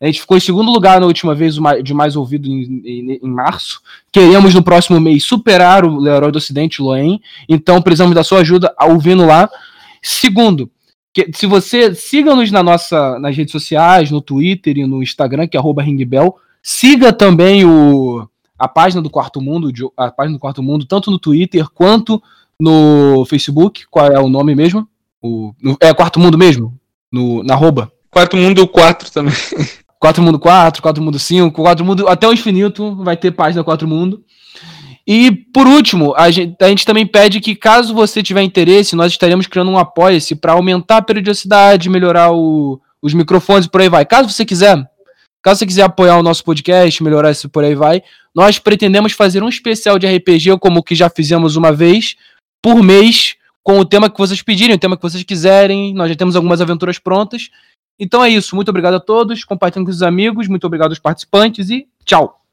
A 0.00 0.06
gente 0.06 0.20
ficou 0.20 0.36
em 0.36 0.40
segundo 0.40 0.70
lugar 0.70 1.00
na 1.00 1.06
última 1.06 1.34
vez 1.34 1.56
de 1.82 1.94
mais 1.94 2.16
ouvido 2.16 2.48
em, 2.48 2.82
em, 2.84 3.20
em 3.22 3.28
março. 3.28 3.80
Queremos 4.12 4.52
no 4.52 4.62
próximo 4.62 5.00
mês 5.00 5.24
superar 5.24 5.84
o 5.84 5.98
Leroy 5.98 6.30
do 6.30 6.36
Ocidente, 6.36 6.82
Loen. 6.82 7.20
Então 7.48 7.80
precisamos 7.80 8.14
da 8.14 8.24
sua 8.24 8.40
ajuda 8.40 8.74
ouvindo 8.82 9.24
lá. 9.24 9.48
Segundo, 10.02 10.70
que, 11.14 11.30
se 11.32 11.46
você 11.46 11.94
siga-nos 11.94 12.50
na 12.50 12.62
nossa, 12.62 13.18
nas 13.20 13.36
redes 13.36 13.52
sociais, 13.52 14.10
no 14.10 14.20
Twitter 14.20 14.78
e 14.78 14.86
no 14.86 15.02
Instagram, 15.02 15.46
que 15.46 15.56
é 15.56 15.60
ringbell. 15.60 16.36
Siga 16.60 17.12
também 17.12 17.64
o, 17.64 18.28
a 18.58 18.66
página 18.66 19.00
do 19.00 19.08
Quarto 19.08 19.40
Mundo, 19.40 19.70
a 19.96 20.10
página 20.10 20.36
do 20.36 20.40
Quarto 20.40 20.62
Mundo, 20.62 20.86
tanto 20.86 21.10
no 21.10 21.18
Twitter 21.18 21.68
quanto 21.70 22.20
no 22.58 23.24
Facebook. 23.26 23.84
Qual 23.88 24.06
é 24.06 24.18
o 24.18 24.28
nome 24.28 24.54
mesmo? 24.54 24.88
O, 25.22 25.54
é 25.80 25.94
Quarto 25.94 26.18
Mundo 26.18 26.36
mesmo? 26.36 26.76
No, 27.12 27.44
na 27.44 27.54
arroba. 27.54 27.92
Quarto 28.10 28.36
Mundo 28.36 28.66
4 28.66 29.10
também. 29.12 29.34
4 30.04 30.22
Mundo 30.22 30.38
4, 30.38 30.82
4 30.82 31.02
Mundo 31.02 31.18
5, 31.18 31.62
4 31.62 31.82
Mundo 31.82 32.06
até 32.06 32.28
o 32.28 32.32
infinito 32.34 32.94
vai 32.96 33.16
ter 33.16 33.30
página 33.30 33.64
4 33.64 33.88
Mundo. 33.88 34.22
E 35.06 35.32
por 35.32 35.66
último, 35.66 36.12
a 36.14 36.30
gente, 36.30 36.62
a 36.62 36.68
gente 36.68 36.84
também 36.84 37.06
pede 37.06 37.40
que, 37.40 37.56
caso 37.56 37.94
você 37.94 38.22
tiver 38.22 38.42
interesse, 38.42 38.94
nós 38.94 39.12
estaremos 39.12 39.46
criando 39.46 39.70
um 39.70 39.78
apoia-se 39.78 40.34
para 40.34 40.52
aumentar 40.52 40.98
a 40.98 41.02
periodicidade, 41.02 41.88
melhorar 41.88 42.32
o, 42.32 42.78
os 43.00 43.14
microfones 43.14 43.66
por 43.66 43.80
aí 43.80 43.88
vai. 43.88 44.04
Caso 44.04 44.28
você 44.28 44.44
quiser, 44.44 44.76
caso 45.42 45.60
você 45.60 45.66
quiser 45.66 45.84
apoiar 45.84 46.18
o 46.18 46.22
nosso 46.22 46.44
podcast, 46.44 47.02
melhorar 47.02 47.30
esse 47.30 47.48
por 47.48 47.64
aí 47.64 47.74
vai, 47.74 48.02
nós 48.34 48.58
pretendemos 48.58 49.12
fazer 49.12 49.42
um 49.42 49.48
especial 49.48 49.98
de 49.98 50.06
RPG, 50.06 50.58
como 50.60 50.82
que 50.82 50.94
já 50.94 51.08
fizemos 51.08 51.56
uma 51.56 51.72
vez, 51.72 52.14
por 52.62 52.82
mês, 52.82 53.36
com 53.62 53.78
o 53.78 53.86
tema 53.86 54.10
que 54.10 54.18
vocês 54.18 54.42
pedirem, 54.42 54.76
o 54.76 54.78
tema 54.78 54.98
que 54.98 55.02
vocês 55.02 55.22
quiserem. 55.22 55.94
Nós 55.94 56.10
já 56.10 56.14
temos 56.14 56.36
algumas 56.36 56.60
aventuras 56.60 56.98
prontas. 56.98 57.48
Então 57.98 58.24
é 58.24 58.28
isso. 58.28 58.54
Muito 58.56 58.68
obrigado 58.68 58.94
a 58.94 59.00
todos. 59.00 59.44
Compartilhem 59.44 59.84
com 59.84 59.90
os 59.90 60.02
amigos. 60.02 60.48
Muito 60.48 60.66
obrigado 60.66 60.90
aos 60.90 60.98
participantes 60.98 61.70
e 61.70 61.88
tchau. 62.04 62.43